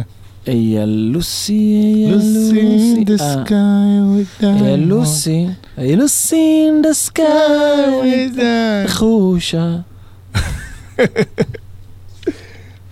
In 2.54 3.06
the 3.06 3.22
אה. 3.22 3.44
sky 3.46 3.50
with 4.16 4.42
diamonds. 4.44 4.64
אילוסי, 4.64 5.46
אילוסי 5.78 6.70
in 6.70 6.86
the 6.86 7.10
sky 7.10 7.20
with 8.04 8.40
חושה. 8.92 9.76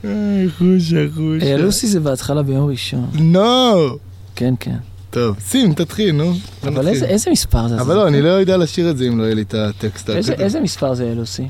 איי, 0.04 0.50
חושה, 0.58 1.06
חושה. 1.14 1.46
אילוסי 1.56 1.88
זה 1.88 2.00
בהתחלה 2.00 2.44
ביום 2.44 2.70
ראשון. 2.70 3.10
נו! 3.14 3.98
כן, 4.36 4.54
כן. 4.60 4.76
טוב, 5.10 5.36
שים, 5.50 5.74
תתחיל, 5.74 6.12
נו. 6.12 6.34
אבל. 6.64 6.88
איזה- 6.88 7.06
איזה 7.06 7.32
מספר 7.32 7.68
זה? 7.68 7.82
אבל 7.82 7.96
לא, 7.96 8.08
אני 8.08 8.22
לא 8.22 8.28
יודע 8.30 8.58
לשיר 8.58 8.90
את 8.90 8.98
זה 8.98 9.08
אם 9.08 9.20
לא 9.20 9.24
יהיה 9.24 9.36
לי 9.36 9.42
את 9.42 9.54
הטקסט 9.54 10.10
איזה- 10.10 10.60
מספר 10.60 10.94
זה 10.94 11.10
אילוסי? 11.10 11.48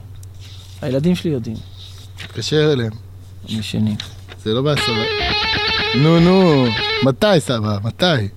הילדים 0.82 1.16
שלי 1.16 1.32
יודעים. 1.32 1.58
תתקשר 2.28 2.74
אליהם. 2.74 2.92
הם 3.50 3.60
ישנים. 3.60 3.96
זה 4.44 4.54
לא 4.54 4.62
בהסבה. 4.62 5.04
נו, 5.96 6.20
נו, 6.20 6.66
מתי 7.04 7.40
סבא? 7.40 7.78
מתי? 7.84 8.28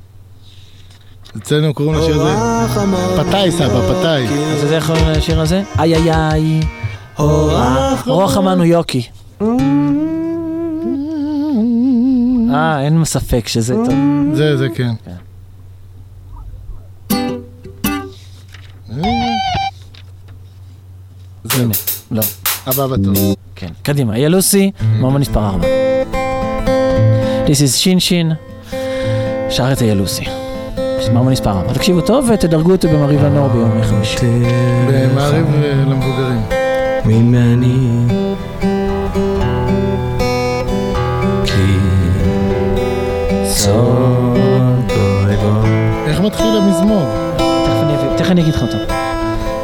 אצלנו 1.36 1.74
קוראים 1.74 1.94
לשיר 2.00 2.22
הזה. 2.22 3.22
פתאי 3.22 3.50
סבא, 3.50 3.80
פתאי. 3.98 4.26
אז 4.26 4.64
אתה 4.64 4.74
יכול 4.74 4.96
לשיר 4.96 5.40
הזה? 5.40 5.62
איי 5.78 5.94
איי 5.94 6.12
איי. 6.14 6.60
רוח 8.06 8.38
אמנו 8.38 8.64
יוקי. 8.64 9.02
אה, 12.54 12.80
אין 12.80 13.04
ספק 13.04 13.48
שזה 13.48 13.74
טוב. 13.74 13.94
זה, 14.34 14.56
זה 14.56 14.68
כן. 14.74 14.92
הנה, 21.50 21.74
לא. 22.10 22.22
הבא 22.66 22.86
בתור. 22.86 23.36
כן, 23.56 23.70
קדימה, 23.82 24.16
איה 24.16 24.28
לוסי, 24.28 24.70
מומה 24.98 25.18
מספר 25.18 25.46
4. 25.46 25.73
This 27.46 27.60
is 27.60 27.76
שין 27.76 28.00
שין, 28.00 28.32
שר 29.50 29.72
את 29.72 29.82
איה 29.82 29.94
לוסי. 29.94 30.24
מומה 31.12 31.30
מספר 31.30 31.50
4. 31.50 31.72
תקשיבו 31.72 32.00
טוב 32.00 32.30
ותדרגו 32.34 32.72
אותי 32.72 32.88
במריב 32.88 33.24
הנור 33.24 33.48
ביום 33.48 33.82
חמישי. 33.82 34.16
במעריב 34.88 35.46
אה, 35.64 35.72
למבוגרים. 35.86 36.40
ממני 37.04 37.88
כי 41.44 41.76
צאן 43.54 44.80
בויבו 44.86 45.66
איך 46.06 46.20
מתחיל 46.20 46.46
המזמור? 46.62 47.04
תכף 47.36 47.46
אני 47.82 47.94
אביא- 47.94 48.16
תכף 48.16 48.30
אני 48.30 48.40
אגיד 48.42 48.54
לך 48.54 48.62
אותו. 48.62 48.76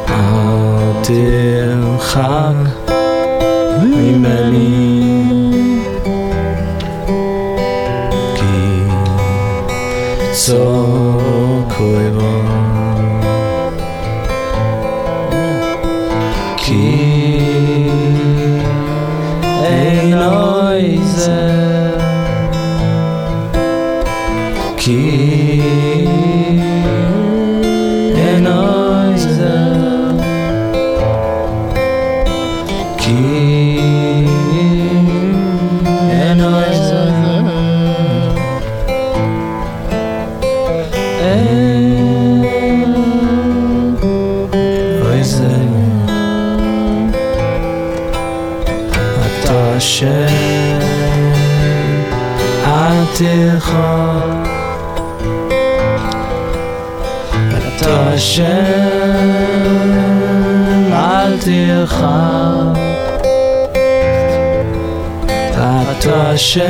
אל 0.09 1.03
תרחק 1.03 2.55
ממני 3.83 5.00
corazón. 10.51 10.80
אתה 58.31 58.39
אשם 58.39 58.53
אל 60.93 61.37
תרחק 61.39 62.79
אתה 65.91 66.35
אשם 66.35 66.63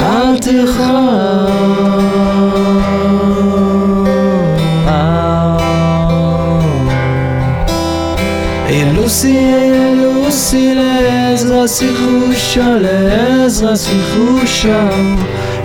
אל 0.00 0.38
תרחק 0.40 0.86
Ey 8.68 8.84
Lucy, 8.96 9.36
ey 9.60 9.94
Lucy, 10.02 10.66
לעזרה 10.74 11.68
שיחושה, 13.76 14.88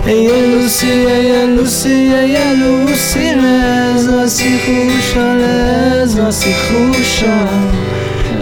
Ella 0.04 0.36
Lucy, 0.36 0.88
ella 0.88 1.44
Lucy, 1.46 2.12
ella 2.12 2.54
Lucy 2.54 3.34
Reza 3.34 4.26
si 4.28 4.58
khusha, 4.64 5.36
E 6.02 6.32
si 6.32 6.52
khusha 6.66 7.48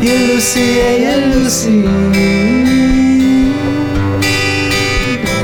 Ella 0.00 0.32
Lucy, 0.32 0.78
ella 0.78 1.16
Lucy 1.34 1.84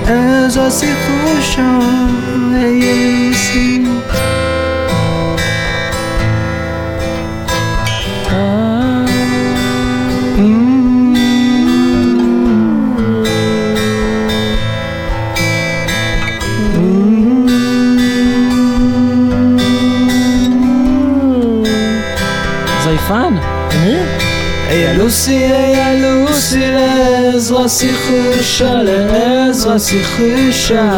Reza 0.07 0.71
si 0.71 0.87
khusha, 0.87 1.69
ella 2.63 2.95
Lucy 2.95 3.76
זייפן. 23.09 23.35
אני? 23.71 23.97
היי 24.69 24.99
לוסי, 24.99 25.33
היי 25.33 26.03
לוסי, 26.03 26.61
לעזרה 26.61 27.69
שיחושה, 27.69 28.75
לעזרה 28.75 29.79
שיחושה. 29.79 30.93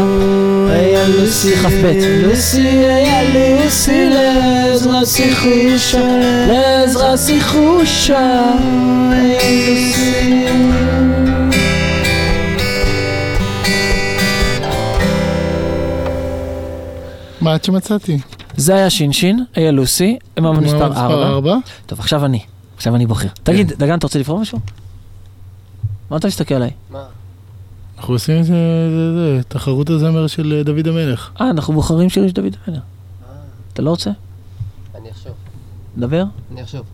היי 0.70 1.12
לוסי, 1.12 1.56
כ"ב. 1.56 1.92
לוסי, 2.22 2.68
היי 2.68 3.60
לוסי, 3.64 4.04
לעזרה 4.04 5.06
שיחושה, 5.06 6.20
לעזרה 6.48 7.16
שיחושה. 7.16 8.42
היי 9.12 9.92
לוסי. 9.92 10.48
מה 17.40 17.54
עד 17.54 17.64
שמצאתי? 17.64 18.18
זה 18.58 18.74
היה 18.74 18.90
שין 18.90 19.12
שין, 19.12 19.44
איה 19.56 19.70
לוסי, 19.70 20.18
מומה 20.40 20.60
מספר 20.60 20.88
מספר 20.90 21.00
4. 21.00 21.26
ארבע. 21.26 21.56
טוב, 21.86 22.00
עכשיו 22.00 22.24
אני. 22.24 22.40
עכשיו 22.76 22.94
אני 22.94 23.06
בוחר. 23.06 23.28
תגיד, 23.42 23.72
דגן, 23.72 23.98
אתה 23.98 24.06
רוצה 24.06 24.18
לבחור 24.18 24.40
משהו? 24.40 24.58
מה 26.10 26.16
אתה 26.16 26.26
מסתכל 26.26 26.54
עליי? 26.54 26.70
אנחנו 27.98 28.14
עושים 28.14 28.40
את 28.40 28.44
זה, 28.44 28.54
זה, 28.90 29.14
זה, 29.14 29.40
תחרות 29.48 29.90
הזמר 29.90 30.26
של 30.26 30.52
אה, 30.52 30.62
דוד 30.62 30.88
המלך. 30.88 31.30
אה, 31.40 31.50
אנחנו 31.50 31.74
בוחרים 31.74 32.10
שירים 32.10 32.28
של 32.28 32.34
דוד 32.34 32.56
המלך. 32.66 32.80
אתה 33.72 33.82
לא 33.82 33.90
רוצה? 33.90 34.10
אני 34.94 35.10
אחשוב. 35.10 35.32
דבר? 35.98 36.24
אני 36.52 36.62
אחשוב. 36.62 36.86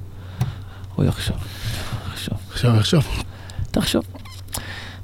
הוא 0.95 1.05
יחשוב. 1.05 1.37
יחשוב. 2.13 2.39
עכשיו, 2.53 2.77
עכשיו. 2.77 3.01
תחשוב. 3.71 4.05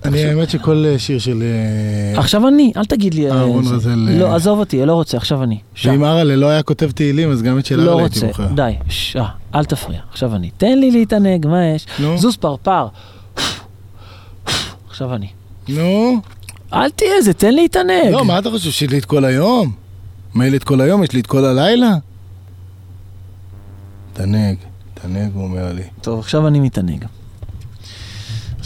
אני 0.05 0.25
האמת 0.25 0.51
שכל 0.51 0.85
אה, 0.89 0.99
שיר 0.99 1.19
של... 1.19 1.43
אה, 1.43 2.21
עכשיו 2.21 2.49
אני, 2.49 2.73
אל 2.77 2.85
תגיד 2.85 3.15
לי... 3.15 3.31
אה, 3.31 3.37
אהרון. 3.37 3.65
רזל, 3.67 3.91
לא, 4.19 4.35
עזוב 4.35 4.59
אותי, 4.59 4.87
לא 4.87 4.93
רוצה, 4.95 5.17
עכשיו 5.17 5.43
אני. 5.43 5.59
ואם 5.85 6.05
אראלה 6.05 6.37
לא 6.37 6.47
היה 6.47 6.63
כותב 6.63 6.91
תהילים, 6.91 7.31
אז 7.31 7.43
גם 7.43 7.59
את 7.59 7.67
של 7.67 7.77
לא 7.81 7.83
אראלה 7.91 8.03
הייתי 8.03 8.15
רוצה, 8.15 8.27
בוחר. 8.27 8.47
די, 8.55 8.73
ש- 8.89 9.17
אה, 9.17 9.27
אל 9.55 9.65
תפריע, 9.65 10.01
עכשיו 10.11 10.35
אני. 10.37 10.51
תן 10.57 10.79
לי 10.79 10.91
להתענג, 10.91 11.47
מה 11.47 11.67
יש? 11.67 11.87
זוז 12.17 12.37
פרפר. 12.37 12.87
עכשיו 14.91 15.15
אני. 15.15 15.27
נו. 15.69 16.21
אל 16.73 16.91
תהיה 16.91 17.23
זה, 17.23 17.33
תן 17.33 17.55
להתענג. 17.55 18.11
לא, 18.13 18.25
מה 18.25 18.39
אתה 18.39 18.51
חושב, 18.51 18.71
שיש 18.71 18.91
לי 18.91 18.99
את 18.99 19.05
כל 19.05 19.25
היום? 19.25 19.73
מה, 20.35 20.49
לי 20.49 20.57
את 20.57 20.65
כל 20.65 20.81
היום? 20.81 21.03
יש 21.03 21.13
לי 21.13 21.21
את 21.21 21.27
כל 21.27 21.45
הלילה? 21.45 21.91
תענג, 24.13 24.57
תענג, 24.95 25.31
הוא 25.35 25.45
אומר 25.45 25.73
לי. 25.73 25.83
טוב, 26.03 26.19
עכשיו 26.19 26.47
אני 26.49 26.61
מתענג. 26.61 27.05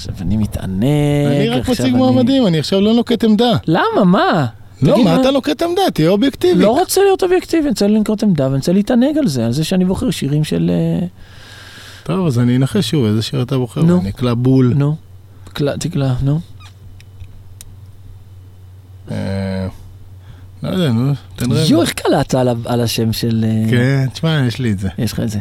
עכשיו 0.08 0.26
אני 0.26 0.36
מתענג. 0.36 0.84
אני 1.26 1.48
רק 1.48 1.68
מציג 1.68 1.94
מועמדים, 1.96 2.46
אני 2.46 2.58
עכשיו 2.58 2.80
לא 2.80 2.92
נוקט 2.94 3.24
עמדה. 3.24 3.52
למה? 3.66 4.04
מה? 4.04 4.46
לא, 4.82 5.04
מה 5.04 5.20
אתה 5.20 5.30
נוקט 5.30 5.62
עמדה? 5.62 5.82
תהיה 5.94 6.08
אובייקטיבי. 6.08 6.62
לא 6.62 6.70
רוצה 6.78 7.00
להיות 7.00 7.22
אובייקטיבי, 7.22 7.62
אני 7.62 7.68
רוצה 7.68 7.86
לנקוט 7.86 8.22
עמדה 8.22 8.44
ואני 8.44 8.56
רוצה 8.56 8.72
להתענג 8.72 9.18
על 9.18 9.28
זה, 9.28 9.46
על 9.46 9.52
זה 9.52 9.64
שאני 9.64 9.84
בוחר 9.84 10.10
שירים 10.10 10.44
של... 10.44 10.70
אה, 11.02 11.06
טוב, 12.02 12.26
אז 12.26 12.38
אני 12.38 12.56
אנחש 12.56 12.90
שוב, 12.90 13.04
איזה 13.04 13.22
שיר 13.22 13.42
אתה 13.42 13.58
בוחר? 13.58 13.82
נו. 13.82 14.00
אני 14.00 14.10
אקלע 14.10 14.34
בול. 14.34 14.72
נו, 14.76 14.96
קלע- 15.52 15.76
תקלע, 15.76 16.12
נו. 16.22 16.40
אה, 19.10 19.66
לא 20.62 20.68
יודע, 20.68 20.92
נו, 20.92 21.12
תן 21.36 21.52
רבע. 21.52 21.60
יואו, 21.68 21.82
איך 21.82 21.92
קלעת 21.92 22.34
על 22.64 22.80
השם 22.80 23.12
של... 23.12 23.44
אה, 23.48 23.70
כן, 23.70 24.06
תשמע, 24.12 24.40
יש 24.46 24.58
לי 24.58 24.72
את 24.72 24.78
זה. 24.78 24.88
יש 24.98 25.12
לך 25.12 25.20
את 25.20 25.30
זה. 25.30 25.38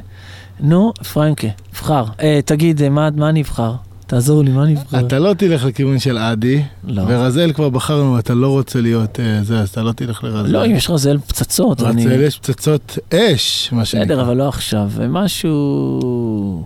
נו, 0.59 0.93
פרנקה, 1.13 1.47
בחר. 1.73 2.03
תגיד, 2.45 2.89
מה 2.89 3.29
אני 3.29 3.41
אבחר? 3.41 3.73
תעזור 4.07 4.43
לי, 4.43 4.51
מה 4.51 4.63
אני 4.63 4.73
אבחר? 4.73 4.99
אתה 5.07 5.19
לא 5.19 5.33
תלך 5.33 5.65
לכיוון 5.65 5.99
של 5.99 6.17
עדי, 6.17 6.63
לא. 6.83 7.03
ורזל 7.07 7.53
כבר 7.53 7.69
בחרנו, 7.69 8.19
אתה 8.19 8.33
לא 8.33 8.47
רוצה 8.47 8.81
להיות 8.81 9.19
אה, 9.19 9.43
זה, 9.43 9.59
אז 9.59 9.69
אתה 9.69 9.83
לא 9.83 9.91
תלך 9.91 10.23
לרזל. 10.23 10.51
לא, 10.51 10.65
אם 10.65 10.71
יש 10.75 10.89
רזל 10.89 11.17
פצצות, 11.17 11.81
אני... 11.81 12.05
רזל 12.05 12.21
יש 12.21 12.39
פצצות 12.39 12.97
אש, 13.13 13.69
מה 13.71 13.85
שנקרא. 13.85 14.05
בסדר, 14.05 14.21
אבל 14.21 14.37
לא 14.37 14.47
עכשיו. 14.49 14.91
משהו... 15.09 16.65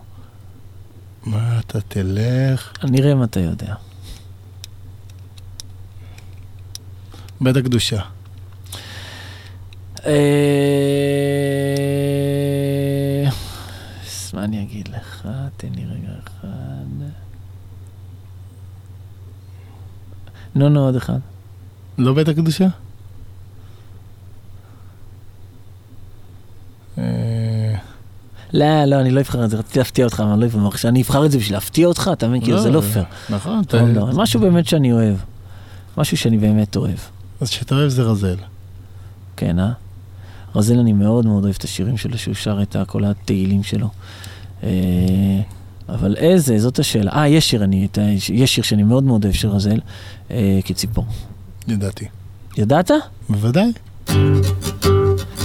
מה 1.25 1.59
אתה 1.59 1.81
תלך? 1.81 2.73
נראה 2.83 3.11
אם 3.11 3.23
אתה 3.23 3.39
יודע. 3.39 3.73
בית 7.41 7.55
הקדושה. 7.55 8.01
אה, 10.05 10.13
מה 14.33 14.43
אני 14.43 14.63
אגיד 14.63 14.87
לך? 14.87 15.27
תן 15.57 15.67
לי 15.75 15.85
רגע 15.85 16.11
אחד. 16.23 16.47
נו, 20.57 20.69
נו, 20.69 20.85
עוד 20.85 20.95
אחד. 20.95 21.19
לא 21.97 22.13
בית 22.13 22.27
הקדושה? 22.27 22.67
אה, 26.97 27.03
לא, 28.53 28.85
לא, 28.85 28.99
אני 29.01 29.11
לא 29.11 29.19
אבחר 29.21 29.45
את 29.45 29.49
זה, 29.49 29.57
רציתי 29.57 29.79
להפתיע 29.79 30.05
אותך, 30.05 30.19
אבל 30.19 30.31
אני 30.31 30.41
לא 30.41 30.45
אבחר. 30.45 30.77
שאני 30.77 31.01
אבחר 31.01 31.25
את 31.25 31.31
זה 31.31 31.37
בשביל 31.37 31.55
להפתיע 31.55 31.87
אותך, 31.87 32.09
אתה 32.13 32.27
מבין? 32.27 32.41
כאילו, 32.41 32.61
זה 32.61 32.69
לא 32.71 32.81
פייר. 32.81 33.05
נכון, 33.29 33.61
אתה- 33.67 33.81
לא, 33.81 34.07
משהו 34.13 34.39
באמת 34.39 34.67
שאני 34.67 34.91
אוהב. 34.93 35.15
משהו 35.97 36.17
שאני 36.17 36.37
באמת 36.37 36.75
אוהב. 36.75 36.97
אז 37.41 37.49
שאתה 37.49 37.75
אוהב 37.75 37.89
זה 37.89 38.01
רזל. 38.03 38.35
כן, 39.37 39.59
אה? 39.59 39.71
רזל, 40.55 40.79
אני 40.79 40.93
מאוד 40.93 41.25
מאוד 41.25 41.43
אוהב 41.43 41.55
את 41.59 41.63
השירים 41.63 41.97
שלו, 41.97 42.17
שהוא 42.17 42.35
שר 42.35 42.61
את 42.61 42.75
כל 42.87 43.03
התהילים 43.05 43.63
שלו. 43.63 43.89
אבל 45.89 46.15
איזה, 46.17 46.59
זאת 46.59 46.79
השאלה. 46.79 47.11
אה, 47.11 47.27
יש 47.27 47.49
שיר, 47.49 47.63
אני, 47.63 47.87
יש 48.33 48.55
שיר 48.55 48.63
שאני 48.63 48.83
מאוד 48.83 49.03
מאוד 49.03 49.23
אוהב 49.23 49.35
של 49.35 49.47
רזל, 49.47 49.79
אה, 50.31 50.59
כציפור. 50.65 51.05
ידעתי. 51.67 52.05
ידעת? 52.57 52.91
בוודאי. 53.29 53.71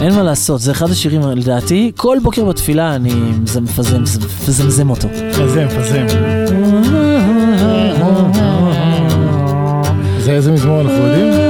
אין 0.00 0.14
מה 0.14 0.22
לעשות, 0.22 0.60
זה 0.60 0.72
אחד 0.72 0.90
השירים, 0.90 1.22
לדעתי, 1.22 1.92
כל 1.96 2.18
בוקר 2.22 2.44
בתפילה 2.44 2.94
אני 2.94 3.14
מפזם, 3.62 4.02
מפזמזם 4.02 4.90
אותו. 4.90 5.08
מפזם, 5.08 5.66
מפזם. 5.66 6.06
זה 10.18 10.32
איזה 10.32 10.52
מזמור 10.52 10.80
אנחנו 10.80 10.96
יודעים? 10.96 11.41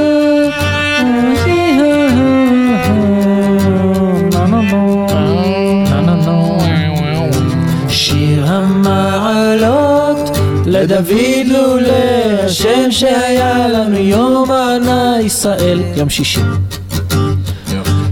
לדוד 10.73 11.47
לולא 11.47 12.43
השם 12.45 12.91
שהיה 12.91 13.69
לנו 13.69 13.97
יום 13.99 14.51
ענה 14.53 15.17
ישראל 15.21 15.81
יום 15.97 16.11
שישי. 16.11 16.41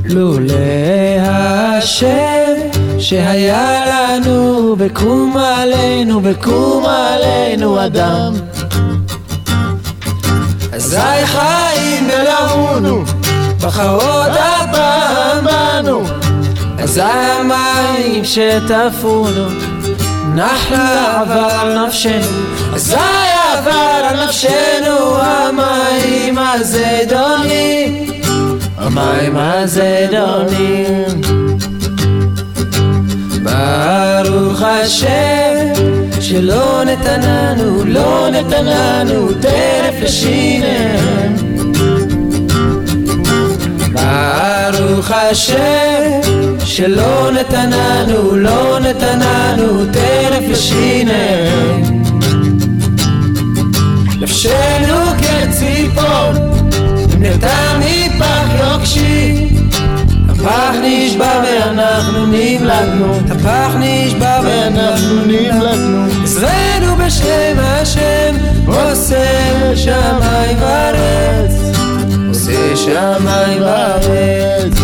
לולא 0.05 0.55
השם 1.21 2.53
שהיה 2.99 3.85
לנו 3.87 4.77
בקום 4.79 5.37
עלינו 5.37 6.21
בקום 6.21 6.85
עלינו 6.87 7.85
אדם. 7.87 8.33
אזי 10.73 11.27
חיים 11.27 12.09
בלעונו 12.09 13.05
בחרות 13.63 14.31
הפעם 14.33 15.45
בנו 15.45 16.03
אזי 16.79 17.03
המים 17.03 18.25
שטפונו 18.25 19.70
נחלה 20.35 21.21
עבר 21.21 21.49
על 21.61 21.87
נפשנו 21.87 22.75
אזי 22.75 22.97
עבר 23.53 24.01
על 24.09 24.25
נפשנו 24.25 25.17
המים 25.17 26.39
הזדונים 26.39 28.11
המים 28.81 29.37
הזדונים. 29.37 31.21
ברוך 33.43 34.63
השם 34.63 35.73
שלא 36.21 36.83
נתננו, 36.85 37.85
לא 37.85 38.29
נתננו 38.31 39.29
טרף 39.41 39.95
לשיניהם 40.03 41.50
ברוך 43.93 45.11
השם 45.11 46.21
שלא 46.65 47.31
נתננו, 47.33 48.37
לא 48.37 48.79
נתננו 48.81 49.85
טרף 49.93 50.45
לשיניהם 50.49 51.83
נפשנו 54.21 54.97
כציפור 55.19 56.33
נמלטה 57.17 57.79
מפח 57.79 58.45
יוקשי. 58.61 59.51
הפח 60.41 60.75
נשבע 60.83 61.43
ואנחנו 61.45 62.27
נמלטנו 62.27 63.15
הפח 63.31 63.75
נשבע 63.79 64.41
ואנחנו 64.45 65.25
נמלטנו 65.27 66.07
עזרנו 66.23 66.97
בשם 66.97 67.59
השם 67.59 68.37
עושה 68.67 69.73
שמיים 69.77 70.57
וארץ 70.61 71.80
שמיים 72.75 73.63
וארץ 73.63 74.75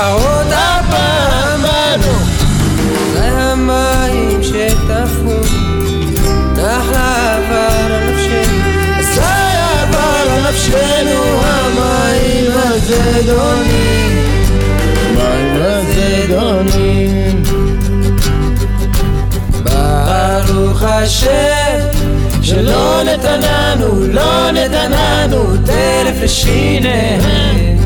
בחרות 0.00 0.46
הפעם 0.52 1.62
בנו 1.62 2.16
אזי 3.14 3.26
המים 3.26 4.42
שטפו 4.42 5.40
נחלה 6.52 7.36
עבר 7.36 7.94
על 7.94 8.10
נפשנו 8.10 8.58
אזי 8.98 9.20
עבר 9.20 10.30
על 10.30 10.50
נפשנו 10.50 11.20
המים 11.42 12.50
הזדונים 12.54 14.12
המים 15.16 15.62
הזדונים 15.62 17.42
ברוך 19.64 20.82
השם 20.82 21.78
שלא 22.42 23.02
נתננו, 23.02 24.06
לא 24.12 24.50
נתננו 24.50 25.56
טרף 25.66 26.22
לשיניהם 26.22 27.79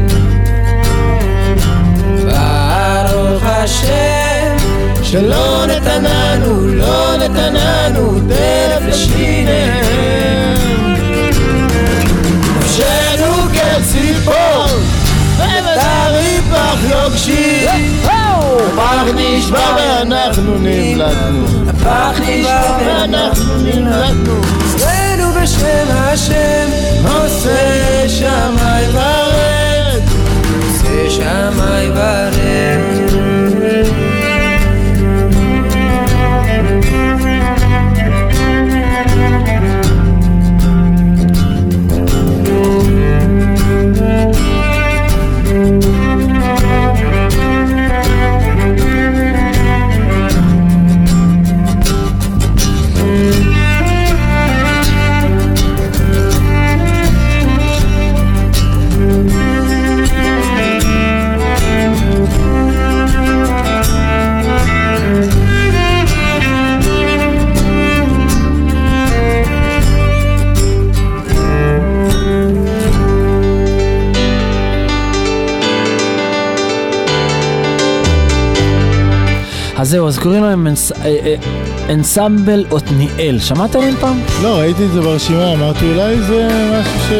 שלא 5.14 5.66
נתננו, 5.66 6.66
לא 6.68 7.16
נתננו 7.16 8.20
טרף 8.28 8.82
לשיניהם 8.88 10.54
נפשנו 12.58 13.32
כציפור 13.52 14.66
ודרי 15.36 16.40
פח 16.52 16.78
יוגשי 16.90 17.66
הפח 18.04 19.04
נשבע 19.14 19.76
ואנחנו 19.76 20.58
נמלטנו. 20.58 21.46
הפח 21.68 22.20
נשבע 22.20 22.78
ואנחנו 22.86 23.56
נמלטנו. 23.56 24.40
עזרנו 24.64 25.32
בשם 25.42 25.86
השם 25.90 26.68
עושה 27.04 28.08
שמיים 28.08 28.90
וארץ 28.94 30.02
עושה 30.62 31.10
שמיים 31.10 31.92
וארץ 31.94 33.13
זהו, 79.94 80.08
אז 80.08 80.18
קוראים 80.18 80.44
להם 80.44 80.66
אנס- 80.66 80.92
אנסמבל 81.90 82.64
עתניאל. 82.76 83.38
שמעת 83.38 83.74
עליהם 83.74 83.94
פעם? 84.00 84.20
לא, 84.42 84.58
ראיתי 84.58 84.84
את 84.84 84.92
זה 84.92 85.00
ברשימה, 85.00 85.52
אמרתי 85.52 85.84
אולי 85.92 86.20
זה 86.22 86.48
משהו 86.80 87.00
ש... 87.08 87.12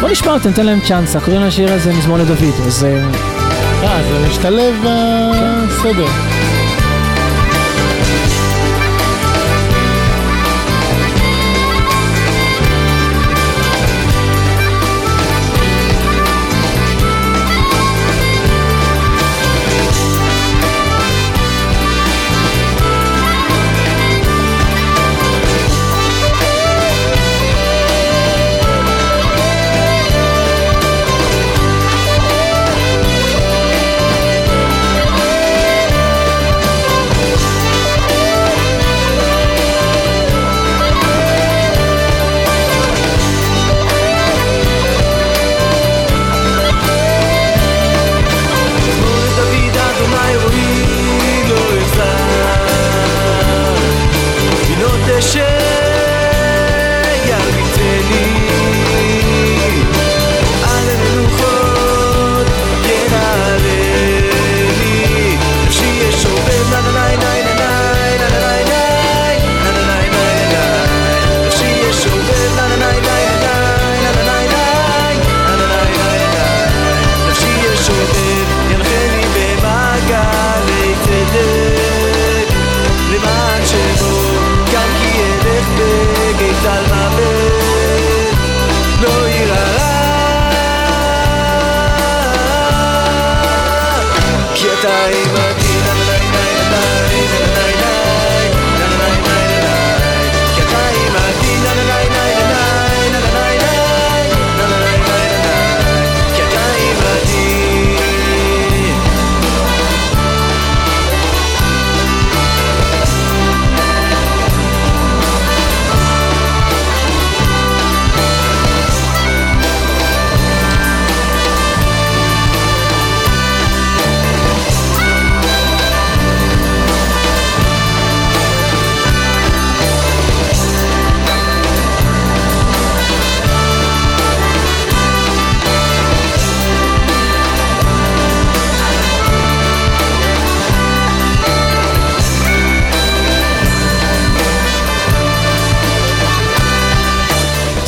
בוא 0.00 0.08
נשמע 0.08 0.32
אותם, 0.32 0.52
תן 0.52 0.66
להם 0.66 0.78
צ'אנסה. 0.88 1.20
קוראים 1.20 1.42
לשיר 1.42 1.72
הזה 1.72 1.92
מזמור 1.92 2.18
לדוד. 2.18 2.38
אז 2.66 2.84
אה, 2.84 3.04
אה, 3.82 4.02
זה 4.02 4.28
משתלב 4.30 4.74
בסדר. 5.68 6.06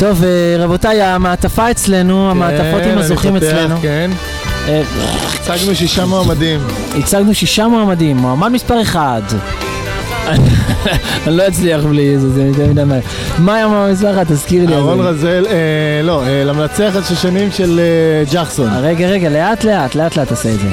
טוב, 0.09 0.23
אה, 0.23 0.55
רבותיי, 0.63 1.01
המעטפה 1.01 1.71
אצלנו, 1.71 2.31
המעטפות 2.31 2.81
עם 2.81 2.89
אני 2.89 2.99
הזוכים 2.99 3.33
פותח, 3.33 3.47
אצלנו. 3.47 3.75
כן. 3.81 4.11
אה, 4.67 4.81
הצגנו 5.33 5.75
שישה 5.75 6.05
מועמדים. 6.05 6.59
הצגנו 6.97 7.33
שישה 7.33 7.67
מועמדים, 7.67 8.17
מועמד 8.17 8.51
מספר 8.51 8.81
אחד. 8.81 9.21
אני 11.27 11.37
לא 11.37 11.47
אצליח 11.47 11.83
בלי 11.83 12.19
זה, 12.19 12.29
זה 12.29 12.43
יותר 12.43 12.65
מדי 12.65 12.83
מהר. 12.83 12.99
מה 13.37 13.55
היה 13.55 13.67
מועמד 13.67 13.91
מספר 13.91 14.13
אחד? 14.13 14.23
תזכיר 14.23 14.65
לי. 14.69 14.75
אהרון 14.75 14.99
רזל, 14.99 15.45
אה, 15.49 16.01
לא, 16.03 16.23
אה, 16.23 16.43
למנצח 16.43 16.97
את 16.97 17.05
שושנים 17.05 17.51
של 17.51 17.79
אה, 17.79 18.33
ג'חסון. 18.33 18.69
רגע, 18.81 19.07
רגע, 19.07 19.29
לאט 19.29 19.63
לאט, 19.63 19.95
לאט 19.95 20.15
לאט 20.15 20.27
תעשה 20.27 20.49
את 20.49 20.59
זה. 20.59 20.69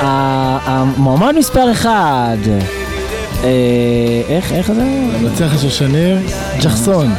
המועמד 0.00 1.34
מספר 1.38 1.72
אחד, 1.72 2.36
אה, 3.44 3.48
איך, 4.28 4.52
איך 4.52 4.72
זה? 4.72 4.82
למנצח 5.14 5.54
את 5.54 5.60
שושנים, 5.60 6.16
ג'חסון. 6.60 7.14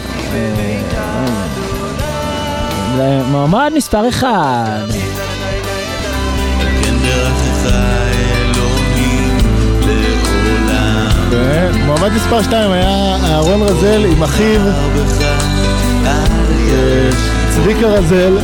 מועמד 3.31 3.71
מספר 3.75 4.09
אחד. 4.09 4.85
ומועמד 11.29 12.13
מספר 12.13 12.43
2 12.43 12.71
היה 12.71 13.17
אהרון 13.23 13.61
רזל 13.61 14.05
עם 14.05 14.23
אחיו 14.23 14.61
אה, 16.05 17.09
צביקה 17.49 17.87
רזל 17.87 18.37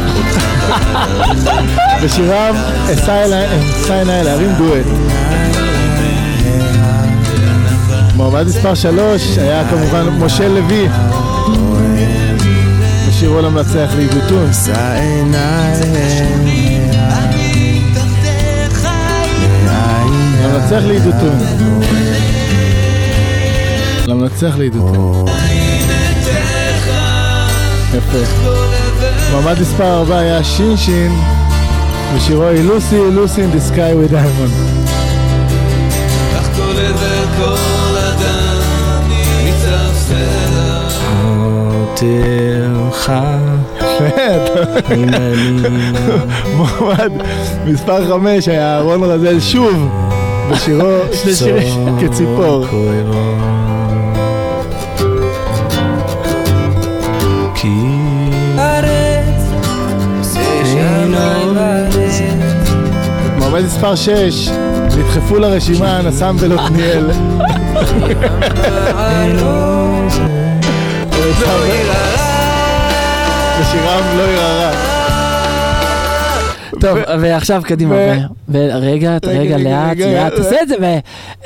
בשיריו 2.04 2.56
אשא 2.94 3.94
עיניי 3.94 4.24
להרים 4.24 4.52
דואט. 4.58 4.86
מועמד 8.16 8.48
מספר 8.48 8.76
3 8.76 9.38
היה 9.38 9.70
כמובן 9.70 10.10
משה 10.10 10.48
לוי 10.48 10.88
בשירו 13.28 13.42
למנצח 13.42 13.90
לעיוותון. 13.98 14.50
למנצח 20.44 20.86
לעידותון. 20.86 21.40
למנצח 24.08 24.58
לעידותון. 24.58 25.26
יפה. 27.98 28.18
מועמד 29.32 29.62
מספר 29.62 30.00
4 30.00 30.18
היה 30.18 30.44
שינשין 30.44 31.12
בשירו 32.16 32.50
אילוסי 32.50 32.96
אילוסי 32.96 33.42
in 33.42 33.56
the 33.56 33.74
sky 33.74 33.94
with 33.94 34.12
diamond. 34.12 34.88
כך 36.34 36.58
אותך. 43.08 43.14
מועמד 46.56 47.12
מספר 47.66 48.08
חמש 48.08 48.48
היה 48.48 48.76
אהרון 48.76 49.04
רזל 49.04 49.40
שוב 49.40 49.90
בשירו 50.52 51.00
כציפור. 52.02 52.66
מועמד 63.38 63.62
מספר 63.66 63.96
שש, 63.96 64.50
נדחפו 64.98 65.40
לרשימה 65.40 66.02
נסם 66.02 66.36
ולותניאל. 66.40 67.06
לא. 69.42 69.78
לא. 71.42 72.17
בשירם 73.60 74.18
לא 74.18 74.24
יראה 74.24 74.72
רע. 74.72 74.72
טוב, 76.82 76.98
ועכשיו 77.20 77.62
קדימה. 77.66 77.96
ורגע, 78.50 79.18
רגע, 79.24 79.58
לאט, 79.58 79.98
לאט. 79.98 80.34
תעשה 80.34 80.62
את 80.62 80.68
זה. 80.68 81.00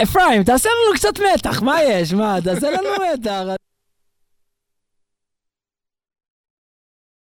אפרים, 0.03 0.43
תעשה 0.43 0.69
לנו 0.69 0.95
קצת 0.95 1.19
מתח, 1.35 1.61
מה 1.61 1.83
יש? 1.83 2.14
מה, 2.14 2.38
תעשה 2.43 2.67
לנו 2.72 2.90
מתח. 3.14 3.43